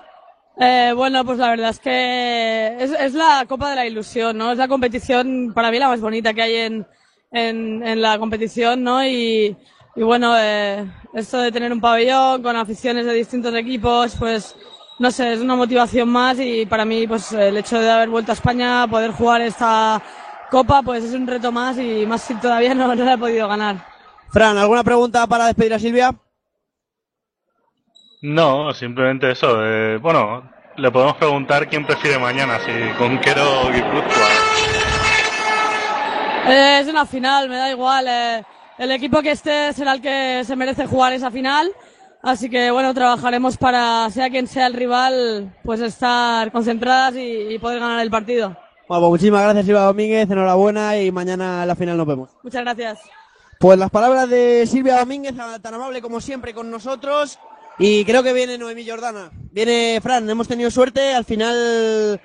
Eh, 0.58 0.92
bueno, 0.96 1.22
pues 1.24 1.38
la 1.38 1.50
verdad 1.50 1.70
es 1.70 1.78
que 1.78 2.76
es, 2.80 3.12
la 3.12 3.44
Copa 3.46 3.68
de 3.70 3.76
la 3.76 3.86
Ilusión, 3.86 4.38
¿no? 4.38 4.50
Es 4.52 4.58
la 4.58 4.66
competición, 4.66 5.52
para 5.54 5.70
mí, 5.70 5.78
la 5.78 5.88
más 5.88 6.00
bonita 6.00 6.32
que 6.32 6.42
hay 6.42 6.54
en, 6.56 6.86
en, 7.30 8.00
la 8.00 8.18
competición, 8.18 8.82
¿no? 8.82 9.04
Y, 9.04 9.54
y 9.94 10.02
bueno, 10.02 10.34
eh, 10.38 10.82
esto 11.12 11.38
de 11.40 11.52
tener 11.52 11.70
un 11.70 11.80
pabellón 11.80 12.42
con 12.42 12.56
aficiones 12.56 13.04
de 13.04 13.12
distintos 13.12 13.54
equipos, 13.54 14.16
pues, 14.18 14.56
no 14.98 15.10
sé, 15.10 15.34
es 15.34 15.40
una 15.40 15.56
motivación 15.56 16.08
más 16.08 16.40
y 16.40 16.64
para 16.64 16.86
mí, 16.86 17.06
pues, 17.06 17.32
el 17.32 17.58
hecho 17.58 17.78
de 17.78 17.90
haber 17.90 18.08
vuelto 18.08 18.32
a 18.32 18.34
España, 18.34 18.86
poder 18.88 19.10
jugar 19.12 19.42
esta 19.42 20.02
Copa, 20.50 20.80
pues 20.82 21.04
es 21.04 21.12
un 21.12 21.26
reto 21.26 21.52
más 21.52 21.78
y 21.78 22.06
más 22.06 22.22
si 22.22 22.34
todavía 22.36 22.74
no, 22.74 22.94
no 22.94 23.04
la 23.04 23.12
he 23.12 23.18
podido 23.18 23.46
ganar. 23.46 23.97
Fran, 24.30 24.58
¿alguna 24.58 24.84
pregunta 24.84 25.26
para 25.26 25.46
despedir 25.46 25.74
a 25.74 25.78
Silvia? 25.78 26.14
No, 28.22 28.72
simplemente 28.74 29.30
eso. 29.30 29.64
eh, 29.64 29.96
bueno, 29.98 30.50
le 30.76 30.90
podemos 30.90 31.16
preguntar 31.16 31.68
quién 31.68 31.86
prefiere 31.86 32.18
mañana, 32.18 32.58
si 32.60 32.72
Conquero 32.98 33.62
o 33.62 33.72
Guipúzcoa. 33.72 34.28
Eh, 36.48 36.78
es 36.80 36.88
una 36.88 37.06
final, 37.06 37.48
me 37.48 37.56
da 37.56 37.70
igual. 37.70 38.06
eh, 38.08 38.44
el 38.78 38.90
equipo 38.92 39.22
que 39.22 39.32
esté 39.32 39.72
será 39.72 39.92
el 39.92 40.00
que 40.02 40.42
se 40.44 40.56
merece 40.56 40.86
jugar 40.86 41.12
esa 41.12 41.30
final. 41.30 41.70
Así 42.22 42.50
que 42.50 42.70
bueno, 42.72 42.92
trabajaremos 42.94 43.56
para, 43.56 44.10
sea 44.10 44.28
quien 44.28 44.46
sea 44.48 44.66
el 44.66 44.74
rival, 44.74 45.52
pues 45.62 45.80
estar 45.80 46.50
concentradas 46.50 47.14
y, 47.14 47.54
y 47.54 47.58
poder 47.60 47.78
ganar 47.78 48.00
el 48.00 48.10
partido. 48.10 48.56
Bueno, 48.88 49.02
pues 49.02 49.10
muchísimas 49.10 49.42
gracias 49.42 49.66
Silvia 49.66 49.82
Domínguez, 49.82 50.28
enhorabuena 50.30 50.96
y 50.98 51.12
mañana 51.12 51.62
en 51.62 51.68
la 51.68 51.76
final 51.76 51.96
nos 51.96 52.06
vemos. 52.06 52.30
Muchas 52.42 52.62
gracias. 52.62 52.98
Pues 53.58 53.76
las 53.76 53.90
palabras 53.90 54.28
de 54.30 54.68
Silvia 54.70 55.00
Domínguez, 55.00 55.34
tan 55.60 55.74
amable 55.74 56.00
como 56.00 56.20
siempre 56.20 56.54
con 56.54 56.70
nosotros. 56.70 57.40
Y 57.76 58.04
creo 58.04 58.22
que 58.22 58.32
viene 58.32 58.56
Noemí 58.56 58.88
Jordana. 58.88 59.32
Viene 59.50 59.98
Fran, 60.00 60.30
hemos 60.30 60.46
tenido 60.46 60.70
suerte. 60.70 61.12
Al 61.12 61.24
final, 61.24 62.20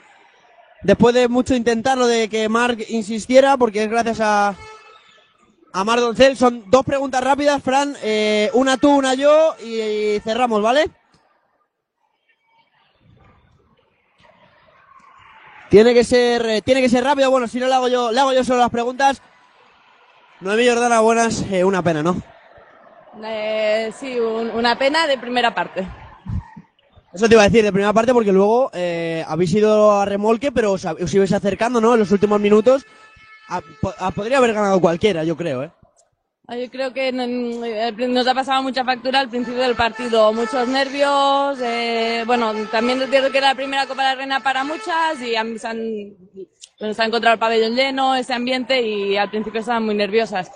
después 0.83 1.15
de 1.15 1.27
mucho 1.27 1.55
intentarlo 1.55 2.05
de 2.05 2.29
que 2.29 2.49
Marc 2.49 2.87
insistiera, 2.89 3.57
porque 3.57 3.83
es 3.83 3.89
gracias 3.89 4.19
a, 4.21 4.55
a 5.73 5.83
Marc 5.83 6.01
Doncel, 6.01 6.37
son 6.37 6.69
dos 6.69 6.85
preguntas 6.85 7.23
rápidas, 7.23 7.63
Fran. 7.63 7.95
eh, 8.03 8.51
una 8.53 8.77
tú, 8.77 8.95
una 8.95 9.15
yo 9.15 9.55
y, 9.63 9.81
y 9.81 10.19
cerramos, 10.19 10.61
¿vale? 10.61 10.91
Tiene 15.71 15.95
que 15.95 16.03
ser, 16.03 16.45
eh, 16.47 16.61
tiene 16.61 16.81
que 16.81 16.89
ser 16.89 17.03
rápido. 17.03 17.31
Bueno, 17.31 17.47
si 17.47 17.59
no 17.59 17.65
le 17.67 17.73
hago 17.73 17.87
yo, 17.87 18.11
le 18.11 18.19
hago 18.19 18.33
yo 18.33 18.43
solo 18.43 18.59
las 18.59 18.69
preguntas. 18.69 19.19
Noemí 20.43 20.67
Jordana, 20.67 20.99
buenas. 20.99 21.43
eh, 21.51 21.63
una 21.63 21.81
pena, 21.81 22.03
¿no? 22.03 22.21
Eh, 23.23 23.91
sí, 23.97 24.19
una 24.19 24.77
pena 24.77 25.07
de 25.07 25.17
primera 25.17 25.53
parte. 25.53 25.87
Eso 27.13 27.27
te 27.27 27.35
iba 27.35 27.43
a 27.43 27.47
decir 27.47 27.63
de 27.63 27.71
primera 27.71 27.93
parte 27.93 28.11
porque 28.11 28.31
luego 28.31 28.71
eh, 28.73 29.23
habéis 29.27 29.53
ido 29.53 29.91
a 29.91 30.05
remolque, 30.05 30.51
pero 30.51 30.71
os, 30.73 30.83
os 30.85 31.13
ibais 31.13 31.31
acercando, 31.31 31.79
¿no? 31.79 31.93
En 31.93 31.99
los 31.99 32.11
últimos 32.11 32.39
minutos. 32.41 32.85
A- 33.49 33.61
po- 33.81 33.93
a- 33.99 34.11
podría 34.11 34.39
haber 34.39 34.53
ganado 34.53 34.81
cualquiera, 34.81 35.23
yo 35.23 35.37
creo, 35.37 35.63
¿eh? 35.63 35.71
Ah, 36.47 36.57
Yo 36.57 36.69
creo 36.71 36.91
que 36.91 37.09
eh, 37.09 38.07
nos 38.07 38.27
ha 38.27 38.33
pasado 38.33 38.63
mucha 38.63 38.83
factura 38.83 39.19
al 39.19 39.29
principio 39.29 39.61
del 39.61 39.75
partido, 39.75 40.33
muchos 40.33 40.67
nervios, 40.67 41.57
eh, 41.61 42.23
bueno, 42.25 42.53
también 42.71 43.01
es 43.01 43.09
cierto 43.09 43.31
que 43.31 43.37
era 43.37 43.49
la 43.49 43.55
primera 43.55 43.85
Copa 43.85 44.03
de 44.03 44.09
la 44.09 44.15
Reina 44.15 44.39
para 44.41 44.63
muchas 44.65 45.21
y 45.21 45.31
se 45.59 45.67
han, 45.67 46.17
se 46.91 47.01
ha 47.01 47.05
encontrado 47.05 47.33
el 47.33 47.39
pabellón 47.39 47.75
lleno, 47.75 48.15
ese 48.15 48.33
ambiente 48.33 48.81
y 48.81 49.15
al 49.17 49.29
principio 49.29 49.61
estaban 49.61 49.85
muy 49.85 49.95
nerviosas. 49.95 50.51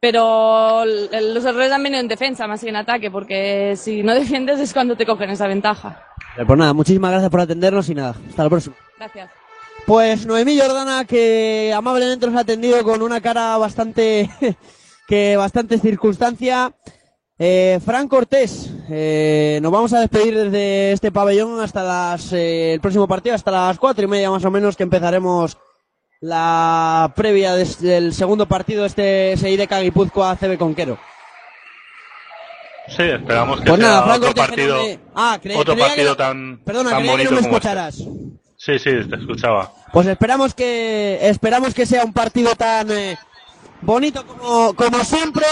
Pero 0.00 0.84
los 0.84 1.44
errores 1.44 1.72
han 1.72 1.82
venido 1.82 2.00
en 2.00 2.08
defensa 2.08 2.46
más 2.46 2.60
que 2.60 2.68
en 2.68 2.76
ataque, 2.76 3.10
porque 3.10 3.74
si 3.76 4.02
no 4.02 4.14
defiendes 4.14 4.60
es 4.60 4.72
cuando 4.72 4.96
te 4.96 5.06
cogen 5.06 5.30
esa 5.30 5.48
ventaja. 5.48 6.02
Pues 6.36 6.58
nada, 6.58 6.74
muchísimas 6.74 7.10
gracias 7.10 7.30
por 7.30 7.40
atendernos 7.40 7.88
y 7.88 7.94
nada, 7.94 8.14
hasta 8.28 8.44
la 8.44 8.50
próxima. 8.50 8.76
Gracias. 8.98 9.30
Pues 9.86 10.26
Noemí 10.26 10.58
Jordana, 10.58 11.04
que 11.04 11.72
amablemente 11.74 12.26
nos 12.26 12.36
ha 12.36 12.40
atendido 12.40 12.82
con 12.82 13.02
una 13.02 13.20
cara 13.20 13.56
bastante, 13.56 14.28
que 15.08 15.36
bastante 15.36 15.78
circunstancia. 15.78 16.72
Eh, 17.38 17.78
Fran 17.84 18.08
Cortés, 18.08 18.70
eh, 18.88 19.58
nos 19.62 19.70
vamos 19.70 19.92
a 19.92 20.00
despedir 20.00 20.34
desde 20.34 20.92
este 20.92 21.12
pabellón 21.12 21.60
hasta 21.60 21.82
las, 21.84 22.32
eh, 22.32 22.72
el 22.72 22.80
próximo 22.80 23.06
partido, 23.06 23.34
hasta 23.34 23.50
las 23.50 23.78
cuatro 23.78 24.04
y 24.04 24.08
media 24.08 24.30
más 24.30 24.44
o 24.44 24.50
menos, 24.50 24.74
que 24.74 24.84
empezaremos 24.84 25.56
la 26.26 27.12
previa 27.14 27.54
del 27.54 28.12
segundo 28.12 28.46
partido, 28.46 28.84
este 28.84 29.36
SIDK 29.36 29.80
Guipúzcoa 29.82 30.36
CB 30.36 30.58
Conquero. 30.58 30.98
Sí, 32.88 33.02
esperamos 33.02 33.60
que 33.60 33.66
Pues 33.68 33.80
sea 33.80 33.88
nada, 33.88 34.14
otro 34.16 34.34
partido, 34.34 34.82
me- 34.82 34.98
Ah, 35.14 35.38
otro 35.56 35.74
que 35.74 35.80
partido 35.80 36.16
tan, 36.16 36.58
Perdona, 36.64 36.90
tan 36.90 36.98
creía 37.00 37.12
que 37.12 37.16
bonito 37.16 37.30
no 37.30 37.36
me 37.36 37.42
como 37.42 37.56
este. 37.56 37.68
escucharás. 37.68 37.94
Sí, 38.56 38.78
sí, 38.78 38.90
te 39.08 39.16
escuchaba. 39.16 39.72
Pues 39.92 40.06
esperamos 40.08 40.54
que 40.54 41.18
esperamos 41.22 41.74
que 41.74 41.86
sea 41.86 42.04
un 42.04 42.12
partido 42.12 42.54
tan 42.56 42.90
eh, 42.90 43.16
bonito 43.82 44.24
como, 44.26 44.74
como 44.74 45.04
siempre. 45.04 45.44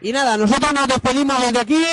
Y 0.00 0.12
nada, 0.12 0.36
nosotros 0.36 0.72
nos 0.72 0.88
despedimos 0.88 1.40
desde 1.40 1.60
aquí. 1.60 1.84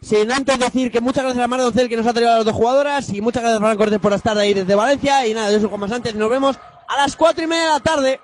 Sin 0.00 0.32
antes 0.32 0.58
decir 0.58 0.90
que 0.90 1.00
muchas 1.00 1.22
gracias 1.24 1.44
a 1.44 1.48
Mar 1.48 1.60
Doncel 1.60 1.88
que 1.88 1.96
nos 1.96 2.06
ha 2.06 2.12
traído 2.12 2.32
a 2.32 2.36
las 2.36 2.44
dos 2.44 2.54
jugadoras. 2.54 3.08
Y 3.12 3.20
muchas 3.20 3.42
gracias 3.42 3.60
a 3.60 3.64
Fran 3.64 3.76
Cortés 3.76 3.98
por 4.00 4.12
estar 4.12 4.36
ahí 4.38 4.52
desde 4.54 4.74
Valencia. 4.74 5.26
Y 5.26 5.34
nada, 5.34 5.50
yo 5.52 5.60
soy 5.60 5.68
Juan 5.68 5.80
Más 5.80 5.92
Antes. 5.92 6.14
Nos 6.14 6.28
vemos 6.30 6.58
a 6.92 6.96
las 6.96 7.16
cuatro 7.16 7.44
y 7.44 7.46
media 7.46 7.64
de 7.64 7.70
la 7.70 7.80
tarde. 7.80 8.20